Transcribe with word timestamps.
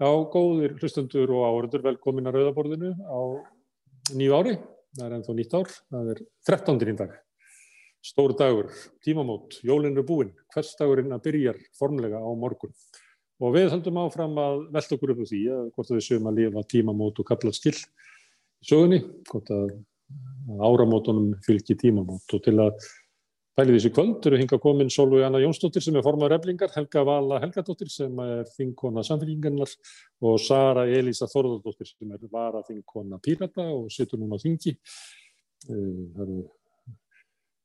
Já, 0.00 0.08
góðir 0.32 0.78
hlustendur 0.80 1.28
og 1.36 1.42
áhörður, 1.44 1.82
velkomin 1.90 2.24
að 2.30 2.38
Rauðaborðinu 2.38 2.94
á 3.04 3.20
nýju 4.16 4.32
ári. 4.32 4.54
Það 4.96 5.02
er 5.04 5.16
ennþá 5.18 5.34
nýtt 5.36 5.56
ár, 5.58 5.72
það 5.92 6.06
er 6.14 6.22
13. 6.48 6.78
í 6.88 6.94
dag. 6.96 7.10
Stór 8.08 8.32
dagur, 8.38 8.70
tímamót, 9.04 9.58
jólinn 9.60 10.00
er 10.00 10.06
búinn, 10.08 10.30
hvers 10.54 10.70
dagurinn 10.78 11.12
að 11.12 11.26
byrjar 11.26 11.60
formlega 11.76 12.16
á 12.16 12.30
morgun. 12.32 12.72
Og 13.44 13.52
við 13.58 13.68
höldum 13.74 14.00
áfram 14.00 14.40
að 14.40 14.62
velta 14.72 14.96
okkur 14.96 15.12
upp 15.12 15.20
á 15.20 15.30
því 15.34 15.42
að 15.58 15.68
hvort 15.76 15.92
við 15.92 16.02
séum 16.08 16.32
að 16.32 16.40
lifa 16.40 16.64
tímamót 16.72 17.20
og 17.20 17.28
kapla 17.34 17.52
skill 17.52 17.76
í 17.76 18.70
sögunni, 18.72 19.02
hvort 19.28 19.52
að 19.52 19.76
áramótunum 20.64 21.34
fylgji 21.44 21.76
tímamót 21.84 22.38
og 22.38 22.46
til 22.48 22.56
að 22.56 22.88
Pælið 23.58 23.76
þessi 23.76 23.90
kvöld 23.90 24.26
eru 24.28 24.38
hinga 24.38 24.56
komin 24.62 24.90
Solveig 24.94 25.24
Anna 25.26 25.40
Jónsdóttir 25.42 25.82
sem 25.82 25.96
er 25.98 26.04
formar 26.06 26.32
eflingar, 26.36 26.70
Helga 26.70 27.02
Vala 27.06 27.40
Helgadóttir 27.42 27.90
sem 27.90 28.20
er 28.22 28.44
þingkona 28.54 29.02
samfélgingarnar 29.06 29.72
og 30.22 30.36
Sara 30.40 30.84
Elisa 30.86 31.26
Þorðardóttir 31.28 31.88
sem 31.90 32.12
er 32.14 32.28
vara 32.30 32.62
þingkona 32.68 33.18
Pírata 33.24 33.66
og 33.74 33.90
situr 33.92 34.22
núna 34.22 34.38
á 34.38 34.42
þingi. 34.42 34.76
Eh, 35.66 35.98
það 36.14 36.22
eru, 36.26 36.38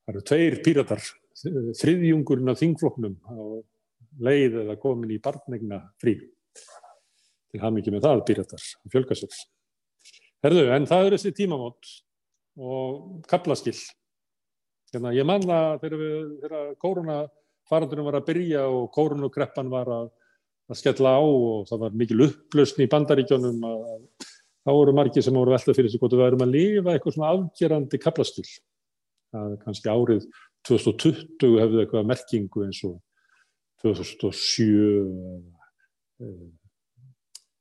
það 0.02 0.14
eru 0.16 0.24
tveir 0.32 0.58
Píratar, 0.66 1.06
þriðjungurinn 1.82 2.54
af 2.56 2.62
þingfloknum 2.64 3.20
á 3.30 3.36
leið 4.26 4.62
eða 4.64 4.78
komin 4.82 5.14
í 5.14 5.20
barnegna 5.22 5.84
frí. 6.02 6.16
Til 7.52 7.62
ham 7.62 7.78
ekki 7.78 7.94
með 7.94 8.08
það 8.08 8.24
Píratar, 8.32 8.66
fjölgasöld. 8.90 9.38
Herðu, 10.46 10.66
en 10.74 10.90
það 10.90 11.12
eru 11.12 11.20
þessi 11.20 11.38
tímamót 11.44 11.94
og 12.58 13.22
kaplaskill. 13.30 13.78
Hérna, 14.96 15.12
ég 15.12 15.28
man 15.28 15.44
það 15.44 15.82
þegar, 15.82 16.04
þegar 16.44 16.68
koronafarandunum 16.80 18.06
var 18.08 18.16
að 18.22 18.28
byrja 18.30 18.62
og 18.72 18.86
koronakreppan 18.96 19.72
var 19.74 19.92
að, 19.92 20.06
að 20.72 20.80
skella 20.80 21.18
á 21.20 21.24
og 21.24 21.66
það 21.68 21.82
var 21.82 21.98
mikil 22.00 22.22
upplösn 22.30 22.86
í 22.86 22.88
bandaríkjónum 22.94 23.66
að 23.68 23.82
þá 24.66 24.72
voru 24.72 24.96
margir 24.96 25.26
sem 25.26 25.36
voru 25.36 25.52
veltað 25.52 25.78
fyrir 25.82 25.92
sig 25.92 26.00
hvort 26.00 26.16
við 26.16 26.24
værum 26.24 26.46
að 26.46 26.56
lifa 26.56 26.96
eitthvað 26.96 27.18
svona 27.18 27.34
afgerandi 27.36 28.00
kaplaskil. 28.02 28.48
Það 29.36 29.52
er 29.52 29.60
kannski 29.66 29.92
árið 29.92 30.30
2020 30.70 31.60
hefði 31.60 31.84
eitthvað 31.84 32.10
merkingu 32.14 32.64
eins 32.66 32.80
og 32.88 32.96
2007, 33.84 34.64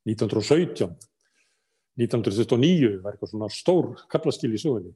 1917, 0.06 0.94
1929 1.98 3.00
var 3.02 3.16
eitthvað 3.16 3.34
svona 3.34 3.50
stór 3.52 3.90
kaplaskil 4.12 4.55
í 4.55 4.62
sögunni. 4.62 4.94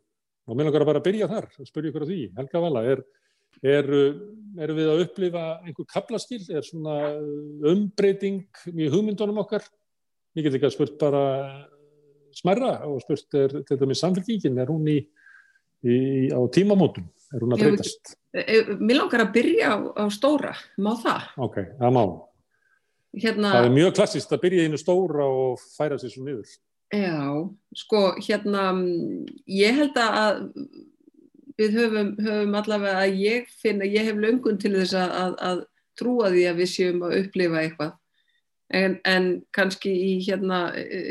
Og 0.49 0.57
mér 0.57 0.69
langar 0.69 0.85
að 0.85 0.91
bara 0.95 1.05
byrja 1.05 1.29
þar 1.29 1.49
og 1.61 1.69
spyrja 1.69 1.93
ykkur 1.93 2.05
á 2.05 2.11
því. 2.11 2.21
Helga 2.39 2.63
Vala, 2.65 2.85
er, 2.89 3.03
er, 3.61 3.89
er 4.65 4.73
við 4.79 4.93
að 4.93 5.03
upplifa 5.05 5.45
einhver 5.61 5.89
kaplaskil? 5.93 6.41
Er 6.49 6.65
svona 6.65 6.97
umbreyting 7.69 8.47
í 8.73 8.89
hugmyndunum 8.89 9.43
okkar? 9.45 9.67
Ég 10.39 10.47
get 10.47 10.57
ekki 10.57 10.71
að 10.71 10.77
spurt 10.77 10.97
bara 11.01 11.25
smerra 12.37 12.73
og 12.89 13.03
spurt 13.05 13.37
er 13.37 13.59
þetta 13.69 13.89
með 13.89 14.01
samfélgíkin, 14.01 14.61
er 14.63 14.71
hún 14.73 14.89
í, 14.89 14.99
í, 15.85 15.99
á 16.33 16.41
tímamótum? 16.55 17.09
Er 17.35 17.45
hún 17.45 17.53
að 17.57 17.65
breytast? 17.67 18.15
Mér 18.79 19.03
langar 19.03 19.27
að 19.27 19.35
byrja 19.35 19.75
á, 19.75 19.77
á 20.01 20.05
stóra, 20.15 20.55
má 20.81 20.93
það? 21.03 21.29
Ok, 21.49 21.61
það 21.81 21.95
má. 21.97 22.03
Hérna... 23.19 23.53
Það 23.57 23.67
er 23.67 23.77
mjög 23.77 23.93
klassist 23.99 24.33
að 24.33 24.43
byrja 24.45 24.65
í 24.65 24.69
einu 24.69 24.81
stóra 24.81 25.29
og 25.29 25.61
færa 25.77 25.99
sér 26.01 26.13
svo 26.13 26.25
niður. 26.25 26.57
Já, 26.89 27.49
sko, 27.77 28.03
hérna, 28.17 28.71
ég 29.45 29.77
held 29.77 29.99
að 30.01 30.39
við 31.59 31.75
höfum, 31.77 32.13
höfum 32.23 32.55
allavega 32.57 33.03
að 33.03 33.19
ég 33.21 33.51
finna, 33.61 33.85
ég 33.85 34.07
hef 34.09 34.17
löngun 34.17 34.61
til 34.61 34.73
þess 34.79 34.95
að, 34.97 35.17
að, 35.21 35.35
að 35.51 35.65
trúa 35.99 36.31
því 36.33 36.45
að 36.49 36.63
við 36.63 36.71
séum 36.73 37.03
að 37.05 37.17
upplifa 37.19 37.63
eitthvað. 37.63 37.93
En, 38.79 38.97
en 39.09 39.29
kannski 39.57 39.93
í 39.93 40.11
hérna, 40.25 40.69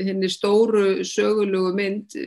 henni 0.07 0.29
stóru 0.29 1.03
sögulugu 1.05 1.73
mynd 1.77 2.17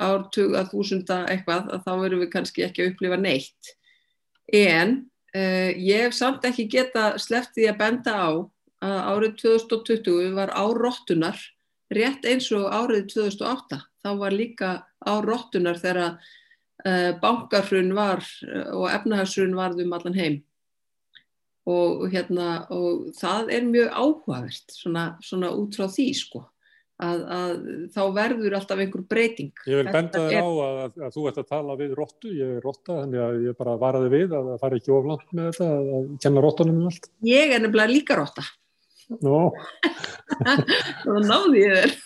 ártug 0.00 0.56
að 0.56 0.72
þúsunda 0.72 1.22
eitthvað, 1.28 1.68
að 1.72 1.86
þá 1.86 1.92
verðum 2.00 2.24
við 2.24 2.32
kannski 2.32 2.66
ekki 2.66 2.84
að 2.84 2.92
upplifa 2.92 3.18
neitt. 3.20 3.72
En 4.52 4.94
uh, 5.36 5.70
ég 5.76 6.06
hef 6.06 6.16
samt 6.16 6.44
ekki 6.48 6.70
geta 6.72 7.12
því 7.20 7.68
að 7.68 7.80
benda 7.80 8.16
á 8.16 8.30
að 8.82 9.00
árið 9.12 9.34
2020 9.44 10.32
var 10.36 10.52
árottunar 10.56 11.38
rétt 11.96 12.28
eins 12.28 12.48
og 12.56 12.68
árið 12.72 13.08
2008 13.14 13.80
þá 14.02 14.10
var 14.20 14.36
líka 14.36 14.70
á 15.02 15.12
róttunar 15.24 15.80
þegar 15.82 16.16
uh, 16.86 17.10
bankarhrun 17.22 17.92
var 17.96 18.24
uh, 18.46 18.70
og 18.78 18.88
efnahagshrun 18.92 19.58
varð 19.58 19.84
um 19.84 19.94
allan 19.98 20.18
heim. 20.18 20.40
Og, 21.62 22.08
hérna, 22.10 22.64
og 22.74 23.12
það 23.14 23.52
er 23.54 23.68
mjög 23.68 23.92
áhugavert 23.94 24.72
svona, 24.74 25.12
svona 25.22 25.52
út 25.54 25.76
frá 25.78 25.86
því 25.86 26.08
sko 26.18 26.40
að, 27.02 27.22
að 27.34 27.52
þá 27.94 28.00
verður 28.16 28.56
alltaf 28.58 28.82
einhver 28.82 29.04
breyting. 29.10 29.52
Ég 29.70 29.80
vil 29.80 29.94
benda 29.94 30.24
þér 30.26 30.38
er... 30.38 30.42
á 30.42 30.48
að, 30.50 30.80
að, 30.82 30.96
að 31.06 31.14
þú 31.16 31.26
ert 31.30 31.40
að 31.42 31.48
tala 31.50 31.76
við 31.78 31.94
róttu, 31.98 32.32
ég 32.38 32.56
er 32.56 32.66
rótta 32.66 32.98
þannig 33.00 33.24
að 33.26 33.38
ég 33.46 33.58
bara 33.58 33.76
varaði 33.80 34.10
við 34.12 34.34
að 34.38 34.50
það 34.50 34.64
fari 34.64 34.80
ekki 34.80 34.94
oflant 34.96 35.36
með 35.38 35.48
þetta 35.50 35.70
að 36.00 36.10
kenna 36.24 36.44
róttunum 36.46 36.82
um 36.82 36.90
allt. 36.90 37.08
Ég 37.28 37.54
er 37.54 37.64
nefnilega 37.64 37.94
líka 37.94 38.18
rótta. 38.18 38.46
Þá 41.02 41.16
náði 41.26 41.64
ég 41.64 41.74
þér. 41.78 41.96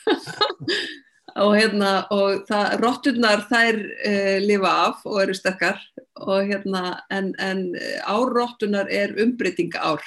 og 1.44 1.53
hérna, 1.56 1.91
og 2.15 2.44
það, 2.49 2.77
rotturnar 2.83 3.43
þær 3.50 3.81
uh, 3.83 4.37
lifa 4.44 4.72
af 4.87 5.03
og 5.09 5.19
eru 5.25 5.34
sterkar 5.37 5.83
og 6.25 6.49
hérna, 6.49 7.03
en, 7.12 7.34
en 7.43 7.66
árottunar 8.09 8.89
er 8.93 9.16
umbreytinga 9.22 9.83
ár. 9.83 10.06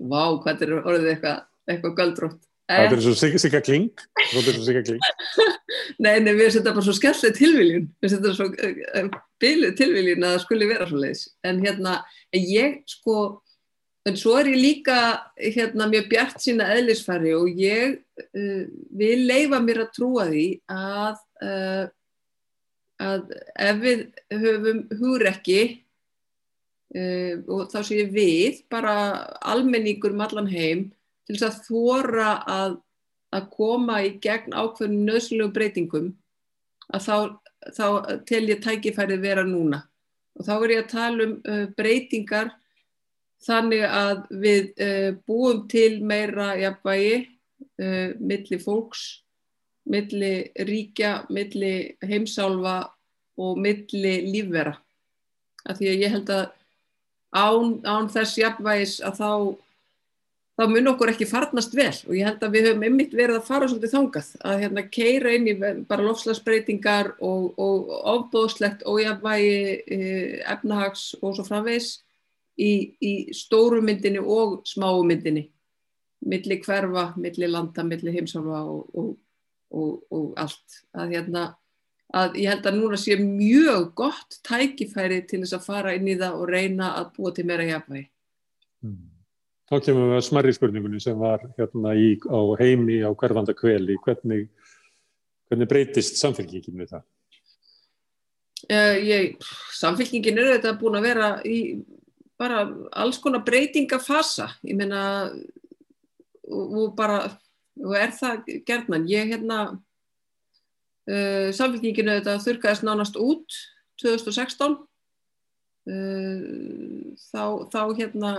Vá, 0.00 0.22
hvað 0.42 0.64
er 0.64 0.76
orðið 0.80 1.10
eitthvað, 1.14 1.42
eitthvað 1.68 1.98
göldrótt. 1.98 2.46
Það 2.70 2.92
er 2.94 3.00
svo 3.02 3.38
sigga 3.42 3.60
kling, 3.66 4.04
er 4.22 4.28
svo 4.46 4.62
sigga 4.62 4.84
kling. 4.86 5.02
Nei, 6.02 6.20
nei, 6.22 6.32
við 6.38 6.52
setjum 6.54 6.76
bara 6.76 6.84
svo 6.86 6.92
skellið 6.94 7.32
tilviljun, 7.34 7.86
við 8.02 8.12
setjum 8.12 8.34
svo 8.36 8.46
uh, 8.46 9.08
bilið 9.42 9.74
tilviljun 9.78 10.26
að 10.26 10.34
það 10.36 10.42
skulle 10.44 10.68
vera 10.70 10.86
svo 10.86 11.00
leiðis. 11.02 11.24
En 11.46 11.58
hérna, 11.64 11.96
ég 12.36 12.80
sko, 12.90 13.16
En 14.08 14.16
svo 14.16 14.38
er 14.40 14.48
ég 14.48 14.56
líka 14.56 14.98
hérna, 15.36 15.84
mjög 15.90 16.06
bjart 16.08 16.40
sína 16.40 16.70
eðlisfæri 16.72 17.34
og 17.36 17.58
ég 17.60 17.98
uh, 18.00 18.62
vil 18.96 19.26
leifa 19.28 19.58
mér 19.60 19.82
að 19.82 19.90
trúa 19.98 20.24
því 20.30 20.44
að, 20.72 21.18
uh, 21.44 21.82
að 23.04 23.34
ef 23.60 23.82
við 23.82 24.06
höfum 24.40 24.80
hugrekki 25.02 25.58
uh, 26.96 27.34
og 27.44 27.66
þá 27.74 27.76
sé 27.84 27.98
ég 27.98 28.14
við, 28.14 28.62
bara 28.72 28.94
almenningur 29.52 30.16
um 30.16 30.24
allan 30.24 30.48
heim, 30.48 30.86
til 31.28 31.36
þess 31.36 31.50
að 31.50 31.68
þóra 31.68 32.30
að, 32.48 32.78
að 33.36 33.50
koma 33.52 34.00
í 34.06 34.14
gegn 34.24 34.56
ákveðinu 34.56 35.10
nöðslegu 35.10 35.50
breytingum, 35.58 36.08
að 36.88 37.04
þá, 37.04 37.16
þá 37.76 37.86
tel 38.32 38.42
ég 38.48 38.64
tækifærið 38.64 39.28
vera 39.28 39.44
núna. 39.44 39.84
Og 40.40 40.48
þá 40.48 40.54
er 40.56 40.72
ég 40.72 40.82
að 40.86 40.90
tala 40.94 41.28
um 41.28 41.36
breytingar 41.76 42.54
þannig 43.44 43.84
að 43.86 44.22
við 44.42 44.70
uh, 44.84 45.08
búum 45.26 45.64
til 45.70 46.00
meira 46.04 46.52
jafnvægi 46.60 47.16
uh, 47.20 48.12
milli 48.20 48.60
fólks, 48.60 49.04
milli 49.90 50.50
ríkja, 50.68 51.24
milli 51.32 51.74
heimsálfa 52.04 52.78
og 53.40 53.58
milli 53.60 54.14
lífvera. 54.28 54.76
Af 55.68 55.80
því 55.80 55.92
að 55.92 56.04
ég 56.04 56.14
held 56.14 56.32
að 56.34 56.46
án, 57.30 57.74
án 57.84 58.08
þess 58.12 58.38
jafnvægis 58.40 58.98
að 59.06 59.18
þá, 59.20 59.32
þá 60.60 60.64
mun 60.72 60.92
okkur 60.92 61.12
ekki 61.12 61.28
farnast 61.30 61.74
vel 61.76 61.92
og 62.08 62.14
ég 62.16 62.28
held 62.28 62.44
að 62.44 62.54
við 62.56 62.68
höfum 62.68 62.86
einmitt 62.88 63.16
verið 63.16 63.38
að 63.38 63.48
fara 63.48 63.70
svolítið 63.70 63.94
þangað 63.94 64.30
að 64.50 64.62
hérna 64.64 64.86
keira 64.96 65.34
inn 65.36 65.48
í 65.50 65.56
bara 65.88 66.06
lofslagsbreytingar 66.06 67.14
og, 67.18 67.50
og 67.60 67.92
ofbóðslegt 68.14 68.84
ójafnvægi 68.88 69.58
eh, 69.96 70.38
efnahags 70.50 71.10
og 71.20 71.36
svo 71.38 71.46
framvegs 71.46 71.98
í, 72.58 72.72
í 73.00 73.12
stóru 73.36 73.80
myndinni 73.84 74.22
og 74.22 74.60
smáu 74.68 75.04
myndinni 75.06 75.46
milli 76.26 76.60
hverfa, 76.60 77.10
milli 77.16 77.48
landa, 77.48 77.84
milli 77.86 78.12
heimsáfa 78.12 78.62
og, 78.68 78.90
og, 78.94 79.10
og, 79.72 79.92
og 80.12 80.32
allt 80.40 80.80
að 80.92 81.14
hérna 81.16 81.46
að 82.16 82.40
ég 82.42 82.50
held 82.50 82.66
að 82.66 82.76
núna 82.76 82.98
sé 82.98 83.16
mjög 83.20 83.92
gott 83.98 84.40
tækifæri 84.46 85.22
til 85.30 85.44
þess 85.44 85.56
að 85.56 85.68
fara 85.68 85.94
inn 85.96 86.08
í 86.10 86.16
það 86.18 86.40
og 86.40 86.50
reyna 86.50 86.90
að 86.98 87.12
búa 87.16 87.32
til 87.34 87.46
meira 87.48 87.68
hjapvægi 87.68 88.08
mm. 88.86 88.98
Þá 89.70 89.76
kemur 89.86 90.08
við 90.10 90.16
að 90.16 90.24
smerri 90.26 90.52
spurningunni 90.56 90.98
sem 90.98 91.20
var 91.20 91.44
hérna 91.54 91.92
í, 91.94 92.16
á 92.26 92.40
heimi 92.58 92.96
á 93.06 93.10
hverfanda 93.14 93.54
kveli 93.54 93.94
hvernig, 94.02 94.48
hvernig 95.46 95.70
breytist 95.70 96.18
samfélkingin 96.18 96.80
við 96.82 96.96
það? 96.96 97.04
Uh, 98.66 98.96
ég, 99.06 99.46
samfélkingin 99.78 100.42
er 100.42 100.56
þetta 100.56 100.74
búin 100.80 100.98
að 100.98 101.06
vera 101.06 101.28
í 101.46 101.60
bara 102.40 102.64
alls 102.96 103.20
konar 103.20 103.44
breytingafasa. 103.44 104.48
Ég 104.64 104.78
meina 104.78 105.02
og, 106.50 106.64
og 106.72 106.94
bara 106.96 107.22
og 107.80 107.96
er 107.96 108.12
það 108.16 108.48
gerðnan 108.68 109.08
ég 109.08 109.30
hérna 109.32 109.58
uh, 109.70 111.48
samfélkinginu 111.56 112.18
þetta 112.18 112.38
þurkaðist 112.44 112.86
nánast 112.86 113.16
út 113.20 113.58
2016 114.02 114.76
uh, 114.76 116.40
þá, 117.30 117.44
þá 117.72 117.82
hérna 117.98 118.32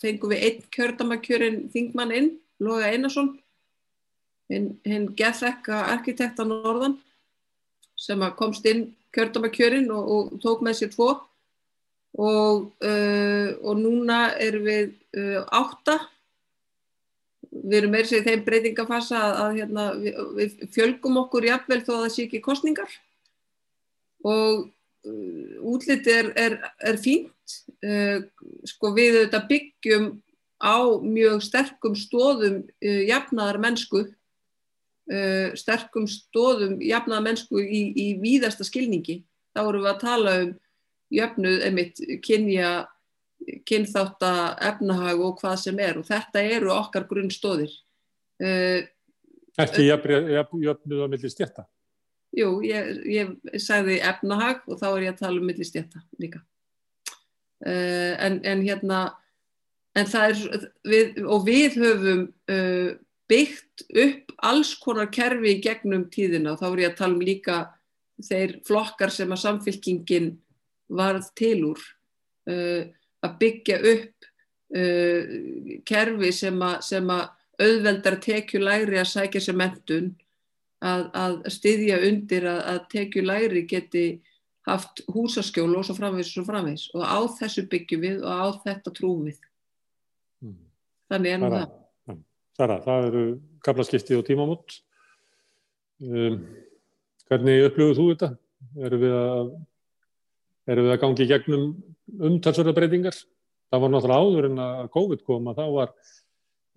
fengum 0.00 0.34
við 0.34 0.44
einn 0.48 0.60
kjördamakjörin 0.74 1.58
Þingmann 1.74 2.14
inn, 2.14 2.30
Loga 2.62 2.92
Einarsson 2.92 3.34
hinn 4.52 5.08
gethekka 5.16 5.86
arkitekta 5.94 6.44
Norðan 6.46 6.98
sem 7.98 8.20
komst 8.38 8.66
inn 8.68 8.90
kjördamakjörin 9.14 9.88
og, 9.94 10.04
og 10.04 10.42
tók 10.42 10.62
með 10.62 10.82
sér 10.82 10.92
tvo 10.92 11.08
og, 12.14 12.70
uh, 12.84 13.48
og 13.64 13.78
núna 13.80 14.34
erum 14.40 14.68
við 14.68 14.92
uh, 15.18 15.42
átta. 15.50 15.98
Við 17.54 17.78
erum 17.78 17.94
meira 17.94 18.08
sér 18.10 18.24
þeim 18.26 18.44
breytingafassa 18.46 19.18
að, 19.18 19.34
að 19.42 19.58
hérna, 19.58 19.86
við, 19.98 20.20
við 20.38 20.54
fjölgum 20.74 21.20
okkur 21.24 21.48
jafnvel 21.50 21.80
þó 21.82 21.92
að 21.96 22.00
það 22.04 22.14
sé 22.14 22.26
ekki 22.26 22.42
kostningar 22.44 22.96
og 24.24 24.64
uh, 24.64 25.54
útliti 25.74 26.14
er, 26.14 26.32
er, 26.38 26.58
er 26.80 27.00
fínt. 27.02 27.30
Uh, 27.84 28.24
sko 28.64 28.94
við 28.96 29.18
auðvitað 29.18 29.48
byggjum 29.50 30.10
á 30.64 30.78
mjög 31.02 31.42
sterkum 31.44 31.96
stóðum 31.98 32.62
uh, 32.64 33.02
jafnaðar 33.10 33.60
mennsku. 33.62 34.06
Sterkum 35.60 36.06
stóðum 36.08 36.78
jafnaðar 36.80 37.26
mennsku 37.26 37.60
í, 37.60 37.80
í 37.92 38.04
víðasta 38.22 38.64
skilningi. 38.64 39.18
Þá 39.52 39.60
erum 39.60 39.82
við 39.84 39.90
að 39.90 39.98
tala 40.00 40.32
um 40.40 40.54
jöfnuð 41.14 41.64
emitt 41.68 42.02
kynja 42.24 42.72
kynþátt 43.68 44.24
að 44.24 44.44
efnahag 44.70 45.20
og 45.20 45.38
hvað 45.40 45.56
sem 45.66 45.80
er. 45.84 45.98
Og 46.00 46.08
þetta 46.08 46.42
eru 46.56 46.72
okkar 46.74 47.08
grunnstóðir 47.10 47.74
Ekki 49.54 49.86
jöfnuð 49.86 51.04
á 51.04 51.08
milli 51.10 51.30
stjætta? 51.30 51.68
Jú, 52.34 52.58
ég, 52.66 52.88
ég 53.06 53.60
sagði 53.62 54.00
efnahag 54.02 54.64
og 54.66 54.80
þá 54.80 54.88
er 54.88 55.04
ég 55.04 55.12
að 55.12 55.20
tala 55.20 55.38
um 55.38 55.46
milli 55.46 55.66
stjætta 55.66 56.02
líka. 56.18 56.42
Uh, 57.64 58.18
en, 58.18 58.40
en 58.42 58.64
hérna 58.66 59.04
en 59.94 60.08
það 60.10 60.32
er 60.32 60.64
við, 60.90 61.20
og 61.22 61.44
við 61.46 61.78
höfum 61.78 62.24
uh, 62.50 62.90
byggt 63.30 63.86
upp 64.02 64.34
alls 64.50 64.74
konar 64.82 65.12
kerfi 65.14 65.54
gegnum 65.62 66.08
tíðina. 66.10 66.56
Og 66.56 66.60
þá 66.60 66.66
er 66.72 66.82
ég 66.82 66.90
að 66.90 66.98
tala 66.98 67.14
um 67.14 67.24
líka 67.24 67.60
þeir 68.26 68.58
flokkar 68.66 69.14
sem 69.14 69.30
að 69.30 69.44
samfélkingin 69.44 70.32
varð 70.88 71.30
til 71.38 71.58
úr 71.70 71.80
uh, 72.50 72.82
að 73.24 73.38
byggja 73.40 73.78
upp 73.92 74.28
uh, 74.76 75.22
kerfi 75.88 76.32
sem 76.34 76.60
að, 76.62 76.76
sem 76.88 77.14
að 77.14 77.24
auðveldar 77.64 78.18
tekjulæri 78.22 78.98
að 78.98 79.10
sækja 79.12 79.42
sér 79.44 79.58
mentun 79.58 80.12
að, 80.84 81.04
að 81.14 81.36
styðja 81.54 82.00
undir 82.08 82.46
að, 82.50 82.60
að 82.72 82.80
tekjulæri 82.92 83.64
geti 83.70 84.06
haft 84.68 85.04
húsaskjólu 85.12 85.78
og 85.80 85.86
svo 85.86 85.96
framvegs 85.96 86.32
og 86.32 86.38
svo 86.38 86.46
framvegs 86.48 86.86
og 86.96 87.04
á 87.04 87.18
þessu 87.38 87.66
byggjum 87.70 88.04
við 88.04 88.22
og 88.24 88.32
á 88.32 88.46
þetta 88.64 88.92
trúum 88.96 89.26
við. 89.28 89.40
Mm. 90.44 90.60
þannig 91.12 91.36
ennum 91.36 91.56
það. 91.58 91.80
Sara, 92.54 92.78
það 92.84 93.08
eru 93.08 93.22
kaplaskipti 93.66 94.16
og 94.16 94.26
tímamót. 94.28 94.76
Um, 96.04 96.38
hvernig 97.28 97.68
upplöfuð 97.68 97.98
þú 97.98 98.06
þetta? 98.12 98.28
Erum 98.86 99.02
við 99.02 99.14
að 99.18 99.54
erum 100.70 100.88
við 100.88 100.94
að 100.94 101.00
gangi 101.04 101.28
gegnum 101.30 101.64
umtalsverða 102.30 102.76
breytingar. 102.76 103.16
Það 103.72 103.82
var 103.82 103.92
náttúrulega 103.92 104.28
áður 104.28 104.48
en 104.50 104.62
að 104.64 104.90
COVID 104.94 105.24
kom 105.26 105.50
að 105.50 105.60
þá 105.60 105.64
var 105.74 105.90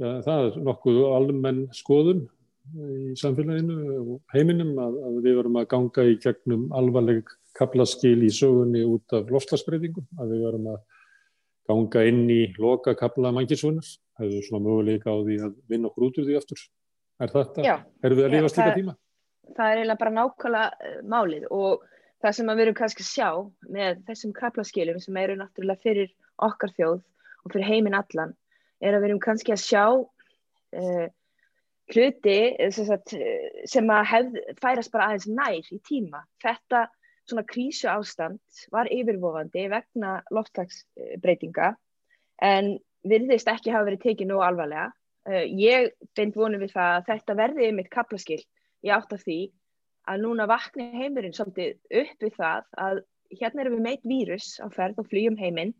ja, 0.02 0.12
það 0.26 0.60
nokkuð 0.68 1.02
almenn 1.14 1.64
skoðun 1.76 2.26
í 2.68 3.16
samfélaginu 3.20 3.98
og 4.02 4.34
heiminum 4.34 4.74
að, 4.82 4.98
að 5.08 5.20
við 5.24 5.38
varum 5.40 5.60
að 5.62 5.68
ganga 5.72 6.08
í 6.08 6.18
gegnum 6.24 6.66
alvarleg 6.76 7.36
kaplaskil 7.58 8.20
í 8.26 8.32
sögunni 8.34 8.84
út 8.86 9.16
af 9.16 9.32
lofslagsbreytingum, 9.34 10.06
að 10.20 10.34
við 10.34 10.44
varum 10.46 10.70
að 10.74 10.82
ganga 11.68 12.04
inn 12.08 12.24
í 12.32 12.42
loka 12.60 12.94
kapla 12.98 13.32
mangisvunar, 13.36 13.88
það 14.18 14.28
hefur 14.28 14.48
svona 14.48 14.66
möguleika 14.68 15.12
á 15.12 15.18
því 15.18 15.40
að 15.48 15.56
vinna 15.72 15.90
okkur 15.90 16.08
út 16.08 16.20
úr 16.22 16.28
því 16.28 16.40
aftur. 16.40 16.64
Er 17.18 17.34
þetta? 17.34 17.78
Erum 18.06 18.20
við 18.20 18.28
að 18.28 18.36
lifa 18.36 18.52
slíka 18.54 18.74
tíma? 18.76 18.96
Það 19.58 19.72
er 19.72 19.80
eiginlega 19.82 20.02
bara 20.04 20.16
nákvæmlega 20.18 20.90
uh, 20.92 20.98
málið 21.08 21.48
og 21.56 21.86
það 22.24 22.36
sem 22.38 22.50
við 22.52 22.64
erum 22.64 22.78
kannski 22.78 23.04
að 23.04 23.12
sjá 23.12 23.30
með 23.74 24.02
þessum 24.08 24.34
kaplaskilum 24.38 25.00
sem 25.04 25.20
eru 25.22 25.38
náttúrulega 25.38 25.84
fyrir 25.84 26.12
okkar 26.48 26.74
þjóð 26.78 27.00
og 27.00 27.54
fyrir 27.54 27.70
heiminn 27.70 27.98
allan 27.98 28.34
er 28.82 28.96
að 28.96 29.04
við 29.04 29.10
erum 29.12 29.24
kannski 29.24 29.54
að 29.54 29.64
sjá 29.64 29.84
uh, 29.94 31.08
hluti 31.94 32.38
sem 32.74 33.92
að 33.94 34.08
hef, 34.12 34.38
færast 34.60 34.92
bara 34.92 35.12
aðeins 35.12 35.28
nær 35.32 35.72
í 35.72 35.80
tíma. 35.88 36.24
Þetta 36.44 36.88
svona 37.28 37.46
krísu 37.48 37.90
ástand 37.92 38.40
var 38.74 38.90
yfirvofandi 38.92 39.68
vegna 39.72 40.18
loftslagsbreytinga 40.34 41.74
en 42.44 42.76
virðist 43.08 43.50
ekki 43.52 43.74
hafa 43.74 43.90
verið 43.90 44.04
tekið 44.04 44.32
nú 44.32 44.42
alvarlega. 44.44 44.90
Uh, 45.28 45.46
ég 45.60 45.94
finnst 46.18 46.40
vonið 46.40 46.66
við 46.66 46.76
það 46.76 46.98
að 46.98 47.08
þetta 47.12 47.40
verði 47.42 47.72
mitt 47.76 47.94
kaplaskil 47.94 48.42
í 48.86 48.94
átt 48.94 49.14
af 49.14 49.24
því 49.24 49.40
að 50.08 50.24
núna 50.24 50.48
vakni 50.50 50.88
heimurinn 50.96 51.36
svolítið 51.36 52.02
upp 52.04 52.24
við 52.26 52.38
það 52.38 52.70
að 52.86 53.02
hérna 53.42 53.64
erum 53.64 53.78
við 53.78 53.86
meitt 53.88 54.08
vírus 54.08 54.54
á 54.64 54.68
ferð 54.72 55.02
og 55.04 55.10
flýjum 55.12 55.38
heiminn 55.40 55.74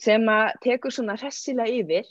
sem 0.00 0.24
að 0.32 0.52
tekur 0.64 0.94
svona 0.94 1.18
hressilega 1.20 1.80
yfir 1.80 2.08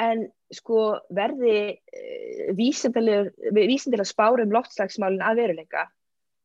en 0.00 0.24
sko 0.54 0.80
verði 1.12 1.56
uh, 1.76 2.52
vísindilega 2.56 4.08
spárum 4.08 4.54
loftslagsmálinn 4.54 5.24
að 5.24 5.42
veruleika 5.42 5.86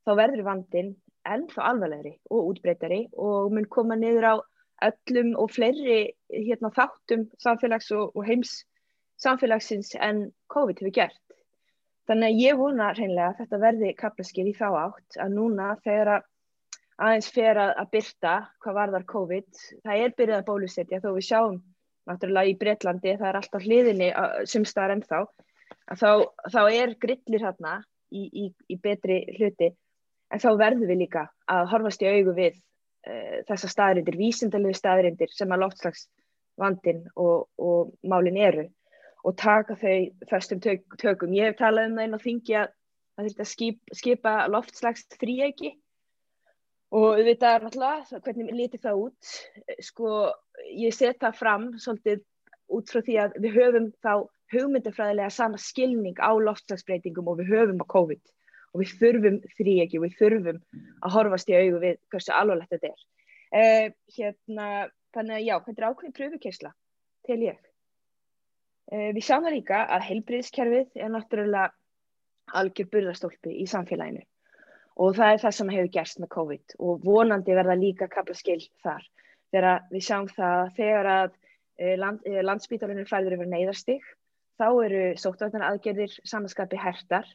þá 0.05 0.11
verður 0.19 0.47
vandin 0.49 0.91
ennþá 1.25 1.69
alvarlegri 1.71 2.17
og 2.29 2.51
útbreytari 2.51 3.05
og 3.17 3.53
mun 3.55 3.69
koma 3.71 3.97
niður 3.97 4.27
á 4.29 4.35
öllum 4.85 5.33
og 5.39 5.51
fleiri 5.55 6.13
hérna, 6.29 6.71
þáttum 6.75 7.29
samfélags 7.41 7.91
og, 7.95 8.11
og 8.13 8.25
heims 8.27 8.59
samfélagsins 9.23 9.93
en 10.03 10.27
COVID 10.51 10.81
hefur 10.83 10.95
gert. 10.99 11.24
Þannig 12.05 12.31
að 12.31 12.41
ég 12.43 12.57
vona 12.59 12.91
hreinlega 12.93 13.27
að 13.31 13.37
þetta 13.41 13.59
verði 13.61 13.91
kaplaskil 13.97 14.47
í 14.49 14.55
þá 14.55 14.67
átt 14.83 15.17
að 15.21 15.31
núna 15.33 15.71
þegar 15.85 16.11
að 16.15 16.25
aðeins 17.05 17.29
fer 17.33 17.59
að, 17.59 17.71
að 17.81 17.89
byrta 17.95 18.33
hvað 18.63 18.77
varðar 18.79 19.07
COVID, 19.09 19.63
það 19.83 20.03
er 20.03 20.13
byrjað 20.19 20.37
að 20.37 20.45
bólusetja 20.49 20.99
þó 21.03 21.09
við 21.15 21.25
sjáum 21.29 21.57
náttúrulega 22.05 22.51
í 22.51 22.57
Breitlandi, 22.61 23.15
það 23.17 23.29
er 23.29 23.39
alltaf 23.39 23.65
hliðinni 23.65 24.11
sem 24.51 24.67
staðar 24.69 24.95
ennþá, 24.95 25.21
að 25.89 26.03
þá, 26.03 26.11
þá 26.53 26.61
er 26.69 26.93
grillir 27.01 27.45
hérna 27.47 27.73
í, 28.13 28.27
í, 28.29 28.45
í 28.69 28.77
betri 28.81 29.23
hluti. 29.39 29.71
En 30.33 30.41
þá 30.41 30.49
verðum 30.61 30.89
við 30.89 31.01
líka 31.03 31.25
að 31.51 31.67
horfast 31.73 32.05
í 32.05 32.09
augu 32.09 32.35
við 32.37 32.55
uh, 32.55 33.41
þessa 33.49 33.71
staðrindir, 33.71 34.17
vísindalegu 34.19 34.77
staðrindir 34.77 35.33
sem 35.33 35.51
að 35.53 35.63
loftslagsvandin 35.65 37.03
og, 37.15 37.49
og 37.57 37.93
málin 38.05 38.39
eru 38.41 38.67
og 39.25 39.37
taka 39.41 39.75
þau 39.79 39.95
förstum 40.29 40.61
tök, 40.61 40.85
tökum. 41.01 41.33
Ég 41.33 41.49
hef 41.49 41.57
talað 41.59 41.89
um 41.89 41.97
það 41.97 42.07
inn 42.07 42.17
á 42.17 42.25
þingi 42.25 42.57
að 42.59 42.69
það 43.15 43.27
þurft 43.27 43.41
að 43.41 43.51
skip, 43.51 43.81
skipa 43.95 44.35
loftslags 44.51 45.07
þrýegi 45.15 45.73
og 46.95 47.17
við 47.17 47.31
veitum 47.31 47.65
náttúrulega 47.65 48.21
hvernig 48.27 48.53
lítið 48.59 48.85
það 48.85 49.01
út. 49.07 49.33
Sko, 49.83 50.13
ég 50.69 50.95
set 50.95 51.19
það 51.23 51.41
fram 51.41 51.67
svolítið 51.81 52.23
út 52.75 52.91
frá 52.91 53.01
því 53.05 53.17
að 53.23 53.37
við 53.41 53.59
höfum 53.59 53.91
þá 54.05 54.13
hugmyndafræðilega 54.53 55.33
sama 55.33 55.59
skilning 55.61 56.17
á 56.21 56.31
loftslagsbreytingum 56.37 57.29
og 57.31 57.41
við 57.41 57.53
höfum 57.55 57.81
á 57.81 57.85
COVID 57.89 58.33
og 58.75 58.81
við 58.81 58.93
þurfum 58.99 59.37
þrýegi 59.57 59.99
og 59.99 60.05
við 60.05 60.17
þurfum 60.19 60.61
að 61.01 61.15
horfast 61.15 61.49
í 61.49 61.57
augu 61.57 61.81
við 61.81 61.99
hversu 62.13 62.33
alvarlegt 62.35 62.75
þetta 62.75 62.91
er. 62.91 63.05
Uh, 63.55 63.87
hérna, 64.17 64.67
þannig 65.15 65.37
að 65.37 65.45
já, 65.47 65.55
þetta 65.65 65.81
er 65.81 65.87
ákveðin 65.89 66.17
pröfukersla 66.19 66.71
til 67.25 67.39
ég. 67.45 67.59
Eh, 68.93 69.11
við 69.15 69.23
sjáum 69.25 69.45
það 69.47 69.55
líka 69.57 69.81
að 69.95 70.05
heilbriðskerfið 70.09 70.99
er 71.01 71.11
náttúrulega 71.13 71.69
algjör 72.59 72.89
burðastólpi 72.93 73.55
í 73.63 73.65
samfélaginu. 73.69 74.21
Og 75.01 75.15
það 75.17 75.31
er 75.31 75.41
það 75.41 75.55
sem 75.57 75.71
hefur 75.73 75.93
gerst 75.95 76.21
með 76.21 76.31
COVID. 76.35 76.75
Og 76.85 77.01
vonandi 77.03 77.57
verða 77.57 77.77
líka 77.79 78.07
kaplaskil 78.11 78.61
þar. 78.85 79.07
Þegar 79.51 79.89
við 79.91 80.05
sjáum 80.05 80.29
það 80.29 80.69
þegar 80.77 81.09
að 81.15 81.33
eh, 81.79 81.95
land, 81.97 82.21
eh, 82.29 82.43
landsbítalunir 82.45 83.09
færður 83.09 83.39
yfir 83.39 83.51
neyðarstig 83.51 84.05
þá 84.55 84.67
eru 84.85 85.03
sóttvarnar 85.19 85.67
aðgerðir 85.71 86.13
samanskapi 86.23 86.79
hertar. 86.79 87.27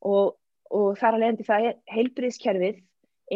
Og, 0.00 0.34
og 0.72 0.96
þar 0.98 1.16
að 1.16 1.22
leiðandi 1.22 1.46
það 1.46 1.68
er 1.68 1.76
heilbriðskerfið 1.92 2.80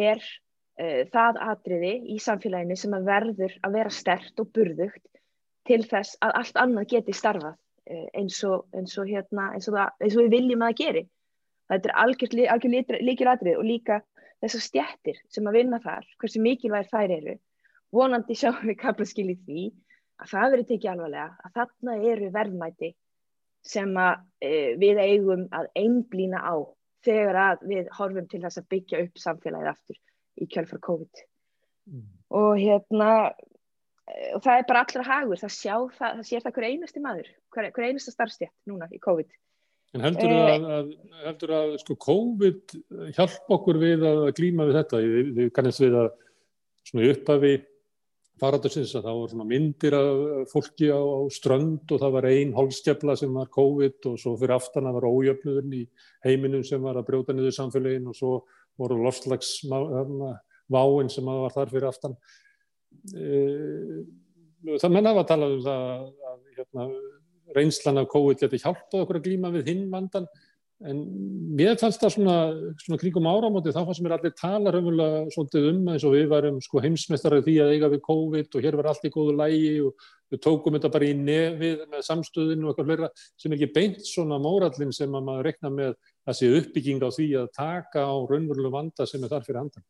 er 0.00 0.20
uh, 0.20 1.02
það 1.10 1.38
atriði 1.46 1.92
í 2.14 2.18
samfélaginu 2.22 2.76
sem 2.78 2.94
að 2.94 3.06
verður 3.08 3.54
að 3.66 3.76
vera 3.78 3.92
stert 3.94 4.42
og 4.42 4.50
burðugt 4.54 5.19
til 5.68 5.82
þess 5.86 6.18
að 6.24 6.36
allt 6.40 6.60
annað 6.60 6.92
geti 6.94 7.14
starfað 7.16 7.56
eh, 7.90 8.06
eins 8.18 8.38
og, 8.48 8.66
eins 8.76 8.96
og, 8.98 9.08
hérna, 9.10 9.50
eins 9.54 9.68
og, 9.68 9.76
það, 9.76 9.96
eins 10.00 10.16
og 10.16 10.24
við 10.26 10.36
viljum 10.36 10.64
að 10.64 10.72
það 10.72 10.80
geri. 10.84 11.04
Þetta 11.70 11.90
er 11.90 11.98
algjör, 12.04 12.38
algjör 12.54 13.02
líkil 13.06 13.28
atrið 13.30 13.60
og 13.60 13.68
líka 13.68 14.00
þessar 14.40 14.64
stjættir 14.64 15.20
sem 15.30 15.46
að 15.46 15.60
vinna 15.60 15.78
þar, 15.84 16.08
hversu 16.20 16.42
mikilvægir 16.42 16.90
þær 16.90 17.14
eru. 17.18 17.36
Vonandi 17.94 18.36
sjáum 18.38 18.66
við 18.66 18.78
kaplaskil 18.80 19.28
í 19.32 19.36
því 19.44 19.62
að 20.20 20.32
það 20.32 20.52
verður 20.54 20.68
tekið 20.68 20.90
alvarlega, 20.92 21.28
að 21.44 21.56
þarna 21.58 21.96
eru 22.12 22.30
verðmæti 22.34 22.90
sem 23.66 23.96
að, 24.00 24.22
e, 24.40 24.52
við 24.80 25.00
eigum 25.02 25.46
að 25.56 25.68
einblýna 25.76 26.40
á 26.40 26.54
þegar 27.04 27.38
að 27.44 27.66
við 27.70 27.90
horfum 27.96 28.28
til 28.28 28.40
þess 28.44 28.60
að 28.60 28.70
byggja 28.74 29.02
upp 29.04 29.20
samfélagið 29.20 29.72
aftur 29.72 30.00
í 30.40 30.48
kjálfar 30.48 30.82
COVID. 30.86 31.22
Mm. 31.90 32.06
Og 32.40 32.50
hérna, 32.60 33.10
og 34.36 34.42
það 34.44 34.58
er 34.58 34.66
bara 34.68 34.82
allra 34.84 35.06
hagur, 35.06 35.40
það, 35.40 35.54
sjá, 35.56 35.74
það, 35.98 36.18
það 36.18 36.26
sér 36.30 36.44
það 36.44 36.56
hver 36.56 36.68
einasti 36.70 37.04
maður, 37.04 37.30
hver, 37.54 37.70
hver 37.76 37.86
einasta 37.88 38.14
starfstjætt 38.14 38.70
núna 38.70 38.90
í 38.90 39.00
COVID. 39.02 39.30
En 39.96 40.04
heldur 40.06 40.30
Eh, 40.30 40.52
að, 40.54 40.66
að, 40.76 40.90
heldur 41.24 41.54
að 41.56 41.72
sko, 41.82 41.96
COVID 42.04 42.76
hjálp 43.16 43.54
okkur 43.56 43.80
við 43.82 44.06
að 44.06 44.20
glíma 44.38 44.68
við 44.68 44.78
þetta? 44.78 45.02
Við, 45.02 45.32
við 45.38 45.50
kannast 45.56 45.82
við 45.82 45.98
að 45.98 47.10
upphafi 47.10 47.54
faradarsins 48.40 48.92
að 48.96 49.06
það 49.06 49.18
voru 49.18 49.46
myndir 49.50 49.96
af 49.98 50.52
fólki 50.52 50.88
á, 50.88 50.96
á 50.96 51.20
strönd 51.32 51.92
og 51.92 52.00
það 52.00 52.14
var 52.16 52.28
ein 52.30 52.54
holskefla 52.56 53.16
sem 53.18 53.34
var 53.36 53.50
COVID 53.52 54.08
og 54.12 54.20
svo 54.22 54.36
fyrir 54.40 54.56
aftan 54.56 54.88
að 54.88 54.96
var 54.96 55.08
ójöfnuðurinn 55.10 55.76
í 55.76 55.82
heiminum 56.24 56.64
sem 56.64 56.80
var 56.82 56.96
að 56.96 57.08
brjóta 57.10 57.36
niður 57.36 57.56
samfélagin 57.58 58.08
og 58.10 58.16
svo 58.16 58.32
voru 58.80 58.96
lofslags 59.04 59.58
váin 60.70 61.12
sem 61.12 61.28
var 61.28 61.52
þar 61.52 61.74
fyrir 61.74 61.90
aftan. 61.90 62.16
Eh, 63.16 64.00
Það 64.60 64.92
menna 64.92 65.14
var 65.16 65.24
að 65.24 65.30
tala 65.30 65.48
um 65.48 65.60
það 65.64 65.82
að 66.30 66.38
hérna, 66.58 66.86
reynslan 67.56 68.00
af 68.02 68.08
COVID 68.12 68.42
geti 68.42 68.60
hjálpað 68.60 69.04
okkur 69.04 69.18
að 69.18 69.26
glíma 69.26 69.50
við 69.54 69.70
hinn 69.72 69.86
vandan 69.92 70.26
en 70.80 71.00
mér 71.58 71.76
fannst 71.80 72.00
það 72.00 72.12
svona, 72.14 72.34
svona 72.80 72.98
kringum 73.00 73.28
áramóti 73.28 73.72
þá 73.72 73.82
fannst 73.82 74.00
mér 74.04 74.14
allir 74.16 74.32
tala 74.36 74.72
raunverulega 74.72 75.26
svolítið 75.34 75.66
um 75.74 75.90
eins 75.92 76.06
og 76.08 76.14
við 76.14 76.28
varum 76.30 76.60
sko, 76.64 76.80
heimsmeistarið 76.84 77.44
því 77.48 77.56
að 77.60 77.72
eiga 77.74 77.90
við 77.92 78.02
COVID 78.06 78.56
og 78.56 78.64
hér 78.64 78.78
var 78.80 78.88
allt 78.92 79.04
í 79.04 79.12
góðu 79.12 79.34
lægi 79.36 79.74
og 79.84 80.06
við 80.32 80.42
tókum 80.46 80.76
þetta 80.78 80.92
bara 80.94 81.10
í 81.10 81.18
nefið 81.20 81.84
með 81.92 82.06
samstöðinu 82.08 82.68
og 82.68 82.72
eitthvað 82.72 82.92
hlera 82.92 83.10
sem 83.44 83.56
ekki 83.56 83.70
beint 83.76 84.00
svona 84.08 84.40
mórallin 84.40 84.94
sem 84.96 85.16
að 85.16 85.26
maður 85.28 85.48
rekna 85.50 85.72
með 85.74 85.96
að 86.24 86.40
sé 86.40 86.52
uppbygging 86.60 87.04
á 87.04 87.08
því 87.12 87.30
að 87.42 87.52
taka 87.60 88.04
á 88.08 88.16
raunverulega 88.30 88.76
vanda 88.76 89.08
sem 89.08 89.24
er 89.24 89.34
þar 89.34 89.48
fyrir 89.48 89.60
handan. 89.64 89.88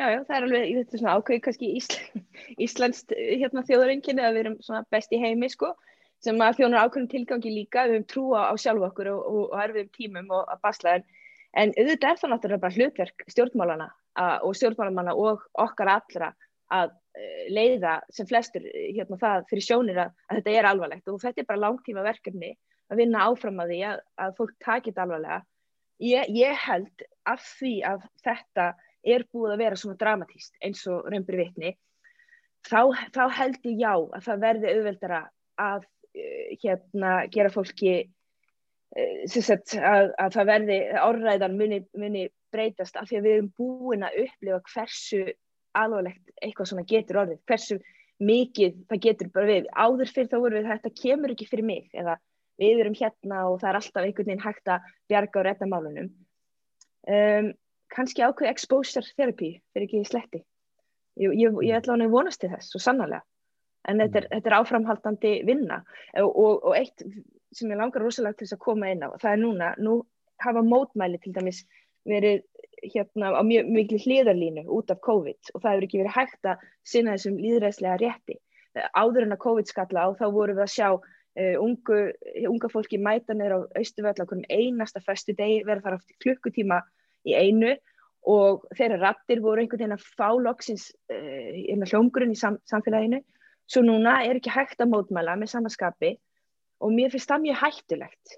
Já, 0.00 0.06
já, 0.14 0.20
það 0.24 0.36
er 0.36 0.44
alveg, 0.46 0.70
þetta 0.78 0.96
er 0.96 1.00
svona 1.02 1.14
ákveði 1.18 1.40
kannski 1.44 1.68
Ísland, 1.76 2.20
Íslands 2.64 3.02
hérna, 3.42 3.62
þjóðarenginni 3.68 4.22
að 4.24 4.36
við 4.36 4.42
erum 4.42 4.54
svona 4.64 4.80
best 4.94 5.12
í 5.12 5.18
heimi 5.20 5.50
sko, 5.52 5.74
sem 6.24 6.40
að 6.40 6.56
þjónar 6.60 6.86
ákveðin 6.86 7.10
tilgangi 7.12 7.52
líka, 7.52 7.84
við 7.84 7.98
höfum 7.98 8.06
trú 8.08 8.24
á, 8.32 8.56
sjálf 8.56 8.86
okkur 8.88 9.10
og, 9.12 9.20
og, 9.28 9.42
og 9.50 9.60
erfiðum 9.66 9.92
tímum 9.98 10.32
og 10.38 10.48
að 10.54 10.64
basla 10.64 10.96
en, 10.96 11.06
en 11.52 11.76
auðvitað 11.76 12.08
er 12.14 12.22
það 12.22 12.32
náttúrulega 12.32 12.64
bara 12.64 12.78
hlutverk 12.78 13.26
stjórnmálana 13.34 13.90
að, 14.24 14.34
og 14.48 14.58
stjórnmálamanna 14.62 15.16
og 15.20 15.46
okkar 15.68 15.94
allra 15.98 16.32
að 16.72 16.96
uh, 16.96 17.46
leiða 17.52 18.00
sem 18.16 18.32
flestur 18.32 18.64
hérna 18.72 19.20
það 19.20 19.48
fyrir 19.52 19.68
sjónir 19.68 20.04
að, 20.06 20.18
að 20.30 20.40
þetta 20.40 20.56
er 20.56 20.72
alvarlegt 20.72 21.12
og 21.12 21.20
þetta 21.20 21.44
er 21.44 21.52
bara 21.52 21.66
langtíma 21.66 22.08
verkefni 22.08 22.54
að 22.88 23.04
vinna 23.04 23.28
áfram 23.28 23.60
að 23.60 23.74
því 23.74 23.86
að, 23.92 24.04
að 24.24 24.36
fólk 24.40 24.60
taki 24.64 24.94
þetta 24.94 25.04
alvarlega. 25.04 25.42
Ég, 26.00 26.30
ég 26.32 26.62
held 26.64 27.10
af 27.28 27.44
því 27.60 27.80
að 27.84 28.06
þetta 28.24 28.72
er 29.04 29.26
búið 29.32 29.54
að 29.54 29.62
vera 29.64 29.78
svona 29.80 29.98
dramatíst 30.00 30.56
eins 30.64 30.82
og 30.90 31.08
reymbur 31.10 31.38
vitni 31.40 31.74
þá, 32.66 32.92
þá 33.14 33.22
held 33.38 33.60
ég 33.68 33.78
já 33.80 33.92
að 33.94 34.24
það 34.26 34.42
verði 34.46 34.72
auðveldara 34.74 35.20
að 35.60 35.84
uh, 35.84 36.48
hérna 36.62 37.12
gera 37.32 37.52
fólki 37.54 37.94
uh, 38.04 39.22
sagt, 39.30 39.76
að, 39.76 40.10
að 40.20 40.36
það 40.36 40.50
verði 40.52 40.80
orðræðan 41.04 41.56
muni, 41.60 41.80
muni 41.96 42.26
breytast 42.52 42.98
af 42.98 43.08
því 43.08 43.20
að 43.20 43.28
við 43.28 43.38
erum 43.38 43.54
búin 43.60 44.04
að 44.06 44.20
upplifa 44.24 44.60
hversu 44.74 45.24
alvarlegt 45.78 46.34
eitthvað 46.42 46.72
svona 46.72 46.88
getur 46.88 47.22
orðið 47.22 47.42
hversu 47.46 47.78
mikið 48.20 48.80
það 48.90 49.04
getur 49.06 49.30
bara 49.32 49.48
við 49.48 49.68
áður 49.72 50.10
fyrir 50.12 50.28
þá 50.28 50.38
voru 50.42 50.58
við 50.58 50.72
þetta 50.74 50.96
kemur 50.98 51.32
ekki 51.32 51.48
fyrir 51.48 51.66
mig 51.70 51.86
eða 51.96 52.18
við 52.60 52.82
erum 52.82 52.96
hérna 52.98 53.44
og 53.48 53.60
það 53.62 53.70
er 53.70 53.78
alltaf 53.78 54.04
einhvern 54.04 54.28
veginn 54.28 54.44
hægt 54.44 54.68
að 54.68 54.88
bjarga 55.08 55.40
og 55.40 55.46
redda 55.46 55.68
málunum. 55.70 56.10
Um, 57.08 57.52
kannski 57.94 58.24
ákveð 58.24 58.52
exposure 58.52 59.06
therapy 59.16 59.56
fyrir 59.72 59.88
ekki 59.88 60.04
sletti. 60.08 60.44
Ég, 61.20 61.34
ég, 61.34 61.58
ég 61.66 61.76
ætla 61.76 61.96
hann 61.96 62.06
að 62.06 62.14
vonast 62.14 62.40
til 62.42 62.52
þess 62.52 62.76
og 62.78 62.84
sannarlega. 62.84 63.24
En 63.88 64.00
þetta 64.02 64.20
er, 64.20 64.26
þetta 64.34 64.50
er 64.50 64.56
áframhaldandi 64.60 65.34
vinna. 65.48 65.80
Og, 66.20 66.30
og, 66.30 66.64
og 66.70 66.76
eitt 66.76 67.04
sem 67.56 67.70
ég 67.72 67.80
langar 67.80 68.04
rosalega 68.04 68.38
til 68.38 68.46
þess 68.46 68.58
að 68.58 68.64
koma 68.66 68.90
inn 68.92 69.02
á 69.02 69.08
það 69.18 69.32
er 69.32 69.40
núna, 69.42 69.70
nú 69.82 70.00
hafa 70.40 70.62
mótmæli 70.64 71.18
til 71.20 71.32
dæmis 71.34 71.64
verið 72.08 72.44
hérna 72.94 73.32
á 73.36 73.42
mjög 73.44 73.68
miklu 73.74 73.98
hliðarlínu 74.00 74.64
út 74.72 74.92
af 74.92 75.00
COVID. 75.04 75.52
Og 75.54 75.62
það 75.62 75.74
hefur 75.74 75.88
ekki 75.88 76.02
verið 76.02 76.16
hægt 76.16 76.48
að 76.48 76.68
sinna 76.86 77.16
þessum 77.16 77.40
líðræðslega 77.40 77.98
rétti. 78.00 78.38
Áður 78.94 79.26
en 79.26 79.34
að 79.34 79.42
COVID 79.44 79.68
skalla 79.68 80.06
á 80.06 80.08
þá 80.16 80.26
vorum 80.30 80.60
við 80.60 80.64
að 80.64 80.74
sjá 80.76 80.88
uh, 80.94 81.56
ungu, 81.60 81.98
unga 82.48 82.70
fólki 82.72 83.00
mæta 83.02 83.36
neður 83.36 83.56
á 83.56 83.60
Austuvel 83.82 84.14
á 84.14 84.24
hvernig 84.24 84.48
einasta 84.48 85.02
festu 85.04 85.34
degi 85.36 85.64
verða 85.66 85.88
þar 85.88 85.98
átt 85.98 86.16
klukkutíma 86.22 86.80
í 87.28 87.36
einu 87.36 87.74
og 88.28 88.66
þeirra 88.76 88.98
rattir 89.00 89.40
voru 89.40 89.62
einhvern 89.62 89.80
veginn 89.80 89.96
að 89.96 90.08
fá 90.18 90.28
loksins 90.36 90.90
uh, 91.12 91.86
hljómgrunn 91.88 92.34
í 92.34 92.38
sam 92.38 92.58
samfélaginu. 92.68 93.22
Svo 93.70 93.82
núna 93.86 94.18
er 94.26 94.40
ekki 94.40 94.52
hægt 94.52 94.82
að 94.82 94.92
mótmæla 94.92 95.36
með 95.38 95.54
samaskapi 95.54 96.16
og 96.84 96.92
mér 96.94 97.12
finnst 97.12 97.30
það 97.30 97.44
mjög 97.46 97.60
hættulegt. 97.60 98.36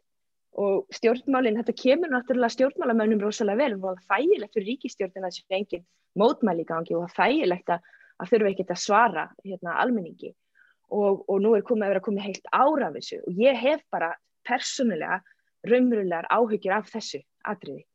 Og 0.62 0.93
stjórnmálinn, 0.93 1.57
þetta 1.62 1.75
kemur 1.81 2.12
náttúrulega 2.12 2.53
stjórnmálamönnum 2.53 3.23
rosalega 3.25 3.62
vel 3.62 3.79
og 3.79 3.85
það 3.87 3.95
er 3.97 4.09
þægilegt 4.11 4.57
fyrir 4.57 4.69
ríkistjórnina 4.69 5.31
sem 5.33 5.47
er 5.49 5.59
engin 5.59 5.85
mótmæli 6.21 6.67
í 6.67 6.69
gangi 6.69 6.97
og 6.99 7.07
það 7.07 7.12
er 7.12 7.17
þægilegt 7.33 7.73
að, 7.73 7.87
að 8.21 8.33
þurfa 8.33 8.51
ekkert 8.51 8.75
að 8.75 8.83
svara 8.83 9.25
hérna, 9.47 9.79
almenningi. 9.81 10.35
Og, 10.93 11.23
og 11.25 11.41
nú 11.41 11.55
er 11.57 11.65
komið 11.65 11.87
að 11.87 11.95
vera 11.95 12.05
komið 12.05 12.27
heilt 12.27 12.51
ára 12.53 12.91
af 12.91 12.99
þessu 12.99 13.23
og 13.25 13.41
ég 13.41 13.57
hef 13.57 13.81
bara 13.95 14.11
persónulega 14.45 15.23
raunverulegar 15.65 16.29
áhyggjur 16.29 16.77
af 16.77 16.91
þessu 16.93 17.23
atriði 17.49 17.87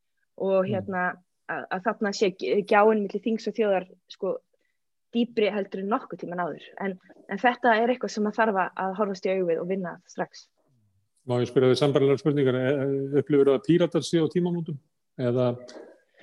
og 0.44 0.68
hérna 0.68 1.08
að, 1.48 1.64
að 1.72 1.88
þarna 1.88 2.12
sé 2.16 2.32
gjáinn 2.38 3.06
millir 3.06 3.24
þings 3.24 3.48
og 3.50 3.56
þjóðar 3.58 3.88
sko 4.12 4.36
dýbri 5.16 5.50
heldur 5.54 5.82
en 5.84 5.90
nokkuð 5.94 6.22
tíman 6.24 6.44
áður. 6.44 6.68
En, 6.84 6.98
en 7.32 7.42
þetta 7.42 7.74
er 7.80 7.94
eitthvað 7.94 8.14
sem 8.14 8.30
að 8.30 8.38
þarf 8.42 8.62
að 8.68 8.96
horfast 9.00 9.28
í 9.28 9.34
auðvið 9.34 9.64
og 9.64 9.72
vinna 9.72 9.96
strax. 10.12 10.46
Má 11.28 11.40
ég 11.42 11.50
spyrja 11.50 11.74
þau 11.74 11.82
sambarlegar 11.82 12.22
spurningar? 12.22 12.60
Upplifur 13.20 13.50
það 13.50 13.58
að 13.58 13.66
píratar 13.68 14.06
sé 14.06 14.22
á 14.24 14.28
tímamótum? 14.32 14.78
Eða 15.18 15.50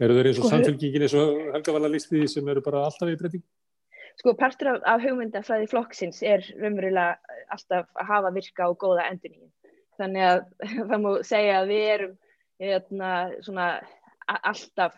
eru 0.03 0.17
þeir 0.17 0.31
eins 0.31 0.39
og 0.39 0.47
sko, 0.47 0.53
samfélkingin 0.53 1.05
eins 1.07 1.17
og 1.19 1.35
Helga 1.55 1.75
var 1.75 1.87
að 1.89 1.97
listi 1.97 2.17
því 2.17 2.31
sem 2.31 2.49
eru 2.53 2.63
bara 2.65 2.85
alltaf 2.89 3.11
í 3.11 3.19
breyting? 3.19 3.45
Sko 4.21 4.37
partur 4.39 4.71
af, 4.71 4.81
af 4.95 5.03
hugmyndafræði 5.03 5.69
flokksins 5.73 6.23
er 6.23 6.45
raunverulega 6.61 7.37
alltaf 7.55 7.89
að 7.99 8.11
hafa 8.13 8.33
virka 8.37 8.69
og 8.71 8.79
góða 8.81 9.09
enduníin 9.11 9.51
þannig 9.99 10.27
að 10.29 10.41
það 10.91 11.03
má 11.03 11.11
segja 11.27 11.59
að 11.61 11.73
við 11.73 11.85
erum 11.97 12.15
hérna, 12.63 13.11
svona, 13.43 13.69
alltaf 14.27 14.97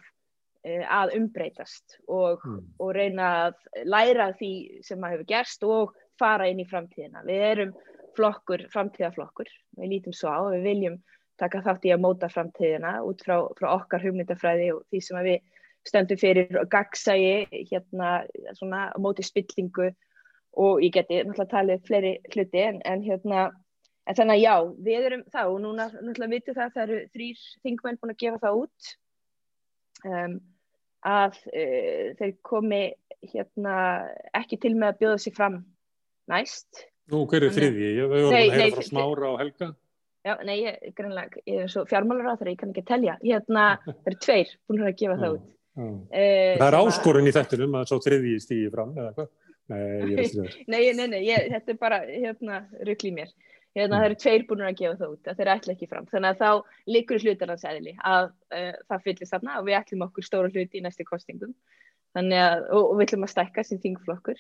að 0.66 1.12
umbreytast 1.14 1.99
og, 2.11 2.42
mm. 2.42 2.62
og 2.83 2.95
reyna 2.97 3.26
að 3.47 3.59
læra 3.87 4.33
því 4.38 4.52
sem 4.87 5.04
að 5.04 5.14
hefur 5.14 5.28
gerst 5.30 5.66
og 5.66 5.92
fara 6.18 6.49
inn 6.50 6.62
í 6.62 6.66
framtíðina. 6.66 7.23
Við 7.26 7.45
erum 7.50 7.75
flokkur, 8.16 8.64
framtíðaflokkur, 8.73 9.50
við 9.78 9.92
lítum 9.92 10.16
svo 10.16 10.33
á, 10.33 10.40
við 10.56 10.66
viljum 10.66 10.97
taka 11.40 11.61
þátt 11.62 11.85
í 11.87 11.92
að 11.92 12.02
móta 12.02 12.30
framtíðina 12.33 12.97
út 13.04 13.23
frá, 13.23 13.37
frá 13.59 13.68
okkar 13.75 14.02
hugmyndafræði 14.06 14.73
og 14.75 14.83
því 14.90 15.02
sem 15.04 15.21
við 15.26 15.52
stöndum 15.87 16.18
fyrir 16.18 16.59
gagsægi, 16.73 17.62
hérna 17.71 18.16
svona 18.56 18.88
móti 18.99 19.23
spillingu 19.26 19.92
og 20.56 20.83
ég 20.83 20.95
geti 20.97 21.21
náttúrulega 21.21 21.52
talið 21.52 21.87
fleiri 21.87 22.12
hluti 22.33 22.62
en, 22.64 22.80
en 22.88 23.04
hérna, 23.04 23.50
en 24.09 24.18
þannig 24.18 24.38
að 24.38 24.42
já, 24.42 24.54
við 24.88 25.09
erum 25.11 25.25
það 25.35 25.52
og 25.52 25.59
núna 25.62 25.88
náttúrulega 25.92 26.33
vitum 26.33 26.56
það 26.56 26.64
að 26.64 26.76
það 26.76 26.87
eru 26.87 27.00
þrýr 27.12 27.45
þingmenn 27.66 28.00
búin 28.00 28.14
að 28.14 28.23
gefa 28.25 28.42
það 28.47 28.62
út 28.64 28.95
um, 30.06 30.36
að 31.06 31.40
uh, 31.52 32.12
þeir 32.18 32.36
komi 32.46 32.84
hérna 33.26 33.78
ekki 34.36 34.60
til 34.62 34.75
með 34.76 34.92
að 34.92 35.00
bjóða 35.02 35.25
sig 35.25 35.34
fram 35.36 35.62
næst 36.30 36.86
Nú, 37.12 37.22
hver 37.30 37.46
er 37.46 37.52
þriði? 37.54 37.90
Við 38.00 38.08
vorum 38.10 38.32
að 38.34 38.56
heyra 38.56 38.70
frá 38.75 38.86
Smára 38.86 39.28
og 39.30 39.36
Helga. 39.38 39.68
Já, 40.26 40.32
nei, 40.42 40.56
ég, 40.64 40.86
greinlega, 40.98 41.42
ég 41.46 41.60
er 41.62 41.70
svo 41.70 41.84
fjármálar 41.86 42.32
á 42.34 42.38
þeirra, 42.40 42.54
ég 42.56 42.58
kann 42.58 42.72
ekki 42.72 42.82
að 42.82 42.88
telja. 42.88 43.14
Hérna, 43.22 43.66
það 43.84 44.08
eru 44.10 44.18
tveir 44.25 44.54
búin 44.66 44.82
að 44.82 44.96
gefa 45.02 45.18
það 45.20 45.36
út. 45.36 45.44
Uh, 45.76 46.00
það 46.10 46.66
er 46.66 46.78
áskorun 46.80 47.30
í 47.30 47.34
þettunum 47.36 47.76
að 47.78 47.90
svo 47.92 47.98
þriði 48.02 48.32
stíði 48.42 48.72
fram, 48.72 48.94
eða 48.96 49.12
hvað? 49.18 49.28
Nei, 49.66 49.84
ég 50.16 50.36
nei, 50.72 50.80
nei, 50.98 51.06
nei, 51.12 51.20
ég, 51.28 51.46
þetta 51.54 51.75
er 51.75 51.78
bara, 51.84 52.00
hérna, 52.10 52.60
ruggli 52.88 53.14
mér. 53.14 53.30
Hérna, 53.76 54.00
það 54.00 54.06
eru 54.09 54.18
tveir 54.23 54.45
búin 54.49 54.64
að 54.64 54.78
gefa 54.78 54.99
það 55.02 55.11
út, 55.12 55.23
það 55.26 55.40
er 55.45 55.52
ætla 55.52 55.73
ekki 55.75 55.88
fram. 55.90 56.06
Þannig 56.09 56.30
að 56.30 56.38
þá 56.40 56.92
likur 56.95 57.25
hlutarnas 57.25 57.64
eðli 57.68 57.92
að 58.09 58.30
uh, 58.56 58.71
það 58.88 59.02
fyllist 59.04 59.35
þarna 59.35 59.56
og 59.61 59.66
við 59.66 59.78
ætlum 59.80 60.04
okkur 60.06 60.25
stóra 60.25 60.52
hluti 60.52 60.80
í 60.80 60.85
næstu 60.85 61.04
kostingum. 61.04 61.52
Að, 62.16 62.62
og, 62.73 62.80
og 62.80 62.95
við 62.97 63.11
ætlum 63.11 63.26
að 63.26 63.35
stækka 63.35 63.64
sem 63.68 63.80
þingflokkur 63.83 64.38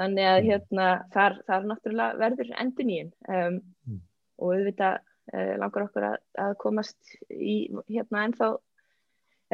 þannig 0.00 0.28
að 0.28 0.38
hérna, 0.48 0.86
þar, 1.14 1.40
þar 1.48 1.66
náttúrulega 1.70 2.20
verður 2.20 2.52
endur 2.62 2.88
nýjum 2.88 3.10
um, 3.28 3.58
mm. 3.86 3.98
og 4.40 4.54
við 4.54 4.68
vita 4.70 4.90
uh, 4.98 5.52
langar 5.60 5.86
okkur 5.86 6.06
að, 6.10 6.16
að 6.46 6.54
komast 6.62 7.16
í 7.30 7.58
hérna 7.90 8.24
ennþá 8.28 8.48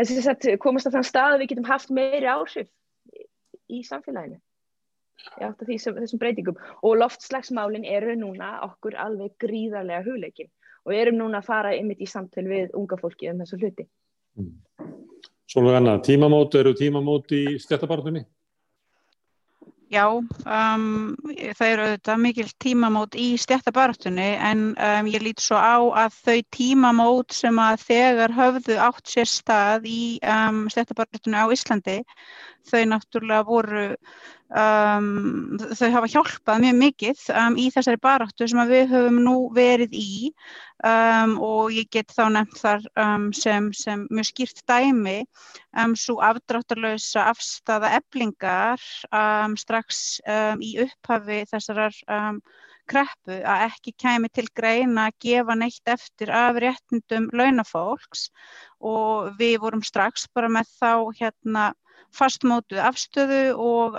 sagt, 0.06 0.48
komast 0.62 0.88
á 0.88 0.94
þann 0.94 1.08
stað 1.08 1.34
að 1.34 1.42
við 1.42 1.52
getum 1.52 1.68
haft 1.68 1.92
meiri 1.92 2.30
áhrif 2.30 2.70
í, 3.12 3.26
í 3.80 3.82
samfélaginu 3.86 4.40
Já, 5.40 5.50
þessum, 5.60 6.00
þessum 6.00 6.20
breytingum 6.22 6.58
og 6.86 6.96
loftslagsmálin 7.00 7.86
eru 7.88 8.16
núna 8.18 8.56
okkur 8.66 8.96
alveg 9.00 9.36
gríðarlega 9.42 10.04
hugleikin 10.06 10.50
og 10.84 10.92
við 10.94 11.02
erum 11.04 11.20
núna 11.20 11.40
að 11.40 11.50
fara 11.52 11.76
ymitt 11.76 12.00
í 12.00 12.08
samtöl 12.08 12.46
við 12.48 12.74
unga 12.76 12.98
fólki 13.00 13.30
um 13.30 13.40
þessu 13.42 13.60
hluti 13.60 13.86
mm. 14.38 14.52
Svolítið 15.50 15.80
annað, 15.80 16.02
tímamót 16.06 16.54
eru 16.60 16.72
tímamót 16.78 17.32
í 17.34 17.44
stjættabartunni? 17.58 18.22
Já, 19.90 20.04
um, 20.14 21.16
það 21.58 21.64
eru 21.66 21.86
auðvitað 21.88 22.20
mikil 22.22 22.44
tímamót 22.62 23.16
í 23.18 23.32
stjættabartunni 23.42 24.28
en 24.38 24.60
um, 24.70 25.08
ég 25.10 25.24
lít 25.24 25.42
svo 25.42 25.58
á 25.58 25.82
að 26.04 26.20
þau 26.28 26.36
tímamót 26.54 27.34
sem 27.34 27.58
að 27.58 27.82
þegar 27.88 28.36
höfðu 28.36 28.76
átt 28.78 29.10
sér 29.10 29.26
stað 29.26 29.88
í 29.90 30.02
um, 30.22 30.60
stjættabartunni 30.70 31.42
á 31.42 31.50
Íslandi, 31.50 31.96
þau 32.70 32.84
náttúrulega 32.92 33.48
voru, 33.50 33.82
um, 34.50 35.58
þau 35.78 35.90
hafa 35.94 36.10
hjálpað 36.10 36.64
mjög 36.64 36.78
mikið 36.80 37.22
um, 37.34 37.56
í 37.60 37.68
þessari 37.74 38.00
baráttu 38.02 38.48
sem 38.50 38.62
við 38.70 38.94
höfum 38.94 39.20
nú 39.26 39.36
verið 39.56 39.96
í. 39.96 40.32
Um, 40.80 41.34
og 41.44 41.74
ég 41.76 41.90
get 41.92 42.12
þá 42.16 42.22
nefnt 42.32 42.56
þar 42.62 42.86
um, 43.02 43.26
sem, 43.36 43.68
sem 43.76 44.06
mjög 44.08 44.30
skýrt 44.30 44.62
dæmi 44.70 45.18
um, 45.76 45.92
svo 45.92 46.16
afdráttarlausa 46.24 47.26
afstafa 47.34 47.92
eblingar 47.98 48.80
um, 49.12 49.58
strax 49.60 50.22
í 50.64 50.72
upphafi 50.86 51.42
þessarar 51.50 52.00
kreppu 52.90 53.36
að 53.46 53.66
ekki 53.68 53.92
kemi 54.00 54.30
til 54.32 54.46
greina 54.56 55.10
að 55.10 55.18
gefa 55.26 55.54
neitt 55.58 55.92
eftir 55.92 56.32
af 56.34 56.58
réttindum 56.62 57.28
launafólks. 57.36 58.30
Og 58.80 59.36
við 59.38 59.60
vorum 59.62 59.84
strax 59.84 60.26
bara 60.34 60.48
með 60.50 60.72
þá 60.80 60.92
hérna 61.20 61.68
fastmótuð 62.16 62.80
afstöðu 62.90 63.42
og 63.56 63.98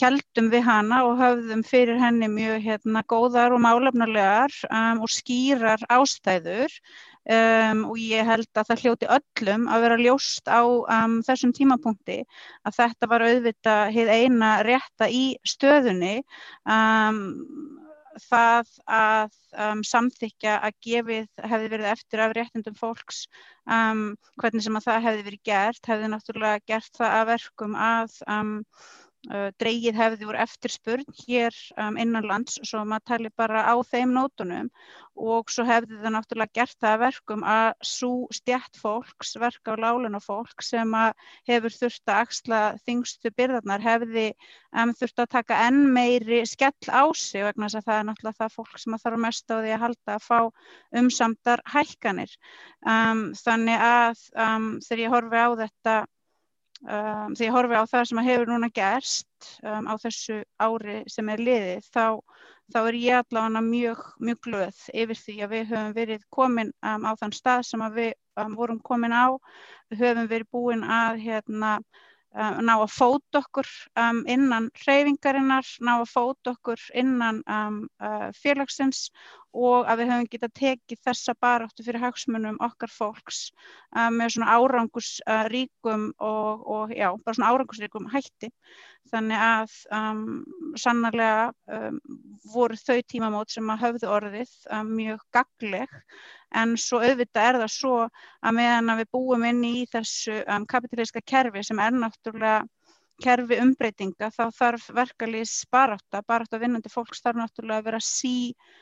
heldum 0.00 0.48
við 0.52 0.64
hana 0.64 1.02
og 1.04 1.18
höfðum 1.20 1.62
fyrir 1.66 2.00
henni 2.00 2.28
mjög 2.32 2.62
hérna, 2.64 3.02
góðar 3.08 3.52
og 3.52 3.60
málefnulegar 3.64 4.54
um, 4.70 5.02
og 5.04 5.12
skýrar 5.12 5.82
ástæður. 5.92 6.72
Um, 7.22 7.84
og 7.86 7.98
ég 8.02 8.26
held 8.26 8.48
að 8.58 8.72
það 8.72 8.80
hljóti 8.82 9.08
öllum 9.14 9.68
að 9.70 9.84
vera 9.84 9.98
ljóst 10.00 10.48
á 10.50 10.66
um, 10.66 11.20
þessum 11.22 11.52
tímapunkti 11.54 12.16
að 12.66 12.78
þetta 12.80 13.08
var 13.12 13.24
auðvitað 13.28 13.92
heið 13.94 14.10
eina 14.10 14.48
rétta 14.66 15.06
í 15.06 15.22
stöðunni. 15.46 16.16
Um, 16.66 17.20
það 18.20 18.72
að 18.90 19.36
um, 19.64 19.82
samþykja 19.86 20.56
að 20.66 20.78
gefið 20.86 21.44
hefði 21.52 21.70
verið 21.74 21.90
eftir 21.92 22.22
af 22.24 22.34
réttindum 22.36 22.76
fólks 22.78 23.24
um, 23.66 24.12
hvernig 24.40 24.66
sem 24.66 24.78
að 24.78 24.88
það 24.88 25.06
hefði 25.06 25.26
verið 25.28 25.44
gert 25.50 25.92
hefði 25.92 26.10
náttúrulega 26.12 26.64
gert 26.72 27.00
það 27.00 27.16
að 27.18 27.30
verkum 27.32 27.78
að 27.78 28.18
um, 28.28 28.52
dreigið 29.30 29.94
hefði 29.94 30.26
úr 30.26 30.36
eftirspurn 30.42 31.04
hér 31.22 31.54
um, 31.78 31.94
innan 32.00 32.26
lands 32.26 32.56
svo 32.66 32.82
maður 32.82 33.04
tali 33.06 33.30
bara 33.38 33.62
á 33.70 33.74
þeim 33.86 34.10
nótunum 34.16 34.70
og 35.14 35.50
svo 35.52 35.62
hefði 35.68 36.00
það 36.00 36.14
náttúrulega 36.16 36.56
gert 36.58 36.78
það 36.82 36.96
verkum 37.04 37.44
að 37.46 37.68
svo 37.86 38.10
stjætt 38.34 38.78
fólks, 38.80 39.36
verka 39.38 39.76
á 39.76 39.82
láluna 39.84 40.18
fólk 40.22 40.64
sem 40.64 40.96
hefur 41.46 41.74
þurft 41.76 42.08
að 42.08 42.22
axla 42.24 42.60
þingstu 42.86 43.30
byrðarnar 43.36 43.84
hefði 43.84 44.24
um, 44.74 44.94
þurft 44.96 45.22
að 45.22 45.30
taka 45.36 45.60
enn 45.68 45.84
meiri 45.94 46.42
skell 46.48 46.90
á 46.90 47.04
sig 47.14 47.44
vegna 47.46 47.68
þess 47.68 47.78
að 47.82 47.86
það 47.90 48.00
er 48.00 48.08
náttúrulega 48.08 48.40
það 48.40 48.56
fólk 48.56 48.80
sem 48.82 48.98
þarf 49.04 49.22
mest 49.26 49.52
á 49.52 49.56
því 49.60 49.76
að 49.76 49.84
halda 49.84 50.16
að 50.16 50.26
fá 50.26 50.38
umsamdar 51.02 51.62
hækkanir. 51.76 52.34
Um, 52.82 53.22
þannig 53.38 53.86
að 53.86 54.26
um, 54.34 54.68
þegar 54.82 55.04
ég 55.04 55.14
horfi 55.14 55.46
á 55.46 55.48
þetta 55.62 55.96
um, 56.82 57.34
þegar 57.34 57.46
ég 57.46 57.56
horfi 57.56 57.80
á 57.80 57.84
það 57.90 58.06
sem 58.10 58.22
hefur 58.26 58.52
núna 58.52 58.70
gerst 58.74 59.48
um, 59.62 59.88
á 59.90 59.94
þessu 60.02 60.38
ári 60.62 61.02
sem 61.10 61.32
er 61.32 61.42
liðið 61.42 61.88
þá, 61.94 62.06
þá 62.74 62.78
er 62.82 63.00
ég 63.00 63.18
allavega 63.22 63.64
mjög, 63.66 64.06
mjög 64.18 64.40
glöð 64.48 64.84
yfir 64.92 65.20
því 65.24 65.36
að 65.40 65.54
við 65.56 65.66
höfum 65.72 65.96
verið 65.98 66.24
komin 66.38 66.72
um, 66.82 67.08
á 67.08 67.12
þann 67.20 67.36
stað 67.36 67.66
sem 67.70 67.84
við 67.96 68.14
um, 68.40 68.56
vorum 68.58 68.80
komin 68.82 69.14
á, 69.14 69.26
við 69.92 70.06
höfum 70.06 70.32
verið 70.32 70.50
búin 70.52 70.86
að 70.86 71.22
hérna 71.26 71.76
ná 72.32 72.78
að 72.78 72.94
fóta 72.94 73.42
okkur 73.42 73.68
innan 74.24 74.70
hreyfingarinnar, 74.80 75.66
ná 75.84 75.98
að 75.98 76.06
fóta 76.14 76.54
okkur 76.54 76.80
innan 76.96 77.42
uh, 77.44 78.30
félagsins 78.32 79.10
og 79.52 79.88
að 79.90 80.02
við 80.02 80.12
höfum 80.12 80.28
getað 80.32 80.54
tekið 80.58 81.02
þessa 81.06 81.34
baráttu 81.44 81.84
fyrir 81.84 82.02
hagsmunum 82.02 82.56
okkar 82.64 82.92
fólks 82.92 83.42
um, 83.92 84.16
með 84.16 84.36
svona 84.36 84.56
árangursríkum 84.56 86.08
uh, 86.12 86.26
og, 86.28 86.64
og 86.76 86.94
já, 86.96 87.10
bara 87.20 87.36
svona 87.36 87.52
árangursríkum 87.52 88.08
hætti. 88.12 88.52
Þannig 89.12 89.44
að 89.44 89.72
um, 89.92 90.26
sannarlega 90.78 91.50
um, 91.68 91.98
voru 92.52 92.78
þau 92.80 93.00
tímamót 93.12 93.52
sem 93.52 93.72
að 93.74 93.82
höfðu 93.86 94.12
orðið 94.14 94.54
mjög 94.88 95.26
gagleg 95.36 95.98
en 96.56 96.76
svo 96.80 97.00
auðvitað 97.02 97.48
er 97.48 97.58
það 97.62 97.72
svo 97.74 97.96
að 98.04 98.56
meðan 98.56 98.92
að 98.92 99.02
við 99.02 99.10
búum 99.16 99.44
inn 99.48 99.64
í 99.66 99.86
þessu 99.90 100.38
um, 100.46 100.66
kapitalíska 100.68 101.22
kerfi 101.24 101.64
sem 101.66 101.80
er 101.82 101.96
náttúrulega 101.96 102.62
kerfi 103.24 103.58
umbreytinga 103.62 104.30
þá 104.34 104.44
þarf 104.58 104.88
verkalýs 104.98 105.56
barátta, 105.72 106.22
barátta 106.28 106.60
vinnandi 106.62 106.92
fólks 106.92 107.24
þarf 107.24 107.42
náttúrulega 107.42 107.82
að 107.82 107.90
vera 107.90 108.00
sí, 108.06 108.36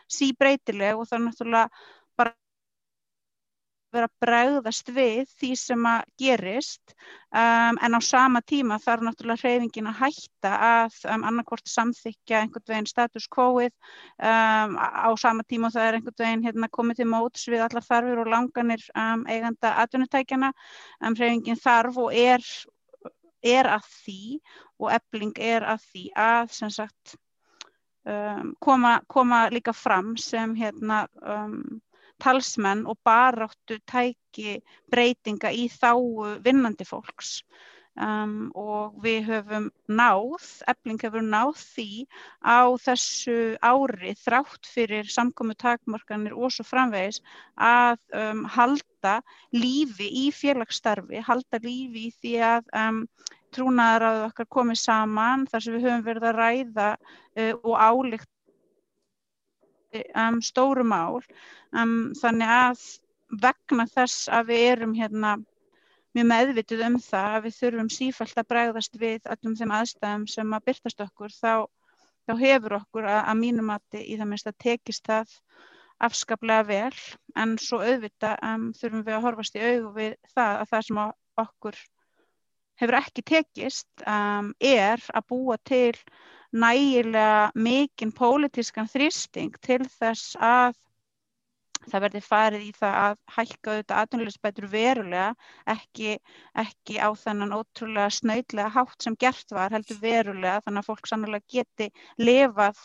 sí 0.09 0.33
breytileg 0.39 1.01
og 1.01 1.09
þarf 1.11 1.27
náttúrulega 1.27 1.69
bara 2.19 2.37
vera 3.95 4.09
bregðast 4.23 4.91
við 4.95 5.31
því 5.39 5.51
sem 5.59 5.87
að 5.89 6.11
gerist. 6.21 6.95
Um, 7.31 7.79
en 7.83 7.95
á 7.95 8.01
sama 8.03 8.43
tíma 8.47 8.79
þarf 8.83 9.05
náttúrulega 9.07 9.45
hreyfingin 9.45 9.91
að 9.91 10.01
hætta 10.05 10.53
að 10.67 10.99
um, 11.13 11.25
annarkvort 11.29 11.71
samþykja 11.71 12.43
einhvern 12.45 12.67
veginn 12.71 12.91
status 12.91 13.29
quo-ið. 13.31 13.73
Um, 14.19 14.77
á 14.79 15.11
sama 15.21 15.47
tíma 15.47 15.73
það 15.75 15.87
er 15.87 15.99
einhvern 15.99 16.19
veginn 16.23 16.45
hérna, 16.47 16.71
komið 16.79 17.03
til 17.03 17.09
móts 17.11 17.47
við 17.51 17.65
allar 17.67 17.87
þarfur 17.87 18.25
og 18.25 18.33
langanir 18.35 18.85
um, 18.95 19.25
eiganda 19.31 19.75
atvinnutækjana 19.85 20.53
um, 20.53 21.15
hreyfingin 21.15 21.61
þarf 21.61 21.99
og 22.05 22.15
er, 22.15 22.47
er 23.43 23.69
að 23.71 23.89
því 24.05 24.23
og 24.81 24.93
ebling 24.95 25.35
er 25.39 25.67
að 25.75 25.85
því 25.93 26.05
að 26.17 26.53
sagt 26.77 27.15
um, 28.05 28.55
koma, 28.61 29.01
koma 29.09 29.47
líka 29.53 29.75
fram 29.77 30.17
sem 30.21 30.55
hérna 30.59 31.07
talsmenn 32.21 32.85
og 32.87 32.99
baráttu 33.05 33.79
tæki 33.89 34.61
breytinga 34.93 35.53
í 35.57 35.69
þá 35.73 35.93
vinnandi 36.45 36.85
fólks 36.85 37.41
um, 37.99 38.51
og 38.59 38.97
við 39.03 39.25
höfum 39.29 39.69
náð, 39.89 40.47
ebling 40.71 41.01
hefur 41.03 41.25
náð 41.25 41.53
því 41.59 42.07
á 42.45 42.61
þessu 42.85 43.37
ári 43.65 44.15
þrátt 44.21 44.71
fyrir 44.71 45.11
samkomi 45.11 45.57
takmörkanir 45.59 46.37
og 46.37 46.55
svo 46.55 46.67
framvegis 46.67 47.21
að 47.57 47.99
um, 48.17 48.45
halda 48.45 49.21
lífi 49.57 50.09
í 50.25 50.29
félagsstarfi, 50.35 51.23
halda 51.27 51.63
lífi 51.65 52.09
í 52.09 52.15
því 52.21 52.35
að 52.53 52.75
um, 52.85 53.05
trúnaðar 53.55 54.07
að 54.07 54.25
okkar 54.29 54.51
komið 54.59 54.83
saman 54.85 55.47
þar 55.51 55.65
sem 55.65 55.77
við 55.77 55.89
höfum 55.89 56.07
verið 56.07 56.29
að 56.31 56.39
ræða 56.39 56.91
uh, 56.97 57.55
og 57.65 57.75
álíkt 57.75 58.31
um, 60.15 60.41
stóru 60.43 60.87
mál. 60.87 61.23
Þannig 61.71 62.51
að 62.51 62.83
vegna 63.41 63.87
þess 63.87 64.27
að 64.33 64.49
við 64.51 64.65
erum 64.73 64.95
hérna 64.99 65.37
mjög 66.17 66.27
meðvitið 66.31 66.85
um 66.87 66.97
það 67.05 67.35
að 67.37 67.45
við 67.47 67.59
þurfum 67.59 67.91
sífælt 67.95 68.41
að 68.41 68.49
bregðast 68.53 68.97
við 69.01 69.29
allum 69.35 69.59
þeim 69.59 69.75
aðstæðum 69.77 70.25
sem 70.31 70.57
að 70.57 70.65
byrtast 70.71 71.05
okkur. 71.07 71.37
Þá, 71.37 71.53
þá 72.27 72.33
hefur 72.41 72.77
okkur 72.81 73.07
að, 73.11 73.21
að 73.23 73.41
mínumati 73.45 74.03
í 74.03 74.19
það 74.19 74.31
minnst 74.33 74.51
að 74.51 74.59
tekist 74.67 75.07
það 75.07 75.39
afskaplega 76.01 76.67
vel. 76.67 77.01
En 77.39 77.55
svo 77.61 77.81
auðvita 77.85 78.35
um, 78.47 78.69
þurfum 78.77 79.07
við 79.07 79.17
að 79.17 79.25
horfast 79.29 79.57
í 79.59 79.65
auðu 79.65 79.95
við 80.01 80.19
það 80.35 80.61
að 80.65 80.75
það 80.75 80.87
sem 80.89 81.03
okkur 81.45 81.81
hefur 82.81 82.97
ekki 82.97 83.25
tekist 83.29 84.05
um, 84.09 84.53
er 84.57 85.03
að 85.13 85.27
búa 85.29 85.59
til 85.69 85.95
nægilega 86.51 87.51
mikinn 87.55 88.13
pólitískan 88.17 88.89
þrýsting 88.91 89.59
til 89.63 89.85
þess 89.87 90.35
að 90.41 90.75
það 91.89 92.05
verði 92.07 92.23
farið 92.25 92.67
í 92.67 92.71
það 92.77 92.97
að 93.01 93.19
hækka 93.37 93.73
auðvitað 93.73 94.01
atvinnulegsbætur 94.05 94.69
verulega 94.71 95.29
ekki, 95.75 96.17
ekki 96.65 97.01
á 97.01 97.09
þennan 97.17 97.57
ótrúlega 97.57 98.13
snöytlega 98.19 98.73
hátt 98.77 99.05
sem 99.07 99.17
gert 99.21 99.55
var 99.57 99.73
heldur 99.75 100.01
verulega 100.03 100.61
þannig 100.67 100.83
að 100.83 100.91
fólk 100.91 101.11
sannlega 101.11 101.55
geti 101.57 101.91
lifað 102.21 102.81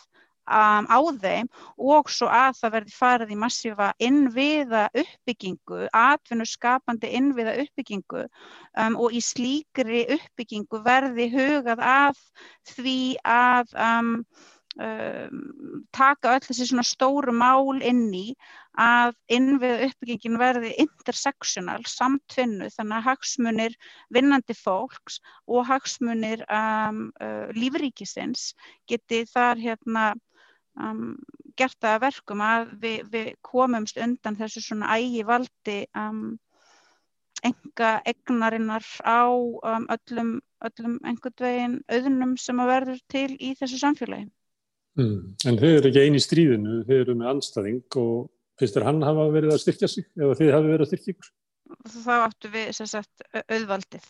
um, 0.45 0.87
á 0.87 0.99
þeim 1.21 1.49
og 1.75 2.09
svo 2.13 2.29
að 2.31 2.57
það 2.61 2.75
verði 2.77 2.95
farið 2.95 3.35
í 3.35 3.39
massífa 3.43 3.91
innviða 4.07 4.87
uppbyggingu, 4.93 5.85
atvinnu 5.91 6.47
skapandi 6.49 7.11
innviða 7.19 7.57
uppbyggingu 7.65 8.25
um, 8.25 8.97
og 8.97 9.15
í 9.15 9.21
slíkri 9.23 10.05
uppbyggingu 10.17 10.83
verði 10.85 11.29
hugað 11.33 11.81
að 11.83 12.21
því 12.75 12.99
að 13.27 13.73
um, 13.75 14.19
taka 15.95 16.33
öll 16.35 16.43
þessi 16.43 16.65
svona 16.67 16.83
stóru 16.83 17.31
mál 17.31 17.79
inn 17.79 18.09
í 18.11 18.25
að 18.81 19.15
innviða 19.31 19.87
uppbyggingin 19.89 20.39
verði 20.39 20.73
intersektional, 20.83 21.81
samtvinnu, 21.87 22.69
þannig 22.73 22.97
að 22.99 23.07
hagsmunir 23.09 23.75
vinnandi 24.13 24.55
fólks 24.57 25.19
og 25.47 25.67
hagsmunir 25.69 26.43
um, 26.49 27.09
uh, 27.23 27.47
lífríkisins 27.55 28.53
geti 28.89 29.23
þar 29.31 29.61
hérna 29.61 30.05
um, 30.79 31.15
gert 31.55 31.77
það 31.79 31.97
að 31.97 32.05
verkum 32.05 32.43
að 32.43 32.73
við, 32.81 33.05
við 33.11 33.29
komumst 33.45 33.99
undan 34.01 34.39
þessu 34.39 34.63
svona 34.63 34.97
ægi 34.97 35.23
valdi 35.27 35.79
um, 35.95 36.35
enga 37.45 37.97
egnarinnar 38.09 38.85
á 39.05 39.29
um, 39.29 39.87
öllum, 39.93 40.39
öllum 40.65 40.97
einhvern 41.05 41.41
veginn 41.45 41.77
auðnum 41.91 42.35
sem 42.41 42.59
að 42.59 42.71
verður 42.73 43.03
til 43.11 43.29
í 43.39 43.53
þessu 43.59 43.79
samfélagi. 43.81 44.29
Mm. 44.95 45.35
En 45.43 45.59
þið 45.59 45.77
eru 45.77 45.89
ekki 45.91 46.05
eini 46.05 46.21
í 46.21 46.23
stríðinu, 46.23 46.77
þið 46.87 47.01
eru 47.03 47.17
með 47.19 47.31
anstæðing 47.33 47.97
og 47.99 48.29
finnst 48.59 48.77
þér 48.77 48.87
hann 48.89 49.01
hafa 49.05 49.25
verið 49.33 49.55
að 49.55 49.63
styrkja 49.63 49.89
sig 49.91 50.07
eða 50.19 50.37
þið 50.39 50.53
hafi 50.55 50.71
verið 50.71 50.85
að 50.85 50.91
styrkja 50.91 51.15
ykkur? 51.15 51.31
Þá 51.95 52.13
áttu 52.17 52.51
við 52.53 52.71
sem 52.77 52.89
sagt 52.89 53.25
auðvaldið. 53.41 54.09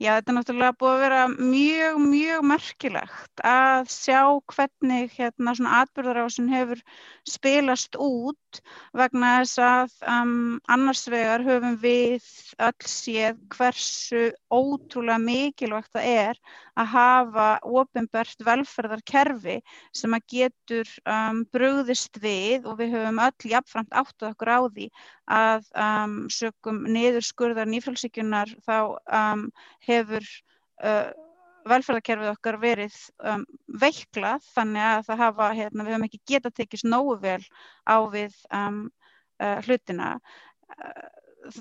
Já, 0.00 0.14
þetta 0.16 0.32
er 0.32 0.36
náttúrulega 0.38 0.76
búið 0.80 0.94
að 0.94 1.02
vera 1.02 1.24
mjög, 1.28 1.96
mjög 2.08 2.44
merkilegt 2.48 3.42
að 3.44 3.90
sjá 3.92 4.20
hvernig 4.48 5.12
hérna 5.12 5.52
svona 5.58 5.82
atbyrðarásin 5.82 6.48
hefur 6.48 6.80
spilast 7.28 7.98
út 8.00 8.60
vegna 8.96 9.34
þess 9.42 9.60
að 9.66 9.92
um, 10.14 10.32
annars 10.72 11.04
vegar 11.12 11.44
höfum 11.44 11.76
við 11.84 12.24
öll 12.64 12.88
séð 12.88 13.44
hversu 13.52 14.24
ótrúlega 14.48 15.20
mikilvægt 15.20 15.92
það 15.92 16.08
er 16.14 16.40
að 16.80 16.90
hafa 16.94 17.46
ofinbært 17.66 18.44
velferðarkerfi 18.46 19.58
sem 19.92 20.16
að 20.16 20.26
getur 20.32 20.96
um, 21.04 21.44
brugðist 21.52 22.16
við 22.24 22.64
og 22.64 22.80
við 22.80 22.96
höfum 22.96 23.20
öll 23.26 23.52
jafnframt 23.52 23.92
áttuð 23.92 24.30
okkur 24.32 24.54
á 24.56 24.60
því 24.64 24.88
að 25.30 25.68
um, 25.78 26.16
sökum 26.32 26.80
niðurskurðar 26.90 27.68
nýfrælsíkunar 27.70 28.56
þá 28.66 28.76
um, 29.20 29.44
hefur 29.90 30.26
uh, 30.84 31.10
velferðarkerfið 31.68 32.32
okkar 32.32 32.58
verið 32.62 32.96
um, 33.26 33.44
veiklað 33.82 34.44
þannig 34.54 34.86
að 34.86 35.02
það 35.10 35.22
hafa, 35.24 35.48
hérna, 35.58 35.84
við 35.84 35.94
höfum 35.94 36.06
ekki 36.08 36.22
getað 36.32 36.56
tekist 36.56 36.88
nógu 36.88 37.16
vel 37.20 37.42
á 37.84 37.96
við 38.12 38.36
um, 38.56 38.82
uh, 39.42 39.58
hlutina. 39.66 40.14
Uh, 40.70 41.08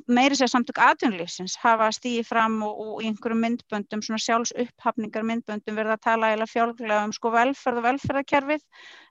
meiri 0.07 0.35
sér 0.35 0.49
samtök 0.51 0.79
atvinnulífsins 0.83 1.55
hafa 1.61 1.89
stíði 1.95 2.23
fram 2.27 2.57
og, 2.65 2.79
og 2.83 3.03
í 3.03 3.09
einhverjum 3.09 3.41
myndböndum, 3.43 4.01
svona 4.03 4.21
sjálfsupphafningar 4.23 5.25
myndböndum 5.27 5.77
verða 5.77 5.95
að 5.97 6.05
tala 6.07 6.31
eða 6.35 6.47
fjálglega 6.49 7.05
um 7.07 7.13
sko 7.15 7.31
velferð 7.33 7.81
og 7.81 7.87
velferðarkerfið. 7.87 8.65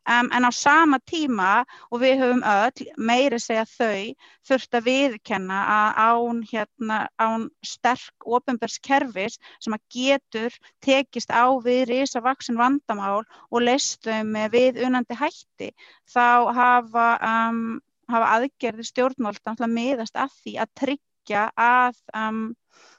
Um, 0.08 0.30
en 0.32 0.48
á 0.48 0.52
sama 0.54 1.00
tíma 1.04 1.64
og 1.92 2.00
við 2.00 2.22
höfum 2.22 2.44
öll, 2.48 2.86
meiri 2.96 3.40
segja 3.42 3.66
þau, 3.68 4.14
þurft 4.48 4.78
að 4.78 4.86
viðkenna 4.88 5.58
að 5.74 5.98
án, 6.08 6.44
hérna, 6.52 7.00
án 7.20 7.48
sterk 7.66 8.28
ofinbergskerfis 8.38 9.36
sem 9.60 9.76
að 9.76 9.84
getur 9.92 10.56
tekist 10.84 11.32
á 11.32 11.44
við 11.64 11.84
risavaksin 11.92 12.60
vandamál 12.60 13.24
og 13.24 13.60
leistu 13.64 14.22
með 14.24 14.56
við 14.56 14.80
unandi 14.88 15.18
hætti 15.18 15.74
þá 16.08 16.56
hafa 16.56 17.10
um, 17.20 17.80
hafa 18.12 18.30
aðgerði 18.38 18.86
stjórnválda 18.88 19.68
miðast 19.70 20.16
að 20.18 20.34
því 20.42 20.54
að 20.62 20.74
tryggja 20.82 21.44
að 21.58 21.98
um, 22.16 22.42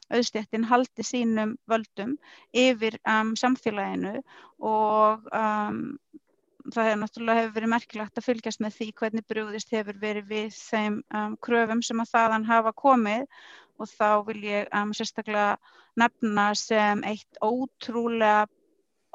auðstéttin 0.10 0.68
haldi 0.70 1.06
sínum 1.06 1.56
völdum 1.70 2.16
yfir 2.56 2.98
um, 3.06 3.36
samfélaginu 3.38 4.20
og 4.66 5.30
um, 5.34 5.82
það 6.74 6.90
hefur 6.90 7.02
náttúrulega 7.04 7.44
hefur 7.44 7.56
verið 7.58 7.74
merkilagt 7.74 8.20
að 8.20 8.28
fylgjast 8.28 8.62
með 8.64 8.78
því 8.78 8.92
hvernig 9.02 9.28
brúðist 9.30 9.74
hefur 9.74 10.00
verið 10.02 10.30
við 10.34 10.54
þeim 10.58 11.02
um, 11.16 11.36
kröfum 11.46 11.84
sem 11.86 12.02
að 12.02 12.14
þaðan 12.14 12.48
hafa 12.50 12.76
komið. 12.78 13.28
Og 13.80 13.88
þá 13.88 14.26
vil 14.28 14.42
ég 14.44 14.74
um, 14.76 14.90
sérstaklega 14.92 15.56
nefna 16.00 16.50
sem 16.60 17.04
eitt 17.08 17.40
ótrúlega 17.40 18.50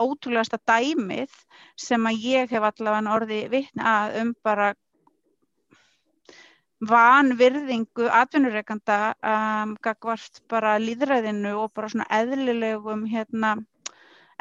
ótrúlegasta 0.01 0.59
dæmið 0.67 1.31
sem 1.79 2.07
að 2.09 2.25
ég 2.27 2.51
hef 2.51 2.65
allavega 2.67 3.13
orði 3.15 3.45
vittna 3.53 3.93
að 4.01 4.17
um 4.23 4.33
bara 4.43 4.73
vanvirðingu 6.83 8.09
atvinnureikanda 8.11 9.15
um, 9.23 9.77
gagvart 9.85 10.41
bara 10.51 10.75
líðræðinu 10.83 11.55
og 11.63 11.71
bara 11.75 11.91
svona 11.93 12.07
eðlilegum 12.13 13.05
hérna, 13.09 13.55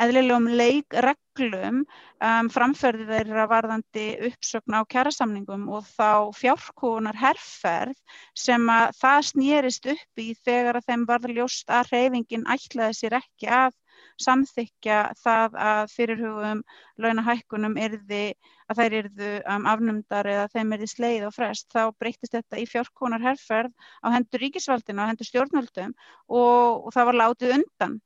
eðlilegum 0.02 0.50
leikreglum 0.58 1.84
um, 1.84 2.50
framferði 2.54 3.06
þeirra 3.12 3.46
varðandi 3.52 4.08
uppsögn 4.30 4.80
á 4.80 4.82
kjærasamningum 4.89 5.69
og 5.69 5.86
þá 5.93 6.34
fjárkúnar 6.39 7.19
herrferð 7.22 8.02
sem 8.34 8.65
að 8.69 8.98
það 9.00 9.30
snýrist 9.30 9.91
upp 9.93 10.26
í 10.26 10.34
þegar 10.43 10.82
að 10.82 10.89
þeim 10.89 11.08
varður 11.10 11.38
ljóst 11.39 11.69
að 11.69 11.93
reyfingin 11.93 12.50
ætlaði 12.50 13.00
sér 13.00 13.19
ekki 13.22 13.52
að 13.62 13.78
samþykja 14.21 14.99
það 15.19 15.58
að 15.65 15.84
fyrirhugum 15.93 16.63
launahækkunum 17.02 17.78
erði 17.82 18.23
að 18.69 18.80
þær 18.80 18.95
erðu 18.99 19.32
um, 19.41 19.67
afnumdar 19.73 20.30
eða 20.30 20.47
þeim 20.54 20.73
erði 20.78 20.89
sleið 20.91 21.28
og 21.28 21.36
frest, 21.36 21.67
þá 21.73 21.91
breytist 21.99 22.36
þetta 22.36 22.62
í 22.62 22.65
fjárkónar 22.69 23.23
herrferð 23.23 23.73
á 24.06 24.08
hendur 24.13 24.43
ríkisvaldina, 24.43 25.06
á 25.06 25.10
hendur 25.12 25.30
stjórnvöldum 25.30 25.93
og, 25.93 26.88
og 26.88 26.89
það 26.95 27.10
var 27.12 27.19
látið 27.23 27.56
undan. 27.60 28.02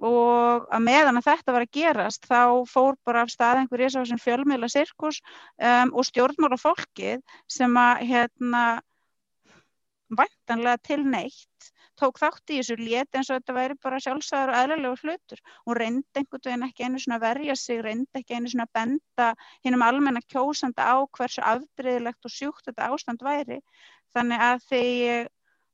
Og 0.00 0.68
að 0.72 0.84
meðan 0.86 1.20
að 1.20 1.26
þetta 1.26 1.52
var 1.52 1.66
að 1.66 1.74
gerast 1.76 2.22
þá 2.24 2.42
fór 2.70 2.96
bara 3.04 3.26
af 3.26 3.32
stað 3.32 3.60
einhver 3.60 3.82
á 3.84 3.92
þessum 3.98 4.22
fjölmiðla 4.22 4.70
sirkus 4.72 5.20
um, 5.60 5.92
og 5.92 6.06
stjórnmála 6.08 6.56
fólkið 6.60 7.20
sem 7.44 7.76
að 7.76 8.06
hérna 8.08 8.62
vantanlega 10.16 10.80
til 10.88 11.02
neitt 11.04 11.70
tók 12.00 12.20
þátt 12.20 12.52
í 12.52 12.58
þessu 12.60 12.76
lét 12.80 13.16
eins 13.16 13.30
og 13.30 13.40
þetta 13.40 13.56
væri 13.56 13.76
bara 13.82 14.00
sjálfsæður 14.02 14.52
og 14.52 14.60
eðlulegur 14.60 15.02
hlutur 15.04 15.42
og 15.66 15.76
reyndi 15.78 16.20
einhvern 16.20 16.46
veginn 16.46 16.66
ekki 16.68 16.86
einu 16.86 17.02
svona 17.02 17.20
verja 17.22 17.56
sig, 17.58 17.82
reyndi 17.84 18.22
ekki 18.22 18.38
einu 18.38 18.52
svona 18.52 18.68
benda 18.74 19.28
hinnum 19.66 19.84
almenna 19.84 20.22
kjósanda 20.24 20.86
á 20.88 20.96
hversu 21.18 21.44
afbreyðilegt 21.44 22.28
og 22.28 22.34
sjúkt 22.34 22.70
þetta 22.70 22.88
ástand 22.94 23.24
væri. 23.26 23.60
Þannig 24.14 24.46
að 24.46 24.64
þegar 24.70 24.96
ég 25.00 25.30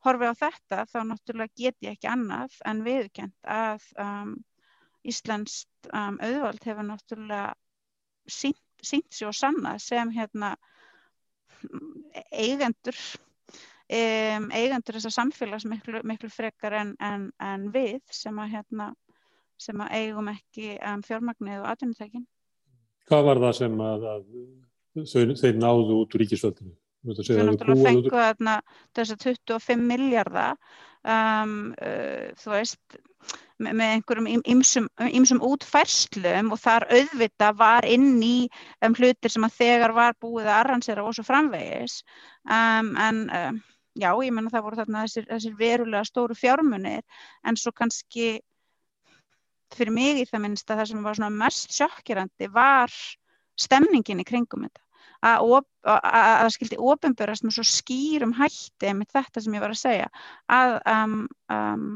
horfi 0.07 0.31
á 0.31 0.35
þetta 0.43 0.83
þá 0.91 0.99
náttúrulega 1.11 1.57
get 1.63 1.87
ég 1.87 1.97
ekki 1.97 2.11
annað 2.11 2.59
en 2.69 2.85
viðkjent 2.87 3.51
að 3.57 3.87
um, 4.03 4.37
Íslandst 5.07 5.91
um, 5.95 6.19
auðvald 6.19 6.65
hefur 6.67 6.87
náttúrulega 6.87 7.55
sínt, 8.27 8.63
sínt 8.83 9.15
sér 9.15 9.31
og 9.31 9.39
sanna 9.39 9.77
sem 9.83 10.11
hérna 10.15 10.57
eigendur 12.31 12.99
um, 13.87 14.49
eigendur 14.51 14.99
þessar 14.99 15.15
samfélags 15.15 15.67
miklu, 15.69 16.03
miklu 16.07 16.31
frekar 16.33 16.79
en, 16.81 16.95
en, 17.03 17.29
en 17.43 17.69
við 17.75 18.01
sem 18.15 18.39
að, 18.43 18.57
hérna, 18.57 18.91
sem 19.61 19.83
að 19.83 19.95
eigum 20.01 20.33
ekki 20.33 20.75
um, 20.79 21.05
fjármagnið 21.07 21.63
og 21.63 21.71
atvinnutækin. 21.75 22.27
Hvað 23.07 23.29
var 23.29 23.43
það 23.45 23.55
sem 23.61 23.79
að, 23.87 24.09
að 24.11 24.27
þau, 25.07 25.37
þeir 25.43 25.63
náðu 25.63 26.01
út 26.01 26.17
úr 26.17 26.25
ríkisvöldinu? 26.25 26.75
Þau 27.07 27.45
náttúrulega 27.47 27.87
fengu 27.87 28.11
þarna 28.11 28.55
þessar 28.97 29.19
25 29.23 29.83
miljardar 29.87 30.57
um, 31.07 31.53
uh, 31.79 32.33
þú 32.41 32.55
veist 32.57 32.97
með 33.57 33.85
einhverjum 33.87 34.27
ymsum 35.07 35.41
útfærslum 35.47 36.51
og 36.53 36.61
þar 36.61 36.87
auðvita 36.93 37.53
var 37.57 37.87
inn 37.89 38.19
í 38.23 38.49
um, 38.85 38.97
hlutir 38.99 39.33
sem 39.33 39.47
að 39.47 39.57
þegar 39.61 39.95
var 39.97 40.19
búið 40.21 40.51
að 40.51 40.59
arransera 40.59 41.07
og 41.07 41.17
svo 41.17 41.25
framvegis 41.27 42.03
um, 42.45 42.93
en 43.01 43.23
um, 43.31 43.63
já, 43.97 44.11
ég 44.23 44.35
menna 44.35 44.53
það 44.53 44.67
voru 44.67 44.81
þarna 44.81 45.05
þessir, 45.07 45.29
þessir 45.31 45.57
verulega 45.59 46.05
stóru 46.07 46.37
fjármunir 46.37 47.05
en 47.47 47.59
svo 47.59 47.73
kannski 47.77 48.37
fyrir 49.75 49.95
mig 49.95 50.23
í 50.23 50.27
það 50.31 50.45
minnst 50.45 50.71
að 50.71 50.83
það 50.83 50.91
sem 50.93 51.07
var 51.07 51.39
mest 51.43 51.73
sjokkirandi 51.75 52.51
var 52.55 52.93
stemningin 53.57 54.21
í 54.23 54.27
kringum 54.27 54.67
þetta. 54.67 54.83
Að 55.27 55.47
það 55.87 56.51
skildi 56.55 56.79
ofinbörast 56.93 57.47
með 57.47 57.57
svo 57.57 57.65
skýrum 57.67 58.35
hætti 58.37 58.93
með 58.95 59.17
þetta 59.17 59.43
sem 59.43 59.57
ég 59.57 59.65
var 59.65 59.73
að 59.73 59.81
segja 59.81 60.11
að 60.53 60.77
um, 60.93 61.17
um, 61.51 61.87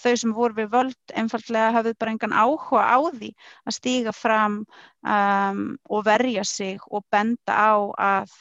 þau 0.00 0.14
sem 0.22 0.32
voru 0.34 0.56
við 0.56 0.70
völd 0.72 1.14
einfallega 1.18 1.74
hafið 1.76 1.98
bara 2.00 2.14
engan 2.14 2.34
áhuga 2.34 2.86
á 2.88 2.98
því 3.12 3.30
að 3.68 3.76
stíga 3.76 4.14
fram 4.16 4.62
um, 5.04 5.62
og 5.90 6.06
verja 6.08 6.44
sig 6.48 6.80
og 6.88 7.04
benda 7.12 7.52
á 7.52 7.74
að 8.00 8.34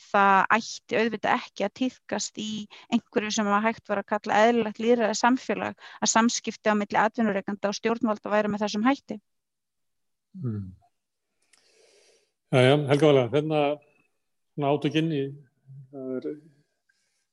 það 0.00 0.38
ætti 0.56 0.98
auðvitað 0.98 1.36
ekki 1.36 1.66
að 1.66 1.74
týðkast 1.80 2.40
í 2.40 2.50
einhverju 2.94 3.34
sem 3.36 3.50
að 3.50 3.66
hægt 3.68 3.90
var 3.90 4.00
að 4.02 4.10
kalla 4.14 4.40
eðlilegt 4.46 4.80
líðræði 4.82 5.18
samfélag 5.20 5.88
að 6.00 6.12
samskipti 6.14 6.72
á 6.72 6.74
milli 6.78 7.00
atvinnureikanda 7.00 7.70
og 7.70 7.78
stjórnvalda 7.78 8.32
væri 8.32 8.50
með 8.52 8.64
þessum 8.64 8.86
hætti. 8.88 9.20
Mm. 10.40 10.72
Jæja, 12.50 12.76
Helga 12.90 13.06
Vala, 13.06 13.28
þennan 13.30 13.78
hérna 14.58 14.72
átökinn 14.74 15.12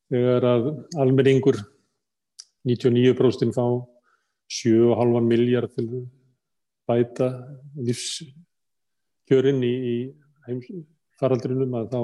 þegar 0.08 0.46
að 0.46 0.68
almenningur 1.02 1.58
99% 2.68 3.56
fá 3.56 3.66
7,5 4.48 5.26
miljard 5.28 5.74
til 5.76 6.06
bæta 6.88 7.32
lífskjörinn 7.76 9.64
í, 9.66 9.76
í 10.54 10.84
faraldrinum 11.20 11.76
að 11.82 11.90
þá 11.92 12.02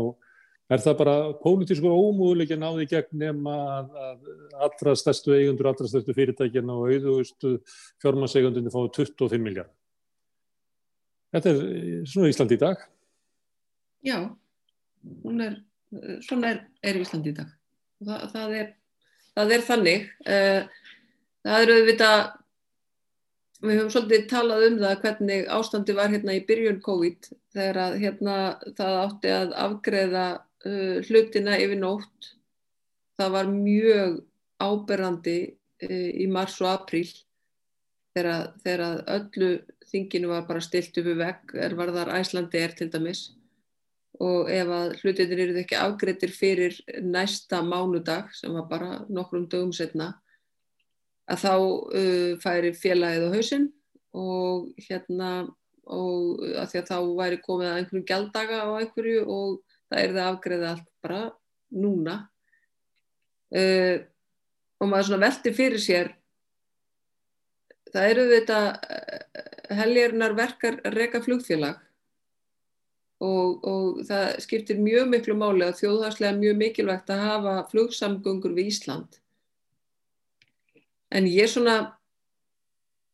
Er 0.72 0.80
það 0.80 1.00
bara 1.02 1.16
pólitískur 1.42 1.92
ómúðuleik 1.92 2.54
að 2.56 2.62
náði 2.62 2.86
gegn 2.94 3.20
nema 3.20 3.54
að, 3.78 3.90
að 4.06 4.62
allra 4.68 4.94
stærstu 4.98 5.34
eigundur, 5.36 5.68
allra 5.70 5.90
stærstu 5.92 6.16
fyrirtækjana 6.16 6.78
og 6.80 6.94
auðvustu 6.94 7.58
fjármansegundunni 8.04 8.72
fá 8.72 8.80
25 8.86 9.44
miljard? 9.44 9.74
Þetta 11.34 11.52
er 11.52 12.06
svona 12.08 12.30
Ísland 12.32 12.54
í 12.56 12.60
dag? 12.62 12.86
Já, 14.06 14.18
er, 15.34 15.58
svona 16.24 16.54
er, 16.54 16.64
er 16.86 17.02
Ísland 17.02 17.28
í 17.28 17.36
dag. 17.36 17.52
Það, 18.04 18.24
það, 18.32 18.56
er, 18.62 18.72
það 19.34 19.54
er 19.58 19.68
þannig. 19.68 20.08
Eh, 20.30 20.80
það 21.44 21.66
eru 21.66 21.78
auðvitað 21.80 22.24
við 23.64 23.80
höfum 23.80 23.92
svolítið 23.94 24.26
talað 24.32 24.66
um 24.68 24.80
það 24.82 25.04
hvernig 25.04 25.46
ástandi 25.58 25.96
var 25.96 26.12
hérna 26.12 26.36
í 26.36 26.42
byrjun 26.48 26.82
COVID 26.84 27.30
þegar 27.56 27.80
að 27.86 28.00
hérna 28.02 28.38
það 28.80 28.98
átti 29.04 29.32
að 29.32 29.54
afgreða 29.66 30.26
uh, 30.68 30.98
hlutina 31.08 31.58
yfir 31.62 31.80
nótt. 31.82 32.34
Það 33.20 33.36
var 33.38 33.52
mjög 33.52 34.18
áberandi 34.64 35.38
uh, 35.52 36.10
í 36.24 36.28
mars 36.32 36.60
og 36.64 36.72
apríl 36.74 37.08
þegar, 38.14 38.52
þegar 38.64 39.06
öllu 39.18 39.54
þinginu 39.94 40.32
var 40.32 40.46
bara 40.48 40.64
stilt 40.64 40.98
upp 41.00 41.10
í 41.10 41.16
vegg 41.20 41.56
er 41.62 41.76
var 41.78 41.94
þar 41.94 42.14
Æslandi 42.20 42.62
er 42.62 42.76
til 42.78 42.90
dæmis 42.94 43.28
og 44.22 44.50
ef 44.54 44.70
að 44.70 44.94
hlutinir 45.02 45.42
eru 45.48 45.62
ekki 45.64 45.78
afgreitir 45.80 46.34
fyrir 46.34 46.78
næsta 47.02 47.64
mánudag 47.66 48.30
sem 48.38 48.54
var 48.54 48.68
bara 48.70 49.00
nokkrum 49.10 49.48
dögum 49.50 49.74
setna 49.74 50.12
að 51.30 51.46
þá 51.46 51.54
uh, 51.56 52.32
færi 52.44 52.74
félagið 52.78 53.28
á 53.30 53.34
hausinn 53.34 53.70
og 54.14 54.74
hérna 54.86 55.34
og 55.84 56.44
að 56.62 56.68
því 56.72 56.80
að 56.80 56.90
þá 56.90 56.98
væri 57.18 57.40
komið 57.44 57.70
að 57.70 57.78
einhverjum 57.80 58.10
gældaga 58.12 58.60
á 58.64 58.70
einhverju 58.78 59.24
og 59.28 59.73
það 59.94 60.02
er 60.02 60.18
það 60.18 60.28
afgreðið 60.32 60.68
allt 60.72 60.90
bara 61.06 61.22
núna. 61.74 62.18
Uh, 63.54 64.02
og 64.82 64.90
maður 64.90 65.12
svona 65.12 65.26
velti 65.28 65.54
fyrir 65.54 65.82
sér 65.82 66.12
það 67.94 68.10
eru 68.10 68.28
þetta 68.32 68.60
helgjarnar 69.78 70.38
verkar 70.38 70.80
reyka 70.96 71.22
flugfélag 71.24 71.78
og, 73.24 73.64
og 73.64 74.00
það 74.08 74.40
skiptir 74.44 74.82
mjög 74.84 75.12
miklu 75.14 75.36
máli 75.38 75.68
að 75.68 75.78
þjóðhagslega 75.84 76.40
mjög 76.40 76.58
mikilvægt 76.60 77.12
að 77.14 77.26
hafa 77.28 77.58
flugsamgöngur 77.70 78.56
við 78.58 78.72
Ísland. 78.74 79.20
En 81.14 81.30
ég 81.30 81.52
svona 81.52 81.78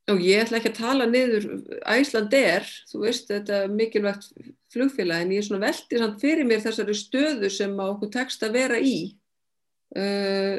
og 0.09 0.23
ég 0.23 0.41
ætla 0.41 0.57
ekki 0.57 0.71
að 0.71 0.79
tala 0.79 1.05
niður 1.05 1.45
Æsland 1.91 2.33
er, 2.33 2.65
þú 2.89 3.03
veist 3.03 3.29
þetta 3.29 3.65
mikilvægt 3.69 4.31
flugfélag 4.73 5.23
en 5.23 5.33
ég 5.33 5.41
er 5.41 5.47
svona 5.47 5.65
veldið 5.67 6.03
samt 6.03 6.21
fyrir 6.21 6.47
mér 6.47 6.63
þessari 6.63 6.95
stöðu 6.97 7.49
sem 7.53 7.73
á 7.79 7.85
okkur 7.89 8.13
tekst 8.13 8.45
að 8.45 8.57
vera 8.59 8.79
í 8.79 8.97
uh, 9.97 10.57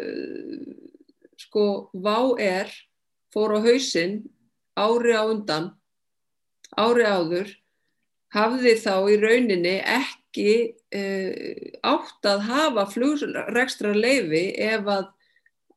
sko 1.40 1.66
Vá 1.94 2.37
er 2.42 2.73
fór 3.35 3.57
á 3.57 3.59
hausinn 3.64 4.20
ári 4.79 5.14
á 5.14 5.23
undan 5.25 5.70
ári 6.79 7.07
áður 7.07 7.55
hafði 8.35 8.75
þá 8.79 8.94
í 9.11 9.16
rauninni 9.23 9.77
ekki 9.83 10.51
uh, 10.94 11.31
átt 11.87 12.29
að 12.31 12.44
hafa 12.51 12.87
flugrekstra 12.92 13.94
leifi 13.96 14.51
ef 14.59 14.87
að 14.87 15.09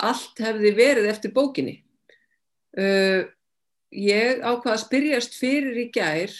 allt 0.03 0.41
hefði 0.41 0.73
verið 0.77 1.09
eftir 1.09 1.33
bókinni. 1.33 1.77
Uh, 2.73 3.25
ég 3.93 4.41
ákvaða 4.41 4.75
að 4.75 4.83
spyrjast 4.83 5.37
fyrir 5.37 5.77
í 5.85 5.87
gær 5.93 6.33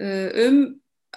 um 0.00 0.58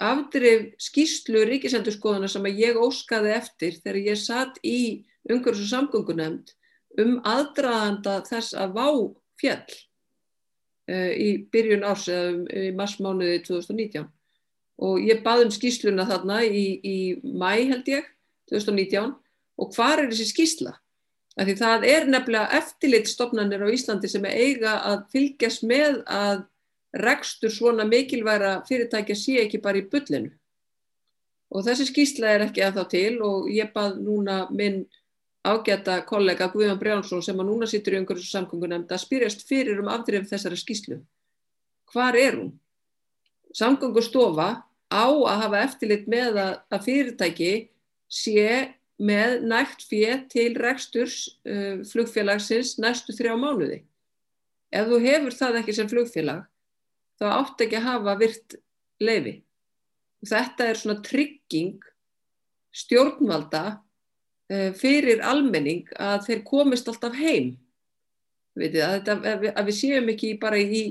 afdrif 0.00 0.70
skýslu 0.80 1.44
ríkisendurskoðuna 1.48 2.28
sem 2.30 2.46
að 2.48 2.62
ég 2.62 2.78
óskaði 2.80 3.34
eftir 3.36 3.76
þegar 3.82 4.00
ég 4.06 4.20
satt 4.20 4.56
í 4.64 5.04
umhverfis 5.28 5.66
og 5.66 5.72
samgöngunemnd 5.74 6.54
um 7.00 7.18
aðdraðanda 7.28 8.20
þess 8.28 8.56
að 8.56 8.76
vá 8.78 8.86
fjall 9.40 9.76
uh, 10.90 11.12
í 11.12 11.28
byrjun 11.52 11.84
árs 11.86 12.08
eða 12.08 12.32
um, 12.32 12.44
í 12.48 12.72
marsmánuði 12.76 13.42
2019 13.46 14.08
og 14.80 15.02
ég 15.04 15.20
baði 15.24 15.46
um 15.46 15.54
skýsluna 15.54 16.08
þarna 16.08 16.40
í, 16.48 16.64
í 16.80 16.98
mæ 17.20 17.68
held 17.68 17.90
ég 17.92 18.08
2019 18.50 19.12
og 19.60 19.74
hvar 19.76 20.00
er 20.00 20.08
þessi 20.08 20.30
skýsla? 20.30 20.78
Því 21.40 21.54
það 21.60 21.84
er 21.88 22.08
nefnilega 22.10 22.56
eftirlitstofnanir 22.58 23.62
á 23.62 23.68
Íslandi 23.72 24.08
sem 24.10 24.24
eiga 24.26 24.80
að 24.88 25.04
fylgjast 25.12 25.62
með 25.68 26.00
að 26.10 26.42
rekstur 26.96 27.52
svona 27.54 27.84
mikilværa 27.86 28.60
fyrirtækja 28.68 29.16
sé 29.16 29.40
ekki 29.44 29.60
bara 29.62 29.80
í 29.80 29.88
bullinu. 29.90 30.30
Og 31.50 31.66
þessi 31.66 31.88
skýsla 31.88 32.30
er 32.34 32.46
ekki 32.46 32.62
að 32.62 32.78
þá 32.78 32.82
til 32.92 33.14
og 33.26 33.50
ég 33.50 33.72
bað 33.74 33.98
núna 34.04 34.44
minn 34.54 34.84
ágæta 35.42 36.00
kollega 36.06 36.50
Guðjón 36.52 36.78
Brjánsson 36.78 37.22
sem 37.24 37.38
að 37.40 37.48
núna 37.48 37.68
sittur 37.70 37.96
í 37.96 38.00
einhverju 38.00 38.26
samgöngunemnd 38.28 38.90
að 38.92 39.02
spyrjast 39.02 39.46
fyrir 39.48 39.80
um 39.82 39.88
afdrif 39.90 40.28
þessari 40.28 40.58
skýslu. 40.60 41.00
Hvar 41.90 42.18
er 42.18 42.36
hún? 42.38 42.52
Samgöngustofa 43.56 44.50
á 44.90 45.06
að 45.06 45.40
hafa 45.44 45.62
eftirlit 45.64 46.06
með 46.10 46.38
að, 46.38 46.52
að 46.70 46.84
fyrirtæki 46.86 47.52
sé 48.10 48.76
með 49.00 49.40
nægt 49.48 49.86
fyrir 49.88 50.26
til 50.30 50.52
reksturs 50.60 51.22
uh, 51.48 51.80
flugfélagsins 51.88 52.76
næstu 52.82 53.16
þrjá 53.16 53.34
mánuði. 53.40 53.80
Ef 54.70 54.86
þú 54.86 54.98
hefur 55.02 55.34
það 55.34 55.60
ekki 55.62 55.74
sem 55.74 55.88
flugfélag, 55.90 56.44
þá 57.20 57.26
átt 57.36 57.64
ekki 57.64 57.78
að 57.78 57.86
hafa 57.86 58.16
virt 58.20 58.56
leifi. 59.00 59.36
Þetta 60.26 60.66
er 60.68 60.80
svona 60.80 61.00
trygging 61.04 61.78
stjórnvalda 62.76 63.64
uh, 63.76 64.70
fyrir 64.78 65.22
almenning 65.26 65.88
að 66.00 66.26
þeir 66.28 66.44
komist 66.48 66.90
alltaf 66.90 67.16
heim. 67.18 67.54
Vitið, 68.58 68.82
að, 68.84 68.94
þetta, 68.98 69.16
að, 69.16 69.40
við, 69.44 69.56
við 69.68 69.78
séum 69.78 70.12
ekki 70.12 70.34
bara 70.42 70.60
í, 70.60 70.84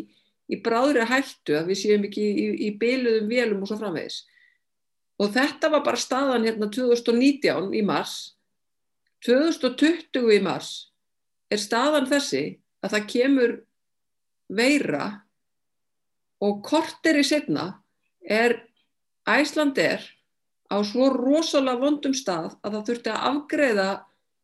í 0.49 0.59
bráðri 0.63 1.05
hættu, 1.09 1.57
að 1.59 1.71
við 1.73 1.81
séum 1.83 2.05
ekki 2.07 2.25
í, 2.25 2.49
í 2.67 2.69
byluðum 2.81 3.31
vélum 3.31 3.63
og 3.63 3.71
svo 3.71 3.79
framvegis. 3.81 4.21
Og 5.19 5.33
þetta 5.35 5.71
var 5.73 5.83
bara 5.83 5.99
staðan 5.99 6.45
hérna 6.47 6.69
2019 6.71 7.73
í 7.75 7.83
mars. 7.85 8.19
2020 9.27 10.31
í 10.31 10.39
mars 10.43 10.69
er 11.51 11.59
staðan 11.59 12.07
þessi 12.07 12.43
að 12.79 12.93
það 12.93 13.09
kemur 13.11 13.55
veira 14.55 15.07
og 16.39 16.63
korter 16.65 17.19
í 17.19 17.25
setna 17.28 17.65
er 18.23 18.58
Æslander 19.30 20.04
á 20.69 20.78
svo 20.86 21.10
rosalega 21.13 21.82
vondum 21.82 22.15
stað 22.15 22.56
að 22.63 22.75
það 22.75 22.86
þurfti 22.89 23.13
að 23.13 23.25
afgreða, 23.30 23.88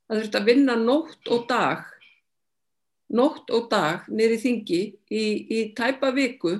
það 0.07 0.21
þurfti 0.21 0.39
að 0.39 0.47
vinna 0.49 0.75
nótt 0.79 1.31
og 1.31 1.45
dag, 1.49 1.83
nótt 3.15 3.51
og 3.53 3.67
dag 3.71 4.07
nýri 4.09 4.37
þingi 4.41 4.81
í, 5.09 5.25
í 5.57 5.59
tæpa 5.77 6.11
viku 6.15 6.55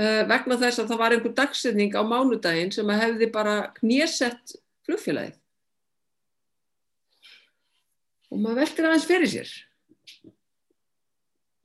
uh, 0.00 0.22
vegna 0.28 0.58
þess 0.60 0.80
að 0.82 0.92
það 0.92 1.02
var 1.02 1.16
einhver 1.16 1.36
dagsetning 1.36 1.96
á 1.96 2.02
mánudaginn 2.04 2.72
sem 2.74 2.92
að 2.92 3.02
hefði 3.04 3.30
bara 3.32 3.56
knésett 3.80 4.56
flugfélagið. 4.88 5.36
Og 8.32 8.42
maður 8.42 8.64
veldur 8.64 8.88
aðeins 8.88 9.06
fyrir 9.06 9.30
sér. 9.30 9.50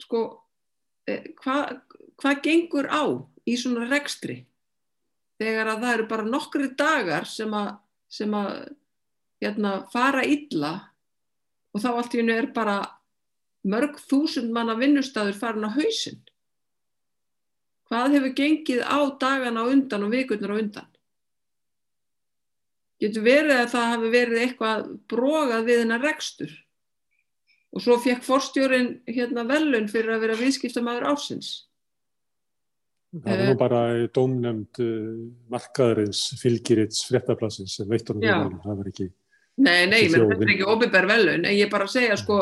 Sko, 0.04 0.20
hvað 1.42 1.82
hva 2.22 2.36
gengur 2.44 2.88
á 2.90 3.04
í 3.50 3.58
svona 3.58 3.88
rekstri? 3.90 4.42
Þegar 5.42 5.74
að 5.74 5.84
það 5.84 5.94
eru 5.96 6.08
bara 6.12 6.30
nokkru 6.30 6.70
dagar 6.78 7.26
sem 7.26 7.54
að, 7.58 7.72
sem 8.12 8.34
að 8.38 8.52
hérna, 9.42 9.72
fara 9.94 10.24
illa 10.28 10.74
og 11.74 11.82
þá 11.82 11.90
allt 11.96 12.16
í 12.16 12.22
hennu 12.22 12.36
er 12.38 12.52
bara 12.54 12.78
mörg 13.72 13.98
þúsund 14.10 14.54
manna 14.54 14.76
vinnustæður 14.78 15.38
farin 15.38 15.66
á 15.66 15.72
hausinn. 15.74 16.22
Hvað 17.90 18.16
hefur 18.16 18.36
gengið 18.38 18.82
á 18.86 19.00
dagana 19.20 19.66
á 19.66 19.72
undan 19.72 20.06
og 20.06 20.14
vikurnar 20.14 20.54
á 20.54 20.62
undan? 20.62 20.90
Getur 23.02 23.26
verið 23.26 23.58
að 23.58 23.72
það 23.74 23.88
hefur 23.96 24.14
verið 24.14 24.44
eitthvað 24.46 24.92
brogað 25.10 25.66
við 25.68 25.82
hennar 25.82 26.06
rekstur 26.06 26.54
og 27.72 27.84
svo 27.84 27.98
fekk 28.04 28.24
forstjórin 28.26 28.94
hérna 29.08 29.46
velun 29.48 29.90
fyrir 29.92 30.16
að 30.16 30.26
vera 30.28 30.40
viðskiptamæður 30.40 31.12
ásins 31.14 31.52
Það 33.12 33.28
var 33.28 33.42
nú 33.50 33.56
bara 33.60 33.80
dómnefnd 34.16 34.80
uh, 34.80 35.16
markaðarins 35.52 36.30
fylgirits 36.40 37.04
fréttaplassins 37.10 37.76
sem 37.80 37.90
veittur 37.90 38.22
um 38.22 38.60
það 38.64 38.78
var 38.78 38.92
ekki 38.94 39.12
Nei, 39.62 39.84
nei, 39.86 40.06
menn 40.08 40.32
þetta 40.32 40.46
er 40.46 40.54
ekki 40.54 40.68
ofinbær 40.72 41.06
velun 41.10 41.44
en 41.44 41.52
ég 41.52 41.68
er 41.68 41.72
bara 41.74 41.86
að 41.86 41.98
segja 41.98 42.16
sko 42.18 42.38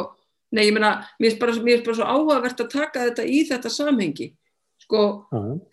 nei, 0.55 0.65
ég 0.67 0.75
meina, 0.75 0.91
mér 1.21 1.35
er 1.35 1.39
bara, 1.41 1.55
bara 1.85 1.97
svo 1.97 2.09
áhugavert 2.09 2.63
að 2.63 2.71
taka 2.73 3.05
þetta 3.09 3.25
í 3.29 3.43
þetta 3.49 3.71
samhengi. 3.73 4.29
Sko 4.79 5.05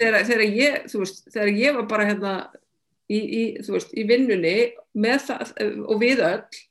þegar, 0.00 0.22
þegar 0.28 0.46
ég 0.50 0.88
þú 0.90 1.02
veist, 1.04 1.20
þegar 1.32 1.50
ég 1.54 1.76
var 1.76 1.86
bara 1.90 2.08
hérna 2.08 2.32
í, 3.08 3.20
í, 3.20 3.42
veist, 3.68 3.92
í 3.94 4.04
vinnunni 4.08 4.56
með 4.98 5.28
það, 5.28 5.52
og 5.86 6.00
við 6.02 6.24
öll 6.26 6.64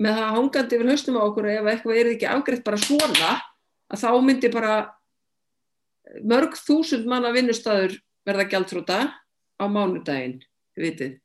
með 0.00 0.18
það 0.18 0.36
hangandi 0.36 0.76
yfir 0.76 0.90
höstum 0.90 1.18
á 1.18 1.22
okkur 1.22 1.48
ef 1.52 1.68
eitthvað 1.70 1.98
er 2.00 2.10
ekki 2.14 2.30
afgreitt 2.30 2.64
bara 2.66 2.80
svona 2.82 3.32
að 3.92 4.02
þá 4.02 4.10
myndi 4.26 4.50
bara 4.52 4.74
mörg 6.26 6.56
þúsund 6.58 7.06
manna 7.10 7.30
vinnustæður 7.34 7.96
verða 8.26 8.48
gæltróta 8.50 8.98
á 9.60 9.64
mánudaginn, 9.70 10.40
vitið. 10.78 11.20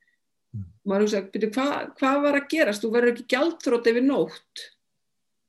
Mm. 0.53 0.65
maður 0.89 1.05
hugsa, 1.05 1.21
byrju, 1.33 1.49
hvað 1.53 1.73
hva 1.99 2.11
var 2.23 2.37
að 2.39 2.47
gerast? 2.49 2.83
Þú 2.83 2.91
verður 2.93 3.11
ekki 3.13 3.27
gæltróta 3.29 3.91
yfir 3.91 4.05
nótt. 4.05 4.63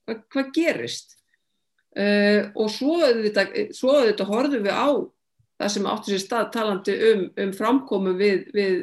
Hvað 0.09 0.21
hva 0.35 0.45
gerist? 0.57 1.17
Uh, 1.91 2.51
og 2.55 2.69
svo 2.71 3.01
auðvitað, 3.03 3.57
svo 3.75 3.97
auðvitað 3.97 4.31
horfum 4.31 4.67
við 4.69 4.77
á 4.77 4.89
það 5.61 5.73
sem 5.75 5.89
áttur 5.91 6.15
sér 6.15 6.23
stað 6.23 6.51
talandi 6.55 6.97
um, 7.11 7.25
um 7.45 7.55
framkomu 7.57 8.13
við, 8.17 8.45
við 8.55 8.77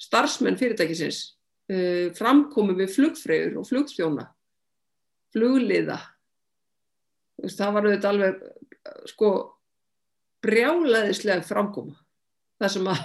starfsmenn 0.00 0.58
fyrirtækisins 0.60 1.22
uh, 1.72 2.06
framkomu 2.16 2.76
við 2.78 2.94
flugfreyður 2.96 3.58
og 3.62 3.68
flugþjóna 3.70 4.28
flugliða. 5.32 5.98
Það 7.42 7.74
var 7.74 7.88
auðvitað 7.88 8.10
alveg 8.12 9.10
sko 9.10 9.32
brjálaðislega 10.42 11.44
framkoma. 11.46 11.96
Þar 12.60 12.74
sem 12.76 12.88
að 12.92 13.02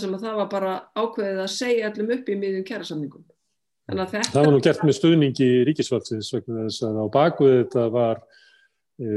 sem 0.00 0.14
að 0.16 0.24
það 0.24 0.38
var 0.40 0.48
bara 0.50 0.76
ákveðið 0.98 1.42
að 1.44 1.52
segja 1.54 1.90
allum 1.90 2.14
upp 2.16 2.30
í 2.30 2.38
miðjum 2.40 2.64
kjærasamningum. 2.66 3.26
Þetta... 3.86 4.22
Það 4.32 4.40
var 4.40 4.50
nú 4.50 4.62
gert 4.64 4.82
með 4.82 4.96
stuðningi 4.98 5.46
ríkisvaldsins 5.68 6.32
vegna 6.34 6.64
þess 6.64 6.86
að 6.88 6.96
á 6.98 7.06
bakvið 7.14 7.52
þetta 7.60 7.84
var 7.94 8.22
e, 8.98 9.10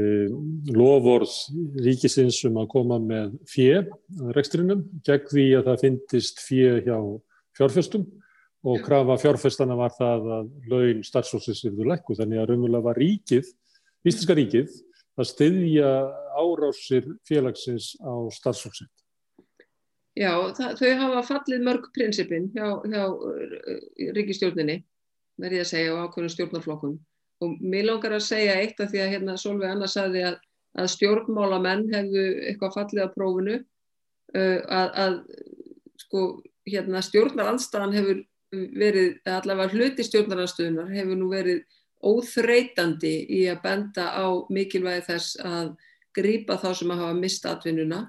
lofórð 0.76 1.34
ríkisins 1.82 2.38
um 2.46 2.60
að 2.62 2.68
koma 2.76 3.00
með 3.02 3.32
fjö 3.50 3.80
rekstrinum 4.36 4.84
gegn 5.06 5.26
því 5.32 5.46
að 5.58 5.72
það 5.72 5.82
fyndist 5.82 6.44
fjö 6.44 6.76
hjá 6.86 6.96
fjárfjöstum 7.58 8.06
og 8.60 8.82
krafa 8.84 9.16
fjárfestana 9.20 9.76
var 9.78 9.94
það 9.96 10.30
að 10.36 10.48
laun 10.68 11.02
starfsósins 11.06 11.62
yfir 11.64 11.88
lækku 11.88 12.16
þannig 12.18 12.42
að 12.42 12.50
raunverulega 12.50 12.86
var 12.90 13.00
ríkið, 13.00 13.48
Íslenska 14.04 14.36
ríkið 14.36 14.74
að 15.20 15.28
styðja 15.28 15.92
árásir 16.40 17.06
félagsins 17.28 17.94
á 18.00 18.12
starfsósins. 18.32 18.92
Já, 20.18 20.32
það, 20.56 20.72
þau 20.80 20.90
hafa 21.00 21.22
fallið 21.28 21.64
mörg 21.64 21.88
prinsipin 21.94 22.50
hjá, 22.52 22.66
hjá 22.82 23.04
uh, 23.08 23.50
ríkistjórninni, 24.16 24.80
verði 25.40 25.62
að 25.62 25.70
segja, 25.70 25.94
á 25.96 26.02
ákveðinu 26.04 26.34
stjórnarflokkum. 26.34 26.96
Og 27.40 27.60
mér 27.64 27.86
langar 27.88 28.16
að 28.16 28.26
segja 28.26 28.58
eitt 28.60 28.80
af 28.82 28.90
því 28.90 29.00
að 29.04 29.12
hérna 29.14 29.36
Solveig 29.40 29.70
Anna 29.72 29.88
saði 29.88 30.26
að, 30.28 30.40
að 30.76 30.90
stjórnmálamenn 30.96 31.86
hefðu 31.94 32.24
eitthvað 32.50 32.76
fallið 32.76 33.06
á 33.06 33.14
prófunu, 33.14 33.56
uh, 34.34 34.58
að, 34.66 34.90
að 35.04 35.16
sko, 36.02 36.26
hérna, 36.68 37.04
stjórnaranstæðan 37.06 37.96
hefur 37.96 38.20
verið, 38.52 39.18
allavega 39.28 39.74
hluti 39.74 40.06
stjórnaranstöðunar, 40.06 40.90
hefur 40.94 41.18
nú 41.18 41.30
verið 41.30 41.62
óþreytandi 42.00 43.14
í 43.36 43.42
að 43.52 43.60
benda 43.64 44.08
á 44.16 44.26
mikilvægi 44.50 45.06
þess 45.10 45.40
að 45.44 45.74
grýpa 46.16 46.56
þá 46.58 46.70
sem 46.78 46.92
að 46.92 47.02
hafa 47.04 47.18
mista 47.18 47.52
atvinnuna 47.54 48.00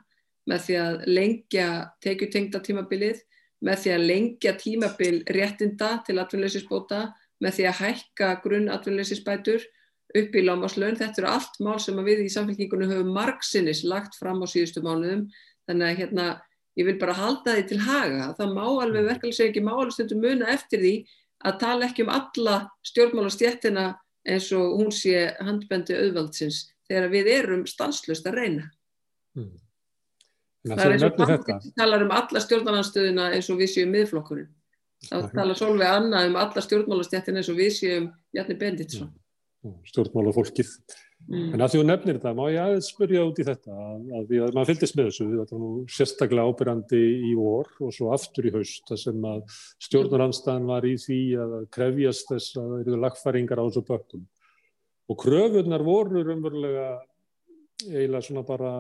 með 0.50 0.64
því 0.66 0.78
að 0.82 0.96
lengja 1.12 1.68
tekjutengda 2.02 2.62
tímabilið, 2.66 3.20
með 3.62 3.84
því 3.84 3.92
að 3.94 4.08
lengja 4.10 4.54
tímabil 4.58 5.18
réttinda 5.30 5.92
til 6.08 6.18
atvinnleysisbóta, 6.22 7.02
með 7.42 7.58
því 7.58 7.68
að 7.70 7.80
hækka 7.82 8.32
grunn 8.42 8.72
atvinnleysisbætur 8.74 9.68
upp 10.18 10.36
í 10.36 10.44
lámaslön. 10.44 10.98
Þetta 10.98 11.22
eru 11.22 11.30
allt 11.30 11.60
mál 11.64 11.78
sem 11.82 12.00
við 12.06 12.26
í 12.26 12.32
samfélkingunum 12.34 12.92
höfum 12.92 13.14
margsinnis 13.16 13.84
lagt 13.88 14.18
fram 14.20 14.42
á 14.42 14.48
síðustu 14.50 14.84
mánuðum. 14.86 15.28
Þannig 15.70 15.88
að 15.88 16.00
hérna, 16.02 16.26
ég 16.80 16.88
vil 16.88 16.98
bara 17.02 17.18
halda 17.18 17.56
því 17.58 17.66
til 17.70 17.80
haga. 17.84 18.30
Það 18.38 18.54
má 18.56 18.64
alveg 18.68 19.08
verkefni 19.08 19.36
segja 19.36 19.52
ekki, 19.52 19.64
má 19.66 19.74
alveg 19.74 19.96
stundum 19.96 20.24
muna 20.24 20.52
eftir 20.54 20.84
því 20.84 20.94
að 21.48 21.58
tala 21.64 21.88
ekki 21.88 22.06
um 22.06 22.14
alla 22.14 22.56
stjórnmálastjéttina 22.88 23.88
eins 24.30 24.52
og 24.54 24.78
hún 24.80 24.94
sé 24.94 25.26
handbendi 25.42 25.98
auðvaldsins 25.98 26.64
þegar 26.88 27.12
við 27.12 27.30
erum 27.34 27.66
stanslust 27.70 28.28
að 28.30 28.38
reyna. 28.38 28.66
Mm. 29.38 29.54
Það 30.70 30.84
er 30.86 30.96
eins 30.96 31.06
og 31.08 31.16
Pampi 31.18 31.72
talar 31.80 32.04
um 32.06 32.12
alla 32.14 32.42
stjórnarnarstöðuna 32.44 33.32
eins 33.36 33.50
og 33.50 33.62
við 33.62 33.72
séum 33.74 33.96
miðflokkurinn. 33.96 34.52
Það 35.08 35.32
talar 35.34 35.58
Solveig 35.58 35.90
Anna 35.90 36.26
um 36.28 36.36
alla 36.38 36.62
stjórnmálastjættin 36.62 37.40
eins 37.42 37.50
og 37.50 37.58
við 37.58 37.72
séum 37.80 38.12
Jarni 38.38 38.58
Benditsson. 38.60 39.10
Stjórnmálafólkið. 39.90 40.76
Mm. 41.30 41.52
En 41.56 41.64
að 41.64 41.72
því 41.72 41.80
þú 41.80 41.84
nefnir 41.88 42.18
þetta, 42.18 42.32
má 42.36 42.44
ég 42.52 42.60
aðeins 42.60 42.90
spyrja 42.92 43.26
út 43.28 43.40
í 43.40 43.46
þetta 43.48 43.76
að, 43.76 44.00
að 44.18 44.24
því 44.32 44.40
að 44.42 44.56
maður 44.58 44.70
fylgist 44.72 44.98
með 44.98 45.08
þessu, 45.08 45.28
þetta 45.32 45.56
var 45.56 45.62
nú 45.62 45.70
sérstaklega 45.98 46.48
ábyrgandi 46.50 47.02
í 47.30 47.32
vor 47.38 47.70
og 47.80 47.94
svo 47.96 48.10
aftur 48.16 48.48
í 48.50 48.54
haust, 48.56 48.84
það 48.90 49.02
sem 49.04 49.28
að 49.30 49.60
stjórnaranstæðan 49.88 50.68
var 50.72 50.88
í 50.90 50.96
því 51.00 51.20
að 51.46 51.56
krefjast 51.78 52.34
þess 52.34 52.58
að 52.58 52.74
það 52.74 52.84
eru 52.84 53.00
lagfæringar 53.06 53.62
á 53.62 53.66
þessu 53.68 53.86
bökkum. 53.92 54.26
Og 55.12 55.20
kröfunar 55.22 55.86
voru 55.86 56.26
raunverulega 56.26 56.90
eiginlega 57.88 58.26
svona 58.26 58.44
bara 58.48 58.74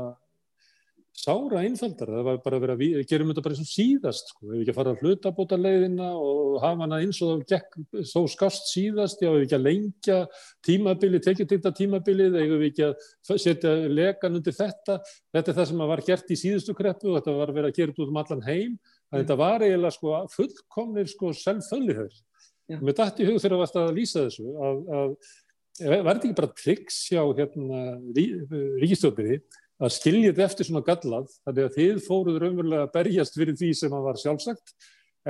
sára 1.11 1.59
einfaldar, 1.65 2.09
það 2.09 2.23
var 2.25 2.37
bara 2.41 2.57
að 2.57 2.63
vera 2.63 2.75
við 2.79 3.01
gerum 3.09 3.31
þetta 3.31 3.43
bara 3.45 3.55
eins 3.55 3.65
og 3.65 3.69
síðast 3.69 4.31
sko. 4.31 4.45
við 4.47 4.61
ekki 4.61 4.71
að 4.71 4.77
fara 4.77 4.93
að 4.93 5.01
hluta 5.03 5.31
bóta 5.35 5.57
leiðina 5.59 6.07
og 6.15 6.55
hafa 6.63 6.85
hana 6.85 6.99
eins 7.03 7.19
og 7.25 7.43
þá 7.45 8.21
skast 8.31 8.71
síðast 8.71 9.21
já, 9.21 9.29
við 9.33 9.43
ekki 9.45 9.57
að 9.57 9.67
lengja 9.67 10.17
tímabili 10.65 11.21
tekið 11.21 11.51
þetta 11.51 11.73
tímabilið, 11.77 12.39
ef 12.39 12.55
við 12.55 12.65
ekki 12.69 12.87
að 12.87 13.35
setja 13.43 13.75
legan 13.91 14.39
undir 14.39 14.55
þetta. 14.55 14.97
Þetta 15.35 15.51
er 15.53 15.59
það 15.59 15.69
sem 15.71 15.85
var 15.91 16.03
gert 16.07 16.31
í 16.33 16.39
síðustu 16.39 16.75
kreppu 16.77 17.11
og 17.11 17.19
þetta 17.19 17.37
var 17.37 17.51
að 17.51 17.59
vera 17.59 17.71
að 17.71 17.79
gera 17.81 17.95
út 17.95 18.03
um 18.07 18.21
allan 18.23 18.43
heim. 18.47 18.75
Að 19.11 19.17
mm. 19.17 19.21
þetta 19.21 19.39
var 19.43 19.65
eiginlega 19.67 19.95
sko 19.97 20.17
fullkomnir 20.31 21.11
sko 21.11 21.33
selvföllihör 21.35 22.19
með 22.79 22.97
dætt 23.01 23.19
í 23.19 23.27
hug 23.27 23.39
þegar 23.41 23.55
það 23.55 23.61
varst 23.65 23.79
að 23.81 23.95
lýsa 23.97 24.21
þessu 24.25 24.51
að, 24.63 24.77
að 24.95 25.09
verði 25.81 26.29
ekki 26.29 26.37
bara 26.37 26.53
triks 26.55 26.99
hjá 27.11 27.21
hérna, 27.35 27.81
rí, 28.15 28.25
ríkistjóðbyrði 28.79 29.41
að 29.81 29.93
skilja 29.95 30.31
þetta 30.31 30.47
eftir 30.47 30.67
svona 30.67 30.85
gallað 30.85 31.29
þannig 31.41 31.67
að 31.67 31.77
þið 31.77 32.01
fóruð 32.05 32.39
raunverulega 32.43 32.87
að 32.87 32.95
berjast 32.95 33.37
fyrir 33.37 33.57
því 33.57 33.69
sem 33.77 33.93
það 33.93 34.07
var 34.07 34.19
sjálfsagt 34.21 34.73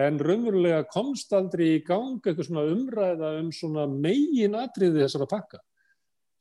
en 0.02 0.20
raunverulega 0.20 0.86
komst 0.92 1.34
aldrei 1.36 1.68
í 1.78 1.84
gang 1.88 2.20
eitthvað 2.20 2.48
svona 2.48 2.70
umræða 2.72 3.36
um 3.42 3.52
svona 3.56 3.86
megin 3.92 4.56
atriði 4.60 5.04
þessara 5.04 5.28
pakka. 5.32 5.60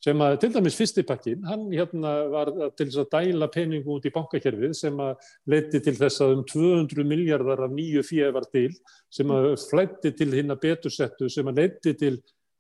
Sem 0.01 0.23
að 0.25 0.39
til 0.41 0.49
dæmis 0.55 0.79
fyrstipakkin 0.79 1.43
hann 1.45 1.67
hérna 1.75 2.13
var 2.33 2.51
til 2.73 2.87
þess 2.87 3.03
að 3.03 3.11
dæla 3.13 3.51
peningu 3.53 3.99
út 3.99 4.07
í 4.09 4.13
bankakerfið 4.15 4.73
sem 4.79 5.03
að 5.05 5.27
leiti 5.53 5.83
til 5.85 5.93
þess 5.99 6.23
að 6.25 6.39
um 6.39 6.45
200 6.49 7.05
miljardar 7.05 7.67
af 7.67 7.75
nýju 7.75 8.05
fíða 8.09 8.31
var 8.39 8.47
til 8.49 8.71
sem 9.13 9.35
að 9.35 9.51
flætti 9.67 10.15
til 10.17 10.31
hinn 10.33 10.55
að 10.55 10.63
betursettu 10.63 11.29
sem 11.29 11.51
að 11.53 11.61
leiti 11.61 11.93
til 12.01 12.15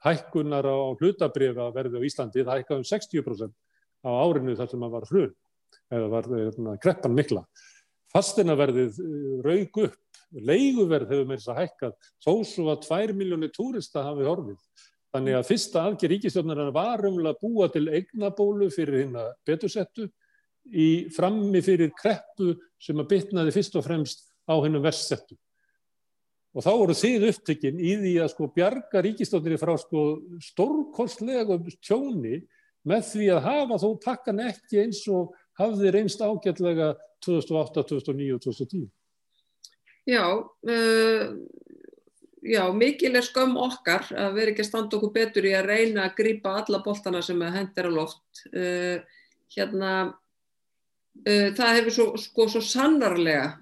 hækkunar 0.04 0.68
á 0.68 0.76
hlutabriða 1.00 1.70
verði 1.72 2.02
á 2.02 2.06
Íslandi 2.10 2.44
það 2.44 2.60
hækkaði 2.60 2.82
um 2.82 2.88
60% 2.92 3.56
á 4.04 4.10
árinu 4.10 4.56
þar 4.58 4.70
sem 4.70 4.84
það 4.84 4.94
var 4.96 5.08
hrun 5.10 5.32
eða 5.90 6.10
var 6.10 6.28
hérna, 6.30 6.76
kreppan 6.82 7.16
mikla. 7.16 7.42
Fastinaverðið 8.10 9.00
eh, 9.02 9.34
raug 9.46 9.82
upp, 9.86 9.98
leiguverð 10.30 11.12
hefur 11.12 11.28
með 11.28 11.40
þess 11.40 11.50
að 11.52 11.60
hækkað, 11.60 11.92
þó 12.22 12.32
svo 12.46 12.70
að 12.72 12.86
2 12.86 13.18
miljónir 13.18 13.52
túrista 13.54 14.06
hafi 14.06 14.26
horfið. 14.26 14.86
Þannig 15.10 15.36
að 15.36 15.46
fyrsta 15.48 15.84
aðgerð 15.88 16.14
ríkistjónarinn 16.14 16.74
var 16.74 17.02
umlega 17.06 17.34
að 17.34 17.40
búa 17.42 17.66
til 17.74 17.86
eignabólu 17.90 18.70
fyrir 18.70 19.02
hérna 19.02 19.26
betursettu 19.46 20.06
í 20.70 21.10
frammi 21.14 21.62
fyrir 21.66 21.90
kreppu 21.98 22.54
sem 22.78 22.98
að 23.02 23.08
bitnaði 23.10 23.54
fyrst 23.56 23.78
og 23.80 23.86
fremst 23.86 24.28
á 24.46 24.54
hennum 24.62 24.84
vestsettu. 24.84 25.34
Og 26.54 26.66
þá 26.66 26.70
voru 26.74 26.94
þið 26.98 27.26
upptökinn 27.30 27.82
í 27.82 27.96
því 27.98 28.14
að 28.22 28.32
sko 28.32 28.48
bjarga 28.54 29.02
ríkistjónarinn 29.06 29.62
frá 29.62 29.74
sko 29.78 30.06
stórkostlega 30.46 31.58
tjóni 31.78 32.40
með 32.88 33.06
því 33.10 33.28
að 33.34 33.46
hafa 33.46 33.78
þó 33.82 33.88
pakkan 34.04 34.42
ekki 34.46 34.84
eins 34.84 35.02
og 35.12 35.34
hafði 35.60 35.92
reynst 35.94 36.22
ágætlega 36.22 36.94
2008, 37.24 37.84
2009 37.90 38.36
og 38.36 38.42
2010. 38.46 38.86
Já, 40.08 40.24
uh, 40.40 41.24
já, 42.40 42.62
mikil 42.72 43.12
er 43.18 43.26
skömm 43.26 43.58
okkar 43.60 44.08
að 44.16 44.38
vera 44.38 44.54
ekki 44.54 44.64
að 44.64 44.70
standa 44.70 44.96
okkur 44.96 45.12
betur 45.14 45.48
í 45.50 45.54
að 45.56 45.68
reyna 45.68 46.06
að 46.06 46.16
grýpa 46.22 46.56
alla 46.62 46.80
boltana 46.84 47.20
sem 47.24 47.42
hendur 47.42 47.90
á 47.92 47.92
loft. 47.92 48.44
Uh, 48.54 49.04
hérna, 49.52 49.92
uh, 51.26 51.48
það 51.58 51.76
hefur 51.76 51.96
svo, 51.98 52.06
sko, 52.22 52.48
svo 52.48 52.64
sannarlega 52.64 53.58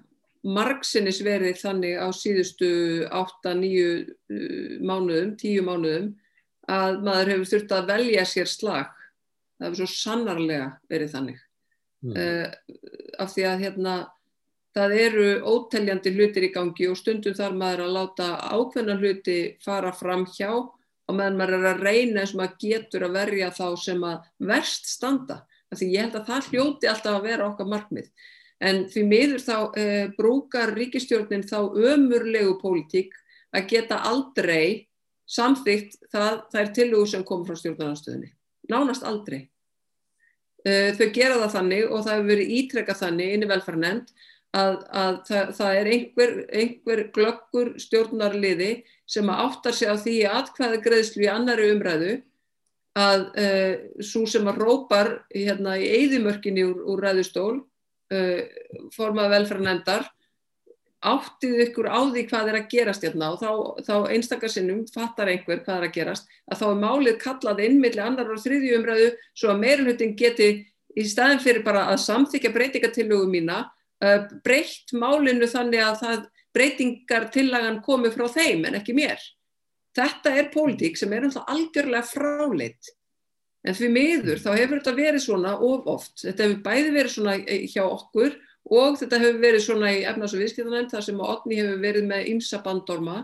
margsinnis 0.47 1.19
verið 1.19 1.59
þannig 1.59 1.99
á 1.99 2.07
síðustu 2.15 2.69
8-9 3.11 4.79
mánuðum, 4.87 5.33
10 5.35 5.65
mánuðum 5.67 6.13
að 6.69 7.01
maður 7.03 7.31
hefur 7.33 7.49
þurft 7.49 7.73
að 7.75 7.89
velja 7.89 8.23
sér 8.29 8.47
slag 8.47 8.95
það 9.59 9.67
hefur 9.67 9.81
svo 9.81 9.91
sannarlega 9.93 10.71
verið 10.89 11.13
þannig. 11.13 11.43
Mm. 11.99 12.15
uh, 12.15 12.47
af 13.19 13.33
því 13.33 13.45
að 13.49 13.61
hérna 13.65 13.93
það 14.77 14.93
eru 15.03 15.27
óteljandi 15.43 16.13
hlutir 16.15 16.45
í 16.47 16.51
gangi 16.53 16.87
og 16.87 16.97
stundum 16.99 17.35
þar 17.35 17.57
maður 17.59 17.85
að 17.85 17.95
láta 17.97 18.27
ákveðna 18.55 18.95
hluti 19.01 19.37
fara 19.65 19.91
fram 19.91 20.23
hjá 20.29 20.51
og 20.53 21.17
meðan 21.17 21.39
maður 21.39 21.57
er 21.57 21.69
að 21.73 21.83
reyna 21.83 22.23
eins 22.23 22.33
og 22.35 22.41
maður 22.43 22.57
getur 22.63 23.07
að 23.07 23.15
verja 23.17 23.51
þá 23.57 23.67
sem 23.83 24.03
að 24.07 24.27
verst 24.51 24.91
standa. 24.93 25.41
Af 25.69 25.81
því 25.81 25.91
ég 25.91 26.05
held 26.05 26.17
að 26.17 26.29
það 26.29 26.49
hljóti 26.53 26.89
alltaf 26.89 27.17
að 27.17 27.27
vera 27.27 27.49
okkar 27.49 27.69
markmið. 27.69 28.09
En 28.63 28.83
því 28.91 29.05
miður 29.09 29.43
þá 29.43 29.55
uh, 29.59 30.05
brúkar 30.15 30.75
ríkistjórnin 30.77 31.47
þá 31.49 31.59
ömurlegu 31.67 32.55
pólitík 32.61 33.15
að 33.55 33.71
geta 33.73 33.99
aldrei 34.07 34.87
samþygt 35.29 35.99
það, 36.09 36.43
það 36.51 36.61
er 36.63 36.75
tilugur 36.75 37.09
sem 37.09 37.23
kom 37.25 37.43
frá 37.45 37.57
stjórnarnarstöðinni 37.59 38.33
nánast 38.71 39.05
aldrei. 39.07 39.47
Uh, 40.67 40.91
þau 40.97 41.07
gera 41.15 41.37
það 41.43 41.53
þannig 41.55 41.85
og 41.87 42.03
það 42.03 42.15
hefur 42.15 42.31
verið 42.33 42.55
ítrekkað 42.59 43.01
þannig 43.03 43.33
inn 43.33 43.45
í 43.45 43.49
velfærnend 43.49 44.09
að, 44.57 44.73
að 44.89 45.19
það, 45.27 45.51
það 45.59 45.77
er 45.79 45.89
einhver, 45.93 46.33
einhver 46.61 47.03
glöggur 47.15 47.69
stjórnarliði 47.79 48.71
sem 49.09 49.29
áttar 49.31 49.77
sig 49.77 49.91
á 49.91 49.95
því 49.99 50.15
aðkvæða 50.29 50.81
greiðslu 50.85 51.25
í 51.25 51.31
annari 51.31 51.69
umræðu 51.73 52.13
að 52.99 53.25
uh, 53.39 53.73
svo 54.03 54.25
sem 54.27 54.47
að 54.49 54.61
rópar 54.63 55.11
hérna, 55.31 55.77
í 55.79 55.87
eigðimörkinni 55.99 56.65
úr, 56.67 56.79
úr 56.91 57.03
ræðustól 57.05 57.61
uh, 57.61 58.41
formað 58.95 59.35
velfærnendar 59.37 60.09
áttið 60.99 61.61
ykkur 61.63 61.87
á 61.87 61.99
því 62.11 62.23
hvað 62.27 62.49
er 62.51 62.57
að 62.59 62.69
gerast 62.73 63.05
hérna 63.05 63.29
og 63.31 63.39
þá, 63.39 63.51
þá 63.87 63.95
einstakarsinnum 64.11 64.81
fattar 64.91 65.31
einhver 65.31 65.61
hvað 65.63 65.77
er 65.77 65.85
að 65.87 65.93
gerast 65.95 66.33
að 66.51 66.59
þá 66.59 66.65
er 66.69 66.81
málið 66.81 67.19
kallað 67.21 67.61
innmiðli 67.67 68.03
annar 68.03 68.33
og 68.33 68.41
þriðju 68.43 68.79
umræðu 68.79 69.07
svo 69.31 69.53
að 69.53 69.61
meirulutin 69.63 70.17
geti 70.19 70.49
í 70.99 71.05
staðin 71.07 71.39
fyrir 71.43 71.63
bara 71.63 71.85
að 71.93 72.01
samþykja 72.03 72.51
breytingatillögu 72.51 73.29
mína 73.31 73.61
uh, 74.03 74.27
breytt 74.43 74.91
málinu 74.91 75.47
þannig 75.47 75.85
að 75.85 75.99
það 76.03 76.27
breytingartillagan 76.57 77.81
komi 77.85 78.11
frá 78.11 78.25
þeim 78.33 78.65
en 78.67 78.79
ekki 78.81 78.95
mér. 78.97 79.21
Þetta 79.95 80.33
er 80.37 80.49
pólitík 80.53 80.97
sem 80.99 81.13
er 81.13 81.27
umhlað 81.27 81.51
algjörlega 81.53 82.07
fráleitt 82.09 82.91
en 83.67 83.75
því 83.75 83.89
miður 83.91 84.39
þá 84.39 84.49
hefur 84.55 84.79
þetta 84.79 84.95
verið 84.97 85.23
svona 85.23 85.55
of 85.55 85.87
oft. 85.91 86.21
Þetta 86.23 86.45
hefur 86.45 86.61
bæði 86.65 86.93
verið 86.95 87.15
svona 87.15 87.35
hjá 87.71 87.83
okkur 87.85 88.37
og 88.69 88.99
þetta 88.99 89.19
hefur 89.21 89.41
verið 89.41 89.63
svona 89.65 89.91
í 89.95 90.03
efnars- 90.05 90.35
og 90.35 90.43
viðskiptanæmt 90.43 90.93
þar 90.93 91.05
sem 91.05 91.21
Otni 91.25 91.57
hefur 91.59 91.79
verið 91.81 92.09
með 92.09 92.27
ymsa 92.33 92.61
bandorma 92.65 93.23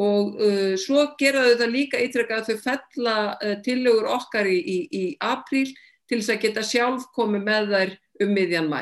og 0.00 0.40
uh, 0.40 0.72
svo 0.80 1.04
geraðu 1.20 1.52
þetta 1.54 1.68
líka 1.70 2.00
ítrekka 2.02 2.40
að 2.40 2.48
þau 2.48 2.62
fella 2.64 3.16
uh, 3.34 3.58
tillögur 3.64 4.08
okkar 4.16 4.48
í, 4.50 4.56
í, 4.58 4.78
í 4.90 5.04
apríl 5.22 5.68
til 6.08 6.18
þess 6.18 6.34
að 6.34 6.42
geta 6.46 6.64
sjálf 6.66 7.06
komið 7.14 7.46
með 7.46 7.70
þær 7.74 7.94
um 8.24 8.34
miðjan 8.34 8.72
mæ 8.72 8.80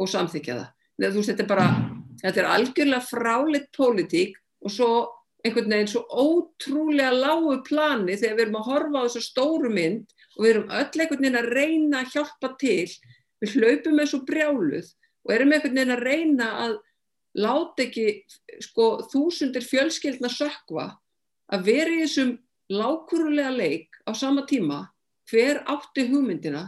og 0.00 0.10
samþykja 0.10 0.58
það. 0.58 0.68
Þegar, 1.00 1.14
veist, 1.16 1.30
þetta, 1.30 1.44
er 1.44 1.48
bara, 1.48 1.68
þetta 2.20 2.42
er 2.42 2.50
algjörlega 2.50 3.06
fráleitt 3.06 3.70
pólitík 3.76 4.36
og 4.60 4.74
svo 4.74 4.90
einhvern 5.40 5.72
veginn 5.72 5.88
svo 5.88 6.02
ótrúlega 6.10 7.12
lágu 7.16 7.56
plani 7.64 8.18
þegar 8.20 8.36
við 8.36 8.44
erum 8.44 8.58
að 8.60 8.68
horfa 8.68 9.00
á 9.00 9.04
þessu 9.06 9.22
stóru 9.24 9.70
mynd 9.72 10.12
og 10.36 10.44
við 10.44 10.50
erum 10.52 10.74
öll 10.76 11.00
einhvern 11.00 11.22
veginn 11.24 11.40
að 11.40 11.52
reyna 11.56 12.02
að 12.02 12.16
hjálpa 12.16 12.52
til. 12.60 12.88
Við 13.40 13.56
hlaupum 13.56 14.02
eins 14.02 14.16
og 14.16 14.26
brjáluð 14.28 14.90
og 15.26 15.34
erum 15.34 15.52
einhvern 15.52 15.76
veginn 15.76 15.96
að 15.96 16.06
reyna 16.06 16.48
að 16.64 16.78
láta 17.38 17.84
ekki 17.86 18.06
sko, 18.64 19.06
þúsundir 19.12 19.64
fjölskyldna 19.66 20.30
sökva 20.32 20.88
að 21.50 21.66
vera 21.68 21.92
í 21.94 22.02
þessum 22.04 22.34
lákurulega 22.70 23.52
leik 23.54 24.00
á 24.06 24.14
sama 24.14 24.46
tíma 24.48 24.84
hver 25.30 25.62
átti 25.70 26.06
hugmyndina 26.10 26.66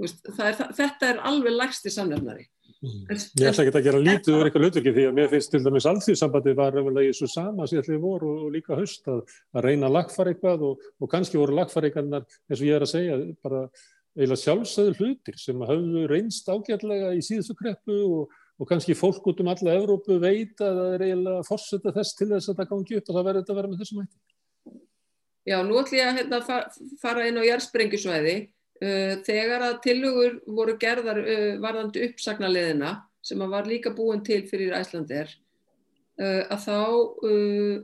veist, 0.00 0.24
er, 0.38 0.56
þetta 0.76 1.12
er 1.12 1.20
alveg 1.30 1.54
lægsti 1.56 1.92
samnefnari 1.94 2.46
mm. 2.46 3.04
Ég 3.10 3.50
ætla 3.50 3.66
ekki 3.66 3.80
að 3.80 3.86
gera 3.86 4.02
lítið 4.02 4.36
úr 4.36 4.48
eitthvað 4.48 4.66
hlutverki 4.66 4.94
því 4.96 5.06
að 5.10 5.16
mér 5.18 5.30
finnst 5.34 5.54
til 5.54 5.62
dæmis 5.64 5.88
alþjóðsambandi 5.90 6.56
var 6.58 6.78
í 6.80 7.06
þessu 7.10 7.30
sama 7.30 7.68
síðan 7.70 8.02
voru 8.02 8.34
og 8.46 8.52
líka 8.54 8.78
höst 8.78 9.10
að, 9.10 9.22
að 9.54 9.66
reyna 9.68 9.90
að 9.90 9.96
lagfara 9.98 10.34
eitthvað 10.34 10.66
og, 10.70 10.90
og 10.98 11.12
kannski 11.12 11.40
voru 11.40 11.58
lagfara 11.58 11.90
eitthvað 11.90 12.20
eins 12.20 12.60
og 12.60 12.66
ég 12.66 12.78
er 12.78 12.86
að 12.86 12.94
segja 12.94 13.18
bara 13.42 13.64
eiginlega 14.18 14.42
sjálfsögðu 14.42 14.94
hlutir 14.98 15.36
sem 15.38 15.60
hafðu 15.66 16.06
reynst 16.10 16.48
ágætlega 16.50 17.12
í 17.14 17.20
síðustu 17.24 17.54
kreppu 17.58 17.96
og, 18.06 18.32
og 18.60 18.68
kannski 18.68 18.94
fólk 18.98 19.26
út 19.30 19.40
um 19.42 19.50
alla 19.52 19.76
Evrópu 19.78 20.12
veit 20.22 20.56
að 20.60 20.74
það 20.80 20.94
er 20.94 21.02
eiginlega 21.06 21.46
fórsetta 21.46 21.90
þess 21.96 22.12
til 22.18 22.28
þess 22.32 22.48
að 22.50 22.56
það 22.60 22.70
gangi 22.72 22.96
upp 22.98 23.10
og 23.10 23.14
það 23.18 23.26
verður 23.28 23.42
þetta 23.44 23.52
að 23.54 23.58
vera 23.60 23.70
með 23.70 23.80
þessum 23.84 24.00
hætti. 24.02 24.18
Já, 25.48 25.56
nú 25.64 25.74
ætlum 25.80 26.00
ég 26.00 26.08
að 26.08 26.16
hérna, 26.18 26.38
fara 27.00 27.28
inn 27.28 27.40
á 27.40 27.48
jærsprengisvæði. 27.48 28.36
Uh, 28.80 29.14
þegar 29.26 29.60
að 29.66 29.80
tilugur 29.84 30.32
voru 30.56 30.74
gerðar 30.80 31.18
uh, 31.20 31.54
varðandi 31.60 31.98
uppsagnarleðina 32.08 32.90
sem 33.20 33.42
að 33.44 33.52
var 33.52 33.64
líka 33.68 33.90
búin 33.92 34.24
til 34.24 34.48
fyrir 34.48 34.72
Æslandir 34.78 35.28
uh, 36.16 36.48
að 36.48 36.60
þá 36.64 36.80
uh, 37.28 37.76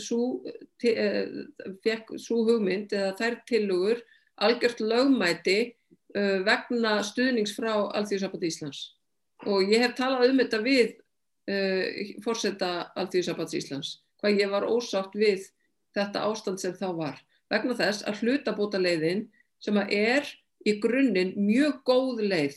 svo 0.00 0.40
hugmynd 2.48 2.96
eða 2.96 3.12
þær 3.18 3.34
tilugur 3.48 3.98
algjört 4.42 4.82
lögmæti 4.82 5.58
uh, 6.16 6.40
vegna 6.46 6.98
stuðnings 7.06 7.54
frá 7.56 7.72
Alþjóðsabbat 7.94 8.46
Íslands. 8.48 8.82
Og 9.46 9.68
ég 9.70 9.82
hef 9.84 9.96
talað 9.98 10.30
um 10.30 10.40
þetta 10.42 10.62
við 10.64 10.94
uh, 11.50 12.14
fórsetta 12.24 12.72
Alþjóðsabbat 12.94 13.56
Íslands 13.60 13.98
hvað 14.22 14.40
ég 14.40 14.52
var 14.52 14.64
ósátt 14.64 15.16
við 15.18 15.50
þetta 15.94 16.24
ástand 16.24 16.62
sem 16.62 16.72
þá 16.78 16.86
var. 16.96 17.18
Vegna 17.52 17.76
þess 17.76 18.06
að 18.08 18.22
hlutabóta 18.24 18.80
leiðin 18.80 19.26
sem 19.60 19.76
að 19.76 19.92
er 19.94 20.30
í 20.64 20.78
grunninn 20.80 21.34
mjög 21.36 21.82
góð 21.84 22.22
leið 22.24 22.56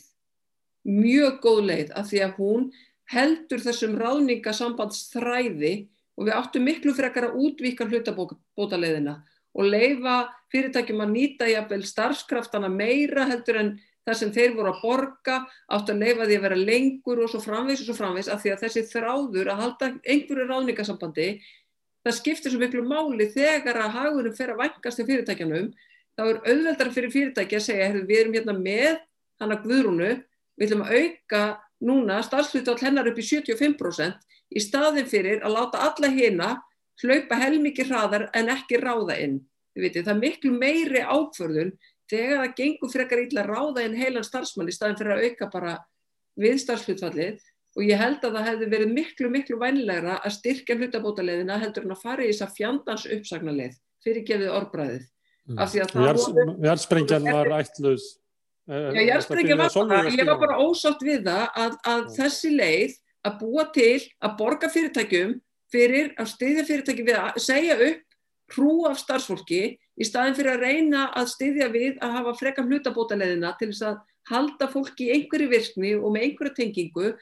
mjög 0.88 1.40
góð 1.44 1.62
leið 1.68 1.94
af 1.98 2.08
því 2.10 2.20
að 2.24 2.36
hún 2.38 2.68
heldur 3.12 3.62
þessum 3.64 3.96
ráðningasambandsþræði 4.00 5.72
og 6.18 6.28
við 6.28 6.36
áttum 6.36 6.66
miklu 6.66 6.94
frekar 6.96 7.28
að 7.28 7.38
útvíka 7.44 7.86
hlutabóta 7.88 8.80
leiðina 8.80 9.18
og 9.58 9.66
leifa 9.66 10.16
fyrirtækjum 10.52 11.04
að 11.04 11.14
nýta 11.14 11.50
jafnvel 11.50 11.84
starfskraftana 11.86 12.70
meira 12.72 13.26
heldur 13.28 13.60
en 13.60 13.72
það 14.08 14.18
sem 14.20 14.32
þeir 14.32 14.54
voru 14.56 14.72
að 14.72 14.82
borga 14.82 15.38
átt 15.74 15.90
að 15.92 16.02
leifa 16.04 16.28
því 16.28 16.38
að 16.38 16.44
vera 16.46 16.60
lengur 16.70 17.22
og 17.24 17.32
svo 17.32 17.40
framvegs 17.44 17.82
og 17.82 17.90
svo 17.90 17.96
framvegs 17.98 18.30
af 18.32 18.40
því 18.42 18.54
að 18.54 18.62
þessi 18.64 18.84
þráður 18.92 19.50
að 19.52 19.60
halda 19.62 19.90
einhverju 20.06 20.46
ráðningasambandi 20.48 21.28
það 22.06 22.16
skiptir 22.20 22.54
svo 22.54 22.62
miklu 22.62 22.84
máli 22.88 23.28
þegar 23.34 23.82
að 23.84 23.98
hagurum 23.98 24.36
fer 24.38 24.54
að 24.54 24.62
vængast 24.62 25.02
í 25.02 25.08
fyrirtækjanum 25.10 25.68
þá 26.16 26.22
er 26.24 26.40
auðveldar 26.46 26.92
fyrir 26.94 27.14
fyrirtæki 27.14 27.58
að 27.58 27.66
segja 27.66 27.90
við 27.98 28.22
erum 28.22 28.38
hérna 28.38 28.56
með 28.56 29.02
hana 29.42 29.58
guðrúnu 29.64 30.12
við 30.58 30.68
ætlum 30.68 30.86
að 30.86 30.94
auka 31.02 31.42
núna 31.84 32.22
starfslutvall 32.26 32.80
hennar 32.80 33.10
upp 33.10 33.20
í 33.20 33.26
75% 33.26 34.24
í 34.48 34.62
staðin 34.62 35.10
fyrir 35.10 35.44
að 35.44 35.54
láta 35.58 35.84
alla 35.84 36.10
hérna 36.14 36.48
hlaupa 37.02 37.38
helmikið 37.38 37.92
hraðar 37.92 38.26
en 38.34 38.50
ekki 38.50 38.80
ráða 38.82 39.18
inn. 39.22 39.38
Viti, 39.78 40.02
það 40.02 40.14
er 40.14 40.22
miklu 40.22 40.54
meiri 40.56 41.02
ákvörðun 41.04 41.72
þegar 42.08 42.40
það 42.42 42.56
gengur 42.58 42.92
frekar 42.92 43.22
illa 43.22 43.44
ráða 43.46 43.84
inn 43.84 43.98
heilan 43.98 44.26
starfsmann 44.26 44.70
í 44.70 44.74
staðin 44.74 44.98
fyrir 44.98 45.14
að 45.14 45.26
auka 45.28 45.50
bara 45.52 45.74
við 46.38 46.60
starfshlutfallið 46.64 47.42
og 47.78 47.84
ég 47.84 48.00
held 48.00 48.24
að 48.24 48.38
það 48.38 48.48
hefði 48.48 48.68
verið 48.72 48.94
miklu, 48.94 49.30
miklu 49.32 49.58
vænlegra 49.60 50.16
að 50.18 50.34
styrkja 50.38 50.78
hlutabótaleðina 50.78 51.58
heldur 51.62 51.86
en 51.86 51.94
að 51.94 52.02
fara 52.02 52.24
í 52.24 52.30
þess 52.32 52.46
að 52.46 52.54
fjandans 52.56 53.04
uppsagnaleið 53.18 53.76
fyrir 54.04 54.24
gefið 54.26 54.54
orðbræðið. 54.56 55.04
Mm. 55.48 56.64
Járnsprengjan 56.64 57.28
var 57.28 57.52
ætluð. 57.58 58.06
Eh, 58.68 58.88
Já, 58.96 59.02
járnsprengjan 59.12 59.60
var 59.62 59.76
bara, 59.76 60.00
ég 60.12 60.26
var 60.28 60.40
bara 60.42 60.58
ósátt 60.60 61.04
við 61.04 61.22
það 61.28 61.44
að, 61.64 61.76
að 61.92 62.02
þessi 62.18 62.50
leið 62.56 62.96
að 63.28 63.38
búa 63.42 63.64
til 63.74 63.94
að 64.24 64.34
borga 64.40 64.70
fyrirtækjum 64.72 65.38
fyrir 65.72 66.12
að 66.20 66.30
styðja 66.34 66.66
fyrirtæki 66.68 67.06
við 67.06 67.20
að 67.20 67.40
segja 67.44 67.78
upp 67.88 68.04
hrú 68.54 68.86
af 68.88 69.00
starfsfólki 69.00 69.62
í 69.76 70.06
staðin 70.06 70.36
fyrir 70.38 70.54
að 70.54 70.64
reyna 70.64 71.08
að 71.16 71.32
styðja 71.34 71.68
við 71.74 71.98
að 72.04 72.14
hafa 72.18 72.36
frekam 72.38 72.70
hlutabótaleðina 72.70 73.52
til 73.58 73.70
þess 73.72 73.86
að 73.90 73.98
halda 74.28 74.68
fólki 74.72 75.08
í 75.08 75.12
einhverju 75.16 75.50
virkni 75.52 75.92
og 75.96 76.12
með 76.14 76.26
einhverju 76.28 76.54
tengingu. 76.56 77.12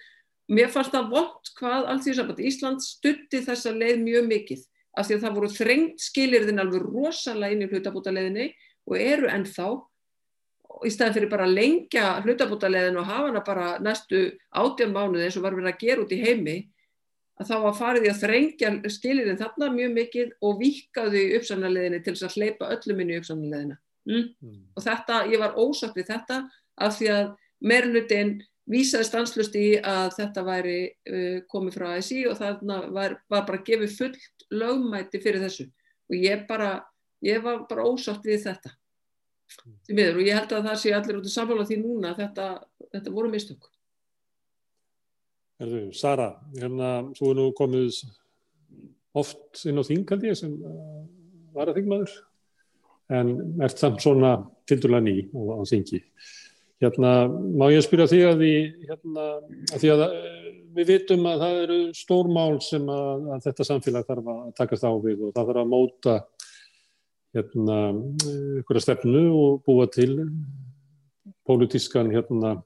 Mér 0.52 0.70
fannst 0.70 0.94
það 0.94 1.10
vond 1.14 1.50
hvað 1.58 1.90
Alþjóðsamband 1.92 2.42
Ísland 2.46 2.84
stutti 2.84 3.42
þessa 3.42 3.74
leið 3.74 4.02
mjög 4.04 4.28
mikið 4.30 4.62
af 4.96 5.08
því 5.08 5.16
að 5.16 5.24
það 5.24 5.36
voru 5.38 5.50
þrengt 5.52 6.04
skilirðin 6.04 6.62
alveg 6.62 6.86
rosalega 6.86 7.54
inn 7.54 7.66
í 7.66 7.70
hlutabótaleðinni 7.72 8.46
og 8.86 9.02
eru 9.02 9.30
ennþá 9.32 9.68
í 10.86 10.92
staðin 10.92 11.16
fyrir 11.16 11.32
bara 11.32 11.46
að 11.48 11.56
lengja 11.56 12.06
hlutabótaleðin 12.24 13.00
og 13.00 13.08
hafa 13.08 13.28
hana 13.30 13.42
bara 13.44 13.66
næstu 13.82 14.22
átján 14.54 14.94
mánuði 14.94 15.26
eins 15.26 15.38
og 15.38 15.46
var 15.46 15.56
verið 15.56 15.72
að 15.72 15.82
gera 15.82 16.04
út 16.04 16.14
í 16.14 16.22
heimi 16.22 16.56
að 17.36 17.50
þá 17.50 17.56
var 17.66 17.76
farið 17.76 18.06
í 18.06 18.10
að 18.10 18.20
þrengja 18.22 18.70
skilirinn 18.92 19.40
þarna 19.40 19.70
mjög 19.74 19.94
mikið 19.96 20.34
og 20.46 20.60
vikaðu 20.60 21.20
í 21.20 21.34
uppsamnarleðinni 21.38 22.02
til 22.04 22.14
þess 22.14 22.28
að 22.28 22.36
hleypa 22.38 22.70
öllum 22.76 23.02
inn 23.02 23.12
í 23.12 23.18
uppsamnarleðina. 23.20 23.78
Mm? 24.06 24.28
Mm. 24.40 24.60
Og 24.76 24.86
þetta, 24.86 25.22
ég 25.32 25.42
var 25.42 25.58
ósatt 25.60 25.98
við 25.98 26.10
þetta 26.12 26.38
af 26.86 26.96
því 26.96 27.10
að 27.12 27.32
meirlutin 27.66 28.32
vísaði 28.70 29.08
stanslust 29.08 29.56
í 29.58 29.66
að 29.78 30.08
þetta 30.16 30.46
væri 30.46 30.78
uh, 30.88 31.38
komið 31.50 31.76
frá 31.76 31.86
ASI 31.96 32.24
og 32.30 32.38
þarna 32.40 32.80
var, 32.94 33.18
var 33.30 33.46
bara 33.48 33.62
gefið 33.66 33.94
fullt 34.00 34.48
lögmæti 34.54 35.20
fyrir 35.22 35.44
þessu 35.44 35.68
og 35.68 36.18
ég 36.18 36.44
bara, 36.48 36.80
ég 37.26 37.42
var 37.44 37.64
bara 37.68 37.86
ósatt 37.86 38.26
við 38.26 38.46
þetta. 38.46 38.72
Mm. 39.66 40.02
Og 40.16 40.22
ég 40.24 40.34
held 40.34 40.52
að 40.56 40.68
það 40.70 40.82
sé 40.82 40.92
allir 40.96 41.20
út 41.20 41.28
af 41.28 41.34
samfélag 41.36 41.68
því 41.68 41.82
núna 41.82 42.14
þetta, 42.16 42.46
þetta 42.94 43.14
voru 43.14 43.30
mistök. 43.30 43.68
Erðu, 45.62 45.82
Sara, 45.96 46.30
hérna, 46.56 46.88
þú 47.16 47.30
er 47.30 47.38
nú 47.38 47.44
komið 47.56 48.00
oft 49.16 49.62
inn 49.64 49.80
á 49.80 49.88
þingaldi 49.88 50.34
sem 50.36 50.52
uh, 50.52 51.04
var 51.56 51.70
að 51.70 51.80
þingmaður 51.80 52.16
en 53.16 53.30
ert 53.64 53.80
samt 53.80 54.02
svona 54.02 54.34
tildurlega 54.68 55.06
ný 55.06 55.14
á 55.32 55.62
þingi. 55.70 56.02
Hérna, 56.82 57.12
má 57.30 57.70
ég 57.72 57.86
spyrja 57.86 58.08
því 58.10 58.20
að, 58.26 58.42
því, 58.42 58.52
hérna, 58.90 59.26
að 59.72 59.80
því 59.80 59.92
að 59.94 60.04
uh, 60.04 60.36
við 60.76 60.92
vitum 60.92 61.30
að 61.30 61.42
það 61.46 61.62
eru 61.62 61.80
stórmál 61.96 62.60
sem 62.60 62.92
að, 62.92 63.26
að 63.32 63.48
þetta 63.48 63.68
samfélag 63.70 64.08
þarf 64.10 64.30
að 64.34 64.46
takast 64.60 64.84
á 64.84 64.92
við 64.92 65.24
og 65.24 65.34
það 65.36 65.52
þarf 65.52 65.62
að 65.62 65.72
móta 65.72 66.16
hérna, 67.36 67.80
ykkur 68.60 68.80
að 68.80 68.84
stefnu 68.84 69.26
og 69.32 69.60
búa 69.64 69.88
til 69.92 70.10
pólitískan 71.48 72.12
hérna 72.12 72.58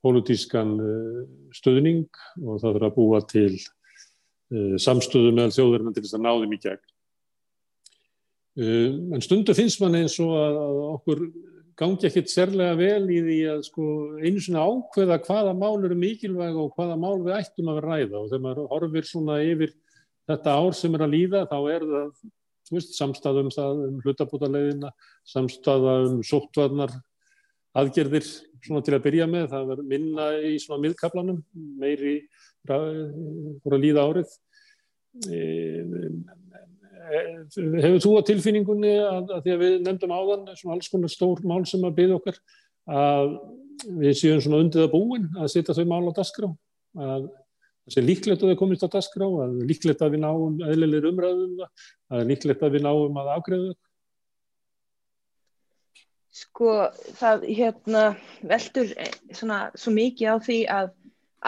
pólitískan 0.00 0.74
eh, 0.80 1.20
stuðning 1.56 2.08
og 2.44 2.60
það 2.62 2.66
þarf 2.76 2.88
að 2.88 2.96
búa 2.96 3.20
til 3.30 3.52
eh, 3.54 4.76
samstöðu 4.80 5.34
með 5.36 5.54
þjóðverðina 5.58 5.94
til 5.96 6.04
þess 6.06 6.18
að 6.18 6.26
náðum 6.26 6.56
í 6.56 6.60
gegn. 6.64 6.82
Eh, 8.60 8.90
en 9.16 9.24
stundu 9.24 9.56
finnst 9.56 9.82
mann 9.82 9.98
eins 10.00 10.18
og 10.22 10.34
að 10.38 10.82
okkur 10.90 11.24
gangi 11.80 12.08
ekkert 12.10 12.28
sérlega 12.28 12.74
vel 12.76 13.06
í 13.08 13.20
því 13.24 13.38
að 13.54 13.62
sko 13.70 13.84
einu 14.20 14.42
svona 14.42 14.66
ákveða 14.68 15.20
hvaða 15.24 15.54
mál 15.56 15.78
eru 15.78 15.96
mikilvæg 15.96 16.58
og 16.60 16.74
hvaða 16.76 16.98
mál 17.00 17.22
við 17.24 17.38
ættum 17.38 17.70
að 17.72 17.78
vera 17.78 17.94
ræða 17.94 18.18
og 18.18 18.26
þegar 18.28 18.42
maður 18.44 18.68
horfir 18.74 19.08
svona 19.08 19.38
yfir 19.46 19.72
þetta 20.28 20.56
ár 20.60 20.76
sem 20.76 20.96
er 20.96 21.04
að 21.06 21.14
líða 21.14 21.44
þá 21.48 21.56
er 21.72 21.86
það, 21.92 22.10
veist, 22.70 22.92
samstæða 22.98 23.44
um 23.44 23.52
um 23.70 24.02
hlutabótaleiðina, 24.04 24.90
samstæða 25.26 25.94
um 26.08 26.20
sóttvarnar 26.26 26.92
aðgerðir 27.78 28.26
svona 28.64 28.82
til 28.84 28.96
að 28.96 29.04
byrja 29.06 29.26
með, 29.30 29.48
það 29.52 29.68
verður 29.70 29.88
minna 29.90 30.26
í 30.44 30.54
svona 30.60 30.82
miðkaplanum, 30.84 31.40
meiri 31.80 32.16
voru 32.68 33.76
að 33.76 33.84
líða 33.84 34.06
árið. 34.08 34.34
Hefur 37.80 38.02
þú 38.04 38.12
á 38.20 38.28
tilfinningunni 38.28 38.92
að, 39.02 39.32
að 39.36 39.46
því 39.46 39.54
að 39.54 39.62
við 39.64 39.78
nefndum 39.86 40.14
áðan 40.14 40.50
svona 40.54 40.76
alls 40.76 40.90
konar 40.92 41.12
stór 41.12 41.40
mál 41.48 41.64
sem 41.66 41.86
að 41.86 41.96
byggja 41.96 42.18
okkar 42.20 42.40
að 42.90 43.32
við 44.00 44.18
séum 44.20 44.42
svona 44.44 44.60
undið 44.64 44.84
að 44.84 44.92
búin 44.92 45.28
að 45.40 45.52
setja 45.54 45.74
þau 45.76 45.86
mál 45.88 46.10
á 46.10 46.18
dasgrá 46.20 46.50
að 46.50 47.28
það 47.30 47.94
sé 47.94 48.04
líklegt 48.04 48.42
að 48.44 48.52
það 48.52 48.58
komist 48.60 48.84
á 48.86 48.92
dasgrá 48.92 49.26
að 49.26 49.54
líklegt 49.66 50.02
að 50.04 50.14
við 50.14 50.22
náum 50.24 50.58
eðlilegir 50.68 51.08
umræðum 51.10 51.54
um 51.56 51.64
að 52.14 52.26
líklegt 52.28 52.64
að 52.66 52.76
við 52.76 52.84
náum 52.86 53.20
að 53.22 53.32
afgreða 53.34 53.72
Sko 56.30 56.72
það 57.18 57.44
hérna 57.50 58.02
veldur 58.46 58.92
svona 59.34 59.60
svo 59.74 59.92
mikið 59.96 60.30
á 60.30 60.36
því 60.46 60.58
að 60.70 60.92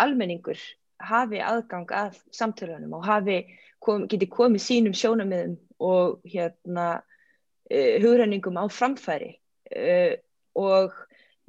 almenningur 0.02 0.58
hafi 1.02 1.38
aðgang 1.42 1.92
að 1.94 2.18
samtölunum 2.34 2.96
og 2.98 3.06
hafi 3.06 3.38
kom, 3.82 4.08
geti 4.10 4.26
komið 4.30 4.64
sínum 4.64 4.96
sjónamiðum 4.96 5.56
og 5.82 6.20
hérna 6.26 6.88
uh, 6.98 7.94
hugrenningum 8.02 8.58
á 8.58 8.66
framfæri. 8.70 9.36
Uh, 9.70 10.18
og 10.58 10.94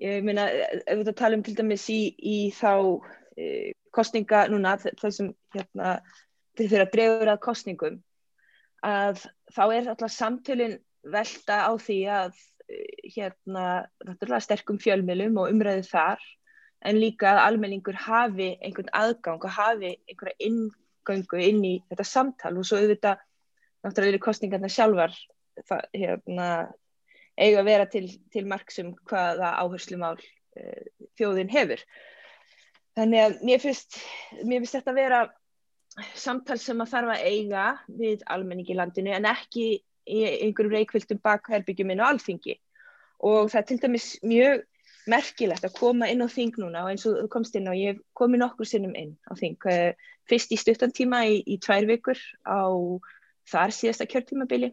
ég 0.02 0.24
meina 0.26 0.48
ef 0.50 1.02
við 1.02 1.14
tala 1.18 1.38
um 1.38 1.44
til 1.46 1.58
dæmis 1.58 1.86
í, 1.90 2.02
í 2.18 2.38
þá 2.56 2.74
uh, 3.02 3.70
kostninga 3.94 4.48
núna 4.54 4.78
þessum 4.82 5.34
hérna 5.56 6.00
til 6.58 6.70
þeirra 6.70 6.90
drefur 6.94 7.34
að 7.34 7.44
kostningum 7.46 8.02
að 8.84 9.24
þá 9.54 9.64
er 9.66 9.88
alltaf 9.88 10.12
samtölin 10.14 10.78
velta 11.14 11.64
á 11.70 11.72
því 11.80 12.00
að 12.12 12.42
hérna 13.16 14.40
sterkum 14.44 14.80
fjölmjölum 14.82 15.38
og 15.42 15.52
umræðu 15.54 15.86
þar 15.90 16.24
en 16.84 17.00
líka 17.00 17.32
að 17.32 17.44
almenningur 17.48 17.98
hafi 18.06 18.54
einhvern 18.62 18.92
aðgang 18.98 19.44
og 19.44 19.56
hafi 19.56 19.94
einhverja 20.10 20.36
inngöngu 20.48 21.44
inn 21.44 21.62
í 21.68 21.76
þetta 21.90 22.08
samtal 22.08 22.58
og 22.60 22.68
svo 22.68 22.82
auðvitað 22.82 23.22
náttúrulega 23.84 24.14
eru 24.14 24.24
kostningarna 24.24 24.72
sjálfar 24.72 25.16
það, 25.68 25.86
hérna, 25.94 26.48
eiga 27.38 27.62
að 27.62 27.70
vera 27.70 27.88
til, 27.92 28.08
til 28.34 28.46
marksum 28.50 28.94
hvaða 29.10 29.54
áherslumál 29.62 30.18
uh, 30.18 31.08
þjóðin 31.20 31.52
hefur. 31.54 31.84
Þannig 32.98 33.24
að 33.24 33.40
mér 33.48 33.64
finnst, 33.64 33.98
mér 34.44 34.62
finnst 34.62 34.78
þetta 34.78 34.94
að 34.94 35.02
vera 35.02 35.24
samtal 36.18 36.58
sem 36.62 36.82
að 36.82 36.94
þarf 36.94 37.16
að 37.16 37.26
eiga 37.30 37.66
við 37.88 38.24
almenningi 38.34 38.78
landinu 38.78 39.14
en 39.14 39.30
ekki 39.30 39.68
í 40.10 40.24
einhverjum 40.28 40.78
reikvildum 40.78 41.22
bakherbyggjum 41.24 41.94
inn 41.94 42.04
á 42.04 42.10
alþingi. 42.12 42.58
Og 43.24 43.52
það 43.52 43.60
er 43.62 43.68
til 43.70 43.82
dæmis 43.84 44.08
mjög 44.24 44.64
merkilegt 45.10 45.66
að 45.68 45.76
koma 45.78 46.08
inn 46.12 46.24
á 46.24 46.28
þing 46.32 46.56
núna 46.62 46.86
og 46.86 46.94
eins 46.94 47.06
og 47.08 47.18
þú 47.22 47.30
komst 47.32 47.56
inn 47.60 47.68
á, 47.68 47.74
ég 47.76 48.00
komi 48.16 48.40
nokkur 48.40 48.68
sinnum 48.68 48.96
inn 48.96 49.16
á 49.28 49.36
þing, 49.36 49.58
eh, 49.72 49.96
fyrst 50.30 50.54
í 50.56 50.60
stuttantíma 50.60 51.26
í, 51.28 51.42
í 51.44 51.60
tvær 51.60 51.88
vikur 51.90 52.20
á 52.48 52.72
þar 53.52 53.76
síðasta 53.76 54.08
kjörtímabili 54.08 54.72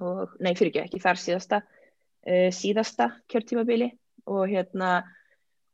og, 0.00 0.36
nei 0.40 0.54
fyrir 0.56 0.72
ekki, 0.72 0.84
ekki 0.86 1.02
þar 1.02 1.20
síðasta 1.20 1.60
uh, 1.62 2.48
síðasta 2.54 3.10
kjörtímabili 3.32 3.90
og 4.32 4.46
hérna 4.50 4.90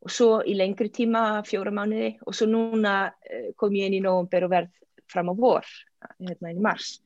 og 0.03 0.11
svo 0.11 0.41
í 0.43 0.57
lengri 0.59 0.91
tíma, 0.91 1.43
fjóra 1.47 1.71
mánuði 1.75 2.17
og 2.27 2.35
svo 2.35 2.49
núna 2.51 2.97
uh, 3.13 3.49
kom 3.59 3.75
ég 3.79 3.91
inn 3.91 4.01
í 4.01 4.05
nógumber 4.05 4.49
og 4.49 4.55
verð 4.57 4.75
fram 5.13 5.31
á 5.31 5.35
vor 5.39 5.69
hérna 6.19 6.51
inn 6.51 6.59
í 6.59 6.67
mars 6.67 6.97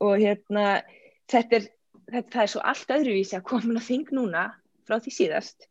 og 0.00 0.16
hérna 0.18 0.82
þetta 1.30 1.60
er, 1.60 1.68
þetta, 2.10 2.28
það 2.32 2.42
er 2.42 2.52
svo 2.54 2.64
allt 2.72 2.96
öðruvísi 2.96 3.38
að 3.38 3.46
koma 3.52 3.78
á 3.78 3.82
þing 3.84 4.10
núna 4.16 4.48
frá 4.88 4.98
því 4.98 5.14
síðast 5.18 5.68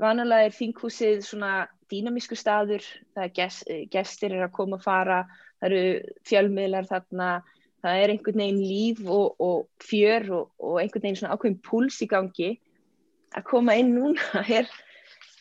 Vanalega 0.00 0.48
er 0.48 0.56
þinghúsið 0.56 1.22
svona 1.26 1.54
dýnamísku 1.90 2.36
staður, 2.38 2.84
það 3.14 3.24
er 3.26 3.32
gest, 3.36 3.70
gestir 3.92 4.34
er 4.36 4.46
að 4.46 4.54
koma 4.56 4.78
og 4.78 4.84
fara, 4.84 5.24
það 5.60 5.68
eru 5.68 6.14
fjölmiðlar 6.28 6.88
þarna, 6.88 7.28
það 7.84 8.00
er 8.00 8.12
einhvern 8.14 8.42
veginn 8.42 8.62
líf 8.62 9.02
og, 9.04 9.42
og 9.44 9.84
fjör 9.84 10.30
og, 10.38 10.46
og 10.56 10.80
einhvern 10.80 11.04
veginn 11.04 11.20
svona 11.20 11.36
ákveðin 11.36 11.60
púls 11.66 12.00
í 12.04 12.08
gangi. 12.08 12.50
Að 13.36 13.46
koma 13.50 13.76
inn 13.76 13.92
núna 13.92 14.44
er 14.60 14.70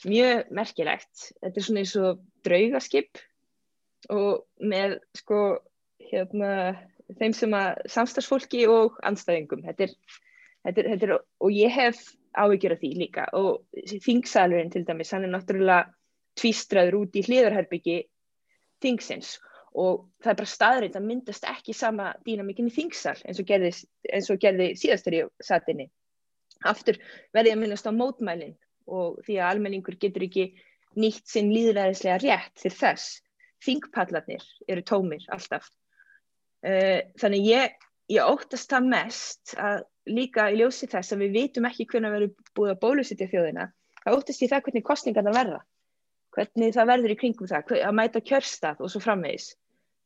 mjög 0.10 0.52
merkilegt. 0.60 1.30
Þetta 1.39 1.56
er 1.56 1.68
svona 1.70 1.86
eins 1.86 1.95
og 2.00 2.24
draugaskip 2.47 3.24
og 4.12 4.43
með 4.60 5.00
sko 5.16 5.41
hérna 6.10 6.52
þeim 7.18 7.36
sem 7.36 7.53
að 7.57 7.84
samstagsfólki 7.89 8.66
og 8.70 8.99
anstæðingum. 9.07 9.64
Þetta 9.66 9.88
er, 9.88 9.93
þetta 10.68 10.82
er, 10.84 10.89
þetta 10.93 11.07
er, 11.10 11.16
og 11.41 11.55
ég 11.55 11.74
hef 11.74 12.01
áhyggjur 12.38 12.76
af 12.76 12.82
því 12.84 12.89
líka 12.99 13.26
og 13.38 13.64
þingsalurinn 14.05 14.72
til 14.74 14.86
dæmis, 14.86 15.12
hann 15.16 15.26
er 15.26 15.34
náttúrulega 15.34 15.89
tvístraður 16.39 17.01
út 17.01 17.18
í 17.18 17.24
hliðarherbyggi 17.26 17.99
þingsins 18.84 19.38
og 19.80 20.05
það 20.24 20.32
er 20.32 20.38
bara 20.39 20.51
staðrind 20.51 20.97
að 20.97 21.07
myndast 21.07 21.45
ekki 21.47 21.76
sama 21.78 22.12
dýnamikinn 22.26 22.70
í 22.72 22.74
þingsal 22.74 23.18
eins 23.26 23.41
og 23.41 23.47
gerði, 23.49 23.72
eins 24.10 24.30
og 24.34 24.39
gerði 24.41 24.70
síðastur 24.80 25.18
í 25.18 25.22
satinni. 25.45 25.89
Aftur 26.68 26.97
verði 27.36 27.53
að 27.53 27.62
myndast 27.64 27.88
á 27.88 27.93
mótmælinn 27.95 28.55
og 28.89 29.20
því 29.26 29.38
að 29.39 29.51
almenningur 29.53 29.99
getur 30.01 30.26
ekki 30.26 30.49
nýtt 30.99 31.30
sinn 31.30 31.51
líðræðislega 31.53 32.22
rétt 32.24 32.55
til 32.64 32.74
þess. 32.74 33.20
Þingpallarnir 33.64 34.43
eru 34.72 34.84
tómir 34.88 35.26
alltaf. 35.36 35.68
Eh, 36.66 37.01
þannig 37.20 37.45
ég, 37.47 37.76
ég 38.12 38.28
óttast 38.28 38.72
það 38.72 38.88
mest 38.91 39.53
að 39.55 39.84
líka 40.10 40.49
í 40.51 40.60
ljósi 40.60 40.89
þess 40.91 41.14
að 41.14 41.24
við 41.24 41.36
vitum 41.38 41.68
ekki 41.70 41.86
hvernig 41.88 42.12
við 42.12 42.22
erum 42.24 42.34
búið 42.57 42.74
að 42.74 42.82
bólusitja 42.82 43.30
þjóðina 43.32 43.70
þá 44.03 44.10
óttist 44.16 44.43
ég 44.43 44.51
það 44.51 44.66
hvernig 44.66 44.88
kostningarna 44.88 45.36
verða. 45.36 45.60
Hvernig 46.36 46.76
það 46.76 46.91
verður 46.91 47.14
í 47.14 47.18
kringum 47.20 47.49
það 47.49 47.74
að 47.80 47.95
mæta 47.97 48.22
kjörstað 48.26 48.84
og 48.84 48.91
svo 48.91 49.01
framvegis. 49.03 49.47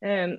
Um, 0.03 0.37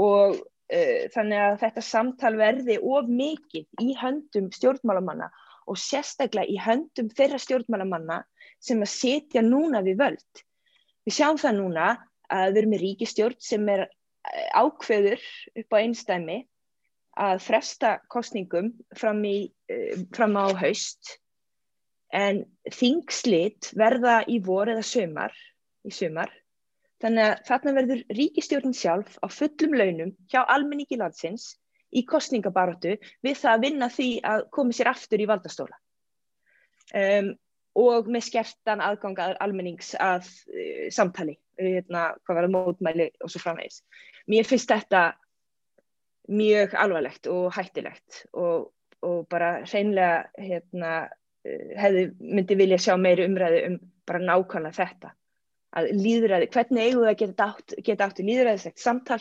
og 0.00 0.36
uh, 0.38 1.04
þannig 1.14 1.44
að 1.44 1.60
þetta 1.64 1.86
samtal 1.86 2.34
verði 2.40 2.78
of 2.80 3.10
mikið 3.10 3.84
í 3.84 3.94
höndum 4.00 4.50
stjórnmálamanna 4.54 5.30
og 5.70 5.78
sérstaklega 5.78 6.50
í 6.50 6.58
höndum 6.60 7.10
þeirra 7.14 7.38
stjórnmálamanna 7.42 8.22
sem 8.62 8.80
að 8.82 8.92
setja 8.92 9.42
núna 9.44 9.84
við 9.86 10.00
völd. 10.02 10.44
Við 11.06 11.16
sjáum 11.16 11.40
það 11.40 11.58
núna 11.60 11.90
að 12.30 12.50
við 12.50 12.60
erum 12.62 12.74
með 12.74 12.84
ríkistjórn 12.84 13.38
sem 13.42 13.68
er 13.72 13.86
ákveður 14.54 15.22
upp 15.62 15.76
á 15.76 15.80
einstæmi 15.80 16.38
að 17.20 17.42
fresta 17.44 17.96
kostningum 18.12 18.72
fram, 18.96 19.24
í, 19.24 19.50
eh, 19.68 19.96
fram 20.14 20.36
á 20.36 20.52
haust 20.54 21.16
en 22.14 22.44
þingslit 22.70 23.72
verða 23.78 24.20
í 24.26 24.40
vor 24.44 24.70
eða 24.70 24.84
sömar 24.86 25.34
í 25.86 25.92
sömar 25.94 26.30
þannig 27.00 27.26
að 27.26 27.44
þarna 27.48 27.74
verður 27.78 28.02
ríkistjórnin 28.18 28.76
sjálf 28.76 29.18
á 29.24 29.26
fullum 29.32 29.76
launum 29.78 30.14
hjá 30.30 30.42
almenningi 30.44 30.98
landsins 31.00 31.54
í 31.90 32.04
kostningabaróttu 32.06 32.96
við 33.24 33.38
það 33.40 33.52
að 33.52 33.62
vinna 33.66 33.88
því 33.90 34.10
að 34.32 34.44
komi 34.54 34.76
sér 34.76 34.92
aftur 34.92 35.22
í 35.22 35.28
valdastóla 35.30 35.78
um, 36.94 37.32
og 37.80 38.10
með 38.10 38.26
skertan 38.28 38.82
aðganga 38.84 39.32
almennings 39.42 39.94
að 39.98 40.26
uh, 40.50 40.86
samtali, 40.92 41.38
hérna, 41.60 42.04
hvað 42.24 42.40
verður 42.40 42.54
mótmæli 42.56 43.08
og 43.20 43.32
svo 43.32 43.42
framvegis. 43.42 43.82
Mér 44.30 44.48
finnst 44.48 44.70
þetta 44.70 45.04
mjög 46.30 46.76
alvarlegt 46.78 47.30
og 47.30 47.48
hættilegt 47.54 48.24
og, 48.32 48.70
og 49.02 49.24
bara 49.30 49.60
hreinlega 49.64 50.28
hérna, 50.38 50.92
eh, 51.46 51.72
hefði 51.80 52.04
myndi 52.20 52.58
vilja 52.58 52.78
sjá 52.80 52.94
meiri 53.00 53.26
umræði 53.28 53.64
um 53.70 53.80
bara 54.06 54.22
nákvæmlega 54.22 54.78
þetta 54.78 55.14
að 55.78 55.90
líðræði, 55.94 56.48
hvernig 56.50 56.86
eigum 56.86 57.04
við 57.04 57.12
að 57.12 57.20
geta 57.20 57.48
átt, 57.52 57.74
geta 57.86 58.06
átt 58.08 58.20
í 58.20 58.26
líðræðislegt 58.26 58.82
samtal 58.82 59.20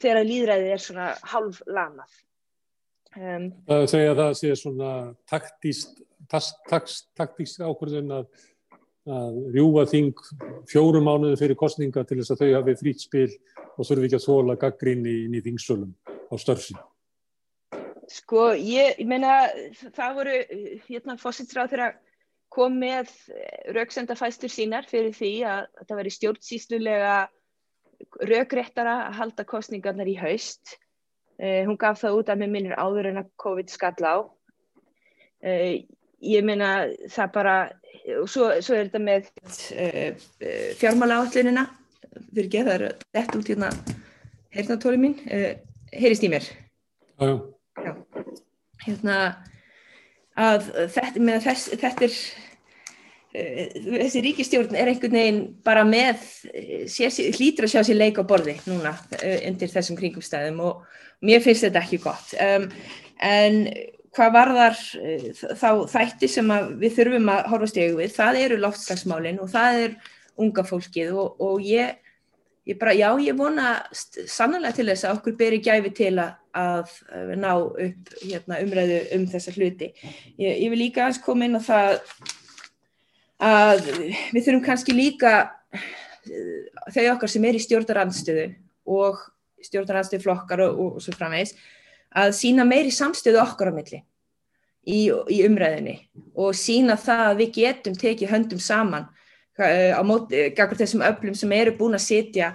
þegar 0.00 0.28
líðræði 0.28 0.68
er 0.74 0.82
svona 0.82 1.08
halv 1.32 1.58
lamað 1.66 2.12
um, 3.16 3.48
Það 3.66 3.88
segja 3.94 4.12
að 4.12 4.22
það 4.22 4.36
sé 4.40 4.52
svona 4.60 4.92
taktíst 5.30 6.04
taktíst 6.30 7.62
ákvörðun 7.64 8.12
að, 8.20 8.28
að 9.08 9.38
rjúa 9.54 9.86
þing 9.88 10.18
fjórum 10.68 11.06
mánuði 11.08 11.38
fyrir 11.40 11.58
kostninga 11.58 12.04
til 12.04 12.20
þess 12.20 12.34
að 12.34 12.42
þau 12.42 12.52
hafi 12.58 12.76
frýtt 12.82 13.06
spil 13.06 13.30
og 13.76 13.86
þurfi 13.88 14.08
ekki 14.10 14.18
að 14.18 14.26
þóla 14.26 14.56
gaggrinni 14.60 15.16
inn 15.24 15.36
í 15.38 15.42
þingsölum 15.44 15.94
á 16.04 16.34
störfsinn? 16.40 16.80
Sko, 18.10 18.50
ég, 18.58 18.98
ég 18.98 19.06
meina, 19.08 19.46
það 19.94 20.16
voru, 20.18 20.38
hérna, 20.88 21.16
fósitsráð 21.20 21.74
þegar 21.74 21.98
kom 22.50 22.80
með 22.82 23.12
rauksendafæstur 23.76 24.50
sínar 24.50 24.88
fyrir 24.90 25.14
því 25.14 25.30
að 25.46 25.68
það 25.86 26.00
veri 26.00 26.12
stjórnsýslulega 26.16 27.14
raugréttara 28.26 28.96
að 29.06 29.18
halda 29.20 29.46
kostningarnar 29.46 30.10
í 30.10 30.16
haust. 30.18 30.76
Eh, 31.40 31.62
hún 31.68 31.78
gaf 31.80 32.02
það 32.02 32.18
út 32.18 32.32
að 32.32 32.42
með 32.42 32.52
minnir 32.56 32.76
áður 32.76 33.12
en 33.12 33.22
að 33.22 33.30
COVID 33.40 33.70
skall 33.72 34.04
á. 34.04 34.16
Eh, 35.40 35.86
ég 36.20 36.44
meina 36.46 36.70
það 37.10 37.32
bara, 37.34 37.54
og 38.20 38.28
svo, 38.30 38.50
svo 38.64 38.76
er 38.76 38.88
þetta 38.88 39.02
með 39.04 39.30
uh, 39.30 40.10
uh, 40.12 40.66
fjármála 40.80 41.20
áallunina, 41.20 41.66
fyrir 42.34 42.72
er 42.74 42.86
þetta 43.14 43.38
út 43.38 43.52
hérna, 43.52 43.70
hernatóli 44.56 45.00
mín, 45.00 45.16
uh, 45.30 45.52
heyrist 45.94 46.26
í 46.26 46.32
mér. 46.32 46.46
Já, 47.20 47.32
já. 47.84 47.94
Hérna 48.80 49.16
að 50.40 50.70
þetta, 50.94 51.20
með 51.20 51.42
þess, 51.48 51.74
þetta 51.80 52.06
er 52.06 52.20
þessi 53.30 54.22
ríkistjórn 54.24 54.74
er 54.74 54.88
einhvern 54.90 55.14
veginn 55.14 55.42
bara 55.66 55.84
með 55.86 56.24
sér, 56.90 57.14
hlýtur 57.36 57.68
að 57.68 57.74
sjá 57.76 57.84
sér 57.86 58.00
leik 58.00 58.18
á 58.18 58.26
borði 58.26 58.56
núna 58.66 58.90
undir 59.20 59.70
þessum 59.70 59.98
kringumstæðum 60.00 60.58
og 60.66 60.80
mér 61.22 61.44
finnst 61.44 61.68
þetta 61.68 61.84
ekki 61.84 62.00
gott 62.02 62.32
um, 62.42 62.66
en 63.22 63.60
hvað 64.16 64.32
varðar 64.34 64.78
þá 65.60 65.70
þætti 65.90 66.30
sem 66.30 66.54
við 66.80 66.96
þurfum 66.98 67.32
að 67.32 67.50
horfa 67.52 67.70
stegu 67.70 67.98
við, 68.00 68.14
það 68.16 68.40
eru 68.44 68.60
loftslagsmálinn 68.64 69.42
og 69.42 69.52
það 69.52 69.82
er 69.84 69.98
unga 70.40 70.64
fólkið 70.66 71.12
og, 71.20 71.42
og 71.44 71.66
ég 71.66 71.98
ég 72.68 72.78
bara, 72.78 72.94
já, 72.94 73.08
ég 73.22 73.36
vona 73.38 73.72
sannlega 73.92 74.74
til 74.76 74.88
þess 74.90 75.06
að 75.06 75.16
okkur 75.18 75.36
beri 75.38 75.60
gæfi 75.64 75.92
til 75.96 76.12
að, 76.20 76.34
að 76.54 77.32
ná 77.40 77.50
upp 77.56 78.12
hérna, 78.20 78.60
umræðu 78.64 79.00
um 79.16 79.24
þessa 79.30 79.54
hluti. 79.56 79.90
Ég, 80.40 80.60
ég 80.64 80.68
vil 80.72 80.82
líka 80.84 81.04
aðeins 81.04 81.22
koma 81.24 81.48
inn 81.48 81.58
á 81.58 81.62
það 81.64 81.96
að 83.40 83.82
við 84.34 84.44
þurfum 84.44 84.64
kannski 84.66 84.96
líka 84.96 85.34
þau 86.92 87.04
okkar 87.14 87.32
sem 87.32 87.46
er 87.48 87.56
í 87.56 87.64
stjórnarandstöðu 87.64 88.46
og 88.92 89.22
stjórnarandstöðu 89.64 90.24
flokkar 90.26 90.66
og, 90.66 90.76
og, 90.76 90.98
og 90.98 91.04
svo 91.04 91.16
framvegs 91.16 91.56
að 92.16 92.34
sína 92.38 92.66
meiri 92.66 92.90
samstöðu 92.94 93.42
okkar 93.42 93.70
á 93.70 93.78
milli 93.78 94.02
í, 94.84 95.08
í 95.10 95.38
umræðinni 95.46 95.96
og 96.34 96.56
sína 96.58 96.96
það 96.98 97.24
að 97.28 97.40
við 97.42 97.56
getum 97.60 97.98
tekið 97.98 98.32
höndum 98.32 98.62
saman 98.62 99.08
Eh, 99.60 99.92
á 99.92 100.00
móti, 100.06 100.38
gaggur 100.56 100.78
þessum 100.78 101.02
öflum 101.04 101.34
sem 101.36 101.50
eru 101.52 101.74
búin 101.76 101.96
að 101.96 102.06
sitja 102.06 102.52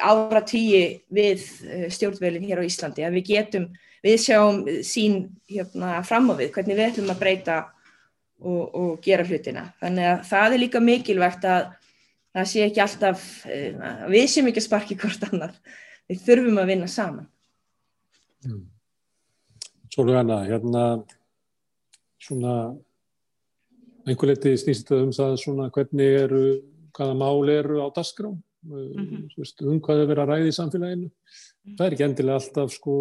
ára 0.00 0.40
tíu 0.46 1.00
við 1.12 1.42
eh, 1.66 1.88
stjórnvölinn 1.92 2.46
hér 2.48 2.62
á 2.64 2.68
Íslandi, 2.68 3.04
að 3.04 3.18
við 3.18 3.26
getum, 3.34 3.66
við 4.04 4.16
sjáum 4.22 4.62
sín 4.86 5.18
hérna, 5.50 5.98
fram 6.08 6.30
á 6.32 6.34
við, 6.38 6.52
hvernig 6.54 6.78
við 6.78 6.86
ætlum 6.86 7.12
að 7.12 7.20
breyta 7.20 7.58
og, 8.40 8.62
og 8.64 9.04
gera 9.04 9.26
hlutina. 9.28 9.66
Þannig 9.82 10.08
að 10.12 10.24
það 10.30 10.56
er 10.56 10.62
líka 10.62 10.82
mikilvægt 10.84 11.44
að 11.48 11.68
það 12.38 12.50
sé 12.54 12.64
ekki 12.68 12.84
alltaf, 12.86 13.28
eh, 13.50 13.92
við 14.14 14.26
séum 14.32 14.48
ekki 14.48 14.62
að 14.62 14.68
sparki 14.70 14.98
hvort 15.02 15.28
annar, 15.28 15.54
við 16.08 16.24
þurfum 16.30 16.62
að 16.62 16.72
vinna 16.72 16.92
saman. 16.94 17.28
Mm. 18.46 18.64
Svolítið 19.88 20.18
hana, 20.18 20.42
hérna 20.44 20.82
svona 22.20 22.54
einhver 24.08 24.32
leiti 24.32 24.56
snýst 24.60 24.90
um 24.96 25.12
það 25.14 25.36
svona 25.42 25.68
hvernig 25.72 26.18
eru, 26.24 26.42
hvaða 26.96 27.16
mál 27.16 27.52
eru 27.52 27.80
á 27.84 27.88
dasgrá, 27.94 28.28
mm 28.28 28.92
-hmm. 28.92 29.70
um 29.70 29.80
hvað 29.80 30.02
er 30.02 30.10
verið 30.10 30.22
að 30.24 30.30
ræði 30.32 30.48
í 30.48 30.58
samfélaginu. 30.58 31.10
Það 31.76 31.86
er 31.86 31.92
ekki 31.92 32.04
endilega 32.04 32.40
alltaf 32.40 32.72
sko 32.72 32.94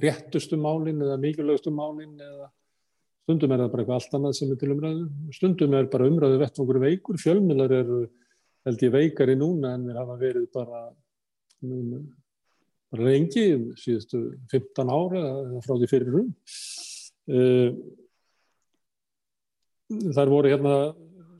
réttustu 0.00 0.56
málinn 0.56 1.02
eða 1.02 1.20
mikilvægustu 1.20 1.70
málinn 1.70 2.18
eða 2.20 2.50
stundum 3.22 3.52
er 3.52 3.58
það 3.58 3.70
bara 3.72 3.82
eitthvað 3.82 3.98
allt 3.98 4.14
annað 4.14 4.32
sem 4.32 4.50
er 4.50 4.56
til 4.56 4.72
umræðu. 4.74 5.04
Stundum 5.32 5.74
er 5.74 5.86
bara 5.92 6.08
umræðu 6.10 6.38
vettfangur 6.38 6.80
veikur, 6.82 7.16
fjölmiðlar 7.16 7.72
eru 7.72 8.00
held 8.66 8.82
ég 8.82 8.92
veikari 8.92 9.36
núna 9.38 9.74
en 9.76 9.86
við 9.86 9.98
hafa 9.98 10.16
verið 10.20 10.48
bara, 10.54 10.82
bara 11.60 12.02
lengi, 13.00 13.46
síðustu 13.80 14.22
15 14.52 14.92
ára 14.92 15.24
frá 15.64 15.74
því 15.76 15.88
fyrir 15.90 16.12
rum. 16.12 16.30
Uh, 17.30 17.70
þar 20.16 20.32
voru 20.32 20.50
hérna 20.52 20.76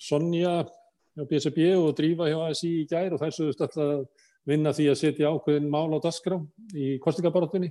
Sonja 0.03 0.63
hjá 1.13 1.25
BSB 1.29 1.73
og 1.77 1.93
Drífa 1.99 2.29
hjá 2.31 2.39
ASI 2.49 2.71
í 2.83 2.87
gær 2.91 3.15
og 3.15 3.23
þær 3.23 3.35
sögust 3.37 3.65
alltaf 3.65 4.29
vinna 4.49 4.73
því 4.75 4.89
að 4.91 5.01
setja 5.01 5.31
ákveðin 5.31 5.71
mál 5.71 5.93
á 5.95 5.99
dasgrá 6.03 6.39
í 6.75 6.97
kostningabarátunni. 7.03 7.71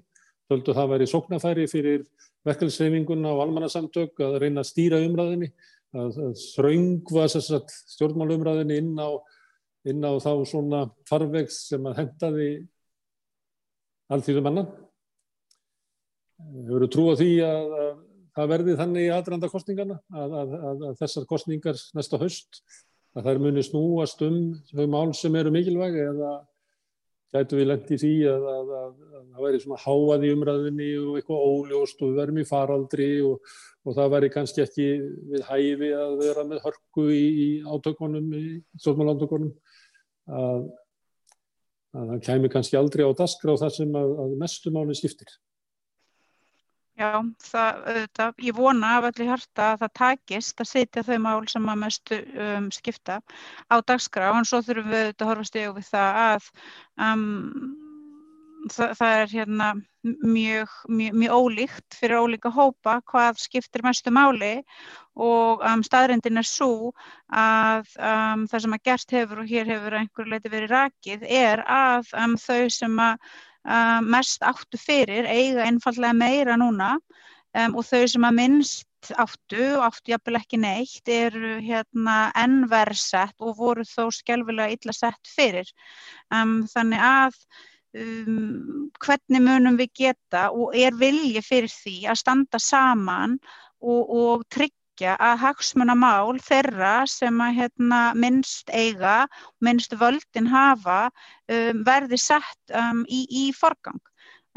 Þöldu 0.52 0.76
það 0.76 0.90
væri 0.94 1.08
sóknafæri 1.08 1.68
fyrir 1.72 2.06
verkefnisreifinguna 2.48 3.32
og 3.36 3.44
almannasamtök 3.46 4.20
að 4.26 4.40
reyna 4.44 4.64
að 4.64 4.70
stýra 4.72 5.00
umræðinni, 5.06 5.52
að, 5.96 6.20
þraungva 6.56 7.28
stjórnmálumræðinni 7.32 8.80
inn 8.82 8.94
á, 9.00 9.10
inn 9.88 10.04
á 10.04 10.12
þá 10.24 10.32
svona 10.50 10.82
farvegs 11.10 11.62
sem 11.70 11.88
að 11.88 12.02
hendaði 12.02 12.50
alltíðum 14.12 14.52
annan. 14.52 14.70
Hefur 16.52 16.86
þú 16.86 16.92
trú 16.92 17.10
á 17.12 17.14
því 17.20 17.32
að, 17.46 17.74
að 17.82 17.92
það 18.38 18.54
verði 18.54 18.78
þannig 18.80 19.08
í 19.08 19.12
aðranda 19.16 19.50
kostningarna 19.52 20.00
að, 20.14 20.38
að, 20.42 20.56
að, 20.58 20.86
að 20.90 21.02
þessar 21.02 21.28
kostningar 21.30 21.84
næsta 21.98 22.20
höst 22.22 22.62
að 23.18 23.28
þær 23.28 23.42
muni 23.44 23.64
snúast 23.66 24.24
um 24.26 24.40
þau 24.72 24.86
mál 24.90 25.12
sem 25.18 25.36
eru 25.36 25.52
mikilvæg 25.54 25.98
eða 26.06 26.32
gætu 27.32 27.60
við 27.60 27.68
lendi 27.70 27.98
því 28.00 28.14
að 28.28 28.46
það 28.48 29.44
væri 29.44 29.60
svona 29.64 29.82
háað 29.84 30.26
í 30.28 30.32
umræðinni 30.36 30.90
og 31.00 31.18
eitthvað 31.20 31.46
óljóst 31.52 32.02
og 32.02 32.12
við 32.12 32.20
verðum 32.20 32.42
í 32.42 32.48
faraldri 32.48 33.10
og, 33.28 33.54
og 33.88 33.98
það 33.98 34.14
væri 34.16 34.32
kannski 34.34 34.64
ekki 34.66 34.88
við 35.32 35.46
hæfi 35.48 35.92
að 35.96 36.16
vera 36.20 36.46
með 36.48 36.64
hörku 36.66 37.08
í, 37.16 37.24
í 37.46 37.50
átökunum, 37.68 38.28
í 38.36 38.44
stjórnmálantökunum 38.80 39.54
að 40.32 40.68
það 41.94 42.20
kæmi 42.26 42.52
kannski 42.52 42.80
aldrei 42.80 43.06
á 43.08 43.12
daskra 43.16 43.56
á 43.56 43.62
það 43.64 43.74
sem 43.78 43.96
að 44.02 44.36
mestumáli 44.40 44.98
skiptir. 44.98 45.32
Já, 47.00 47.18
það, 47.42 47.78
auðvitað, 47.88 48.42
ég 48.46 48.58
vona 48.58 48.90
af 48.98 49.06
öllu 49.10 49.26
hjarta 49.30 49.68
að 49.72 49.84
það 49.84 49.94
takist 49.98 50.62
að 50.62 50.70
setja 50.70 51.04
þau 51.08 51.16
mál 51.24 51.48
sem 51.50 51.70
að 51.72 51.80
mestu 51.82 52.18
um, 52.46 52.68
skipta 52.74 53.22
á 53.72 53.76
dagskrá 53.80 54.28
en 54.36 54.48
svo 54.48 54.60
þurfum 54.66 54.92
við 54.92 55.14
að 55.16 55.30
horfa 55.30 55.48
stegu 55.48 55.72
við 55.78 55.88
það 55.88 56.20
að 56.26 56.50
um, 57.08 57.24
það, 58.70 58.94
það 59.00 59.20
er 59.22 59.32
hérna 59.32 59.70
mjög, 60.04 60.74
mjög, 60.90 61.16
mjög 61.22 61.36
ólíkt 61.38 61.98
fyrir 61.98 62.22
ólíka 62.22 62.52
hópa 62.54 62.98
hvað 63.10 63.40
skiptir 63.42 63.84
mestu 63.86 64.14
máli 64.14 64.54
og 65.16 65.64
um, 65.66 65.84
staðrindin 65.86 66.42
er 66.42 66.48
svo 66.48 66.92
að 67.28 67.90
um, 67.98 68.46
það 68.52 68.66
sem 68.66 68.78
að 68.78 68.84
gert 68.90 69.16
hefur 69.18 69.44
og 69.44 69.52
hér 69.52 69.72
hefur 69.72 69.98
einhver 70.00 70.32
leiti 70.32 70.54
verið 70.54 70.76
rakið 70.76 71.26
er 71.28 71.64
að 71.66 72.14
um, 72.18 72.38
þau 72.40 72.70
sem 72.74 73.02
að 73.08 73.18
uh, 73.66 74.00
mest 74.06 74.46
áttu 74.46 74.80
fyrir 74.82 75.30
eiga 75.30 75.68
einfallega 75.68 76.18
meira 76.18 76.58
núna 76.60 76.96
um, 76.98 77.76
og 77.76 77.86
þau 77.88 78.06
sem 78.14 78.30
að 78.30 78.40
minnst 78.40 78.88
áttu 79.18 79.64
og 79.80 79.88
áttu 79.88 80.14
jafnvel 80.14 80.38
ekki 80.38 80.60
neitt 80.62 81.10
eru 81.10 81.56
hérna 81.66 82.30
ennverðsett 82.38 83.42
og 83.42 83.58
voru 83.58 83.86
þó 83.88 84.12
skjálfilega 84.14 84.76
illa 84.76 84.94
sett 84.94 85.32
fyrir. 85.36 85.70
Um, 86.30 86.62
þannig 86.70 87.02
að 87.02 87.40
um, 87.98 88.92
hvernig 89.04 89.44
munum 89.44 89.80
við 89.80 89.92
geta 90.04 90.50
og 90.52 90.76
er 90.78 90.96
vilji 90.98 91.42
fyrir 91.46 91.72
því 91.72 91.96
að 92.12 92.22
standa 92.22 92.62
saman 92.62 93.38
og, 93.82 94.04
og 94.10 94.46
tryggja 94.54 95.16
að 95.18 95.42
hagsmunamál 95.46 96.38
þeirra 96.44 96.94
sem 97.10 97.42
að 97.42 97.58
hérna, 97.62 98.02
minnst 98.14 98.70
eiga, 98.70 99.26
minnst 99.60 99.96
völdin 99.98 100.50
hafa 100.52 101.08
um, 101.10 101.84
verði 101.88 102.22
sett 102.22 102.76
um, 102.76 103.04
í, 103.10 103.26
í 103.30 103.50
forgang. 103.58 104.02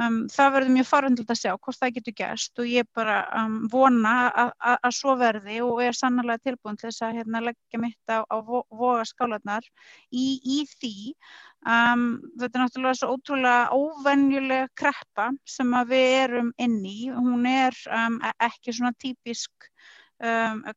Um, 0.03 0.24
það 0.26 0.55
verður 0.57 0.72
mjög 0.74 0.86
farundilegt 0.88 1.30
að 1.30 1.38
sjá 1.38 1.51
hvort 1.53 1.78
það 1.78 1.92
getur 1.99 2.14
gæst 2.18 2.59
og 2.59 2.66
ég 2.66 2.88
bara 2.99 3.18
um, 3.38 3.53
vona 3.70 4.14
að 4.59 4.88
svo 4.97 5.14
verði 5.20 5.61
og 5.62 5.82
er 5.84 5.95
sannlega 5.95 6.42
tilbúin 6.49 6.78
til 6.80 6.88
þess 6.88 7.05
að 7.07 7.20
hérna, 7.20 7.42
leggja 7.47 7.78
mitt 7.78 8.11
á, 8.11 8.26
á 8.26 8.36
voga 8.42 9.05
skálanar 9.07 9.68
í, 10.11 10.40
í 10.42 10.59
því. 10.72 10.97
Um, 11.62 12.09
þetta 12.40 12.59
er 12.59 12.64
náttúrulega 12.64 12.99
svo 12.99 13.12
ótrúlega 13.14 13.78
óvenjuleg 13.78 14.74
kreppa 14.82 15.28
sem 15.47 15.78
við 15.92 16.16
erum 16.24 16.51
inn 16.59 16.80
í. 16.82 16.99
Hún 17.14 17.47
er 17.47 17.78
e-, 17.86 18.34
ekki 18.49 18.74
svona 18.74 18.95
típisk 18.99 19.70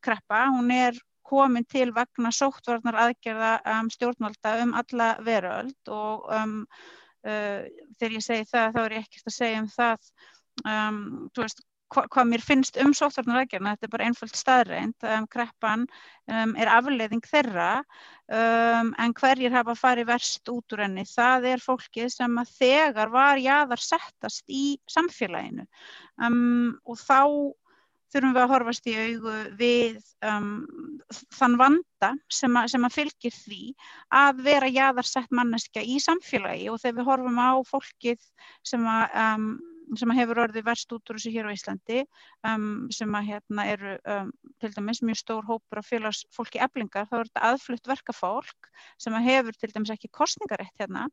kreppa, 0.02 0.40
hún 0.52 0.70
er 0.74 0.96
komin 1.28 1.66
til 1.68 1.90
vegna 1.96 2.30
sóttvarnar 2.34 2.96
aðgerða 3.02 3.52
um, 3.74 3.90
stjórnvalda 3.92 4.54
um 4.62 4.72
alla 4.78 5.10
veröld 5.24 5.92
og 5.92 6.26
um, 6.34 6.56
þegar 7.28 8.18
ég 8.18 8.24
segi 8.24 8.50
það 8.50 8.76
þá 8.76 8.82
er 8.84 8.94
ég 8.96 9.08
ekkert 9.08 9.32
að 9.32 9.36
segja 9.38 9.62
um 9.62 9.72
það. 9.72 10.12
Um, 10.66 11.02
veist, 11.38 11.60
hva, 11.94 12.04
hvað 12.12 12.28
mér 12.30 12.44
finnst 12.44 12.78
um 12.82 12.94
sóttvarnar 12.96 13.42
aðgerðna, 13.42 13.74
þetta 13.76 13.88
er 13.88 13.92
bara 13.92 14.08
einföld 14.08 14.36
staðreind, 14.36 15.06
um, 15.08 15.28
kreppan 15.32 15.84
um, 16.28 16.56
er 16.58 16.72
afleiðing 16.72 17.24
þeirra. 17.28 17.70
En 18.28 19.14
hverjir 19.16 19.54
hafa 19.54 19.72
farið 19.72 20.10
verst 20.10 20.50
út 20.52 20.74
úr 20.76 20.82
henni, 20.84 21.06
það 21.08 21.46
er 21.54 21.62
fólkið 21.64 22.10
sem 22.12 22.34
að 22.42 22.50
þegar 22.58 23.14
var 23.14 23.40
jáðar 23.40 23.80
settast 23.80 24.44
í 24.52 24.76
samfélaginu. 24.92 25.64
Og 26.28 27.00
þá 27.00 27.22
þurfum 28.12 28.34
við 28.34 28.42
að 28.42 28.52
horfast 28.54 28.88
í 28.88 28.94
augu 28.98 29.34
við 29.58 29.96
um, 30.24 30.52
þann 31.36 31.56
vanda 31.60 32.12
sem 32.32 32.56
að, 32.58 32.70
sem 32.72 32.86
að 32.88 32.96
fylgir 32.96 33.34
því 33.36 33.62
að 34.20 34.44
vera 34.48 34.70
jáðarsett 34.72 35.34
manneska 35.34 35.82
í 35.84 35.98
samfélagi. 36.02 36.68
Og 36.72 36.80
þegar 36.82 36.98
við 37.00 37.10
horfum 37.10 37.42
á 37.42 37.52
fólkið 37.68 38.22
sem 38.66 38.86
að, 38.88 39.18
um, 39.24 39.50
sem 39.96 40.12
hefur 40.16 40.42
orðið 40.44 40.66
verst 40.66 40.92
út 40.92 41.10
úr 41.10 41.18
þessu 41.18 41.32
hér 41.32 41.48
á 41.48 41.54
Íslandi 41.54 42.02
um, 42.46 42.88
sem 42.94 43.14
að 43.16 43.28
hérna 43.32 43.66
eru 43.72 43.94
um, 44.14 44.30
til 44.60 44.70
dæmis 44.74 45.00
mjög 45.04 45.20
stór 45.20 45.46
hópur 45.48 45.80
af 45.80 45.88
félagsfólki 45.88 46.60
eblingar, 46.64 47.08
þá 47.08 47.16
er 47.18 47.30
þetta 47.30 47.44
aðflutt 47.52 47.90
verkafólk 47.90 48.70
sem 49.00 49.16
að 49.16 49.28
hefur 49.28 49.58
til 49.58 49.72
dæmis 49.74 49.92
ekki 49.94 50.10
kostningarétt 50.12 50.82
hérna. 50.82 51.06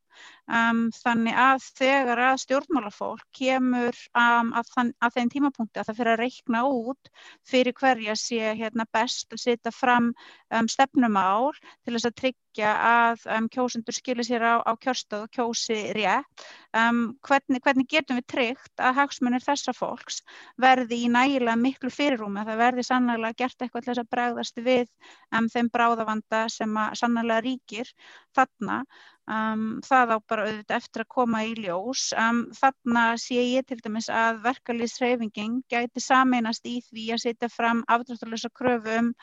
Um, 0.49 0.87
þannig 0.97 1.39
að 1.45 1.67
þegar 1.79 2.23
að 2.29 2.41
stjórnmálafólk 2.45 3.25
kemur 3.37 3.99
um, 4.13 4.53
að, 4.55 4.71
þann, 4.73 4.93
að 4.99 5.19
þeim 5.19 5.33
tímapunkti 5.35 5.81
að 5.81 5.91
það 5.91 6.01
fyrir 6.01 6.13
að 6.15 6.23
reikna 6.23 6.63
út 6.69 7.13
fyrir 7.47 7.77
hverja 7.77 8.17
sé 8.19 8.55
hérna 8.59 8.87
best 8.95 9.33
að 9.33 9.45
setja 9.47 9.75
fram 9.75 10.11
um, 10.51 10.67
stefnumál 10.71 11.53
til 11.85 11.95
þess 11.95 12.09
að 12.11 12.19
tryggja 12.21 12.44
tryggja 12.55 12.71
að 12.79 13.25
um, 13.35 13.47
kjósundur 13.51 13.93
skilir 13.93 14.23
sér 14.23 14.43
á, 14.43 14.55
á 14.63 14.71
kjörstöð 14.79 15.25
og 15.25 15.31
kjósi 15.35 15.91
rétt. 15.93 16.45
Um, 16.71 17.17
hvernig, 17.23 17.61
hvernig 17.63 17.87
getum 17.87 18.17
við 18.17 18.27
tryggt 18.31 18.79
að 18.79 18.95
hagsmunir 18.95 19.43
þessa 19.43 19.73
fólks 19.75 20.21
verði 20.57 21.03
í 21.05 21.09
nægilega 21.11 21.55
miklu 21.55 21.89
fyrirrúmi 21.91 22.39
að 22.41 22.51
það 22.51 22.61
verði 22.63 22.83
sannlega 22.83 23.33
gert 23.35 23.61
eitthvað 23.61 23.83
til 23.83 23.91
þess 23.91 24.03
að 24.03 24.11
bregðast 24.15 24.61
við 24.63 24.87
um, 25.35 25.49
þeim 25.51 25.69
bráðavanda 25.71 26.45
sem 26.49 26.79
sannlega 26.95 27.43
ríkir 27.43 27.91
þarna. 28.35 28.83
Um, 29.25 29.81
það 29.81 30.11
á 30.15 30.17
bara 30.29 30.43
auðvitað 30.45 30.77
eftir 30.77 31.03
að 31.03 31.13
koma 31.15 31.43
í 31.43 31.55
ljós. 31.57 32.11
Um, 32.15 32.45
þarna 32.55 33.05
sé 33.19 33.41
ég 33.41 33.65
til 33.67 33.79
dæmis 33.81 34.07
að 34.07 34.43
verkalýsreifingin 34.45 35.63
gæti 35.71 36.03
sameinast 36.03 36.67
í 36.69 36.77
því 36.87 37.09
að 37.15 37.23
setja 37.25 37.49
fram 37.49 37.81
afdráttalösa 37.89 38.51
kröfum 38.53 39.15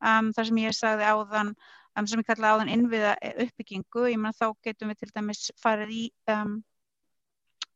um, 0.00 0.32
þar 0.32 0.48
sem 0.48 0.62
ég 0.62 0.76
sagði 0.78 1.10
áðan 1.10 1.52
um, 1.96 2.06
sem 2.06 2.22
ég 2.22 2.28
kalla 2.30 2.54
á 2.54 2.58
þann 2.60 2.74
innviða 2.76 3.14
uppbyggingu, 3.46 4.08
ég 4.12 4.18
menna 4.20 4.36
þá 4.36 4.50
getum 4.66 4.92
við 4.92 5.02
til 5.02 5.14
dæmis 5.14 5.46
farið 5.62 5.96
í 5.96 6.02
um, 6.34 6.58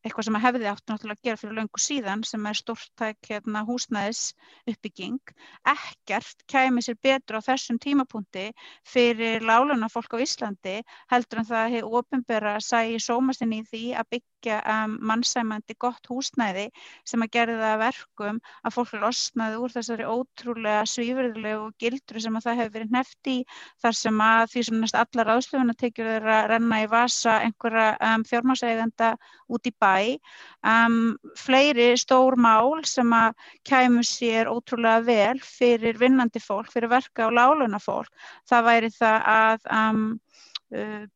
eitthvað 0.04 0.26
sem 0.26 0.36
að 0.36 0.44
hefði 0.44 0.66
átt 0.68 0.90
náttúrulega 0.90 1.16
að 1.16 1.26
gera 1.28 1.40
fyrir 1.40 1.56
löngu 1.58 1.80
síðan 1.80 2.22
sem 2.28 2.48
er 2.48 2.58
stórtæk 2.58 3.28
hérna, 3.30 3.62
húsnæðis 3.64 4.22
uppbygging. 4.68 5.32
Ekkert 5.72 6.44
kæmi 6.50 6.84
sér 6.84 6.98
betur 7.06 7.40
á 7.40 7.46
þessum 7.46 7.78
tímapunkti 7.80 8.50
fyrir 8.84 9.44
láluna 9.48 9.88
fólk 9.92 10.12
á 10.12 10.20
Íslandi 10.20 10.76
heldur 11.12 11.40
en 11.40 11.48
það 11.48 11.76
hefur 11.78 11.98
ofinbera 12.02 12.58
sæði 12.60 13.00
sómastinn 13.00 13.56
í 13.56 13.62
því 13.70 13.84
að 13.96 14.10
byggja 14.16 14.33
byggja 14.44 14.60
um, 14.84 14.98
mannsæmandi 15.00 15.74
gott 15.80 16.06
húsnæði 16.08 16.68
sem 17.06 17.22
að 17.24 17.30
gera 17.32 17.56
það 17.60 17.78
verkum 17.80 18.40
að 18.64 18.74
fólk 18.74 18.92
losnaði 19.00 19.60
úr 19.62 19.72
þessari 19.72 20.08
ótrúlega 20.08 20.84
svífurðulegu 20.88 21.70
gildru 21.80 22.20
sem 22.20 22.36
að 22.36 22.44
það 22.48 22.58
hefur 22.60 22.74
verið 22.76 22.92
neft 22.94 23.30
í 23.30 23.36
þar 23.82 23.96
sem 23.98 24.20
að 24.20 24.44
því 24.52 24.64
sem 24.68 24.80
næst 24.80 24.98
allar 25.00 25.32
áslöfuna 25.36 25.76
tekjur 25.80 26.10
þeirra 26.10 26.36
að 26.42 26.50
renna 26.52 26.82
í 26.82 26.88
vasa 26.92 27.38
einhverja 27.44 27.88
um, 28.10 28.24
fjármásæganda 28.28 29.14
út 29.48 29.68
í 29.68 29.72
bæ. 29.80 30.18
Um, 30.64 31.16
fleiri 31.38 31.92
stór 32.00 32.36
mál 32.40 32.84
sem 32.88 33.10
að 33.16 33.34
kæmu 33.68 34.04
sér 34.04 34.50
ótrúlega 34.52 35.04
vel 35.04 35.40
fyrir 35.44 35.98
vinnandi 36.00 36.42
fólk, 36.42 36.72
fyrir 36.72 36.92
verka 36.92 37.28
og 37.28 37.36
láluna 37.36 37.80
fólk, 37.80 38.12
það 38.48 38.68
væri 38.68 38.92
það 38.94 39.28
að 39.34 39.68
um, 39.72 40.04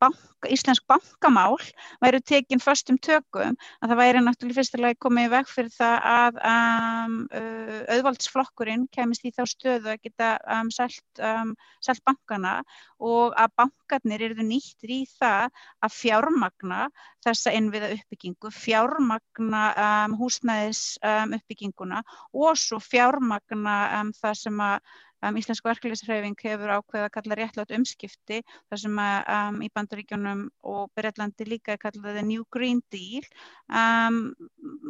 bank, 0.01 0.19
íslensk 0.47 0.85
bankamál 0.87 1.57
væri 2.03 2.21
tekinn 2.23 2.63
förstum 2.63 2.99
tökum 3.03 3.57
að 3.83 3.91
það 3.91 4.01
væri 4.01 4.23
náttúrulega 4.23 4.59
fyrstulega 4.61 4.99
komið 5.03 5.31
veg 5.35 5.51
fyrir 5.51 5.73
það 5.75 6.09
að 6.13 6.41
um, 6.53 7.17
uh, 7.41 7.81
auðvaldsflokkurinn 7.95 8.87
kemist 8.95 9.27
í 9.27 9.33
þá 9.35 9.43
stöðu 9.51 9.93
að 9.95 10.03
geta 10.07 10.31
um, 10.59 10.71
selt, 10.75 11.23
um, 11.23 11.55
selt 11.85 12.05
bankana 12.07 12.61
og 12.99 13.35
að 13.39 13.55
bankarnir 13.59 14.27
eru 14.29 14.47
nýttir 14.47 14.95
í 14.95 15.01
það 15.19 15.51
að 15.85 15.97
fjármagna 15.97 16.81
þessa 17.27 17.53
innviða 17.59 17.93
uppbyggingu, 17.97 18.53
fjármagna 18.55 19.65
um, 19.75 20.17
húsnæðis 20.21 20.85
um, 21.03 21.35
uppbygginguna 21.39 22.03
og 22.35 22.59
svo 22.59 22.81
fjármagna 22.83 23.79
um, 24.01 24.15
það 24.17 24.41
sem 24.45 24.65
að 24.65 24.97
Um, 25.19 25.39
Íslensk 25.41 25.67
verkefliðshreyfing 25.67 26.37
hefur 26.45 26.71
ákveðið 26.77 27.05
að 27.05 27.15
kalla 27.17 27.39
réttlátt 27.39 27.73
umskipti 27.75 28.41
þar 28.71 28.81
sem 28.85 28.99
að 29.03 29.31
um, 29.35 29.57
í 29.67 29.69
bandaríkjónum 29.75 30.45
og 30.73 30.85
Breitlandi 30.95 31.47
líka 31.49 31.75
er 31.75 31.81
kallað 31.83 32.21
New 32.29 32.45
Green 32.55 32.83
Deal. 32.95 33.27
Um, 33.67 34.21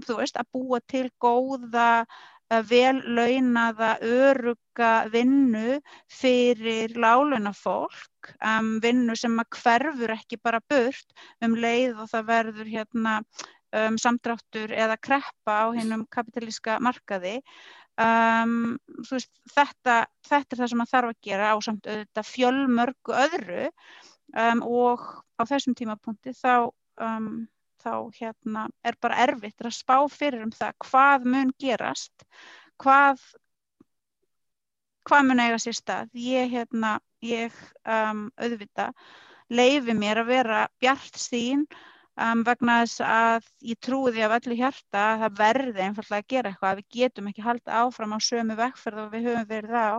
þú 0.04 0.18
veist 0.20 0.36
að 0.36 0.50
búa 0.52 0.82
til 0.84 1.06
góða 1.24 2.04
uh, 2.04 2.60
vel 2.68 3.00
launaða 3.06 3.94
öruga 4.04 4.92
vinnu 5.14 5.78
fyrir 6.12 6.92
láluna 7.00 7.54
fólk 7.56 8.34
um, 8.36 8.76
vinnu 8.84 9.16
sem 9.16 9.40
að 9.40 9.62
hverfur 9.62 10.16
ekki 10.18 10.40
bara 10.44 10.60
burt. 10.68 11.16
Um 11.40 11.56
leið 11.56 12.04
og 12.04 12.12
það 12.12 12.28
verður 12.34 12.74
hérna 12.76 13.20
um, 13.72 13.96
samdráttur 13.96 14.76
eða 14.76 15.00
kreppa 15.00 15.60
á 15.64 15.66
hennum 15.76 16.04
kapitalíska 16.12 16.78
markaði 16.84 17.38
Um, 17.98 18.76
veist, 19.08 19.32
þetta, 19.50 20.04
þetta 20.28 20.54
er 20.54 20.60
það 20.60 20.68
sem 20.70 20.78
maður 20.78 20.92
þarf 20.92 21.12
að 21.12 21.24
gera 21.26 21.48
á 21.50 21.56
samt 21.66 21.88
auðvitað 21.90 22.28
fjölmörgu 22.28 23.14
öðru 23.24 23.64
um, 24.38 24.60
og 24.62 25.02
á 25.34 25.42
þessum 25.50 25.74
tímapunkti 25.78 26.34
þá, 26.38 26.70
um, 27.02 27.26
þá 27.82 27.92
hérna, 28.20 28.68
er 28.86 28.98
bara 29.02 29.18
erfitt 29.26 29.66
að 29.66 29.74
spá 29.74 29.96
fyrir 30.14 30.46
um 30.46 30.54
það 30.54 30.78
hvað 30.86 31.26
mun 31.34 31.50
gerast, 31.58 32.26
hvað, 32.78 33.24
hvað 35.10 35.26
mun 35.26 35.42
eiga 35.42 35.58
sér 35.62 35.78
stað. 35.80 36.14
Ég, 36.14 36.54
hérna, 36.54 36.98
ég 37.26 37.56
auðvitað 37.82 38.94
leifi 39.50 39.98
mér 39.98 40.22
að 40.22 40.34
vera 40.36 40.64
bjart 40.78 41.18
sín 41.18 41.66
Um, 42.18 42.40
vegna 42.42 42.80
þess 42.82 43.02
að 43.06 43.44
ég 43.70 43.78
því 43.86 44.22
af 44.26 44.32
öllu 44.40 44.54
hjarta 44.58 45.02
að 45.12 45.20
það 45.22 45.34
verði 45.38 45.82
einfallega 45.84 46.24
að 46.24 46.32
gera 46.32 46.50
eitthvað, 46.50 46.80
við 46.80 46.96
getum 46.96 47.28
ekki 47.30 47.44
halda 47.44 47.76
áfram 47.84 48.14
á 48.16 48.18
sömu 48.26 48.56
vekkferð 48.58 49.02
og 49.04 49.12
við 49.12 49.28
höfum 49.28 49.46
verið 49.52 49.76
á 49.78 49.94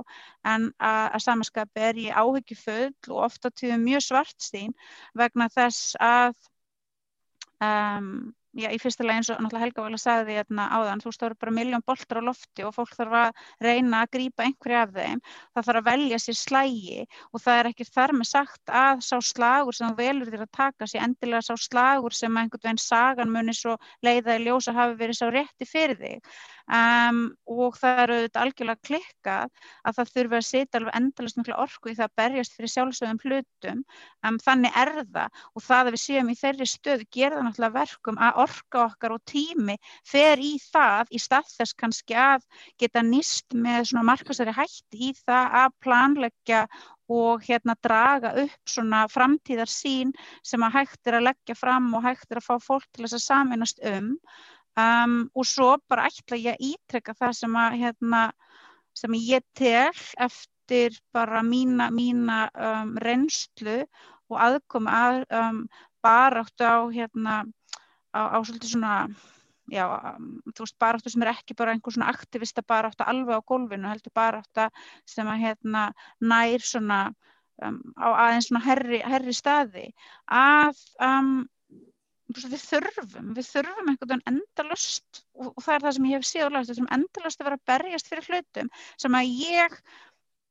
en 0.51 0.65
að, 0.76 1.05
að 1.15 1.24
samanskapi 1.24 1.86
er 1.88 2.01
ég 2.03 2.20
áhyggjufull 2.20 3.13
og 3.13 3.22
ofta 3.30 3.53
tíðum 3.61 3.86
mjög 3.88 4.03
svartstín 4.09 4.76
vegna 5.22 5.47
þess 5.53 5.95
að 6.09 6.36
um, 7.63 8.11
já, 8.58 8.70
í 8.74 8.80
fyrsta 8.82 9.06
leginn, 9.06 9.22
eins 9.22 9.30
og 9.30 9.39
náttúrulega 9.43 9.66
Helga 9.66 9.86
vel 9.86 9.95
að 9.97 10.02
sagði 10.04 10.26
því 10.30 10.38
hérna 10.39 10.68
áðan, 10.74 11.02
þú 11.04 11.12
eru 11.28 11.38
bara 11.43 11.54
miljón 11.54 11.86
boltar 11.86 12.20
á 12.20 12.24
lofti 12.26 12.66
og 12.66 12.76
fólk 12.76 12.95
þarf 12.97 13.18
að 13.20 13.43
reyna 13.66 14.02
að 14.04 14.12
grýpa 14.16 14.45
einhverja 14.45 14.84
af 14.86 14.93
þeim, 14.95 15.24
það 15.54 15.68
þarf 15.70 15.82
að 15.82 15.89
velja 15.89 16.20
sér 16.24 16.39
slægi 16.39 17.06
og 17.34 17.43
það 17.43 17.60
er 17.60 17.72
ekki 17.72 17.89
þar 17.89 18.16
með 18.18 18.30
sagt 18.32 18.74
að 18.82 19.04
sá 19.06 19.16
slagur 19.30 19.78
sem 19.78 19.91
þú 19.91 20.00
velur 20.04 20.32
þér 20.34 20.45
að 20.45 20.54
taka 20.60 20.89
sér 20.89 21.06
endilega 21.06 21.45
sá 21.45 21.54
slagur 21.60 22.16
sem 22.16 22.39
einhvern 22.41 22.66
veginn 22.66 22.84
sagan 22.84 23.34
muni 23.34 23.56
svo 23.58 23.78
leiða 24.06 24.39
í 24.39 24.45
ljósa 24.47 24.74
hafi 24.74 24.97
verið 25.04 25.20
sá 25.22 25.28
rétti 25.30 25.70
fyrir 25.70 26.00
þig. 26.00 26.34
Um, 26.70 27.32
og 27.50 27.80
það 27.82 28.00
eru 28.04 28.16
auðvitað 28.16 28.43
algjörlega 28.43 28.86
klikkað 28.86 29.62
að 29.89 29.95
það 29.97 30.12
þurfi 30.14 30.38
að 30.38 30.43
setja 30.45 30.78
alveg 30.80 30.97
endalast 31.00 31.39
miklu 31.39 31.56
orku 31.58 31.89
í 31.89 31.95
það 31.97 32.06
að 32.06 32.20
berjast 32.22 32.58
fyrir 32.58 32.72
sjálfsögum 32.76 33.22
hlutum. 33.24 33.80
Um, 34.22 34.38
þannig 34.43 34.78
er 34.78 34.91
það 35.00 35.39
og 35.56 35.66
það 35.66 35.89
að 35.89 35.95
við 35.95 36.04
séum 36.04 36.30
í 36.30 36.38
þeirri 36.38 36.68
stöðu 36.70 37.08
gerða 37.18 37.41
náttúrulega 37.47 37.78
verkum 37.80 38.22
að 38.22 38.39
orka 38.44 38.86
okkar 38.86 39.16
og 39.16 39.24
tími 39.30 39.76
fer 40.08 40.42
í 40.42 40.54
það 40.64 41.12
í 41.16 41.22
stað 41.22 41.52
þess 41.58 41.78
kannski 41.80 42.18
að 42.20 42.46
geta 42.82 43.04
nýst 43.06 43.56
með 43.56 43.92
svona 43.92 44.08
markasari 44.12 44.56
hætti 44.56 45.10
í 45.10 45.12
það 45.26 45.60
að 45.64 45.76
planleggja 45.86 46.64
og 47.10 47.42
hérna 47.48 47.74
draga 47.84 48.36
upp 48.44 48.70
svona 48.70 49.04
framtíðar 49.10 49.72
sín 49.72 50.14
sem 50.46 50.64
að 50.66 50.78
hægt 50.78 51.10
er 51.10 51.18
að 51.18 51.28
leggja 51.32 51.58
fram 51.58 51.90
og 51.98 52.06
hægt 52.06 52.30
er 52.30 52.42
að 52.42 52.48
fá 52.48 52.56
fólk 52.62 52.88
til 52.94 53.06
þess 53.06 53.18
að 53.18 53.26
saminast 53.26 53.84
um. 53.96 54.14
Um, 54.80 55.16
og 55.36 55.48
svo 55.50 55.74
bara 55.90 56.08
ætla 56.08 56.38
ég 56.40 56.56
að 56.56 56.70
ítrekka 56.70 57.16
það 57.18 57.34
sem, 57.40 57.56
að, 57.58 57.78
hérna, 57.82 58.22
sem 58.96 59.18
ég 59.18 59.44
tel 59.58 60.04
eftir 60.22 61.00
bara 61.16 61.42
mína, 61.44 61.90
mína 61.92 62.46
um, 62.54 62.94
reynslu 63.02 63.82
og 64.30 64.38
aðkomi 64.46 64.94
að 64.94 65.24
um, 65.42 65.64
baráttu 66.06 66.64
á, 66.70 66.80
hérna, 66.94 67.42
á, 68.16 68.22
á 68.34 68.38
svolítið 68.41 68.74
svona, 68.74 68.95
já, 69.70 69.86
um, 70.16 70.32
þú 70.53 70.66
veist, 70.66 70.78
baráttu 70.82 71.14
sem 71.14 71.26
er 71.26 71.34
ekki 71.34 71.57
bara 71.57 71.76
einhver 71.76 71.95
svona 71.95 72.12
aktivista 72.14 72.66
baráttu 72.66 73.05
alveg 73.05 73.39
á 73.39 73.47
gólfinu, 73.51 73.89
heldur 73.91 74.16
baráttu 74.16 74.68
sem 75.05 75.28
að 75.30 75.45
hérna 75.45 75.89
nær 76.20 76.66
svona 76.66 76.99
um, 77.64 77.80
á 77.99 78.07
aðeins 78.26 78.49
svona 78.49 78.66
herri, 78.66 79.01
herri 79.05 79.36
staði. 79.36 79.88
Að 80.32 80.80
um, 81.05 81.47
við 82.30 82.62
þurfum, 82.62 83.32
við 83.38 83.47
þurfum 83.47 83.89
einhvern 83.89 84.12
veginn 84.12 84.28
endalust 84.34 85.24
og, 85.34 85.53
og 85.55 85.64
það 85.64 85.74
er 85.76 85.86
það 85.86 85.95
sem 85.95 86.10
ég 86.10 86.20
hef 86.20 86.53
læst, 86.53 86.70
þessum 86.72 86.91
endalust 86.97 87.41
að 87.41 87.49
vera 87.49 87.64
berjast 87.72 88.12
fyrir 88.12 88.30
hlutum 88.30 88.70
sem 89.01 89.18
að 89.18 89.32
ég, 89.45 89.78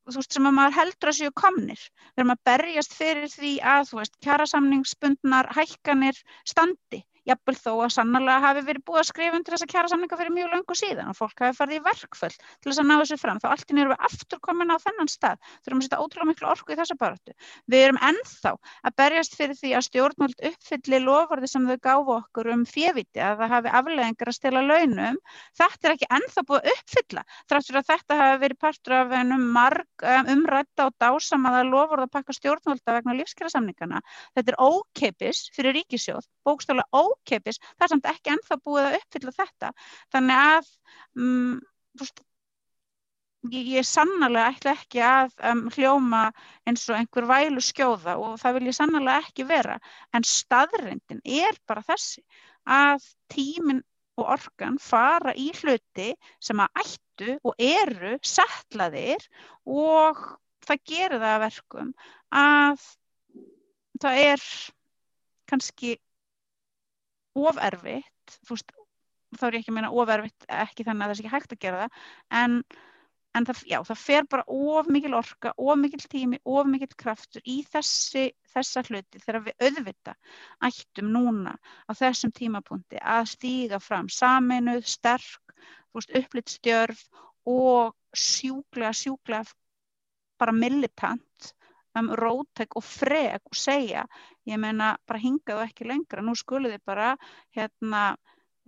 þú 0.09 0.17
veist, 0.19 0.35
sem 0.35 0.49
að 0.49 0.57
maður 0.59 0.79
heldur 0.79 1.13
að 1.13 1.19
séu 1.21 1.35
komnir, 1.43 1.85
erum 2.17 2.35
að 2.35 2.43
berjast 2.51 2.97
fyrir 2.99 3.31
því 3.31 3.53
að, 3.75 3.87
þú 3.93 4.01
veist, 4.01 4.19
kjærasamningsbundnar 4.27 5.53
hækkanir 5.59 6.19
standi 6.43 7.05
jafnvel 7.29 7.57
þó 7.59 7.73
að 7.85 7.93
sannlega 7.95 8.43
hafi 8.45 8.65
verið 8.67 8.85
búið 8.89 9.03
að 9.03 9.09
skrifa 9.11 9.39
undir 9.39 9.55
þessa 9.55 9.69
kjara 9.73 9.93
samninga 9.93 10.19
fyrir 10.19 10.35
mjög 10.35 10.53
löngu 10.55 10.77
síðan 10.79 11.13
og 11.13 11.19
fólk 11.19 11.43
hafi 11.45 11.57
farið 11.59 11.79
í 11.79 11.83
verkföll 11.85 12.35
til 12.35 12.71
þess 12.71 12.81
að 12.83 12.89
ná 12.89 12.95
þessu 13.03 13.19
fram, 13.21 13.41
þá 13.43 13.49
allt 13.53 13.73
í 13.73 13.77
nýru 13.77 13.93
við 13.93 14.05
aftur 14.09 14.41
komin 14.45 14.73
á 14.73 14.77
þennan 14.83 15.11
stað, 15.13 15.43
þurfum 15.65 15.83
að 15.83 15.87
setja 15.87 16.01
ótrúlega 16.03 16.29
miklu 16.33 16.49
orku 16.53 16.75
í 16.75 16.79
þessa 16.79 16.97
baráttu. 16.99 17.35
Við 17.69 17.85
erum 17.87 18.01
ennþá 18.09 18.55
að 18.89 18.97
berjast 19.03 19.37
fyrir 19.39 19.59
því 19.59 19.73
að 19.77 19.87
stjórnvöld 19.89 20.45
uppfylli 20.51 21.01
lofarði 21.05 21.51
sem 21.53 21.69
þau 21.69 21.79
gáfu 21.89 22.15
okkur 22.17 22.51
um 22.55 22.65
fjeviti 22.69 23.23
að 23.23 23.43
það 23.43 23.55
hafi 23.55 23.75
afleðingar 23.81 24.33
að 24.33 24.39
stila 24.39 24.65
launum. 24.65 25.21
Þetta 25.59 25.89
er 25.89 25.97
ekki 25.97 26.11
ennþá 26.19 26.45
búið 26.49 26.61
að 26.63 26.73
uppfylla, 26.75 27.25
þráttur 27.51 27.81
að 27.81 27.89
þetta 27.93 28.19
hafi 28.23 28.41
verið 28.45 28.61
partur 28.65 28.97
af 28.99 29.15
um 29.19 29.47
marg 29.55 30.07
um, 30.07 30.31
umrætta 30.35 30.89
og 30.89 30.97
dásamaða 31.03 31.65
lofurð 31.69 32.07
að 32.07 32.15
pakka 32.17 32.37
stjórnvölda 32.37 32.97
vegna 32.99 33.17
lífskjærasamningana. 33.19 34.03
Þetta 34.37 34.55
er 34.55 34.61
ókeipis 34.63 35.45
fyrir 35.57 35.77
ríkisjóð, 35.79 36.27
bókstálega 36.47 36.89
ókeipis, 37.19 37.61
það 37.77 37.87
er 37.87 37.93
samt 37.95 38.09
ekki 38.15 38.35
ennþá 38.35 38.61
búið 38.65 38.87
að 38.87 38.99
uppfylla 39.03 39.37
þetta. 39.43 39.75
Þannig 40.15 40.43
að 40.47 40.73
um, 41.19 41.61
fúst, 41.99 42.23
ég, 43.53 43.69
ég 43.79 43.87
sannlega 43.87 44.49
ætla 44.53 44.75
ekki 44.77 45.03
að 45.05 45.37
um, 45.51 45.65
hljóma 45.75 46.23
eins 46.69 46.87
og 46.89 46.99
einhver 46.99 47.29
vælu 47.29 47.63
skjóða 47.65 48.17
og 48.23 48.39
það 48.43 48.59
vil 48.59 48.71
ég 48.71 48.79
sannlega 48.79 49.21
ekki 49.23 49.47
vera 49.49 49.79
en 50.17 50.27
staðrindin 50.27 51.23
er 51.23 51.59
bara 51.69 51.85
þessi 51.87 52.25
að 52.69 53.07
tímin 53.33 53.83
og 54.19 54.33
orkan 54.35 54.79
fara 54.83 55.35
í 55.39 55.51
hluti 55.61 56.11
sem 56.43 56.59
að 56.63 56.83
ættu 56.83 57.37
og 57.47 57.55
eru 57.63 58.17
settlaðir 58.27 59.29
og 59.69 60.25
það 60.67 60.83
gerir 60.91 61.23
það 61.23 61.35
að 61.37 61.45
verkum 61.47 61.93
að 62.35 62.89
það 64.03 64.21
er 64.25 64.49
kannski 65.49 65.95
ofervitt, 67.39 68.37
þá 68.49 69.47
er 69.49 69.57
ég 69.59 69.63
ekki 69.63 69.73
að 69.73 69.79
meina 69.79 69.95
ofervitt 69.95 70.47
ekki 70.49 70.87
þannig 70.87 71.05
að 71.05 71.09
það 71.09 71.15
er 71.15 71.23
ekki 71.23 71.35
hægt 71.35 71.57
að 71.57 71.65
gera 71.65 71.83
það 71.83 72.43
en 72.43 72.61
en 73.37 73.47
það, 73.47 73.61
já, 73.69 73.79
það 73.87 74.01
fer 74.03 74.27
bara 74.33 74.45
of 74.49 74.89
mikil 74.93 75.15
orka, 75.19 75.53
of 75.61 75.79
mikil 75.79 76.01
tími, 76.11 76.41
of 76.49 76.69
mikil 76.71 76.89
kraftur 76.99 77.45
í 77.47 77.61
þessi, 77.69 78.31
þessa 78.55 78.83
hluti 78.89 79.21
þegar 79.23 79.45
við 79.47 79.67
auðvita 79.69 80.15
ættum 80.69 81.13
núna 81.15 81.55
á 81.87 81.91
þessum 81.99 82.33
tímapunkti 82.35 83.01
að 83.03 83.31
stíga 83.35 83.81
fram 83.83 84.09
saminuð, 84.13 84.85
sterk, 84.89 85.55
upplýttstjörf 85.95 87.05
og 87.49 87.95
sjúklega, 88.17 88.93
sjúklega 88.95 89.45
bara 90.39 90.55
militant 90.55 91.53
um 92.03 92.11
rótæk 92.19 92.77
og 92.79 92.85
frek 92.85 93.43
og 93.51 93.59
segja, 93.59 94.05
ég 94.49 94.61
meina 94.61 94.95
bara 95.07 95.23
hingaðu 95.23 95.65
ekki 95.67 95.89
lengra, 95.89 96.25
nú 96.25 96.35
skulið 96.39 96.77
þið 96.77 96.85
bara 96.89 97.15
hérna 97.57 98.03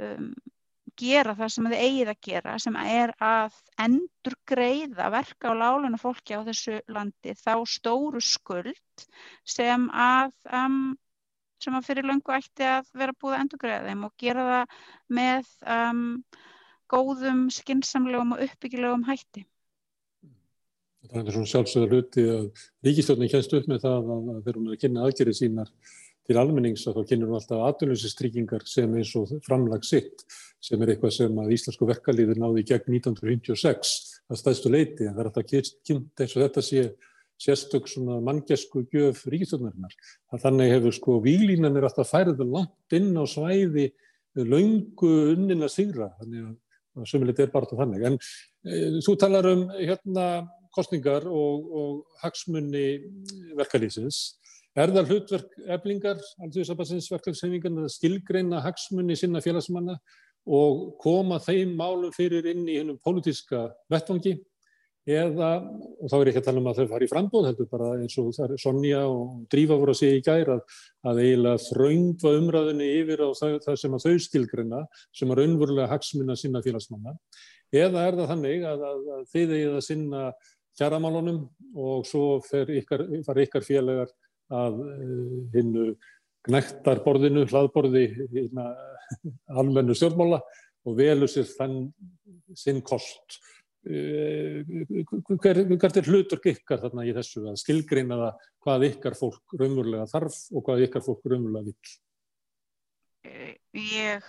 um, 0.01 0.33
gera 1.01 1.35
það 1.39 1.53
sem 1.55 1.69
þið 1.71 1.83
eigið 1.85 2.11
að 2.13 2.21
gera 2.27 2.57
sem 2.63 2.77
er 2.81 3.13
að 3.25 3.59
endur 3.85 4.37
greiða 4.49 5.11
verka 5.15 5.53
á 5.53 5.61
láluna 5.63 6.01
fólki 6.01 6.37
á 6.37 6.45
þessu 6.47 6.81
landi 6.93 7.35
þá 7.39 7.55
stóru 7.69 8.21
skuld 8.25 9.07
sem 9.49 9.87
að 9.95 10.35
um, 10.53 10.97
sem 11.61 11.77
að 11.77 11.89
fyrir 11.91 12.09
löngu 12.09 12.35
ætti 12.35 12.67
að 12.67 12.91
vera 12.97 13.17
búið 13.17 13.37
að 13.37 13.43
endur 13.45 13.63
greiða 13.65 13.89
þeim 13.89 14.07
og 14.09 14.15
gera 14.25 14.47
það 14.51 14.77
með 15.21 15.55
um, 15.77 16.05
góðum, 16.91 17.43
skinsamlegum 17.55 18.35
og 18.35 18.45
uppbyggilegum 18.49 19.07
hætti. 19.07 19.45
Það 21.09 21.21
er 21.23 21.35
svona 21.35 21.51
sjálfsögða 21.51 21.89
hluti 21.95 22.27
að 22.29 22.47
ríkistjórnir 22.87 23.33
kennst 23.33 23.55
upp 23.57 23.69
með 23.71 23.85
það 23.87 24.11
að 24.15 24.41
þeir 24.45 24.53
eru 24.53 24.65
að 24.67 24.81
kynna 24.83 25.05
aðgerið 25.07 25.39
sínar 25.39 25.71
til 26.29 26.39
almennings 26.39 26.85
að 26.87 26.99
þá 26.99 27.11
kynir 27.11 27.31
hún 27.31 27.39
alltaf 27.41 27.63
aðlunsistryggingar 27.67 28.67
sem 28.69 28.93
eins 29.01 29.13
og 29.19 29.33
framlag 29.47 29.87
sitt 29.89 30.27
sem 30.63 30.83
er 30.85 30.93
eitthvað 30.93 31.15
sem 31.17 31.41
að 31.41 31.55
Íslensku 31.57 31.89
verkalýður 31.89 32.39
náði 32.43 32.67
gegn 32.69 32.99
1956 33.01 33.95
að 34.31 34.43
staðstu 34.43 34.71
leiti 34.71 35.09
en 35.09 35.17
það 35.17 35.23
er 35.23 35.31
alltaf 35.31 35.49
kynnt 35.51 36.23
eins 36.23 36.37
og 36.37 36.45
þetta 36.45 36.65
sé 36.69 36.85
sérstök 37.41 37.89
svona 37.89 38.19
manngesku 38.21 38.85
gjöf 38.93 39.25
ríkistjónarinnar. 39.33 39.95
Þannig 40.43 40.75
hefur 40.75 40.97
sko 40.97 41.19
výlínan 41.25 41.79
er 41.81 41.89
alltaf 41.89 42.13
færið 42.13 42.45
langt 42.45 42.97
inn 42.97 43.15
á 43.17 43.25
svæði 43.25 43.89
laungu 44.37 45.13
unnin 45.33 45.65
að 45.65 45.75
sigra 45.75 46.11
þannig 46.21 46.51
að 46.51 47.09
sömulegt 47.09 47.41
er 47.41 47.53
bara 47.55 47.79
þannig. 47.81 48.05
En 48.07 48.19
e, 48.21 49.01
þú 49.03 49.17
talar 49.19 49.49
um 49.51 49.65
hérna 49.79 50.27
kostningar 50.75 51.27
og, 51.29 51.71
og 51.81 52.21
hagsmunni 52.23 52.87
verkalýsins 53.59 54.41
Er 54.79 54.93
það 54.95 55.09
hlutverk 55.11 55.55
eflingar, 55.75 56.21
alþjóðsabansins 56.45 57.09
verkefnshefingan, 57.11 57.81
að 57.83 57.95
skilgreina 57.97 58.61
hagsmunni 58.63 59.17
sinna 59.19 59.43
félagsmanna 59.43 59.97
og 60.47 60.93
koma 61.03 61.41
þeim 61.43 61.73
málum 61.79 62.15
fyrir 62.15 62.47
inn 62.53 62.63
í 62.71 62.79
hennum 62.79 63.01
pólitíska 63.03 63.67
vettvangi? 63.91 64.37
Eða, 65.11 65.49
og 65.99 66.11
þá 66.13 66.15
er 66.21 66.29
ekki 66.31 66.39
að 66.43 66.47
tala 66.47 66.61
um 66.61 66.69
að 66.71 66.79
þau 66.79 66.91
fari 66.93 67.07
í 67.09 67.11
frambóð, 67.11 67.47
heldur 67.49 67.69
bara 67.71 67.89
eins 67.97 68.15
og 68.21 68.29
það 68.37 68.55
er 68.55 68.63
Sonja 68.63 69.01
og 69.11 69.31
Drífa 69.51 69.79
voru 69.81 69.95
að 69.95 69.99
segja 70.05 70.21
í 70.21 70.25
gæra 70.27 70.59
að, 70.59 70.77
að 71.11 71.21
eiginlega 71.25 71.63
þraungva 71.65 72.35
umræðinni 72.37 72.91
yfir 73.01 73.25
á 73.27 73.29
það, 73.41 73.57
það 73.65 73.79
sem 73.81 73.97
að 73.97 74.05
þau 74.05 74.25
skilgreina 74.27 74.83
sem 75.19 75.33
að 75.33 75.41
raunverulega 75.41 75.91
hagsmunna 75.91 76.37
sinna 76.39 76.63
félagsmanna. 76.63 77.17
Eða 77.75 78.07
er 78.07 78.21
það 78.21 78.33
þannig 78.35 78.67
að, 78.71 78.87
að, 78.93 79.03
að 79.17 79.27
þið 79.33 79.57
eigið 79.57 79.79
að 79.81 79.87
sinna 79.89 80.23
kjaramálunum 80.81 81.45
og 81.79 82.09
svo 82.09 82.41
fer 82.45 82.73
ykkar, 82.81 83.05
ykkar 83.21 83.67
félagar 83.67 84.11
að 84.51 84.81
eh, 84.97 85.37
hinnu 85.55 85.93
gnættarborðinu, 86.49 87.45
hlaðborði 87.51 88.07
hérna, 88.33 88.67
almennu 89.61 89.95
stjórnmála 89.97 90.41
og 90.89 90.97
velur 90.99 91.31
sér 91.31 91.49
þann 91.53 91.81
sinn 92.57 92.81
kost. 92.83 93.39
Eh, 93.89 94.61
hver, 95.41 95.63
hvert 95.71 95.97
er 95.97 96.09
hlutur 96.09 96.43
ykkar 96.51 96.83
þarna 96.83 97.07
í 97.09 97.15
þessu 97.17 97.47
að 97.49 97.61
skilgreina 97.63 98.19
það 98.21 98.47
hvað 98.65 98.87
ykkar 98.91 99.17
fólk 99.17 99.57
raunverulega 99.57 100.09
þarf 100.11 100.41
og 100.53 100.67
hvað 100.67 100.85
ykkar 100.89 101.05
fólk 101.07 101.29
raunverulega 101.33 101.71
vil? 101.71 101.95
Ég 103.81 104.27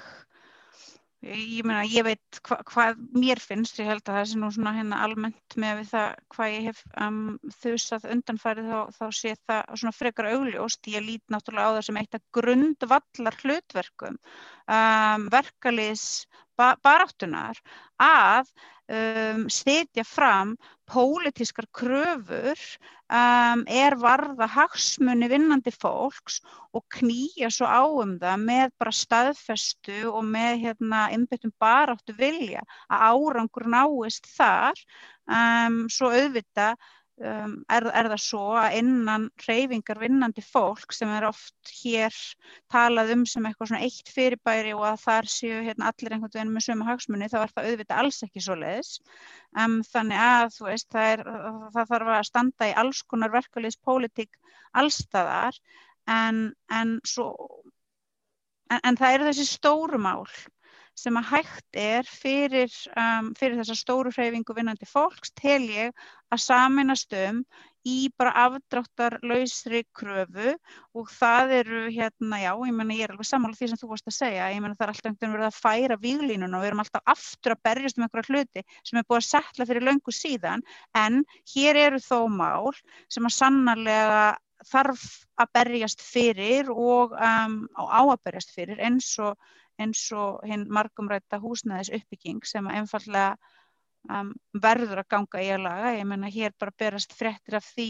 ég 1.22 1.65
meina, 1.67 1.84
ég 1.86 2.05
veit 2.05 2.39
hva, 2.47 2.57
hvað 2.65 3.01
mér 3.13 3.41
finnst, 3.41 3.78
ég 3.82 3.89
held 3.91 4.01
að 4.07 4.17
það 4.17 4.30
sé 4.32 4.39
nú 4.41 4.49
svona 4.53 4.74
hérna 4.74 5.01
almennt 5.05 5.57
með 5.61 5.84
það 5.91 6.07
hvað 6.34 6.53
ég 6.55 6.67
hef 6.69 6.80
um, 7.05 7.19
þusað 7.61 8.07
undanfærið 8.15 8.72
þá, 8.72 8.80
þá 8.97 9.05
sé 9.19 9.36
það 9.45 9.76
svona 9.76 9.93
frekar 9.97 10.32
augljóst, 10.32 10.89
ég 10.89 11.05
lít 11.05 11.24
náttúrulega 11.34 11.69
á 11.69 11.76
það 11.78 11.86
sem 11.89 12.01
eitt 12.01 12.17
að 12.17 12.26
grundvallar 12.39 13.39
hlutverkum 13.43 14.17
um, 14.72 15.28
verkalýs 15.34 16.26
ba 16.57 16.76
baráttunar 16.84 17.57
að 18.01 18.49
um, 18.91 19.45
setja 19.51 20.05
fram 20.07 20.55
pólitískar 20.91 21.67
kröfur 21.72 22.59
um, 23.11 23.63
er 23.67 23.95
varða 23.99 24.47
hagsmunni 24.51 25.30
vinnandi 25.32 25.72
fólks 25.76 26.41
og 26.76 26.84
knýja 26.97 27.51
svo 27.53 27.69
á 27.69 27.84
um 28.03 28.17
það 28.22 28.45
með 28.47 28.74
bara 28.82 28.95
staðfestu 28.95 30.01
og 30.11 30.26
með 30.28 30.65
hérna 30.65 31.05
innbyttum 31.15 31.53
baráttu 31.61 32.15
vilja 32.17 32.63
að 32.91 33.07
árangur 33.11 33.69
náist 33.72 34.28
þar. 34.36 34.76
Um, 35.32 35.86
svo 35.88 36.09
auðvita 36.11 36.74
Um, 37.22 37.51
er, 37.69 37.86
er 37.93 38.07
það 38.09 38.22
svo 38.24 38.45
að 38.57 38.76
innan 38.80 39.28
reyfingar 39.43 39.99
vinnandi 40.01 40.41
fólk 40.41 40.95
sem 40.95 41.09
er 41.13 41.28
oft 41.28 41.72
hér 41.84 42.15
talað 42.74 43.11
um 43.13 43.26
sem 43.30 43.45
eitthvað 43.45 43.69
svona 43.69 43.82
eitt 43.86 44.09
fyrirbæri 44.09 44.72
og 44.74 44.88
að 44.89 45.03
þar 45.03 45.30
séu 45.30 45.59
hérna, 45.67 45.91
allir 45.91 46.15
einhvern 46.15 46.34
veginn 46.34 46.53
með 46.55 46.65
sömu 46.65 46.88
hagsmunni 46.88 47.28
þá 47.30 47.38
er 47.43 47.53
það 47.53 47.67
auðvitað 47.69 48.01
alls 48.01 48.19
ekki 48.26 48.41
svo 48.41 48.57
leiðis 48.57 48.89
um, 49.53 49.76
þannig 49.91 50.24
að 50.24 50.47
þú 50.55 50.67
veist 50.72 50.89
það, 50.95 51.11
er, 51.11 51.24
það 51.76 51.93
þarf 51.93 52.11
að 52.15 52.26
standa 52.32 52.72
í 52.72 52.74
alls 52.84 53.03
konar 53.13 53.36
verkulegspólitík 53.36 54.41
allstaðar 54.82 55.61
en, 56.09 56.41
en, 56.74 56.95
svo, 57.05 57.30
en, 58.72 58.82
en 58.82 58.97
það 58.97 59.19
eru 59.19 59.30
þessi 59.30 59.47
stóru 59.51 60.01
mál 60.01 60.26
sem 60.98 61.18
að 61.18 61.30
hægt 61.32 61.80
er 61.80 62.08
fyrir, 62.08 62.72
um, 63.00 63.32
fyrir 63.38 63.60
þessa 63.62 63.78
stóru 63.80 64.12
hreyfingu 64.14 64.56
vinnandi 64.58 64.88
fólks 64.89 65.34
tel 65.38 65.64
ég 65.70 66.08
að 66.32 66.44
saminast 66.44 67.14
um 67.18 67.44
í 67.88 68.12
bara 68.18 68.34
afdráttarlausri 68.46 69.82
kröfu 69.98 70.54
og 70.98 71.10
það 71.10 71.54
eru 71.62 71.80
hérna, 71.89 72.38
já, 72.44 72.52
ég 72.54 72.76
menna 72.78 72.98
ég 72.98 73.08
er 73.08 73.16
alveg 73.16 73.30
sammála 73.30 73.58
því 73.58 73.72
sem 73.72 73.82
þú 73.82 73.89
varst 73.94 74.12
að 74.12 74.18
segja, 74.20 74.52
ég 74.54 74.62
menna 74.62 74.78
það 74.78 74.86
er 74.86 74.94
alltaf 74.94 75.10
einhvern 75.10 75.22
veginn 75.24 75.36
verið 75.38 75.48
að 75.48 75.62
færa 75.64 75.98
výglínuna 76.04 76.60
og 76.60 76.64
við 76.64 76.72
erum 76.72 76.84
alltaf 76.84 77.16
aftur 77.16 77.56
að 77.56 77.64
berjast 77.70 77.98
um 77.98 78.06
einhverja 78.06 78.30
hluti 78.30 78.66
sem 78.84 79.02
er 79.02 79.08
búið 79.08 79.22
að 79.22 79.28
setla 79.30 79.68
fyrir 79.72 79.88
löngu 79.88 80.14
síðan. 80.14 80.66
En 80.94 81.24
hér 81.56 81.82
eru 81.88 82.02
þó 82.06 82.20
mál 82.30 82.70
sem 83.10 83.26
að 83.26 83.38
sannarlega 83.39 84.24
þarf 84.70 85.08
að 85.42 85.54
berjast 85.58 86.04
fyrir 86.06 86.70
og 86.70 87.16
um, 87.18 87.58
á 87.74 88.02
að 88.04 88.20
berjast 88.28 88.54
fyrir 88.54 88.82
eins 88.86 89.10
og 89.24 89.39
eins 89.84 90.03
og 90.15 90.43
hinn 90.47 90.67
margumrætta 90.69 91.41
húsnæðis 91.41 91.91
uppbygging 91.97 92.45
sem 92.47 92.67
að 92.69 92.82
einfallega 92.82 93.36
um, 94.09 94.34
verður 94.63 95.01
að 95.01 95.09
ganga 95.13 95.43
í 95.43 95.49
að 95.53 95.63
laga. 95.65 95.93
Ég 95.97 96.07
menna 96.09 96.32
hér 96.32 96.53
bara 96.59 96.75
berast 96.77 97.15
fréttir 97.17 97.57
af 97.59 97.67
því 97.75 97.88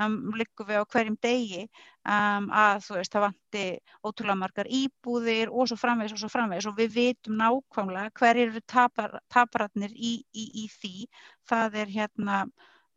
um, 0.00 0.16
liggum 0.38 0.68
við 0.68 0.82
á 0.82 0.90
hverjum 0.94 1.18
degi 1.22 1.62
um, 1.64 2.48
að 2.48 2.82
þú 2.86 2.98
veist 2.98 3.14
það 3.14 3.26
vanti 3.26 3.64
ótrúlega 4.00 4.40
margar 4.42 4.72
íbúðir 4.80 5.52
og 5.52 5.70
svo 5.70 5.78
framvegs 5.80 6.16
og 6.16 6.22
svo 6.22 6.32
framvegs 6.32 6.68
og 6.70 6.76
við 6.78 6.96
vitum 6.96 7.38
nákvæmlega 7.40 8.12
hver 8.20 8.42
eru 8.46 8.64
tapar, 8.66 9.18
taparatnir 9.32 9.94
í, 9.94 10.18
í, 10.32 10.48
í 10.64 10.68
því. 10.72 11.08
Það 11.48 11.80
er 11.82 11.96
hérna 11.96 12.44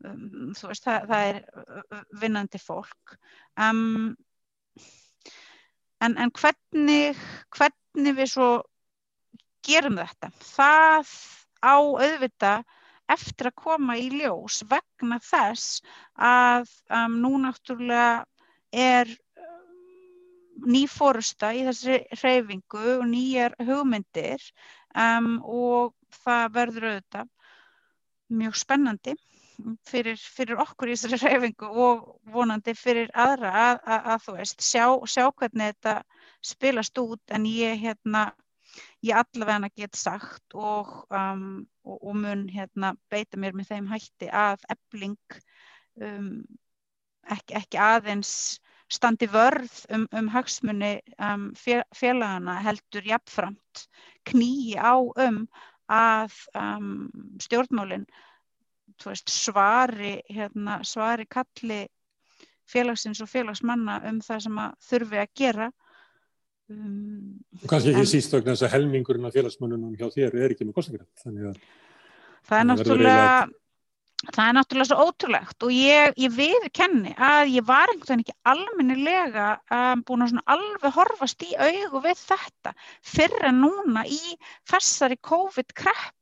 um, 0.04 0.54
þú 0.58 0.72
veist 0.72 0.88
það, 0.88 1.10
það 1.12 1.32
er 1.32 2.06
vinnandi 2.24 2.62
fólk. 2.62 3.18
Um, 3.60 4.16
en, 6.04 6.18
en 6.18 6.32
hvernig 6.36 7.20
hvernig 7.56 8.16
við 8.18 8.32
svo 8.36 8.50
gerum 9.66 10.00
þetta? 10.00 10.32
Það 10.44 11.12
á 11.66 11.76
auðvita 11.78 12.56
eftir 13.12 13.50
að 13.52 13.60
koma 13.62 13.98
í 14.02 14.08
ljós 14.14 14.64
vegna 14.70 15.20
þess 15.22 15.82
að 16.18 16.72
um, 16.90 17.20
nú 17.22 17.36
náttúrulega 17.44 18.26
er 18.74 19.12
um, 19.40 20.66
ný 20.74 20.86
fórusta 20.90 21.54
í 21.54 21.64
þessi 21.68 22.02
hreyfingu 22.18 22.98
og 22.98 23.06
nýjar 23.12 23.56
hugmyndir 23.62 24.42
um, 24.98 25.38
og 25.44 25.94
það 26.24 26.58
verður 26.58 26.90
auðvitað 26.92 27.32
mjög 28.36 28.58
spennandi 28.58 29.14
fyrir, 29.88 30.18
fyrir 30.20 30.62
okkur 30.62 30.92
í 30.92 30.96
þessari 30.96 31.20
hreyfingu 31.22 31.70
og 31.86 32.08
vonandi 32.34 32.76
fyrir 32.78 33.12
aðra 33.14 33.52
að, 33.66 33.78
að, 33.84 34.10
að 34.14 34.26
þú 34.26 34.36
veist 34.40 34.66
sjá, 34.66 34.86
sjá 35.10 35.24
hvernig 35.30 35.74
þetta 35.74 35.96
spilast 36.46 37.02
út. 37.02 37.22
En 37.36 37.48
ég 37.50 37.80
hérna 37.82 38.28
ég 39.06 39.16
allavega 39.16 39.70
get 39.76 39.96
sagt 39.96 40.56
og, 40.56 40.92
um, 41.14 41.66
og, 41.86 41.98
og 42.02 42.16
mun 42.20 42.46
hérna, 42.52 42.96
beita 43.12 43.40
mér 43.40 43.56
með 43.56 43.72
þeim 43.72 43.90
hætti 43.92 44.30
að 44.32 44.66
ebling 44.74 45.40
um, 46.02 46.30
ekki, 47.32 47.56
ekki 47.62 47.82
aðeins 47.82 48.34
standi 48.92 49.28
vörð 49.32 49.78
um, 49.96 50.06
um 50.14 50.28
hagsmunni 50.34 51.00
um, 51.18 51.50
félagana 51.58 52.60
heldur 52.66 53.08
jafnframt 53.08 53.86
knýi 54.30 54.76
á 54.78 54.96
um 55.00 55.46
að 55.92 56.36
um, 56.58 57.10
stjórnmálinn 57.42 58.06
veist, 59.04 59.32
svari, 59.32 60.20
hérna, 60.32 60.80
svari 60.88 61.28
kalli 61.30 61.86
félagsins 62.70 63.22
og 63.22 63.30
félagsmanna 63.30 64.00
um 64.10 64.22
það 64.26 64.46
sem 64.48 64.62
þurfi 64.90 65.22
að 65.22 65.34
gera. 65.42 65.72
Um, 66.72 67.36
Kanski 67.70 67.92
ekki 67.92 68.06
en, 68.06 68.10
síst 68.10 68.34
vegna 68.34 68.56
þess 68.56 68.66
að 68.66 68.74
helmingurinn 68.74 69.28
af 69.30 69.36
félagsmannunum 69.38 70.00
hjá 70.00 70.08
þér 70.16 70.40
er 70.42 70.56
ekki 70.56 70.66
með 70.66 70.80
kostningarætt 70.80 71.28
að 71.30 71.60
það 72.46 72.58
er 72.58 72.68
náttúrulega 72.72 73.28
það 74.34 74.48
er 74.48 74.56
náttúrulega 74.58 74.90
svo 74.90 75.06
ótrúlegt 75.06 75.66
og 75.68 75.74
ég, 75.76 76.16
ég 76.18 76.34
viðkenni 76.34 77.14
að 77.14 77.52
ég 77.54 77.68
var 77.68 77.92
einhvern 77.92 78.08
veginn 78.08 78.24
ekki 78.24 78.36
almennilega 78.52 79.48
um, 79.78 80.02
búin 80.08 80.26
að 80.26 80.40
alveg 80.56 80.96
horfast 80.96 81.46
í 81.46 81.52
augu 81.54 82.02
við 82.06 82.22
þetta 82.24 82.74
fyrir 83.06 83.50
en 83.52 83.62
núna 83.66 84.06
í 84.10 84.36
þessari 84.72 85.20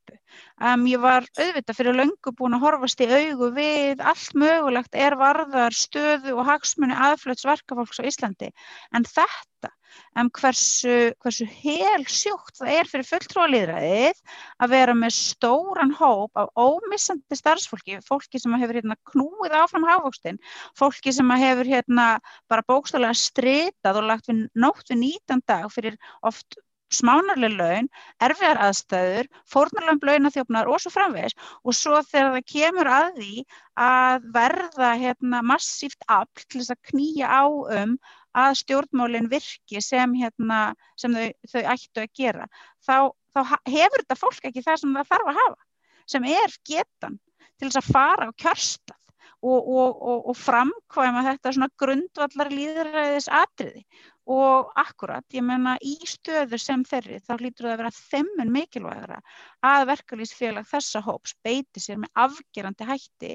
COVID-kreppu 0.03 0.73
um, 0.73 0.85
ég 0.87 1.01
var 1.03 1.25
auðvitað 1.37 1.77
fyrir 1.77 1.97
löngu 1.97 2.33
búin 2.37 2.57
að 2.57 2.65
horfast 2.65 3.03
í 3.03 3.07
augu 3.07 3.51
við 3.55 4.01
allt 4.01 4.33
mögulegt 4.35 4.95
er 4.95 5.15
varðar 5.19 5.75
stöðu 5.75 6.35
og 6.37 6.47
hagsmunni 6.49 6.95
aðflöts 6.95 7.45
verkafólks 7.47 8.01
á 8.01 8.07
Íslandi. 8.07 8.51
En 8.93 9.05
þetta 9.07 9.71
um 10.17 10.29
hversu, 10.33 11.13
hversu 11.21 11.45
hel 11.45 12.03
sjúkt 12.09 12.57
það 12.57 12.71
er 12.73 12.89
fyrir 12.89 13.07
fulltróðalýðræðið 13.11 14.21
að 14.65 14.73
vera 14.73 14.95
með 14.97 15.15
stóran 15.17 15.93
hóp 15.99 16.41
af 16.41 16.49
ómissandi 16.57 17.37
starfsfólki, 17.37 17.99
fólki 18.07 18.41
sem 18.41 18.57
hefur 18.57 18.79
hérna, 18.79 18.97
knúið 19.13 19.57
áfram 19.59 19.85
hafvókstinn, 19.89 20.41
fólki 20.79 21.13
sem 21.13 21.29
hefur 21.45 21.69
hérna, 21.69 22.07
bara 22.49 22.65
bókstálega 22.65 23.17
stritað 23.17 24.01
og 24.01 24.09
lagt 24.09 24.29
við 24.31 24.47
nótt 24.57 24.89
við 24.89 25.03
nýtan 25.05 25.45
dag 25.45 25.69
fyrir 25.73 25.99
oft 26.25 26.57
smánarlega 26.93 27.57
laun, 27.57 27.87
erfiðar 28.21 28.59
aðstæður, 28.67 29.29
fórnarlega 29.49 30.09
launathjófnar 30.09 30.69
og 30.69 30.81
svo 30.83 30.91
framvegs 30.93 31.37
og 31.63 31.77
svo 31.77 32.01
þegar 32.09 32.35
það 32.35 32.49
kemur 32.53 32.89
að 32.91 33.07
því 33.19 33.45
að 33.83 34.27
verða 34.35 34.91
hérna, 35.01 35.41
massíft 35.53 36.05
afl 36.07 36.45
til 36.47 36.61
þess 36.61 36.75
að 36.75 36.83
knýja 36.91 37.29
á 37.31 37.43
um 37.47 37.97
að 38.33 38.55
stjórnmálinn 38.63 39.29
virki 39.29 39.81
sem, 39.81 40.15
hérna, 40.17 40.73
sem 40.97 41.13
þau, 41.13 41.27
þau 41.51 41.61
ættu 41.75 42.01
að 42.03 42.15
gera 42.17 42.49
þá, 42.85 43.13
þá 43.33 43.41
hefur 43.69 44.01
þetta 44.01 44.19
fólk 44.19 44.49
ekki 44.49 44.65
það 44.65 44.81
sem 44.81 44.97
það 44.97 45.13
þarf 45.13 45.31
að 45.31 45.39
hafa 45.41 45.61
sem 46.09 46.27
er 46.29 46.57
getan 46.67 47.19
til 47.57 47.69
þess 47.69 47.81
að 47.81 47.91
fara 47.93 48.29
á 48.29 48.31
kjörstað 48.41 48.99
og, 49.43 49.59
og, 49.59 50.01
og, 50.01 50.19
og 50.31 50.37
framkvæma 50.39 51.23
þetta 51.27 51.53
svona 51.55 51.69
grundvallar 51.79 52.51
líðræðis 52.53 53.29
atriði 53.31 53.83
og 54.29 54.71
akkurat, 54.79 55.25
ég 55.35 55.43
menna 55.43 55.75
í 55.83 55.97
stöður 56.07 56.61
sem 56.61 56.85
þeirri 56.87 57.19
þá 57.19 57.33
hlýtur 57.35 57.67
það 57.67 57.73
að 57.73 57.81
vera 57.81 57.93
þemmun 57.97 58.53
mikilvægra 58.55 59.19
að 59.67 59.87
verkalýsfélag 59.91 60.69
þessa 60.69 61.03
hóps 61.03 61.35
beiti 61.43 61.83
sér 61.83 61.99
með 62.03 62.13
afgerandi 62.25 62.87
hætti 62.87 63.33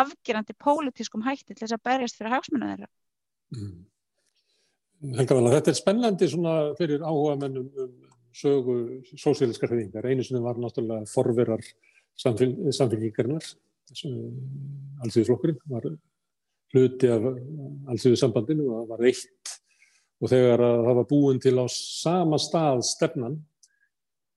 afgerandi 0.00 0.56
pólitískum 0.56 1.26
hætti 1.26 1.52
til 1.52 1.66
þess 1.66 1.76
að 1.76 1.84
berjast 1.90 2.20
fyrir 2.20 2.36
hagsmunna 2.38 2.72
þeirra 2.72 2.90
mm. 3.56 3.78
Helga 5.16 5.36
vel 5.36 5.46
að 5.48 5.54
þetta 5.58 5.70
er 5.72 5.78
spennandi 5.78 6.26
fyrir 6.76 7.04
áhuga 7.04 7.36
mennum 7.40 7.68
um 7.80 7.92
sögu 8.32 9.02
sósíliska 9.16 9.66
hrefingar. 9.66 10.06
Einu 10.06 10.24
sinni 10.24 10.42
var 10.42 10.58
náttúrulega 10.60 11.08
forverar 11.10 11.62
samfélgíkarinnar, 12.20 13.46
allsýðisflokkurinn, 15.04 15.58
var 15.70 15.88
hluti 16.74 17.10
af 17.10 17.26
allsýðissambandinu 17.90 18.68
og 18.68 18.82
það 18.82 18.92
var 18.92 19.06
eitt 19.10 19.56
og 20.20 20.32
þegar 20.32 20.64
það 20.64 20.98
var 21.00 21.08
búin 21.10 21.40
til 21.42 21.56
á 21.56 21.66
sama 21.72 22.38
stað 22.40 22.84
stefnan 22.88 23.38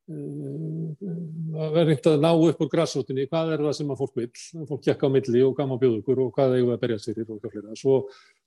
að 0.04 1.70
vera 1.72 1.86
reynd 1.88 2.08
að 2.12 2.18
ná 2.20 2.30
upp 2.34 2.62
úr 2.66 2.70
græsrótinni, 2.74 3.24
hvað 3.32 3.54
er 3.54 3.62
það 3.64 3.76
sem 3.78 3.92
að 3.94 4.02
fólk 4.02 4.18
vil, 4.20 4.26
fólk 4.68 4.82
kekka 4.84 5.08
á 5.08 5.14
milli 5.16 5.44
og 5.46 5.54
gama 5.56 5.78
bjóðugur 5.80 6.26
og 6.26 6.34
hvað 6.36 6.58
eigum 6.58 6.74
við 6.74 6.76
að 6.76 6.82
berja 6.82 6.98
sér 7.00 7.22
í 7.22 7.24
og 7.24 7.40
hvað 7.40 7.70
svo 7.80 7.96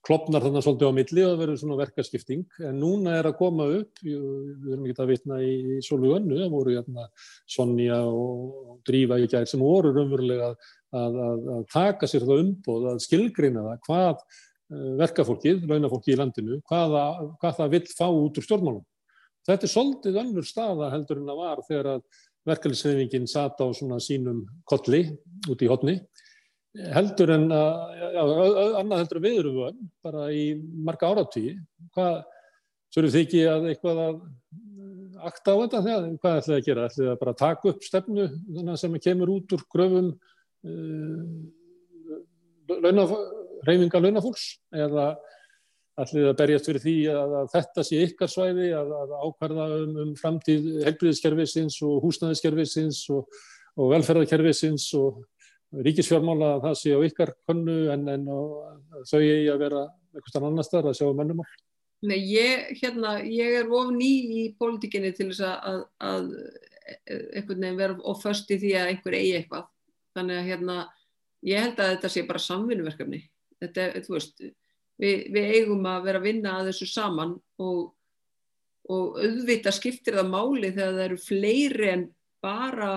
klopnar 0.04 0.44
þannig 0.44 0.66
svolítið 0.66 0.92
á 0.92 0.98
milli 0.98 1.24
og 1.24 1.30
það 1.30 1.40
verður 1.40 1.60
svona 1.62 1.78
verkaskipting. 1.80 2.44
En 2.60 2.76
núna 2.82 3.16
er 3.16 3.30
að 3.30 3.38
koma 3.40 3.68
upp 3.78 4.04
við 4.04 4.68
erum 4.74 4.84
ekki 4.84 5.00
að 5.00 5.12
vitna 5.14 5.40
í, 5.40 5.54
í 5.78 5.80
Sólu 5.86 6.12
Önnu 6.18 6.42
það 6.42 6.52
voru 6.58 6.76
hérna 6.76 7.08
Sonja 7.56 8.02
og 8.04 8.76
Drífa 8.86 9.18
í 9.22 9.30
gæðir 9.30 9.48
sem 9.54 9.64
voru 9.64 9.94
raunverulega 9.96 10.52
að, 10.52 11.16
að, 11.16 11.48
að, 11.56 11.64
taka 11.72 12.10
sér 12.10 12.28
það 12.28 12.44
umbóð 12.44 12.90
að 12.92 13.02
skilgreina 13.06 13.64
það 13.64 13.80
hvað 13.88 14.26
verkafólkið, 15.00 15.64
launafólkið 15.70 16.14
í 16.14 16.18
landinu 16.18 16.60
hvað, 16.66 16.94
hvað 17.40 17.58
það 17.60 17.74
vil 17.76 17.82
fá 17.92 18.06
út 18.08 18.40
úr 18.40 18.46
stjórnmálum 18.46 18.84
Þetta 19.46 19.62
er 19.62 19.70
svolítið 19.70 20.16
önnur 20.18 20.46
staða 20.46 20.88
heldur 20.90 21.20
en 21.20 21.28
það 21.30 21.36
var 21.38 21.60
þegar 21.68 21.88
að 21.92 22.22
verkefliðsefingin 22.46 23.28
sat 23.30 23.60
á 23.62 23.66
svona 23.74 23.98
sínum 24.02 24.40
kolli 24.66 25.04
út 25.50 25.62
í 25.62 25.68
hodni 25.70 26.00
heldur 26.96 27.32
en 27.36 27.46
að, 27.54 27.92
já, 28.16 28.22
annað 28.80 29.02
heldur 29.02 29.20
að 29.20 29.26
við 29.26 29.38
erum 29.40 29.60
við 29.60 29.78
bara 30.04 30.26
í 30.34 30.42
marga 30.58 31.12
áratvíi. 31.12 31.54
Hvað, 31.94 32.18
svo 32.90 33.02
eru 33.02 33.12
þið 33.14 33.22
ekki 33.22 33.44
að 33.48 33.68
eitthvað 33.70 34.02
að 34.02 34.18
akta 35.30 35.54
á 35.54 35.60
þetta 35.62 35.82
þegar, 35.86 36.08
hvað 36.20 36.38
ætlaði 36.40 36.58
að 36.58 36.66
gera? 36.66 36.88
ætlaði 36.90 37.10
að 37.12 37.20
bara 37.22 37.38
taka 37.40 37.70
upp 37.72 37.86
stefnu 37.86 38.76
sem 38.82 38.98
kemur 39.06 39.32
út 39.38 39.56
úr 39.56 39.64
gröfum 39.72 40.10
uh, 40.66 41.22
launa, 42.82 43.06
reyfinga 43.66 44.02
launafólks 44.02 44.46
eða 44.74 45.10
allir 45.96 46.28
að 46.28 46.38
berjast 46.40 46.68
fyrir 46.68 46.82
því 46.82 46.96
að, 47.12 47.34
að 47.40 47.52
þetta 47.54 47.84
sé 47.88 48.00
ykkar 48.04 48.30
svæði, 48.32 48.66
að, 48.76 48.90
að 49.00 49.14
ákvarða 49.16 49.68
um, 49.78 49.94
um 50.02 50.10
framtíð 50.18 50.66
helbriðiskerfisins 50.84 51.78
og 51.86 52.02
húsnæðiskerfisins 52.04 53.04
og, 53.16 53.38
og 53.80 53.94
velferðarkerfisins 53.94 54.90
og 55.00 55.22
ríkisfjármála 55.86 56.56
að 56.56 56.66
það 56.66 56.76
sé 56.80 56.92
á 56.92 57.00
ykkar 57.08 57.32
konnu 57.48 57.78
en, 57.92 58.04
en 58.12 58.26
þau 59.08 59.20
eigi 59.22 59.48
að 59.52 59.62
vera 59.64 59.86
eitthvað 60.16 60.48
annar 60.50 60.66
starf 60.66 60.90
að 60.90 61.00
sjá 61.00 61.08
um 61.08 61.22
ennum 61.24 61.42
allt. 61.44 61.62
Nei, 62.06 62.18
ég, 62.28 62.76
hérna, 62.82 63.16
ég 63.24 63.62
er 63.62 63.72
of 63.72 63.88
ný 63.94 64.10
í 64.36 64.42
pólitíkinni 64.60 65.14
til 65.16 65.30
þess 65.30 65.46
að, 65.48 65.80
að 66.04 66.28
einhvern 66.86 67.64
veginn 67.64 67.80
vera 67.80 67.96
of 68.04 68.20
först 68.22 68.52
í 68.52 68.58
því 68.60 68.74
að 68.76 68.90
einhver 68.92 69.16
eigi 69.16 69.32
eitthvað. 69.40 69.64
Þannig 70.16 70.40
að 70.40 70.50
hérna, 70.50 70.76
ég 71.48 71.64
held 71.64 71.80
að 71.80 71.92
þetta 71.94 72.10
sé 72.12 72.24
bara 72.28 72.44
samvinnuverkefni. 72.44 73.22
Þetta, 73.62 73.86
þú 74.04 74.16
veist, 74.16 74.42
við, 75.00 75.26
við 75.34 75.52
eigum 75.58 75.86
að 75.88 76.08
vera 76.08 76.20
að 76.20 76.28
vinna 76.28 76.56
að 76.58 76.70
þessu 76.70 76.88
saman 76.90 77.36
og, 77.62 77.80
og 78.92 79.20
auðvita 79.20 79.72
skiptir 79.74 80.18
það 80.18 80.32
máli 80.32 80.72
þegar 80.72 80.98
það 80.98 81.04
eru 81.06 81.20
fleiri 81.22 81.92
en 81.92 82.04
bara 82.44 82.90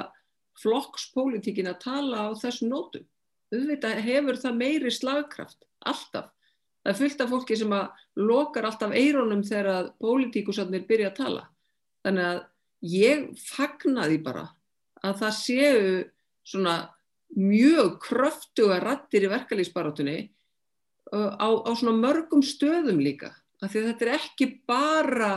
flokkspolítikin 0.60 1.72
að 1.72 1.80
tala 1.86 2.28
á 2.28 2.30
þessum 2.40 2.74
nótum. 2.74 3.08
Auðvita 3.54 3.94
hefur 4.04 4.38
það 4.38 4.60
meiri 4.60 4.92
slagkraft, 4.94 5.64
alltaf. 5.88 6.30
Það 6.84 6.92
er 6.94 7.00
fullt 7.00 7.24
af 7.24 7.32
fólki 7.34 7.58
sem 7.60 7.74
að 7.76 8.04
lokar 8.20 8.68
alltaf 8.70 8.94
eironum 8.96 9.42
þegar 9.48 9.90
politíkusarnir 10.00 10.86
byrja 10.88 11.10
að 11.12 11.18
tala. 11.18 11.44
Þannig 12.06 12.28
að 12.30 12.40
ég 12.90 13.26
fagnaði 13.44 14.20
bara 14.24 14.46
að 15.04 15.20
það 15.24 15.36
séu 15.40 15.90
svona 16.48 16.76
mjög 17.36 17.98
kröftuga 18.04 18.80
rattir 18.82 19.28
í 19.28 19.32
verkalýsbarátunni 19.32 20.18
á, 21.14 21.50
á 21.66 21.72
svona 21.76 21.96
mörgum 21.98 22.44
stöðum 22.46 23.02
líka 23.02 23.34
af 23.62 23.74
því 23.74 23.86
þetta 23.90 24.06
er 24.06 24.14
ekki 24.18 24.48
bara 24.70 25.34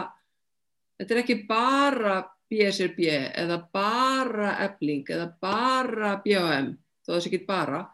þetta 1.01 1.15
er 1.15 1.23
ekki 1.23 1.39
bara 1.49 2.21
BSRB 2.53 3.09
eða 3.33 3.59
bara 3.73 4.55
ebling 4.67 5.09
eða 5.09 5.33
bara 5.41 6.17
BHM 6.25 6.75
þó 7.03 7.15
þessi 7.17 7.33
ekki 7.33 7.45
bara 7.49 7.87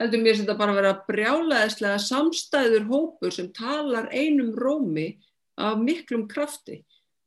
heldur 0.00 0.22
mér 0.22 0.36
sem 0.36 0.46
þetta 0.46 0.58
bara 0.58 0.76
vera 0.76 0.94
brjálaðislega 1.08 2.00
samstæður 2.02 2.88
hópur 2.90 3.34
sem 3.34 3.50
talar 3.54 4.10
einum 4.12 4.52
rómi 4.58 5.14
af 5.60 5.78
miklum 5.78 6.26
krafti. 6.28 6.82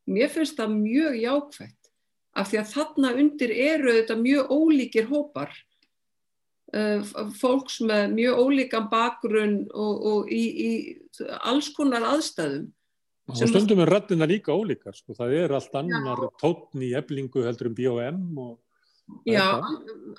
Mér 0.08 0.32
finnst 0.32 0.58
það 0.60 0.76
mjög 0.82 1.18
jákvægt 1.22 1.92
af 2.38 2.52
því 2.52 2.60
að 2.62 2.74
þarna 2.74 3.14
undir 3.22 3.54
eru 3.54 3.96
þetta 3.96 4.18
mjög 4.20 4.52
ólíkir 4.54 5.08
hópar 5.10 5.54
fólks 7.40 7.80
með 7.88 8.12
mjög 8.16 8.40
ólíkan 8.44 8.90
bakgrunn 8.92 9.60
og, 9.72 10.08
og 10.12 10.32
í, 10.34 10.44
í 10.68 10.72
alls 11.48 11.70
konar 11.76 12.04
aðstæðum. 12.04 12.68
Og 13.28 13.42
stundum 13.42 13.82
er 13.84 13.92
rættina 13.92 14.28
líka 14.28 14.56
ólíkar, 14.56 14.96
sko. 14.96 15.16
það 15.16 15.34
er 15.42 15.54
allt 15.58 15.74
annar 15.76 16.22
tótn 16.40 16.84
í 16.84 16.94
eblingu 16.96 17.44
heldur 17.44 17.72
um 17.72 17.76
BOM 17.76 18.40
og 18.44 18.56
Já, 19.24 19.62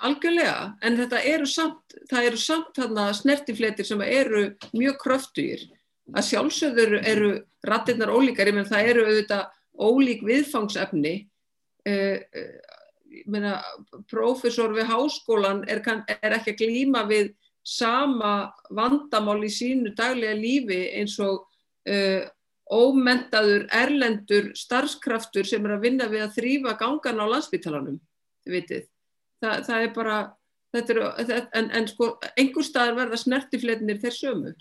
algjörlega, 0.01 0.73
en 0.81 0.95
þetta 0.97 1.19
eru 1.29 1.45
samt, 1.49 1.93
það 2.09 2.27
eru 2.31 2.39
samt 2.41 2.71
þarna 2.77 3.03
snertifletir 3.13 3.85
sem 3.85 4.01
eru 4.01 4.47
mjög 4.73 4.97
kröftugir, 5.03 5.67
að 6.09 6.25
sjálfsögður 6.31 6.95
eru 6.97 7.29
rættinnar 7.69 8.09
ólíkar, 8.09 8.49
ég 8.49 8.57
menn 8.57 8.69
það 8.69 8.89
eru 8.93 9.03
auðvitað 9.05 9.43
ólík 9.77 10.23
viðfangsefni, 10.25 11.13
uh, 11.85 12.17
profesor 14.09 14.73
við 14.75 14.89
háskólan 14.89 15.63
er, 15.69 15.81
kann, 15.85 16.03
er 16.21 16.35
ekki 16.37 16.55
að 16.55 16.61
glýma 16.63 17.05
við 17.09 17.31
sama 17.65 18.51
vandamál 18.73 19.41
í 19.45 19.51
sínu 19.53 19.93
daglega 19.97 20.37
lífi 20.37 20.79
eins 20.99 21.17
og 21.21 21.45
uh, 21.89 22.23
ómentaður 22.69 23.65
erlendur 23.73 24.51
starfskraftur 24.57 25.47
sem 25.47 25.65
er 25.65 25.75
að 25.75 25.85
vinna 25.87 26.09
við 26.09 26.25
að 26.27 26.35
þrýfa 26.37 26.75
gangan 26.79 27.21
á 27.21 27.25
landsbytalanum. 27.33 27.99
Þa, 28.45 29.51
það 29.65 29.81
er 29.81 29.93
bara, 29.95 30.17
er, 30.77 31.47
en, 31.57 31.69
en 31.73 31.87
sko 31.89 32.11
einhver 32.35 32.65
staðar 32.65 32.97
verða 33.03 33.19
snertifletinir 33.21 34.01
þeir 34.01 34.15
sömu 34.15 34.53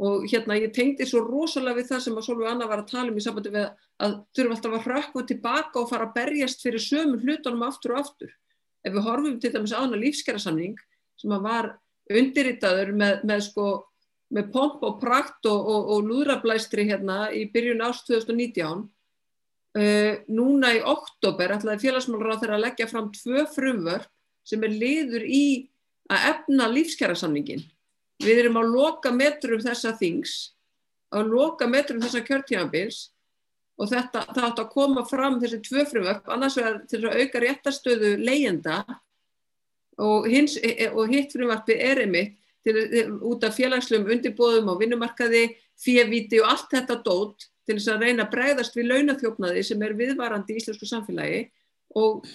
og 0.00 0.24
hérna 0.30 0.56
ég 0.56 0.72
tengdi 0.72 1.04
svo 1.08 1.20
rosalega 1.26 1.76
við 1.76 1.90
það 1.90 2.02
sem 2.06 2.16
að 2.16 2.26
Solveig 2.26 2.50
Anna 2.50 2.68
var 2.70 2.80
að 2.80 2.92
tala 2.94 3.12
um 3.12 3.18
í 3.20 3.24
sambandi 3.24 3.52
við 3.52 3.66
að 4.00 4.14
þurfum 4.36 4.54
alltaf 4.56 4.76
að 4.78 4.86
hrökkva 4.86 5.24
tilbaka 5.28 5.80
og 5.82 5.90
fara 5.90 6.06
að 6.08 6.14
berjast 6.16 6.64
fyrir 6.64 6.84
sömu 6.84 7.20
hlutunum 7.20 7.66
aftur 7.66 7.94
og 7.94 8.00
aftur. 8.04 8.32
Ef 8.80 8.94
við 8.94 9.04
horfum 9.04 9.36
til 9.42 9.52
dæmis 9.52 9.74
á 9.76 9.82
hana 9.82 10.00
lífskjærasamning 10.00 10.78
sem 11.20 11.34
að 11.36 11.44
var 11.44 11.70
undirritaður 12.10 12.94
með, 12.96 13.24
með 13.28 13.44
sko 13.50 13.66
með 14.34 14.50
pomp 14.54 14.84
og 14.86 15.00
prakt 15.02 15.46
og, 15.50 15.58
og, 15.58 15.90
og 15.94 16.06
lúðrablæstri 16.06 16.86
hérna 16.88 17.26
í 17.34 17.44
byrjun 17.50 17.82
ást 17.84 18.06
2019 18.10 18.84
uh, 18.86 20.14
núna 20.30 20.72
í 20.76 20.80
oktober 20.86 21.56
ætlaði 21.56 21.82
félagsmálur 21.84 22.38
á 22.38 22.40
þeirra 22.40 22.58
að 22.60 22.64
leggja 22.68 22.88
fram 22.90 23.10
tvö 23.14 23.44
frumvörp 23.50 24.08
sem 24.46 24.62
er 24.66 24.74
liður 24.74 25.26
í 25.26 25.44
að 26.10 26.28
efna 26.32 26.70
lífskjærasamningin 26.70 27.66
við 28.20 28.44
erum 28.44 28.60
á 28.60 28.64
loka 28.64 29.12
metrum 29.14 29.62
þessa 29.62 29.94
þings 29.98 30.52
á 31.10 31.18
loka 31.26 31.68
metrum 31.70 32.02
þessa 32.02 32.22
kjörtíðanbils 32.26 33.08
og 33.80 33.88
þetta, 33.90 34.26
það 34.34 34.46
átt 34.48 34.62
að 34.62 34.72
koma 34.74 35.04
fram 35.08 35.38
þessi 35.40 35.60
tvö 35.64 35.86
frumvörp 35.88 36.28
annars 36.32 36.58
vegar 36.58 36.82
til 36.90 37.00
að 37.04 37.22
auka 37.22 37.42
réttastöðu 37.44 38.12
leyenda 38.20 38.82
og, 40.00 40.28
hins, 40.30 40.56
og 40.92 41.10
hitt 41.12 41.32
frumvarpi 41.32 41.76
er 41.80 42.04
einmitt 42.04 42.36
til, 42.64 42.76
út 43.24 43.44
af 43.46 43.56
félagslegum 43.56 44.10
undirbóðum 44.12 44.68
á 44.68 44.74
vinnumarkaði, 44.80 45.46
fjövíti 45.80 46.42
og 46.42 46.52
allt 46.52 46.74
þetta 46.74 46.98
dót 47.04 47.48
til 47.64 47.78
þess 47.78 47.92
að 47.94 48.04
reyna 48.04 48.26
að 48.26 48.32
bregðast 48.34 48.76
við 48.76 48.90
launathjófnaði 48.90 49.64
sem 49.64 49.84
er 49.86 49.96
viðvarandi 49.96 50.54
í 50.56 50.60
íslensku 50.60 50.88
samfélagi 50.88 51.44
og 51.96 52.26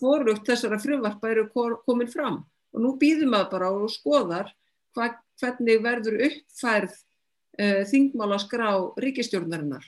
hvorugt 0.00 0.48
þessara 0.48 0.80
frumvarpa 0.80 1.30
eru 1.30 1.46
komin 1.52 2.10
fram. 2.10 2.40
Og 2.74 2.82
nú 2.82 2.94
býðum 2.98 3.34
maður 3.34 3.50
bara 3.54 3.70
og 3.76 3.92
skoðar 3.92 4.50
hva, 4.96 5.12
hvernig 5.40 5.80
verður 5.84 6.20
uppfærð 6.28 6.94
uh, 6.94 7.82
þingmála 7.90 8.40
skrá 8.42 8.68
ríkistjórnarinnar 9.02 9.86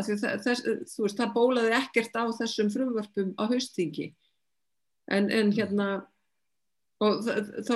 þess, 0.00 0.64
veist 0.96 1.18
það 1.18 1.34
bólaði 1.34 1.74
ekkert 1.76 2.16
á 2.16 2.24
þessum 2.38 2.70
frumvarpum 2.72 3.34
á 3.36 3.44
haustingi 3.50 4.12
en, 5.12 5.28
en 5.28 5.52
hérna 5.52 5.90
og 7.02 7.22
þá 7.66 7.74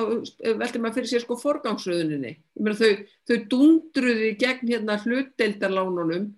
veldur 0.60 0.82
maður 0.82 1.00
fyrir 1.00 1.10
sér 1.10 1.24
sko 1.24 1.36
forgangsröðuninni. 1.40 2.36
Þau, 2.78 2.90
þau 3.26 3.36
dundruði 3.50 4.32
gegn 4.38 4.70
hérna 4.70 4.98
hlutdeildarlánunum 5.02 6.28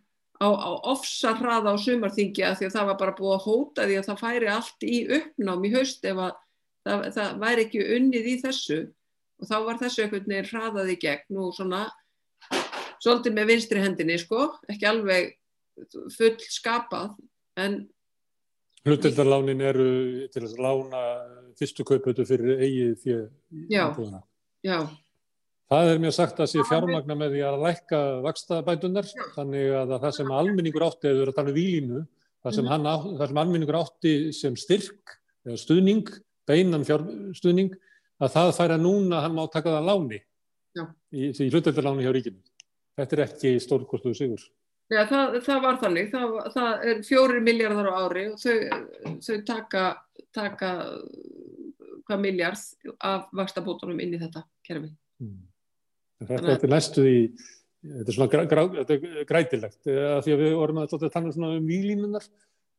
á, 0.40 0.48
á 0.48 0.70
ofsa 0.88 1.34
hraða 1.38 1.74
á 1.74 1.76
sumarþingi 1.82 2.46
að 2.46 2.60
því 2.60 2.68
að 2.68 2.76
það 2.76 2.90
var 2.90 3.00
bara 3.02 3.16
búið 3.18 3.34
að 3.34 3.46
hóta 3.46 3.88
því 3.88 3.98
að 3.98 4.08
það 4.08 4.22
færi 4.22 4.52
allt 4.54 4.86
í 4.86 4.98
uppnám 5.18 5.66
í 5.66 5.72
haust 5.74 6.08
ef 6.08 6.22
að 6.22 6.32
það, 6.86 7.04
það 7.18 7.42
væri 7.44 7.66
ekki 7.66 7.84
unnið 7.98 8.30
í 8.32 8.36
þessu 8.44 8.78
og 9.38 9.48
þá 9.48 9.56
var 9.66 9.80
þessu 9.82 10.04
einhvern 10.04 10.28
veginn 10.28 10.50
hraðaði 10.50 10.96
gegn 11.02 11.42
og 11.42 11.54
svona 11.56 11.84
svolítið 12.98 13.36
með 13.36 13.52
vinstri 13.52 13.82
hendinni 13.82 14.18
sko, 14.20 14.48
ekki 14.70 14.88
alveg 14.88 15.36
full 16.16 16.34
skapað 16.50 17.14
en 17.58 17.84
Hlutdeldarlánin 18.86 19.60
eru 19.68 19.88
til 20.32 20.44
að 20.46 20.60
lána 20.62 21.00
fyrstu 21.58 21.84
kaupötu 21.84 22.24
fyrir 22.24 22.62
eigið 22.62 22.92
fyrir 23.02 23.24
íbúðuna. 23.66 24.22
Já. 24.64 24.78
Það 25.68 25.90
er 25.90 25.98
mér 26.00 26.14
sagt 26.16 26.38
að 26.40 26.48
sé 26.54 26.62
fjármagna 26.64 27.16
með 27.18 27.34
því 27.34 27.42
að 27.44 27.64
lækka 27.66 27.98
vakstabætunar 28.24 29.10
þannig 29.34 29.74
að 29.82 29.92
það 29.96 30.14
sem 30.16 30.30
almenningur 30.38 30.86
átti, 30.86 31.10
eða 31.10 31.18
þú 31.18 31.24
eru 31.24 31.34
að 31.34 31.38
tala 31.40 31.52
um 31.52 31.58
výlínu, 31.58 32.04
það 32.46 32.56
sem, 32.56 32.70
mm. 32.70 32.88
það 33.18 33.26
sem 33.26 33.42
almenningur 33.42 33.80
átti 33.82 34.14
sem 34.38 34.56
styrk 34.56 35.18
eða 35.44 35.60
stuðning, 35.60 36.14
beinan 36.48 36.86
fjárstuðning, 36.88 37.76
að 38.18 38.34
það 38.34 38.54
færa 38.56 38.78
núna 38.80 39.22
hann 39.24 39.36
má 39.36 39.44
taka 39.52 39.76
það 39.76 39.88
láni 39.88 40.20
Já. 40.76 40.84
í, 41.14 41.30
í 41.30 41.50
hlutdeldarláni 41.50 42.06
hjá 42.06 42.12
ríkinu. 42.14 42.40
Þetta 42.98 43.16
er 43.16 43.24
ekki 43.28 43.52
stórkostuðu 43.62 44.18
sigur. 44.18 44.46
Já, 44.88 45.02
það, 45.04 45.36
það 45.44 45.58
var 45.66 45.78
þannig, 45.82 46.08
það, 46.14 46.38
það 46.54 46.86
er 46.90 47.02
fjóri 47.04 47.42
miljardar 47.44 47.90
á 47.92 47.94
ári 48.06 48.24
og 48.30 48.38
þau, 48.40 48.54
þau 49.26 49.36
taka, 49.50 49.82
taka 50.34 50.70
hvað 52.08 52.22
miljard 52.22 52.96
af 53.04 53.28
vakstabótunum 53.36 54.00
inn 54.00 54.16
í 54.16 54.20
þetta 54.22 54.46
kerfi. 54.64 54.90
Mm. 55.20 55.42
Þetta 56.24 56.54
er 56.56 56.72
næstu 56.72 57.04
í, 57.04 57.18
þetta 57.84 58.06
er 58.08 58.16
svona 58.16 58.30
grá, 58.32 58.44
grá, 58.50 58.62
þetta 58.78 58.96
er 58.96 59.28
grætilegt, 59.28 59.80
að 59.92 60.22
því 60.24 60.34
að 60.34 60.42
við 60.42 60.56
vorum 60.58 60.80
að 60.82 60.94
tala 61.04 61.50
um 61.50 61.68
výlínunar, 61.68 62.28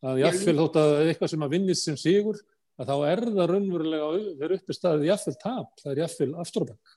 að 0.10 0.24
jáfnveil 0.24 0.58
þótt 0.64 0.80
að 0.82 0.96
eitthvað 1.04 1.34
sem 1.36 1.46
að 1.46 1.54
vinnist 1.56 1.88
sem 1.88 2.00
sigur, 2.00 2.42
að 2.80 2.92
þá 2.92 2.96
er 3.10 3.24
það 3.28 3.50
raunverulega 3.52 4.12
þegar 4.28 4.56
uppi 4.56 4.76
staðið 4.76 5.10
jáfnveil 5.10 5.40
tap, 5.44 5.74
það 5.82 5.92
er 5.92 6.02
jáfnveil 6.04 6.30
afturbank. 6.44 6.94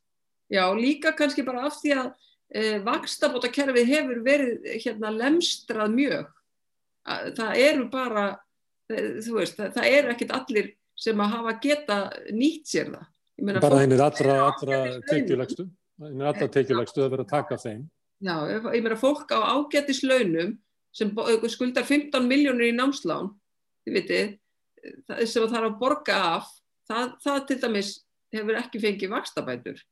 Já, 0.53 0.65
líka 0.77 1.15
kannski 1.17 1.45
bara 1.47 1.67
af 1.69 1.79
því 1.81 1.95
að 1.97 2.09
eh, 2.53 2.79
vakstabótakerfið 2.87 3.91
hefur 3.91 4.23
verið 4.27 4.71
hérna 4.85 5.13
lemstrað 5.17 5.95
mjög. 5.97 6.31
Það 7.39 7.63
eru 7.65 7.89
bara 7.91 8.27
eh, 8.93 9.19
þú 9.25 9.39
veist, 9.41 9.59
það, 9.59 9.73
það 9.79 9.97
eru 9.99 10.13
ekkit 10.15 10.37
allir 10.39 10.73
sem 11.03 11.25
að 11.25 11.33
hafa 11.37 11.57
geta 11.63 11.99
nýtt 12.31 12.69
sér 12.71 12.93
það. 12.93 13.09
Meina, 13.43 13.63
bara 13.65 13.81
einir 13.83 14.03
allra, 14.05 14.35
allra 14.53 14.83
tekjulegstu 15.09 15.65
einir 16.03 16.29
allra 16.29 16.49
tekjulegstu 16.53 17.03
að 17.03 17.15
vera 17.15 17.25
að 17.27 17.33
taka 17.33 17.59
þeim. 17.61 17.87
Já, 18.23 18.35
ég 18.53 18.85
meina 18.85 18.99
fólk 18.99 19.33
á 19.35 19.39
ágætislaunum 19.57 20.55
sem 20.95 21.11
skuldar 21.51 21.87
15 21.89 22.29
miljónir 22.29 22.71
í 22.71 22.77
námslán 22.77 23.33
þið 23.83 23.97
vitið, 23.97 24.33
sem 25.25 25.43
það 25.43 25.55
þarf 25.55 25.69
að 25.71 25.79
borga 25.81 26.21
af 26.33 26.53
það, 26.91 27.17
það 27.25 27.41
til 27.49 27.59
dæmis 27.63 27.91
hefur 28.33 28.61
ekki 28.63 28.81
fengið 28.83 29.13
vakstabætur 29.13 29.83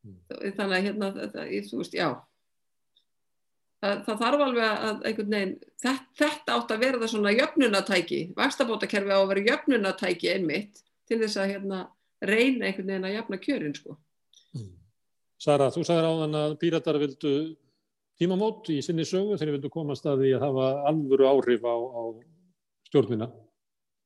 Mm. 0.00 0.16
þannig 0.56 0.76
að 0.76 0.84
hérna 0.86 1.08
það, 1.12 1.48
þú 1.68 1.78
veist, 1.82 1.94
já. 1.96 2.08
Það, 3.80 3.98
það 4.06 4.20
þarf 4.22 4.42
alveg 4.46 4.66
að 4.66 5.02
einhvern 5.08 5.34
veginn 5.34 5.54
þetta, 5.82 6.04
þetta 6.20 6.54
átt 6.56 6.72
að 6.74 6.82
vera 6.84 7.00
það 7.00 7.12
svona 7.14 7.32
jöfnunatæki 7.32 8.20
vakstabótakerfi 8.36 9.12
á 9.12 9.18
að 9.20 9.30
vera 9.32 9.44
jöfnunatæki 9.48 10.30
einmitt 10.34 10.82
til 11.08 11.18
þess 11.20 11.40
að 11.40 11.52
hérna 11.54 11.80
reyna 12.24 12.68
einhvern 12.68 12.92
veginn 12.92 13.08
að 13.08 13.16
jafna 13.16 13.40
kjörin 13.44 13.76
sko. 13.76 13.96
Mm. 14.56 14.72
Sara, 15.40 15.68
þú 15.72 15.84
sagði 15.88 16.06
ráðan 16.06 16.40
að 16.42 16.56
píratar 16.60 17.00
vildu 17.00 17.34
tímamót 18.20 18.72
í 18.72 18.80
sinni 18.84 19.04
sögu 19.08 19.36
þegar 19.40 19.58
vildu 19.58 19.72
komast 19.72 20.08
að 20.08 20.24
því 20.24 20.34
að 20.36 20.46
hafa 20.48 20.70
alvöru 20.92 21.28
áhrif 21.28 21.64
á, 21.64 21.76
á 21.76 22.02
stjórnina 22.88 23.30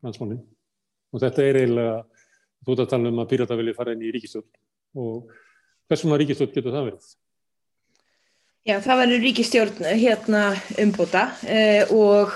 landsmánin 0.05 0.44
og 1.14 1.22
þetta 1.24 1.47
er 1.48 1.60
eiginlega 1.62 1.97
þú 2.64 2.74
ert 2.74 2.85
að 2.85 2.93
tala 2.93 3.10
um 3.10 3.24
að 3.24 3.31
píratar 3.32 3.60
vilja 3.60 3.76
fara 3.76 3.97
inn 3.97 4.05
í 4.05 4.12
ríkistjórn 4.14 4.48
og 5.01 5.32
Hversum 5.85 6.14
að 6.14 6.22
ríkistjórn 6.22 6.55
getur 6.55 6.72
það 6.72 6.86
verið? 6.89 7.09
Já, 8.64 8.78
það 8.81 9.01
verður 9.02 9.22
ríkistjórn 9.26 9.89
hérna 10.01 10.44
umbúta 10.81 11.24
eh, 11.44 11.93
og 11.93 12.32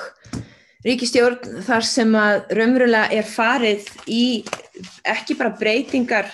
ríkistjórn 0.84 1.62
þar 1.64 1.86
sem 1.88 2.12
að 2.20 2.52
raunverulega 2.58 3.16
er 3.16 3.24
farið 3.24 3.88
í 4.12 4.24
ekki 5.08 5.38
bara 5.38 5.56
breytingar 5.56 6.28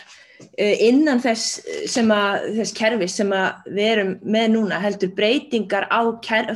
innan 0.59 1.23
þess, 1.23 1.61
að, 2.02 2.48
þess 2.59 2.74
kerfis 2.77 3.15
sem 3.20 3.31
við 3.70 3.85
erum 3.86 4.11
með 4.27 4.48
núna 4.56 4.81
heldur 4.82 5.15
breytingar 5.15 5.86
á 5.89 6.02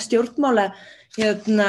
stjórnmála 0.03 0.73
hérna, 1.19 1.69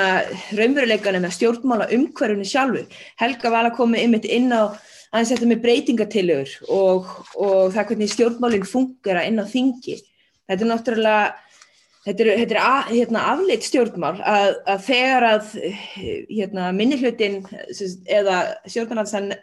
raunveruleikanum 0.58 1.26
eða 1.26 1.36
stjórnmála 1.36 1.90
umhverjunu 1.96 2.46
sjálfu. 2.48 2.86
Helga 3.20 3.52
var 3.54 3.70
að 3.70 3.78
koma 3.80 4.00
ymitt 4.02 4.28
inn 4.30 4.54
á 4.54 4.78
aðeins 5.10 5.34
þetta 5.34 5.50
með 5.50 5.62
breytingatilögur 5.66 6.56
og, 6.70 7.12
og 7.36 7.70
það 7.74 7.92
hvernig 7.92 8.14
stjórnmálinn 8.14 8.70
fungera 8.70 9.26
inn 9.26 9.42
á 9.42 9.46
þingi. 9.50 9.98
Þetta 10.50 10.66
er 10.66 10.70
náttúrulega, 10.70 11.24
þetta 12.06 12.26
er, 12.26 12.32
þetta 12.44 12.56
er 12.56 12.62
að, 12.62 12.94
hérna, 12.94 13.26
afleitt 13.34 13.66
stjórnmál 13.66 14.14
að, 14.22 14.54
að 14.70 14.86
þegar 14.86 15.28
að 15.32 15.52
hérna, 16.30 16.70
minnihlutin 16.78 17.42
eða 18.06 18.40
stjórnmálansan 18.70 19.34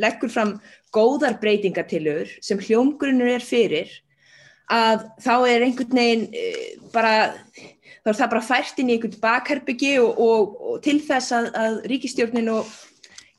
leggur 0.00 0.32
fram 0.32 0.56
góðar 0.92 1.38
breytingatilögur 1.40 2.36
sem 2.44 2.60
hljómgrunnur 2.60 3.32
er 3.38 3.44
fyrir 3.44 3.92
að 4.72 5.06
þá 5.20 5.34
er 5.50 5.64
einhvern 5.66 5.98
veginn 5.98 6.26
eh, 6.36 6.76
bara 6.92 7.32
þá 8.02 8.10
er 8.10 8.18
það 8.18 8.32
bara 8.34 8.46
fært 8.46 8.80
inn 8.82 8.90
í 8.90 8.96
einhvern 8.96 9.20
bakherbyggi 9.22 9.92
og, 10.02 10.20
og, 10.22 10.56
og 10.72 10.80
til 10.84 10.98
þess 11.04 11.34
að, 11.36 11.48
að 11.58 11.78
ríkistjórninu 11.92 12.58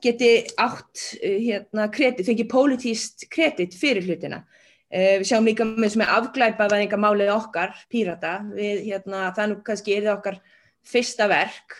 geti 0.04 0.34
átt 0.60 1.06
uh, 1.20 1.38
hérna, 1.38 1.88
kredit, 1.94 2.26
fengi 2.28 2.48
pólitíst 2.50 3.28
kredit 3.34 3.76
fyrir 3.80 4.08
hlutina. 4.08 4.44
Uh, 4.94 5.20
við 5.22 5.30
sjáum 5.32 5.48
líka 5.50 5.68
með 5.68 5.96
sem 5.96 6.06
er 6.06 6.14
afglæpaðinga 6.18 7.00
málið 7.02 7.34
okkar, 7.36 7.76
Pírata, 7.92 8.38
við, 8.56 8.86
hérna, 8.90 9.30
það 9.36 9.52
nú 9.52 9.60
kannski 9.68 9.98
er 9.98 10.08
það 10.08 10.20
okkar 10.20 10.40
fyrsta 10.94 11.28
verk. 11.32 11.80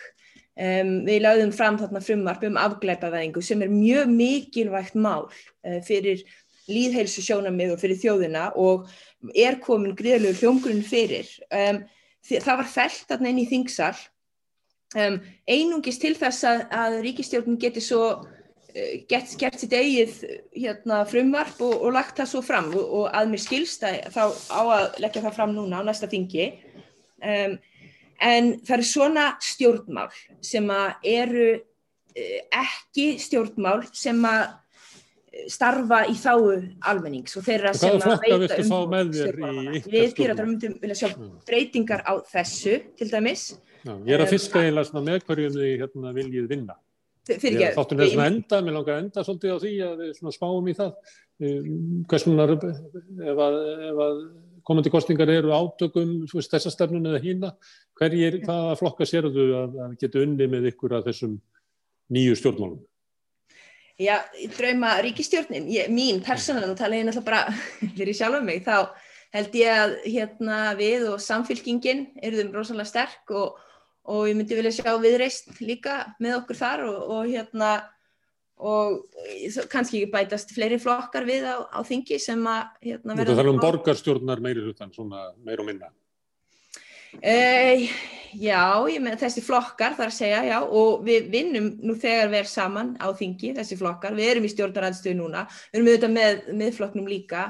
Um, 0.54 1.00
við 1.02 1.24
lögðum 1.24 1.50
fram 1.50 1.80
þarna 1.80 2.00
frumvarp 2.04 2.44
um 2.46 2.60
afglæpaðingu 2.62 3.40
sem 3.42 3.64
er 3.64 3.72
mjög 3.72 4.12
mikilvægt 4.12 4.94
mál 4.94 5.24
uh, 5.26 5.80
fyrir 5.82 6.22
líðheilsu 6.70 7.24
sjónamið 7.24 7.74
og 7.74 7.80
fyrir 7.82 7.98
þjóðina 8.00 8.44
og 8.60 8.86
er 9.34 9.58
komin 9.64 9.96
gríðalegu 9.98 10.38
hljómgrunn 10.38 10.84
fyrir. 10.86 11.26
Um, 11.50 11.82
það 12.28 12.60
var 12.60 12.70
fælt 12.70 13.08
þarna 13.10 13.32
inn 13.32 13.42
í 13.42 13.48
þingsal. 13.50 13.94
Um, 14.94 15.18
einungis 15.50 15.98
til 15.98 16.14
þess 16.14 16.46
að, 16.46 16.64
að 16.70 16.96
ríkistjórnum 17.02 17.58
geti 17.60 17.82
svo 17.82 18.02
uh, 18.22 18.92
gett, 19.10 19.34
gert 19.40 19.58
sitt 19.58 19.74
eigið 19.74 20.20
hérna, 20.54 21.02
frumvarp 21.10 21.60
og, 21.66 21.74
og 21.82 21.96
lagt 21.96 22.20
það 22.20 22.30
svo 22.30 22.42
fram. 22.46 22.70
Og, 22.76 22.84
og 23.00 23.06
að 23.10 23.32
mér 23.32 23.44
skilsta 23.44 23.92
þá 24.14 24.22
á 24.54 24.62
að 24.62 24.98
leggja 25.04 25.24
það 25.26 25.38
fram 25.40 25.54
núna 25.56 25.82
á 25.82 25.86
næsta 25.86 26.10
þingi. 26.10 26.50
Um, 27.24 27.56
en 28.22 28.52
það 28.62 28.76
eru 28.78 28.88
svona 28.88 29.28
stjórnmál 29.42 30.10
sem 30.44 30.68
að 30.70 31.08
eru 31.14 31.48
uh, 31.56 32.38
ekki 32.62 33.14
stjórnmál 33.22 33.80
sem 33.92 34.20
að 34.30 34.46
starfa 35.50 36.04
í 36.10 36.14
þáu 36.18 36.54
almennings 36.90 37.36
og 37.38 37.44
þeirra 37.46 37.72
sem 37.76 37.96
að 37.98 38.24
veita 38.24 38.58
um 38.62 39.60
við 39.90 40.14
pýratar 40.16 40.48
myndum 40.48 40.78
vilja 40.82 40.96
sjá 41.02 41.08
breytingar 41.48 42.04
á 42.06 42.14
þessu 42.30 42.78
til 42.98 43.10
dæmis. 43.10 43.52
Já, 43.84 43.92
ég 44.06 44.14
er 44.16 44.24
að 44.24 44.32
fiska 44.32 44.62
eiginlega 44.62 45.04
með 45.04 45.26
hverjum 45.28 45.58
þið 45.58 45.74
hérna, 45.82 46.14
viljið 46.16 46.48
vinna. 46.52 46.78
Þáttum 47.24 48.00
við 48.00 48.14
að 48.18 48.26
enda, 48.26 48.60
mér 48.60 48.76
langar 48.76 48.96
að 48.96 49.02
enda 49.04 49.24
svolítið 49.24 49.54
á 49.56 49.58
því 49.62 49.74
að 49.84 50.02
við 50.02 50.32
spáum 50.36 50.66
í 50.68 50.74
það. 50.76 51.12
Hversunar 52.10 52.54
ef 52.54 53.40
að, 53.46 53.60
að 54.06 54.18
komandi 54.64 54.92
kostingar 54.92 55.32
eru 55.32 55.52
átökum 55.56 56.16
þessar 56.30 56.72
stefnun 56.72 57.10
eða 57.10 57.22
hína 57.24 57.52
hverjir, 57.98 58.40
hvaða 58.44 58.76
flokka 58.80 59.08
sér 59.08 59.28
að, 59.28 59.38
að 59.86 59.96
geta 60.00 60.22
unni 60.22 60.48
með 60.50 60.70
ykkur 60.72 60.96
að 60.98 61.10
þessum 61.10 61.38
nýju 62.14 62.38
stjórnmálum 62.38 62.82
Já, 64.00 64.24
drauma 64.56 64.96
ríkistjórnin, 65.04 65.68
ég, 65.70 65.90
mín 65.94 66.18
persónulega, 66.24 66.72
nú 66.72 66.78
tala 66.78 66.96
ég 66.98 67.04
náttúrulega 67.06 67.28
bara 67.28 67.42
fyrir 67.98 68.16
sjálf 68.18 68.40
um 68.40 68.48
mig, 68.48 68.64
þá 68.66 68.90
held 69.34 69.54
ég 69.58 69.70
að 69.70 69.94
hérna, 70.08 70.58
við 70.78 71.06
og 71.12 71.22
samfylkingin 71.22 72.08
eruðum 72.22 72.54
rosalega 72.56 72.90
sterk 72.90 73.30
og, 73.34 73.60
og 74.10 74.26
ég 74.30 74.38
myndi 74.38 74.58
vilja 74.58 74.74
sjá 74.80 74.90
viðreist 74.98 75.60
líka 75.62 76.00
með 76.18 76.40
okkur 76.40 76.58
þar 76.58 76.86
og, 76.88 76.98
og 77.16 77.30
hérna 77.30 77.72
og 78.64 79.66
kannski 79.70 80.04
bætast 80.10 80.54
fleiri 80.54 80.78
flokkar 80.82 81.26
við 81.26 81.46
á, 81.46 81.66
á 81.70 81.80
þingi 81.86 82.18
sem 82.22 82.42
að 82.46 82.90
hérna, 82.90 83.14
verða... 83.14 83.30
Þú 83.30 83.38
þarf 83.40 83.52
um 83.52 83.62
borgarstjórnar 83.62 84.42
meiri 84.42 84.62
hlutan, 84.62 84.92
svona 84.94 85.28
meir 85.42 85.62
og 85.62 85.70
minna. 85.70 85.90
Uh, 87.22 87.84
já, 88.40 88.62
með 89.02 89.18
þessi 89.22 89.42
flokkar 89.44 89.94
þarf 89.98 90.10
að 90.10 90.16
segja, 90.16 90.40
já, 90.48 90.56
og 90.64 91.04
við 91.06 91.28
vinnum 91.32 91.68
nú 91.84 91.96
þegar 92.00 92.32
við 92.32 92.40
erum 92.40 92.52
saman 92.52 92.94
á 92.98 93.08
þingi, 93.16 93.52
þessi 93.58 93.78
flokkar, 93.80 94.16
við 94.18 94.32
erum 94.32 94.48
í 94.48 94.52
stjórnaranstöðu 94.52 95.18
núna, 95.20 95.44
við 95.70 95.80
erum 95.80 95.92
auðvitað 95.92 96.16
með 96.16 96.42
miðflokknum 96.62 97.08
líka, 97.10 97.46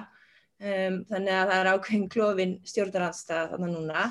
um, 0.60 1.00
þannig 1.10 1.34
að 1.38 1.50
það 1.50 1.56
er 1.58 1.72
ákveðin 1.72 2.06
klófin 2.12 2.54
stjórnaranstað 2.68 3.54
þarna 3.54 3.72
núna. 3.72 4.06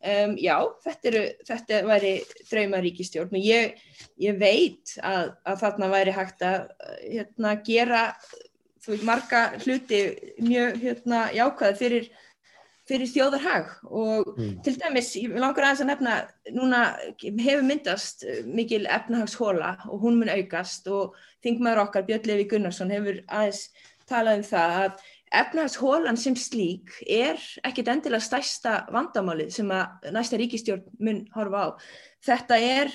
Um, 0.00 0.30
já, 0.40 0.54
þetta, 0.80 1.08
eru, 1.10 1.24
þetta 1.44 1.80
væri 1.84 2.12
draumaríkistjórn 2.48 3.34
og 3.36 3.42
ég, 3.44 3.74
ég 4.24 4.38
veit 4.40 4.94
að, 5.04 5.34
að 5.44 5.58
þarna 5.60 5.90
væri 5.92 6.14
hægt 6.16 6.44
að 6.48 6.70
hérna, 7.02 7.52
gera 7.66 8.06
veist, 8.86 9.04
marga 9.04 9.42
hluti 9.60 10.00
mjög 10.40 10.80
hérna, 10.80 11.26
jákvæði 11.36 11.78
fyrir 11.82 12.08
fyrir 12.90 13.10
þjóðarhag 13.10 13.70
og 13.86 14.32
mm. 14.34 14.56
til 14.66 14.74
dæmis, 14.80 15.12
ég 15.20 15.36
langar 15.38 15.68
aðeins 15.68 15.84
að 15.84 15.90
nefna 15.92 16.16
núna 16.56 16.80
hefur 17.22 17.64
myndast 17.66 18.26
mikil 18.48 18.82
efnahagshóla 18.90 19.76
og 19.88 20.02
hún 20.02 20.18
mun 20.20 20.32
aukast 20.32 20.90
og 20.90 21.16
þingmaður 21.44 21.84
okkar 21.86 22.06
Björn 22.08 22.28
Levi 22.30 22.48
Gunnarsson 22.50 22.92
hefur 22.92 23.22
aðeins 23.28 23.68
talað 24.10 24.40
um 24.40 24.46
það 24.50 24.76
að 24.80 25.08
efnahagshólan 25.40 26.18
sem 26.18 26.36
slík 26.38 26.96
er 27.06 27.38
ekkit 27.66 27.90
endilega 27.92 28.24
stærsta 28.24 28.80
vandamálið 28.90 29.52
sem 29.54 29.70
að 29.74 30.10
næsta 30.16 30.40
ríkistjórn 30.40 30.86
mun 30.98 31.22
horfa 31.36 31.62
á. 31.62 31.68
Þetta 32.26 32.58
er, 32.58 32.90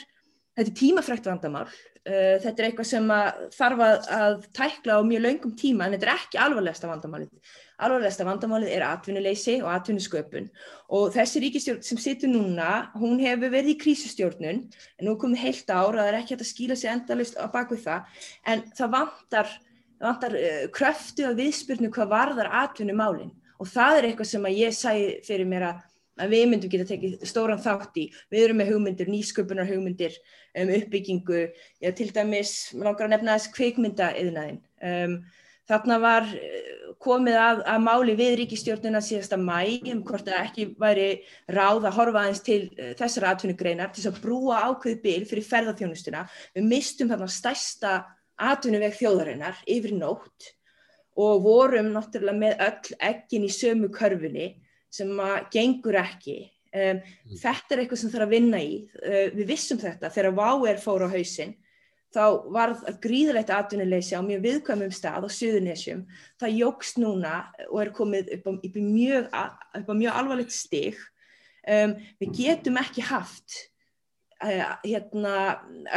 þetta 0.57 0.67
er 0.67 0.79
tímafrækt 0.81 1.29
vandamál, 1.31 1.69
uh, 1.69 2.35
þetta 2.43 2.55
er 2.57 2.67
eitthvað 2.67 2.89
sem 2.91 3.13
þarf 3.55 3.85
að, 3.87 4.09
að 4.19 4.49
tækla 4.59 4.99
á 4.99 5.07
mjög 5.07 5.23
laungum 5.25 5.55
tíma 5.59 5.87
en 5.87 5.95
þetta 5.95 6.09
er 6.09 6.17
ekki 6.17 6.43
alvarlegasta 6.43 6.91
vandamálið 6.91 7.55
alvarlegasta 7.81 8.25
vandamálið 8.27 8.73
er 8.75 8.85
atvinnuleysi 8.87 9.57
og 9.63 9.71
atvinnusköpun. 9.73 10.49
Og 10.95 11.13
þessi 11.15 11.41
ríkistjórn 11.43 11.81
sem 11.85 11.99
situr 12.01 12.31
núna, 12.31 12.91
hún 12.95 13.19
hefur 13.23 13.51
verið 13.53 13.73
í 13.73 13.79
krísustjórnun 13.83 14.61
en 14.65 15.07
nú 15.07 15.15
komið 15.21 15.43
heilt 15.43 15.71
ár 15.71 15.95
að 15.95 16.03
það 16.03 16.11
er 16.11 16.19
ekki 16.19 16.35
hægt 16.35 16.45
að 16.45 16.51
skýla 16.51 16.79
sig 16.79 16.91
endalust 16.91 17.39
á 17.39 17.45
baku 17.51 17.79
það. 17.79 18.21
En 18.45 18.63
það 18.77 18.93
vantar, 18.99 19.57
vantar 20.03 20.37
uh, 20.39 20.61
kröftu 20.75 21.27
og 21.29 21.41
viðspurnu 21.41 21.91
hvað 21.95 22.13
varðar 22.13 22.53
atvinnumálin. 22.63 23.33
Og 23.59 23.69
það 23.71 23.99
er 23.99 24.09
eitthvað 24.09 24.31
sem 24.31 24.47
að 24.47 24.57
ég 24.61 24.75
sæði 24.75 25.11
fyrir 25.27 25.49
mér 25.49 25.69
að 25.71 25.83
að 26.21 26.31
við 26.31 26.45
myndum 26.47 26.71
geta 26.71 26.87
tekið 26.87 27.23
stóran 27.27 27.61
þátt 27.61 27.97
í. 27.99 28.05
Við 28.31 28.45
erum 28.45 28.61
með 28.61 28.69
hugmyndir, 28.73 29.09
nýsköpunar 29.11 29.67
hugmyndir 29.69 30.15
um 30.55 30.71
uppbyggingu, 30.77 31.41
já 31.83 31.89
til 31.95 32.11
dæmis 32.15 32.53
langar 32.77 33.09
að 33.09 33.15
nefna 33.15 33.35
þess 33.35 33.51
kveikmynda 33.55 34.11
yðnaðin 34.21 34.61
um, 34.79 35.17
Þarna 35.69 35.97
var 36.01 36.27
eh, 36.37 36.73
komið 37.01 37.37
að, 37.41 37.61
að 37.73 37.85
máli 37.85 38.15
við 38.17 38.35
ríkistjórnuna 38.41 39.01
síðasta 39.03 39.37
mæ 39.41 39.81
um 39.91 40.03
hvort 40.05 40.27
það 40.27 40.41
ekki 40.43 40.67
væri 40.81 41.07
ráð 41.51 41.87
að 41.89 41.97
horfa 41.97 42.21
aðeins 42.21 42.43
til 42.45 42.59
eh, 42.77 42.91
þessara 42.99 43.31
atvinnugreinar 43.33 43.93
til 43.95 44.05
að 44.09 44.19
brúa 44.21 44.61
ákveði 44.69 44.99
bil 45.03 45.23
fyrir 45.29 45.47
ferðarþjónustuna. 45.49 46.25
Við 46.57 46.69
mistum 46.69 47.09
þarna 47.09 47.31
stærsta 47.33 47.95
atvinnuveg 48.35 48.97
þjóðarinnar 48.99 49.63
yfir 49.71 49.95
nótt 49.97 50.51
og 51.15 51.45
vorum 51.45 51.93
náttúrulega 51.95 52.37
með 52.37 52.63
öll 52.67 52.97
ekkin 53.09 53.47
í 53.47 53.51
sömu 53.53 53.89
körfunni 53.95 54.51
sem 54.93 55.11
að 55.19 55.49
gengur 55.55 55.97
ekki. 56.01 56.39
Um, 56.75 56.99
mm. 56.99 57.37
Þetta 57.39 57.71
er 57.71 57.81
eitthvað 57.81 58.01
sem 58.01 58.11
þarf 58.11 58.25
að 58.27 58.33
vinna 58.35 58.59
í. 58.59 58.73
Uh, 58.99 59.29
við 59.33 59.53
vissum 59.53 59.79
þetta 59.79 60.11
þegar 60.11 60.35
Váer 60.35 60.81
fór 60.83 61.07
á 61.07 61.09
hausin 61.13 61.55
þá 62.15 62.23
varð 62.55 62.87
gríðilegt 63.03 63.51
atvinnuleysi 63.53 64.15
á 64.15 64.21
mjög 64.23 64.43
viðkvæmum 64.45 64.93
stað 64.95 65.27
á 65.27 65.29
Suðunisjum. 65.35 66.05
Það 66.41 66.57
jógst 66.61 66.99
núna 67.01 67.35
og 67.67 67.77
er 67.83 67.93
komið 67.95 68.33
upp 68.37 68.49
á, 68.49 68.51
upp 68.55 68.81
mjög, 68.81 69.29
upp 69.81 69.91
á 69.91 69.95
mjög 69.95 70.19
alvarlegt 70.21 70.55
stig. 70.55 70.99
Um, 71.65 71.95
við 72.21 72.35
getum 72.39 72.77
ekki 72.77 73.03
haft 73.07 73.57
uh, 74.43 74.75
hérna, 74.85 75.33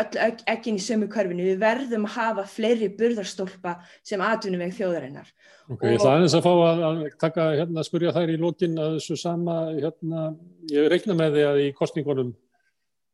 öll 0.00 0.32
ekkin 0.48 0.80
í 0.80 0.82
sömu 0.82 1.10
körfinu. 1.12 1.46
Við 1.52 1.62
verðum 1.62 2.08
að 2.08 2.16
hafa 2.16 2.46
fleiri 2.50 2.90
burðarstólpa 2.98 3.78
sem 4.00 4.24
atvinnuveg 4.24 4.74
þjóðarinnar. 4.78 5.30
Ok, 5.68 5.82
og, 5.82 5.86
ég 5.92 6.00
ætla 6.00 6.16
aðeins 6.16 6.36
að 6.38 6.44
fá 6.48 6.52
að, 6.54 6.84
að 6.88 7.00
taka, 7.20 7.48
hérna, 7.60 7.86
spurja 7.86 8.16
þær 8.16 8.32
í 8.32 8.38
lókin 8.40 8.78
að 8.80 8.98
þessu 8.98 9.18
sama, 9.20 9.58
hérna, 9.76 10.28
ég 10.72 10.88
reikna 10.90 11.18
með 11.18 11.36
því 11.36 11.48
að 11.52 11.64
í 11.66 11.72
kostningunum 11.76 12.36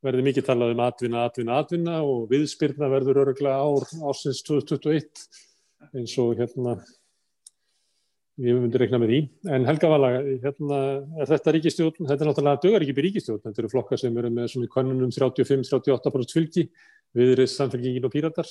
verði 0.05 0.27
mikið 0.27 0.45
talað 0.47 0.75
um 0.75 0.83
atvinna, 0.85 1.25
atvinna, 1.29 1.57
atvinna 1.61 1.95
og 2.05 2.27
viðspyrna 2.29 2.91
verður 2.91 3.23
öruglega 3.25 3.57
ár 3.57 3.87
ásins 4.11 4.43
2021 4.45 5.25
eins 5.95 6.15
og 6.21 6.37
hérna 6.39 6.77
ég 8.41 8.57
myndi 8.59 8.79
reikna 8.79 8.99
með 8.99 9.11
því. 9.11 9.19
En 9.55 9.65
Helga 9.67 9.89
Vala, 9.91 10.09
hérna 10.43 10.79
er 11.21 11.29
þetta 11.29 11.53
ríkistjórn, 11.55 12.07
þetta 12.09 12.25
er 12.25 12.29
náttúrulega 12.29 12.63
dögar 12.65 12.85
ekki 12.85 13.05
ríkistjórn, 13.05 13.43
þetta 13.45 13.63
eru 13.63 13.71
flokkar 13.71 14.01
sem 14.01 14.17
eru 14.19 14.31
með 14.33 14.49
svona 14.51 14.67
í 14.67 14.71
konunum 14.73 15.13
35-38% 15.15 16.35
fylgi, 16.35 16.65
viðrið 17.15 17.51
samfélgingin 17.53 18.07
og 18.07 18.13
píratar. 18.15 18.49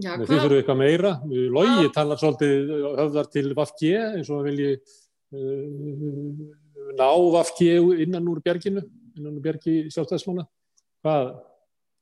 Já, 0.00 0.14
Þið 0.16 0.24
hvað, 0.24 0.40
þurfum 0.40 0.56
eitthvað 0.56 0.80
meira. 0.80 1.12
Logi 1.52 1.92
talar 1.94 2.18
svolítið 2.18 2.72
höfðar 2.96 3.30
til 3.34 3.44
Vafge 3.58 3.92
eins 4.08 4.30
og 4.32 4.46
vilji 4.46 4.72
uh, 5.36 6.42
ná 6.96 7.08
Vafge 7.36 7.76
innan 8.02 8.30
úr 8.32 8.40
bjerginu, 8.42 8.82
innan 9.18 9.36
úr 9.36 9.44
bjergi 9.44 9.76
sjálfstæðismána. 9.92 10.48
Hvað, 11.02 11.32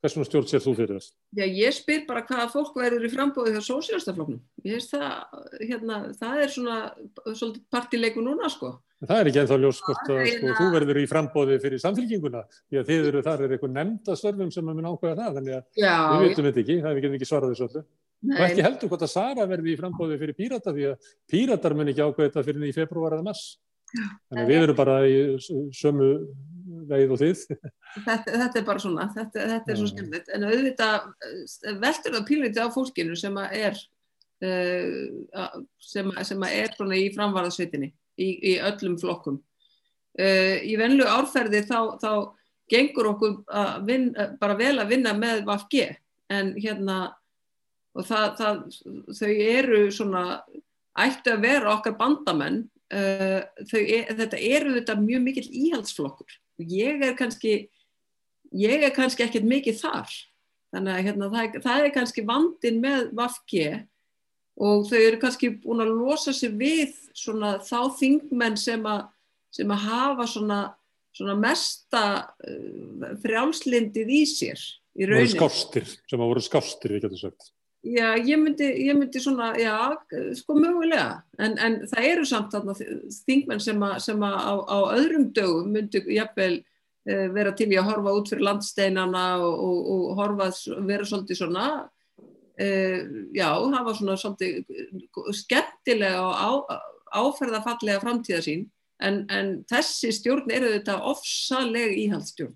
hversuna 0.01 0.25
stjórn 0.27 0.47
sér 0.49 0.61
þú 0.61 0.71
fyrir 0.77 0.95
þess? 0.99 1.11
já, 1.37 1.45
ég 1.47 1.73
spyr 1.73 2.03
bara 2.07 2.21
hvaða 2.27 2.47
fólk 2.53 2.75
verður 2.77 3.05
í 3.07 3.09
frambóði 3.13 3.53
hjá 3.55 3.61
sósíalstafloknum. 3.65 4.39
Ég 4.65 4.73
veist 4.77 4.91
það, 4.93 5.11
hérna, 5.61 5.97
það 6.19 6.41
er 6.45 6.49
svona 6.55 6.77
svolítið 7.33 7.63
partileiku 7.73 8.21
núna, 8.25 8.49
sko. 8.49 8.79
En 9.01 9.07
Það 9.09 9.17
er 9.21 9.27
ekki 9.31 9.39
ennþá 9.41 9.57
ljós 9.63 9.79
hvort 9.81 10.05
að 10.13 10.19
er 10.21 10.27
sko, 10.29 10.45
eina- 10.45 10.57
þú 10.59 10.65
verður 10.75 10.97
í 11.01 11.07
frambóði 11.09 11.55
fyrir 11.63 11.79
samfélkinguna 11.81 12.41
því 12.69 12.75
að 12.77 12.85
þið 12.91 13.07
eru, 13.09 13.21
þar 13.25 13.41
er 13.41 13.49
eitthvað 13.55 13.73
nefnda 13.73 14.13
störfum 14.19 14.51
sem 14.53 14.65
að 14.69 14.75
mun 14.77 14.89
ákveða 14.91 15.17
það, 15.17 15.33
þannig 15.39 15.53
að 15.57 15.63
Já, 15.81 15.95
við 16.11 16.27
vitum 16.29 16.45
þetta 16.45 16.61
ekki, 16.61 16.77
það 16.85 16.93
við 16.93 17.01
getum 17.01 17.17
ekki 17.17 17.29
svarað 17.31 17.49
þessu 17.55 17.65
öllu. 17.71 17.81
Og 18.21 18.29
nei, 18.29 18.45
ekki 18.45 18.61
heldur 18.67 18.89
hvort 18.91 19.01
að 19.01 19.09
Sara 19.15 19.47
verði 19.49 19.73
í 19.73 19.79
frambóði 19.81 20.19
fyrir 20.21 20.37
pírata 20.37 20.69
því 20.77 20.83
að 20.91 20.97
píratar 21.33 21.73
mun 21.73 21.89
ekki 21.89 22.05
ákveða 22.05 22.29
þetta 22.29 22.45
fyrir 22.45 22.61
veið 26.89 27.13
og 27.15 27.21
þið. 27.21 27.43
þetta, 28.07 28.35
þetta 28.41 28.59
er 28.61 28.65
bara 28.67 28.83
svona, 28.83 29.07
þetta, 29.15 29.45
þetta 29.53 29.73
er 29.73 29.79
svo 29.79 29.89
skemmtilegt. 29.91 30.33
En 30.35 30.47
auðvitað 30.49 30.97
eh, 31.27 31.77
veltur 31.85 32.17
það 32.17 32.27
pínleiti 32.31 32.63
á 32.63 32.67
fólkinu 32.73 33.17
sem 33.19 33.39
að 33.41 33.55
er, 33.61 33.79
uh, 34.47 35.55
sem, 35.79 36.11
að- 36.15 36.27
sem 36.31 36.45
að 36.47 36.57
er 36.63 36.75
svona 36.77 36.99
í 36.99 37.07
framvarðasveitinni, 37.15 37.91
í, 38.17 38.29
í 38.51 38.57
öllum 38.71 38.99
flokkum. 39.01 39.39
Uh, 40.19 40.57
í 40.67 40.75
venlu 40.79 41.07
árferði 41.07 41.63
þá, 41.69 41.79
þá 42.01 42.11
gengur 42.71 43.13
okkur 43.13 43.37
að 43.51 43.85
vin, 43.87 44.09
bara 44.39 44.55
vel 44.59 44.77
að 44.79 44.91
vinna 44.93 45.13
með 45.15 45.41
VFG 45.47 45.81
en 46.31 46.53
hérna 46.55 46.97
og 47.91 48.05
það, 48.07 48.27
það, 48.39 48.59
þau 49.17 49.31
eru 49.35 49.79
svona 49.91 50.21
ættu 51.03 51.33
að 51.33 51.43
vera 51.43 51.73
okkar 51.73 51.97
bandamenn 51.99 52.61
uh, 52.93 53.41
þau, 53.67 53.81
er, 53.81 54.13
þetta 54.19 54.39
eru 54.39 54.75
þetta 54.77 54.95
mjög 55.01 55.25
mikill 55.25 55.47
íhaldsflokkur 55.65 56.37
ég 56.69 57.05
er 57.07 57.15
kannski 57.19 57.53
ég 58.51 58.83
er 58.83 58.93
kannski 58.95 59.23
ekkert 59.25 59.47
mikið 59.47 59.79
þar 59.81 60.11
þannig 60.71 60.93
að 60.97 61.05
hérna, 61.07 61.29
það, 61.31 61.45
er- 61.45 61.63
það 61.65 61.85
er 61.85 61.93
kannski 61.95 62.25
vandin 62.27 62.81
með 62.83 63.07
VFG 63.17 63.63
og 64.61 64.85
þau 64.89 64.99
eru 64.99 65.19
kannski 65.21 65.49
búin 65.63 65.83
að 65.83 65.93
losa 65.95 66.33
sig 66.35 66.51
við 66.59 66.93
svona 67.17 67.55
þá 67.63 67.79
þingmenn 67.97 68.57
sem 68.59 68.83
að, 68.87 69.05
sem 69.55 69.71
að 69.73 69.85
hafa 69.87 70.27
svona, 70.29 70.59
svona 71.15 71.37
mesta 71.39 72.03
uh, 72.27 73.07
frjálslindið 73.23 74.11
í 74.11 74.21
sér 74.29 74.59
í 74.59 75.05
voru 75.07 75.15
rauninni. 75.15 75.33
skástir, 75.33 75.87
sem 76.11 76.19
að 76.19 76.31
voru 76.33 76.43
skástir, 76.43 76.91
við 76.95 77.05
getum 77.07 77.21
sagt. 77.23 77.51
Já, 77.81 78.13
ég 78.21 78.37
myndi, 78.37 78.67
ég 78.85 78.93
myndi 78.93 79.17
svona, 79.17 79.55
já, 79.57 79.73
sko 80.37 80.53
mögulega, 80.53 81.23
en, 81.41 81.55
en 81.57 81.79
það 81.89 82.07
eru 82.11 82.25
samt 82.29 82.53
þarna 82.53 82.75
þingmenn 82.77 83.63
sem 83.63 83.81
að, 83.81 83.95
sem 84.05 84.21
að 84.21 84.35
á, 84.37 84.53
á 84.69 84.77
öðrum 84.99 85.23
dögum 85.33 85.71
myndi 85.73 86.03
jafnvel 86.13 86.59
uh, 86.59 87.25
vera 87.33 87.55
til 87.57 87.71
í 87.73 87.79
að 87.81 87.89
horfa 87.89 88.13
út 88.19 88.29
fyrir 88.29 88.45
landsteinana 88.45 89.23
og, 89.41 89.65
og, 89.65 89.89
og 89.95 90.21
horfa, 90.21 90.51
vera 90.91 91.09
svolítið 91.09 91.39
svona, 91.41 91.65
uh, 92.61 93.01
já, 93.33 93.49
hafa 93.49 93.97
svona 93.97 94.19
svolítið 94.21 95.33
skemmtilega 95.41 96.21
og 96.21 96.37
á, 96.37 96.51
áferðafallega 97.17 98.05
framtíðasín, 98.05 98.67
en, 99.01 99.23
en 99.33 99.53
þessi 99.73 100.13
stjórn 100.19 100.53
eru 100.53 100.69
þetta 100.77 101.01
ofsaleg 101.09 101.97
íhaldsstjórn. 102.05 102.53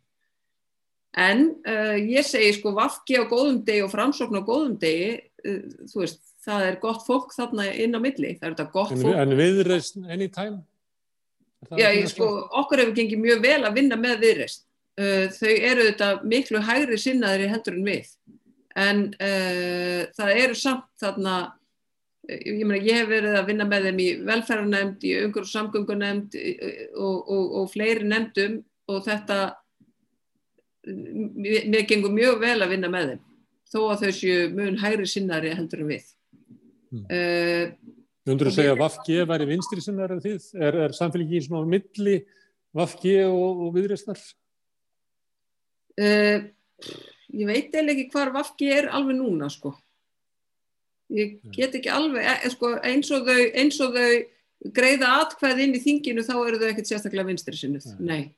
En 1.15 1.45
uh, 1.63 1.95
ég 1.95 2.27
segi 2.27 2.51
sko 2.57 2.73
Vafki 2.75 3.15
á 3.15 3.23
góðum 3.29 3.61
degi 3.63 3.85
og 3.85 3.91
framsókn 3.93 4.35
á 4.35 4.43
góðum 4.43 4.75
degi, 4.81 5.13
uh, 5.47 5.61
þú 5.87 6.01
veist, 6.01 6.19
það 6.43 6.67
er 6.67 6.79
gott 6.81 7.05
fólk 7.07 7.31
þarna 7.31 7.69
inn 7.71 7.95
á 7.95 7.99
milli, 8.03 8.33
það 8.35 8.49
er 8.49 8.55
þetta 8.57 8.65
gott 8.73 8.91
En, 8.91 9.03
fólk. 9.05 9.19
en 9.23 9.35
viðreist 9.39 9.99
anytime? 10.03 10.59
Já, 11.71 11.87
ég, 11.87 12.09
sko, 12.11 12.27
okkur 12.59 12.83
hefur 12.83 12.97
gengið 12.99 13.23
mjög 13.23 13.45
vel 13.47 13.61
að 13.63 13.79
vinna 13.79 13.97
með 13.97 14.25
viðreist. 14.25 14.65
Uh, 14.99 15.31
þau 15.31 15.53
eru 15.55 15.87
þetta 15.87 16.09
miklu 16.27 16.63
hægri 16.67 16.99
sinnaðri 16.99 17.47
heldur 17.51 17.79
en 17.79 17.87
við. 17.87 18.11
En 18.75 19.05
það 19.15 20.29
eru 20.35 20.55
samt 20.59 20.89
þarna, 20.99 21.35
ég 22.27 22.65
meina, 22.67 22.81
ég 22.83 22.97
hef 22.99 23.05
verið 23.07 23.37
að 23.39 23.45
vinna 23.47 23.67
með 23.71 23.85
þeim 23.87 24.01
í 24.03 24.07
velferðarnemnd, 24.27 25.05
í 25.07 25.13
umhverjum 25.21 25.47
samgöngunemnd 25.47 26.35
og, 26.99 27.21
og, 27.23 27.45
og 27.61 27.69
fleiri 27.71 28.03
nefndum 28.03 28.57
og 28.91 28.99
þetta, 29.05 29.37
mér, 30.85 31.85
gengur 31.89 32.13
mjög 32.13 32.39
vel 32.43 32.57
að 32.61 32.71
vinna 32.75 32.91
með 32.91 33.11
þeim, 33.13 33.23
þó 33.73 33.79
að 33.89 34.05
þau 34.05 34.15
séu 34.19 34.47
mun 34.53 34.79
hægri 34.81 35.09
sinnaðri 35.09 35.53
heldur 35.57 35.83
en 35.83 35.91
við. 35.91 36.09
Mm. 36.93 37.05
Uh, 37.09 37.93
Undur 38.25 38.49
að 38.49 38.57
segja 38.57 38.73
að 38.73 38.81
Vafge 38.81 39.25
væri 39.29 39.47
vinstri 39.49 39.83
sinnar 39.85 40.13
en 40.15 40.21
þið? 40.23 40.45
Er, 40.57 40.77
er 40.87 40.95
samfélgingin 40.97 41.45
svona 41.45 41.61
á 41.61 41.73
milli 41.75 42.15
Vafge 42.75 43.19
og, 43.29 43.65
og 43.67 43.73
viðreistnar? 43.75 44.21
Uh, 45.95 46.47
ég 47.31 47.49
veit 47.49 47.75
eða 47.75 47.93
ekki 47.93 48.07
hvar 48.13 48.33
Vafki 48.35 48.71
er 48.73 48.89
alveg 48.89 49.19
núna 49.19 49.49
sko. 49.53 49.75
Ég 51.13 51.37
get 51.53 51.75
ekki 51.77 51.91
alveg, 51.93 52.25
e, 52.25 52.49
sko, 52.49 52.71
eins, 52.81 53.11
og 53.13 53.27
þau, 53.27 53.41
eins 53.61 53.77
og 53.85 53.93
þau 53.93 54.71
greiða 54.73 55.11
atkvæð 55.21 55.61
inn 55.67 55.77
í 55.77 55.83
þinginu 55.83 56.25
þá 56.25 56.33
eru 56.39 56.59
þau 56.61 56.69
ekkert 56.71 56.89
sérstaklega 56.89 57.29
vinstri 57.29 57.59
sinnuð. 57.59 57.91
Nei. 58.01 58.33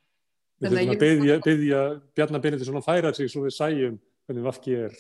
Við 0.58 0.74
þurfum 0.74 0.92
að 0.94 1.02
byggja, 1.04 1.38
byggja 1.46 1.82
Bjarnar 2.18 2.44
Benediktsson 2.44 2.80
að 2.80 2.88
færa 2.88 3.14
sig 3.14 3.30
svo 3.32 3.44
við 3.46 3.56
sæjum 3.58 3.98
hvernig 4.28 4.46
Vafge 4.48 4.78
er. 4.88 5.00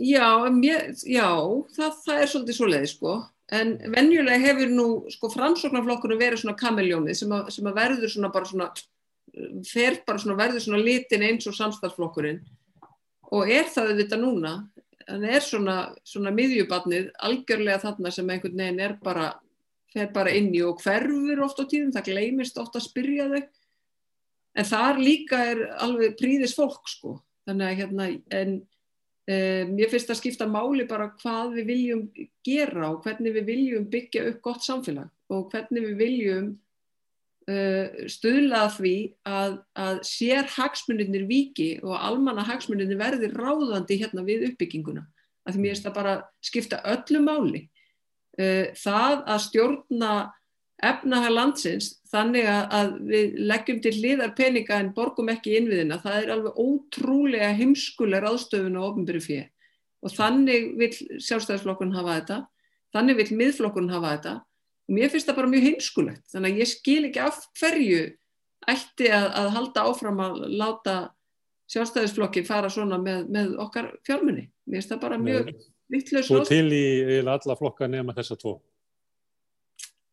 Já, 0.00 0.26
en 0.48 0.56
mér, 0.60 0.90
já 1.04 1.28
það, 1.76 1.96
það 2.04 2.20
er 2.20 2.32
svolítið 2.32 2.56
svoleiði 2.56 2.90
sko. 2.92 3.16
En 3.50 3.74
venjulega 3.92 4.38
hefur 4.44 4.70
nú 4.72 4.86
sko 5.10 5.30
framsóknarflokkurinn 5.32 6.20
verið 6.20 6.44
svona 6.44 6.58
kamiljónið 6.60 7.18
sem, 7.18 7.34
sem 7.50 7.66
að 7.66 7.80
verður 7.80 8.12
svona 8.12 8.30
bara 8.32 8.48
svona 8.48 8.70
fer 9.66 10.00
bara 10.06 10.20
svona 10.20 10.38
verður 10.38 10.64
svona 10.64 10.82
litin 10.82 11.24
eins 11.26 11.48
og 11.50 11.56
samstarflokkurinn 11.58 12.40
og 13.30 13.50
er 13.50 13.68
það 13.70 13.92
þetta 14.00 14.18
núna 14.18 14.54
hann 15.10 15.26
er 15.26 15.42
svona, 15.44 15.76
svona 16.06 16.32
miðjubarnið 16.34 17.10
algjörlega 17.26 17.82
þarna 17.84 18.12
sem 18.14 18.30
einhvern 18.30 18.58
veginn 18.62 18.82
er 18.84 18.96
bara 19.02 19.32
fer 19.90 20.10
bara 20.14 20.34
inn 20.34 20.52
í 20.54 20.62
og 20.66 20.82
hverfur 20.82 21.42
oft 21.44 21.62
á 21.62 21.64
tíðum, 21.66 21.92
það 21.94 22.10
gleymist 22.10 22.58
oft 22.62 22.78
að 22.78 22.86
spyrja 22.86 23.26
þau 23.32 23.40
en 24.60 24.68
þar 24.68 25.00
líka 25.00 25.40
er 25.52 25.64
alveg 25.80 26.18
príðis 26.20 26.56
fólk 26.58 26.88
sko 26.90 27.16
þannig 27.48 27.66
að 27.66 27.78
hérna 27.80 28.08
en 28.36 28.56
um, 28.60 29.76
ég 29.80 29.92
finnst 29.92 30.10
að 30.12 30.20
skipta 30.20 30.48
máli 30.50 30.86
bara 30.88 31.10
hvað 31.20 31.56
við 31.58 31.70
viljum 31.70 32.02
gera 32.46 32.90
og 32.92 33.04
hvernig 33.04 33.36
við 33.38 33.48
viljum 33.48 33.86
byggja 33.90 34.26
upp 34.30 34.42
gott 34.44 34.66
samfélag 34.66 35.08
og 35.30 35.48
hvernig 35.52 35.86
við 35.88 35.96
viljum 36.00 36.50
uh, 37.50 38.06
stuðla 38.10 38.64
að 38.66 38.76
því 38.78 38.94
að, 39.28 39.56
að 39.86 40.02
sér 40.08 40.50
hagsmunirnir 40.56 41.26
viki 41.30 41.70
og 41.84 41.96
almanna 41.98 42.44
hagsmunirnir 42.46 43.00
verði 43.00 43.32
ráðandi 43.34 44.00
hérna 44.02 44.26
við 44.26 44.50
uppbygginguna. 44.50 45.06
Að 45.46 45.56
því 45.56 45.62
mér 45.62 45.74
finnst 45.74 45.86
það 45.88 45.98
bara 46.00 46.16
skipta 46.44 46.82
öllu 46.92 47.22
máli. 47.24 47.64
Uh, 48.38 48.70
það 48.78 49.24
að 49.24 49.42
stjórna 49.46 50.12
efnahag 50.86 51.32
landsins 51.34 51.90
þannig 52.10 52.46
að, 52.50 52.92
við 53.06 53.38
leggjum 53.50 53.80
til 53.84 53.94
hliðar 53.96 54.34
peninga 54.38 54.78
en 54.80 54.92
borgum 54.96 55.30
ekki 55.32 55.56
innviðina, 55.58 56.00
það 56.02 56.18
er 56.18 56.32
alveg 56.34 56.60
ótrúlega 56.60 57.50
heimskuleg 57.58 58.24
ráðstöfun 58.24 58.78
á 58.80 58.82
ofnbyrju 58.88 59.24
fyrir. 59.24 59.50
Og 60.00 60.14
þannig 60.14 60.70
vil 60.80 60.90
sjálfstæðisflokkurinn 61.20 61.96
hafa 61.98 62.16
þetta, 62.16 62.38
þannig 62.96 63.20
vil 63.20 63.40
miðflokkurinn 63.42 63.92
hafa 63.92 64.14
þetta. 64.14 64.34
Og 64.88 64.96
mér 64.96 65.12
finnst 65.12 65.28
það 65.28 65.40
bara 65.42 65.52
mjög 65.52 65.66
heimskulegt. 65.68 66.24
Þannig 66.32 66.54
að 66.54 66.62
ég 66.62 66.70
skil 66.70 67.02
ekki 67.10 67.22
af 67.22 67.42
hverju 67.60 68.04
ætti 68.70 69.10
að, 69.12 69.26
að 69.40 69.50
halda 69.56 69.84
áfram 69.88 70.22
að 70.24 70.40
láta 70.60 70.96
sjálfstæðisflokki 71.70 72.42
fara 72.48 72.70
svona 72.72 72.98
með, 73.00 73.28
með 73.30 73.52
okkar 73.62 73.92
fjármunni 74.06 74.48
mér 74.66 74.80
finnst 74.80 74.94
það 74.94 75.02
bara 75.04 75.20
mjög 75.20 75.52
vittlaus 75.90 76.28
Svo 76.30 76.42
til 76.46 76.66
í 76.74 76.84
alla 77.20 77.56
flokka 77.58 77.88
nema 77.90 78.14
þessa 78.16 78.38
tvo. 78.40 78.58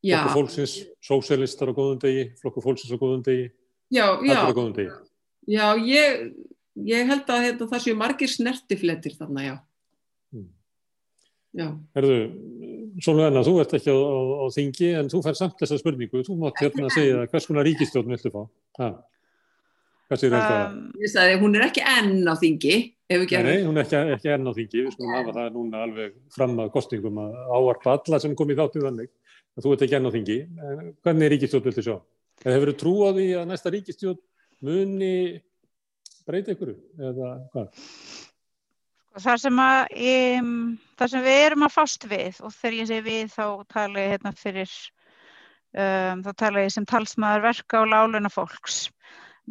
Já, 0.04 0.18
Flokkur 0.22 0.36
fólksins, 0.42 0.76
sósélistar 1.04 1.72
á 1.72 1.74
góðum 1.78 2.00
degi, 2.02 2.28
flokkur 2.42 2.64
fólksins 2.66 2.94
á 2.94 2.98
góðum 3.02 3.24
degi, 3.26 3.50
allir 4.22 4.52
á 4.52 4.58
góðum 4.58 4.76
degi. 4.78 4.92
já 5.48 5.66
ég, 5.88 6.34
ég 6.86 7.08
held 7.08 7.26
að 7.34 7.44
hérna, 7.48 7.70
það 7.72 7.84
séu 7.88 7.96
margir 7.98 8.30
snertifletir 8.34 9.18
þarna, 9.18 9.42
já 9.52 9.56
Mm. 10.36 10.50
já, 11.56 11.68
Herðu, 11.96 12.18
Sólveina, 13.00 13.44
þú 13.46 13.60
ert 13.62 13.74
ekki 13.78 13.94
á, 13.94 13.96
á, 13.96 14.18
á 14.42 14.46
þingi 14.52 14.88
en 15.00 15.08
þú 15.08 15.20
fær 15.24 15.36
samt 15.38 15.60
þessa 15.62 15.78
spurningu. 15.80 16.24
Þú 16.26 16.36
mátt 16.42 16.58
hérna 16.60 16.90
segja 16.98 17.28
hvers 17.30 17.46
konar 17.48 17.64
ríkistjórn 17.68 18.10
viltu 18.10 18.32
fá. 18.34 18.42
Ha. 18.82 18.88
Hvað 20.10 20.20
sér 20.22 20.34
þetta? 20.34 20.58
Um, 20.72 20.80
ég 21.04 21.12
sagði 21.14 21.38
hún 21.42 21.56
er 21.60 21.66
ekki 21.68 21.84
enn 21.86 22.26
á 22.28 22.34
þingi 22.42 22.76
Nei, 23.08 23.62
hún 23.64 23.78
er 23.80 23.86
ekki, 23.86 24.00
ekki 24.18 24.32
enn 24.34 24.50
á 24.50 24.54
þingi. 24.58 24.82
Við 24.88 24.96
skulum 24.98 25.14
hafa 25.16 25.36
það 25.38 25.54
núna 25.56 25.84
alveg 25.86 26.16
fram 26.36 26.58
að 26.60 26.72
kostningum 26.74 27.22
að 27.24 27.38
áarpa 27.56 27.94
alla 27.96 28.20
sem 28.20 28.36
komið 28.36 28.60
þáttu 28.64 28.84
þannig. 28.84 29.12
Þú 29.58 29.74
ert 29.74 29.84
ekki 29.88 29.98
enn 29.98 30.10
á 30.10 30.14
þingi. 30.14 30.38
En 30.62 30.90
Hvernig 31.06 31.32
ríkistjórn 31.34 31.66
viltu 31.66 31.84
sjá? 31.86 31.96
Eða 32.44 32.56
hefur 32.58 32.72
þú 32.72 32.76
trú 32.82 32.94
á 33.02 33.10
því 33.16 33.28
að 33.40 33.48
næsta 33.50 33.74
ríkistjórn 33.74 34.20
muni 34.68 35.14
breyta 36.28 36.54
ykkur? 36.54 36.76
Eða 37.00 37.32
hvað? 37.54 37.72
Sko, 39.08 39.24
Það 39.24 39.40
sem, 39.42 39.62
að, 39.64 39.80
um, 40.12 40.52
það 41.00 41.12
sem 41.14 41.26
við 41.26 41.40
erum 41.48 41.66
að 41.66 41.74
fást 41.74 42.06
við 42.12 42.44
og 42.46 42.54
þegar 42.54 42.76
ég 42.78 42.92
segi 42.92 43.06
við 43.08 43.32
þá 43.34 43.46
tala 43.74 44.04
ég 44.04 44.14
hérna 44.14 44.34
fyrir, 44.38 44.76
um, 45.74 46.22
þá 46.28 46.30
tala 46.44 46.68
ég 46.68 46.76
sem 46.76 46.86
talsmaður 46.92 47.48
verka 47.48 47.82
og 47.82 47.90
láluna 47.96 48.30
fólks. 48.30 48.78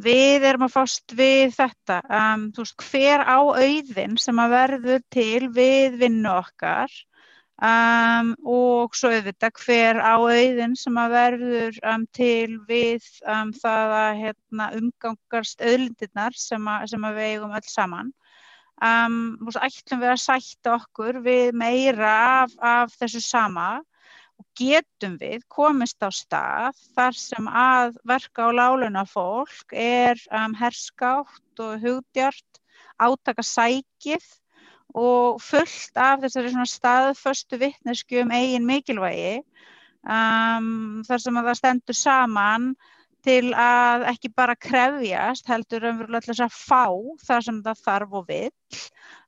Við 0.06 0.46
erum 0.46 0.68
að 0.68 0.74
fást 0.76 1.16
við 1.18 1.56
þetta, 1.56 1.98
um, 2.20 2.46
þú 2.54 2.62
veist, 2.62 2.86
hver 2.92 3.26
á 3.26 3.38
auðin 3.42 4.16
sem 4.22 4.38
að 4.44 4.54
verður 4.54 5.04
til 5.16 5.50
við 5.56 5.98
vinnu 6.04 6.30
okkar 6.36 6.94
um, 7.62 8.34
og 8.44 8.96
svo 8.96 9.10
auðvitað 9.14 9.62
hver 9.62 10.00
á 10.02 10.14
auðin 10.20 10.76
sem 10.76 11.00
að 11.00 11.16
verður 11.16 11.80
um, 11.92 12.04
til 12.16 12.58
við 12.68 13.08
það 13.22 13.96
að 14.00 14.20
hérna, 14.20 14.70
umgangast 14.76 15.64
auðlindirnar 15.64 16.36
sem, 16.36 16.70
sem 16.86 17.08
að 17.08 17.20
við 17.20 17.32
eigum 17.32 17.56
öll 17.56 17.68
saman. 17.70 18.12
Um, 18.84 19.38
ætlum 19.56 20.02
við 20.02 20.12
að 20.12 20.20
sætta 20.20 20.74
okkur 20.76 21.22
við 21.24 21.54
meira 21.56 22.10
af, 22.42 22.56
af 22.60 22.96
þessu 23.00 23.22
sama 23.24 23.68
og 24.36 24.44
getum 24.60 25.14
við 25.16 25.46
komist 25.48 26.04
á 26.04 26.12
stað 26.12 26.76
þar 26.92 27.16
sem 27.16 27.48
að 27.48 27.96
verka 28.04 28.50
á 28.52 28.52
láluna 28.52 29.06
fólk 29.08 29.72
er 29.72 30.20
um, 30.28 30.52
herskátt 30.60 31.64
og 31.64 31.80
hugdjart, 31.80 32.60
átaka 33.00 33.40
sækið 33.40 34.28
og 34.96 35.40
fullt 35.44 36.00
af 36.00 36.22
þessari 36.24 36.66
staðföstu 36.70 37.60
vittnesku 37.60 38.22
um 38.22 38.32
eigin 38.32 38.68
mikilvægi 38.68 39.38
um, 40.08 41.02
þar 41.06 41.22
sem 41.22 41.40
að 41.40 41.50
það 41.50 41.58
stendur 41.60 41.98
saman 41.98 42.70
til 43.26 43.50
að 43.58 44.06
ekki 44.12 44.30
bara 44.38 44.54
krefjast 44.56 45.48
heldur 45.50 45.88
umverulega 45.90 46.30
þess 46.30 46.44
að 46.46 46.56
fá 46.56 46.86
það 47.26 47.46
sem 47.48 47.60
það 47.66 47.84
þarf 47.88 48.16
og 48.20 48.26
vill 48.30 48.80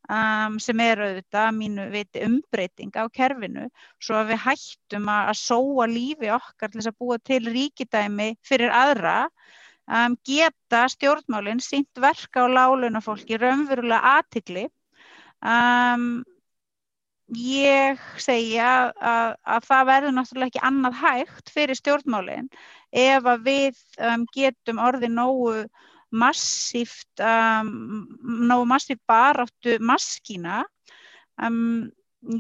um, 0.08 0.58
sem 0.62 0.82
er 0.84 1.02
auðvitað 1.04 1.50
mínu 1.58 1.86
viti 1.92 2.24
umbreyting 2.24 2.94
á 2.94 3.04
kerfinu 3.12 3.66
svo 3.98 4.20
að 4.20 4.32
við 4.32 4.42
hættum 4.46 5.10
að, 5.12 5.32
að 5.34 5.40
sóa 5.42 5.88
lífi 5.90 6.32
okkar 6.38 6.72
til 6.72 6.80
þess 6.80 6.92
að 6.92 7.00
búa 7.02 7.20
til 7.30 7.42
ríkidæmi 7.44 8.30
fyrir 8.46 8.72
aðra 8.72 9.18
um, 9.26 10.16
geta 10.24 10.86
stjórnmálinn 10.94 11.62
sínt 11.64 12.00
verka 12.00 12.46
á 12.46 12.48
láluna 12.48 13.02
fólki 13.04 13.40
raunverulega 13.40 14.16
aðtikli 14.16 14.68
um, 15.44 16.09
ég 17.35 18.01
segja 18.23 18.70
að, 18.94 19.35
að 19.44 19.69
það 19.69 19.90
verður 19.90 20.16
náttúrulega 20.16 20.52
ekki 20.52 20.65
annað 20.65 20.98
hægt 21.02 21.52
fyrir 21.52 21.78
stjórnmálinn 21.78 22.48
ef 22.97 23.28
að 23.28 23.44
við 23.44 23.82
um, 24.01 24.24
getum 24.32 24.81
orðið 24.81 25.12
nógu 25.12 25.55
massíft 26.09 27.20
um, 27.20 28.09
nógu 28.48 28.65
massíft 28.70 29.02
baráttu 29.09 29.77
maskína. 29.85 30.62
Um, 31.36 31.90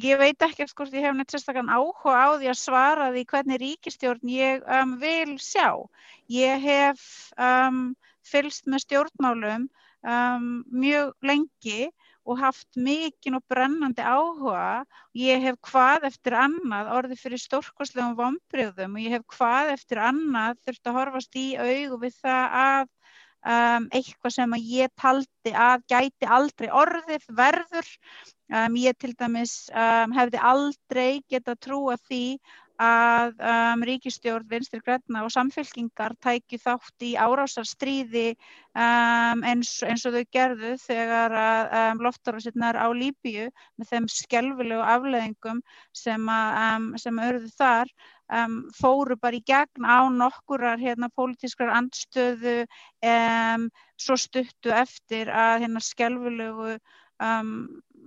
ég 0.02 0.18
veit 0.18 0.42
ekki 0.42 0.66
hvort 0.72 0.94
ég 0.96 1.04
hef 1.04 1.14
neitt 1.14 1.34
sérstaklega 1.34 1.76
áhuga 1.76 2.16
á 2.16 2.28
því 2.40 2.48
að 2.50 2.60
svara 2.62 3.10
því 3.12 3.26
hvernig 3.30 3.60
ríkistjórn 3.62 4.32
ég 4.32 4.64
vil 4.98 5.36
sjá. 5.38 5.76
Ég 6.32 6.64
hef 6.64 7.04
fylst 8.28 8.66
með 8.66 8.84
stjórnmálum 8.86 9.68
um, 10.02 10.48
mjög 10.72 11.12
lengi 11.22 11.90
og 12.28 12.40
haft 12.42 12.76
mikinn 12.76 13.38
og 13.38 13.44
brennandi 13.48 14.04
áhuga. 14.04 14.84
Ég 15.16 15.40
hef 15.46 15.56
hvað 15.70 16.08
eftir 16.10 16.36
annað 16.36 16.92
orðið 16.98 17.22
fyrir 17.24 17.42
stórkoslegum 17.42 18.18
vombriðum 18.18 18.98
og 18.98 19.06
ég 19.06 19.16
hef 19.16 19.24
hvað 19.38 19.72
eftir 19.78 20.02
annað 20.10 20.60
þurft 20.66 20.90
að 20.90 20.98
horfast 21.00 21.40
í 21.40 21.48
augu 21.56 22.00
við 22.04 22.20
það 22.20 22.56
að 22.60 22.86
um, 23.48 23.88
eitthvað 23.94 24.34
sem 24.36 24.56
að 24.56 24.70
ég 24.74 24.94
taldi 24.98 25.54
að 25.54 25.84
gæti 25.94 26.30
aldrei 26.38 26.68
orðið 26.82 27.28
verður. 27.40 27.92
Um, 28.48 28.78
ég 28.80 28.96
til 29.00 29.12
dæmis 29.16 29.56
um, 29.72 30.14
hefði 30.16 30.40
aldrei 30.52 31.10
geta 31.28 31.56
trúa 31.56 31.98
því 32.08 32.38
að 32.78 33.40
um, 33.42 33.82
ríkistjórn, 33.82 34.46
vinstri 34.50 34.78
græna 34.86 35.24
og 35.26 35.32
samfélkingar 35.34 36.14
tæki 36.22 36.60
þátt 36.62 37.02
í 37.02 37.14
árásarstríði 37.18 38.28
um, 38.78 39.42
eins, 39.42 39.72
eins 39.82 40.06
og 40.06 40.14
þau 40.14 40.28
gerðu 40.36 40.76
þegar 40.84 41.34
um, 41.34 42.04
loftarásinnar 42.06 42.78
á 42.78 42.86
Líbíu 42.94 43.48
með 43.78 43.90
þeim 43.90 44.06
skelvilegu 44.14 44.84
afleðingum 44.94 45.62
sem, 45.90 46.30
að, 46.30 46.60
um, 46.68 46.86
sem 47.02 47.18
örðu 47.26 47.50
þar 47.58 47.90
um, 48.30 48.60
fóru 48.78 49.18
bara 49.18 49.40
í 49.40 49.42
gegn 49.42 49.82
á 49.82 50.06
nokkurar 50.14 50.78
hérna 50.78 51.10
pólitískrar 51.18 51.74
andstöðu 51.80 52.60
um, 53.02 53.66
svo 53.98 54.18
stuttu 54.20 54.70
eftir 54.70 55.34
að 55.34 55.66
hérna 55.66 55.82
skelvilegu 55.82 56.78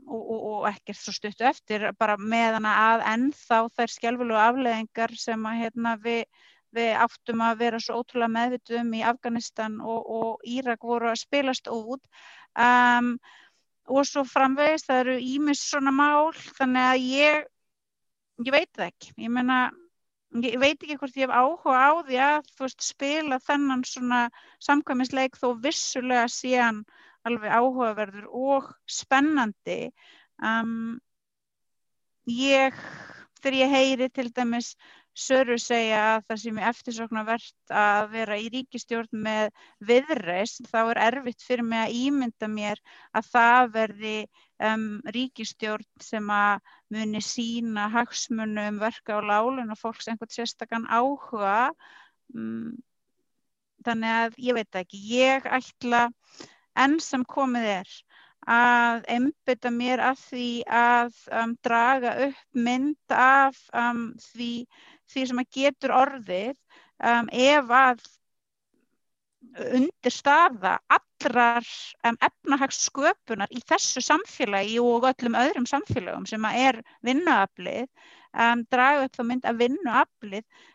og, 0.07 0.21
og, 0.21 0.39
og 0.51 0.69
ekkert 0.71 0.99
svo 0.99 1.13
stuttu 1.15 1.45
eftir 1.49 1.89
bara 1.99 2.17
meðan 2.17 2.67
að 2.69 3.05
ennþá 3.13 3.61
þær 3.77 3.93
skjálfulegu 3.95 4.39
afleðingar 4.41 5.13
sem 5.19 5.45
að 5.49 5.61
hérna, 5.63 5.95
við, 6.01 6.23
við 6.75 6.91
áttum 7.05 7.45
að 7.45 7.61
vera 7.65 7.81
svo 7.83 8.01
ótrúlega 8.01 8.35
meðvitum 8.37 8.95
í 8.97 9.03
Afganistan 9.13 9.79
og, 9.81 10.01
og 10.17 10.47
Írak 10.47 10.83
voru 10.87 11.11
að 11.11 11.21
spilast 11.23 11.71
út. 11.71 12.03
Um, 12.55 13.15
og 13.91 14.05
svo 14.07 14.23
framvegist 14.27 14.87
það 14.89 15.05
eru 15.05 15.15
ímis 15.23 15.63
svona 15.67 15.91
mál 15.95 16.31
þannig 16.57 16.87
að 16.87 17.07
ég 17.11 17.47
ég 18.45 18.53
veit 18.53 18.69
það 18.75 18.89
ekki, 18.89 19.13
ég 19.25 19.33
menna 19.33 19.61
ég 20.41 20.57
veit 20.61 20.79
ekki 20.79 20.97
hvort 20.99 21.17
ég 21.19 21.27
hef 21.27 21.35
áhuga 21.35 21.75
á 21.75 21.91
því 22.07 22.19
að 22.23 22.51
veist 22.61 22.85
spila 22.85 23.39
þennan 23.43 23.83
svona 23.87 24.21
samkvæmisleik 24.63 25.35
þó 25.39 25.49
vissulega 25.63 26.27
síðan 26.31 26.85
alveg 27.27 27.53
áhugaverður 27.53 28.27
og 28.31 28.71
spennandi. 28.89 29.91
Um, 30.41 30.99
ég 32.25 32.77
þegar 33.41 33.57
ég 33.57 33.75
heyri 33.75 34.09
til 34.13 34.29
dæmis 34.33 34.75
Söru 35.11 35.57
segja 35.59 36.01
að 36.13 36.21
það 36.29 36.37
sem 36.41 36.59
er 36.59 36.67
eftirsoknavert 36.69 37.73
að 37.75 38.05
vera 38.13 38.37
í 38.39 38.45
ríkistjórn 38.53 39.19
með 39.25 39.49
viðreist 39.89 40.69
þá 40.71 40.77
er 40.83 41.01
erfitt 41.09 41.43
fyrir 41.43 41.67
mig 41.67 41.81
að 41.81 41.95
ímynda 41.99 42.47
mér 42.47 42.79
að 43.11 43.27
það 43.33 43.73
verði 43.73 44.13
um, 44.69 44.85
ríkistjórn 45.11 45.89
sem 45.99 46.31
að 46.31 46.71
muni 46.95 47.23
sína 47.27 47.89
hagsmunum 47.91 48.79
verka 48.79 49.19
á 49.19 49.27
lálun 49.33 49.75
og 49.75 49.81
fólks 49.81 50.07
einhvern 50.07 50.31
sérstakann 50.31 50.87
áhuga. 50.87 51.73
Um, 52.31 52.79
þannig 53.83 54.15
að 54.15 54.41
ég 54.47 54.59
veit 54.61 54.79
ekki, 54.79 55.03
ég 55.11 55.51
ætla 55.59 56.05
enn 56.79 56.99
sem 57.03 57.25
komið 57.27 57.67
er 57.75 57.91
að 58.49 59.03
einbytta 59.13 59.69
mér 59.73 60.01
að 60.01 60.23
því 60.29 60.47
að 60.65 61.19
um, 61.41 61.53
draga 61.63 62.15
upp 62.27 62.39
mynd 62.67 63.13
af 63.13 63.59
um, 63.73 64.07
því, 64.31 64.65
því 65.11 65.25
sem 65.29 65.43
að 65.43 65.51
getur 65.59 65.93
orðið 65.93 66.55
um, 67.05 67.29
ef 67.29 67.69
að 67.69 68.01
undirstaða 69.75 70.77
allrar 70.89 71.67
um, 72.07 72.17
efnahagssköpunar 72.17 73.53
í 73.53 73.61
þessu 73.67 74.01
samfélagi 74.05 74.79
og 74.81 75.05
öllum 75.11 75.37
öðrum 75.37 75.67
samfélagum 75.69 76.25
sem 76.29 76.45
að 76.47 76.59
er 76.65 76.81
vinnuaflið, 77.05 77.87
um, 78.33 78.65
draga 78.71 79.05
upp 79.05 79.17
þá 79.17 79.23
mynd 79.27 79.49
að 79.49 79.63
vinnuaflið 79.65 80.67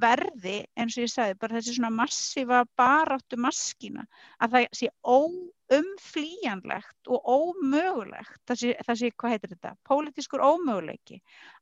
verði, 0.00 0.64
eins 0.78 0.96
og 0.96 1.04
ég 1.04 1.10
sagði, 1.12 1.38
bara 1.40 1.54
þessi 1.58 1.74
svona 1.76 1.90
massífa 1.94 2.64
baráttu 2.78 3.36
maskína, 3.40 4.04
að 4.42 4.48
það 4.54 4.66
sé 4.78 4.88
óumflýjanlegt 5.14 7.02
og 7.08 7.18
ómögulegt, 7.36 8.40
það 8.48 8.56
sé, 8.62 8.68
það 8.86 9.00
sé 9.00 9.10
hvað 9.12 9.34
heitir 9.34 9.52
þetta, 9.54 9.70
pólitískur 9.88 10.44
ómöguleiki, 10.44 11.20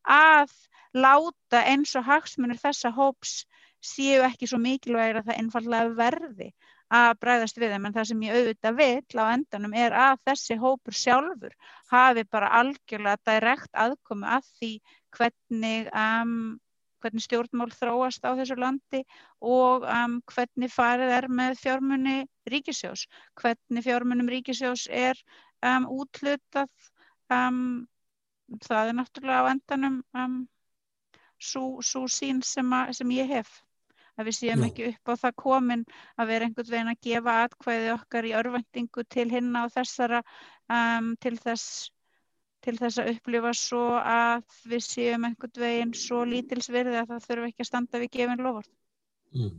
að 0.09 0.51
láta 0.93 1.65
eins 1.73 1.97
og 1.99 2.07
hagsmunir 2.07 2.61
þessa 2.61 2.91
hóps 2.95 3.43
séu 3.83 4.23
ekki 4.27 4.47
svo 4.47 4.59
mikilvægir 4.63 5.17
að 5.21 5.27
það 5.31 5.41
einfallega 5.43 5.97
verði 5.99 6.53
að 6.93 7.13
bræðast 7.25 7.57
við 7.59 7.73
þeim, 7.73 7.87
en 7.89 7.95
það 7.97 8.09
sem 8.11 8.25
ég 8.27 8.35
auðvitað 8.37 8.75
vil 8.79 9.23
á 9.25 9.25
endanum 9.33 9.77
er 9.81 9.95
að 9.97 10.19
þessi 10.29 10.59
hópur 10.61 10.97
sjálfur 10.97 11.55
hafi 11.93 12.25
bara 12.29 12.53
algjörlega 12.61 13.17
direkt 13.31 13.73
aðkomi 13.73 14.29
að 14.29 14.51
því 14.59 14.73
hvernig 15.17 15.89
um, 15.89 16.61
hvernig 17.03 17.25
stjórnmál 17.25 17.71
þróast 17.75 18.25
á 18.25 18.31
þessu 18.39 18.57
landi 18.61 19.03
og 19.41 19.87
um, 19.87 20.19
hvernig 20.33 20.73
farið 20.73 21.15
er 21.19 21.29
með 21.29 21.59
fjármunni 21.63 22.17
ríkisjós, 22.53 23.07
hvernig 23.41 23.87
fjármunum 23.87 24.31
ríkisjós 24.33 24.87
er 24.91 25.19
um, 25.67 25.89
útlutað, 25.99 26.71
um, 27.33 27.85
það 28.63 28.93
er 28.93 28.99
náttúrulega 29.01 29.43
á 29.43 29.51
endanum 29.53 30.01
um, 30.15 30.41
svo 31.43 32.07
sín 32.11 32.43
sem, 32.47 32.73
að, 32.73 32.95
sem 33.01 33.15
ég 33.19 33.31
hef. 33.39 33.61
Að 34.21 34.29
við 34.29 34.37
séum 34.37 34.63
ekki 34.67 34.91
upp 34.91 35.09
á 35.09 35.15
það 35.23 35.39
komin 35.41 35.83
að 36.21 36.31
vera 36.35 36.47
einhvern 36.47 36.69
veginn 36.69 36.93
að 36.93 37.05
gefa 37.07 37.37
atkvæði 37.47 37.93
okkar 37.95 38.29
í 38.29 38.35
örvendingu 38.37 39.05
til 39.09 39.25
hinna 39.33 39.65
og 39.67 39.73
þessara 39.73 40.21
um, 40.69 41.15
til 41.23 41.39
þess 41.41 41.89
til 42.63 42.77
þess 42.79 43.01
að 43.03 43.11
upplifa 43.15 43.53
svo 43.57 43.83
að 43.99 44.45
við 44.71 44.85
séum 44.87 45.27
einhvern 45.29 45.63
veginn 45.65 45.93
svo 45.99 46.23
lítilsverði 46.29 47.01
að 47.01 47.11
það 47.11 47.27
þurfum 47.27 47.51
ekki 47.51 47.65
að 47.65 47.69
standa 47.69 48.01
við 48.03 48.13
gefin 48.17 48.45
lofort. 48.47 48.73
Mm. 49.37 49.53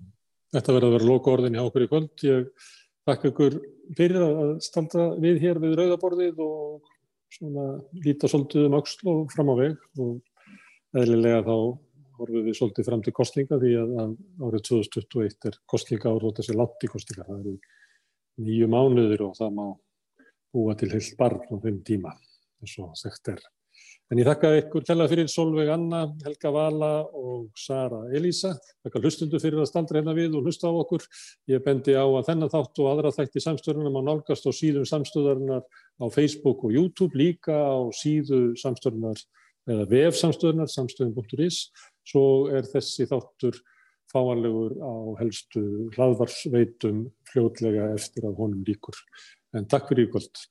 Þetta 0.54 0.76
verður 0.76 0.90
að 0.90 0.96
vera 0.98 1.10
loka 1.10 1.32
orðin 1.34 1.58
hjá 1.58 1.64
okkur 1.64 1.86
í 1.86 1.90
kvöld. 1.92 2.26
Ég 2.28 2.68
þakka 3.08 3.32
ykkur 3.32 3.56
fyrir 3.98 4.26
að 4.26 4.52
standa 4.64 5.08
við 5.24 5.40
hér 5.44 5.62
við 5.64 5.78
rauðaborðið 5.80 6.44
og 6.46 6.92
svona 7.34 7.70
líta 8.06 8.30
svolítið 8.30 8.68
um 8.68 8.78
auksl 8.78 9.10
og 9.10 9.24
fram 9.34 9.50
á 9.50 9.56
veg 9.58 10.04
og 10.04 11.00
eðlilega 11.02 11.42
þá 11.48 11.56
horfum 12.20 12.46
við 12.46 12.58
svolítið 12.60 12.88
fram 12.90 13.02
til 13.04 13.16
kostninga 13.18 13.58
því 13.62 13.72
að, 13.82 14.12
árið 14.46 14.66
2021 14.70 15.50
er 15.50 15.58
kostninga 15.74 16.12
ár 16.14 16.28
og 16.30 16.36
þessi 16.38 16.58
látt 16.58 16.86
í 16.86 16.92
kostninga. 16.92 17.26
Það 17.26 17.40
eru 17.40 17.56
nýju 18.44 18.70
mánuður 18.70 19.26
og 19.30 19.34
það 19.40 19.58
má 19.58 19.66
búa 20.54 20.78
til 20.78 20.92
heilt 20.94 21.18
barn 21.18 21.42
á 21.50 21.56
þeim 21.66 21.82
tíma 21.88 22.14
eins 22.64 22.80
og 22.81 22.95
þekkt 22.99 23.35
er. 23.35 23.44
En 24.11 24.19
ég 24.19 24.27
þakka 24.27 24.49
ykkur 24.60 24.84
tella 24.85 25.06
fyrir 25.10 25.30
Solveig 25.31 25.69
Anna, 25.73 26.03
Helga 26.26 26.52
Vala 26.53 26.90
og 27.18 27.48
Sara 27.57 28.03
Elísa. 28.14 28.52
Þakka 28.85 29.02
hlustundu 29.02 29.40
fyrir 29.41 29.64
að 29.64 29.69
staldra 29.72 29.98
hérna 29.98 30.14
við 30.14 30.35
og 30.38 30.45
hlusta 30.45 30.69
á 30.69 30.73
okkur. 30.76 31.06
Ég 31.49 31.64
bendi 31.65 31.95
á 31.98 32.03
að 32.03 32.27
þennan 32.27 32.52
þátt 32.52 32.81
og 32.84 32.90
aðra 32.91 33.14
þætti 33.15 33.41
samstöðunar 33.41 33.95
má 33.95 34.02
nálgast 34.06 34.45
á 34.45 34.52
síðum 34.53 34.85
samstöðunar 34.85 35.64
á 35.65 36.06
Facebook 36.14 36.61
og 36.68 36.76
YouTube, 36.76 37.18
líka 37.18 37.57
á 37.57 37.80
síðu 37.95 38.53
samstöðunar 38.60 39.23
eða 39.72 39.90
vef 39.90 40.19
samstöðunar, 40.19 40.69
samstöðun.is. 40.69 41.64
Svo 42.06 42.26
er 42.53 42.68
þessi 42.69 43.07
þáttur 43.10 43.57
fáanlegur 44.14 44.77
á 44.77 44.94
helstu 45.23 45.90
hlaðvarsveitum 45.95 47.07
fljótlega 47.31 47.94
eftir 47.95 48.27
að 48.30 48.44
honum 48.44 48.65
líkur. 48.68 48.99
En 49.57 49.65
takk 49.69 49.90
fyrir 49.90 50.11
kvöld. 50.14 50.49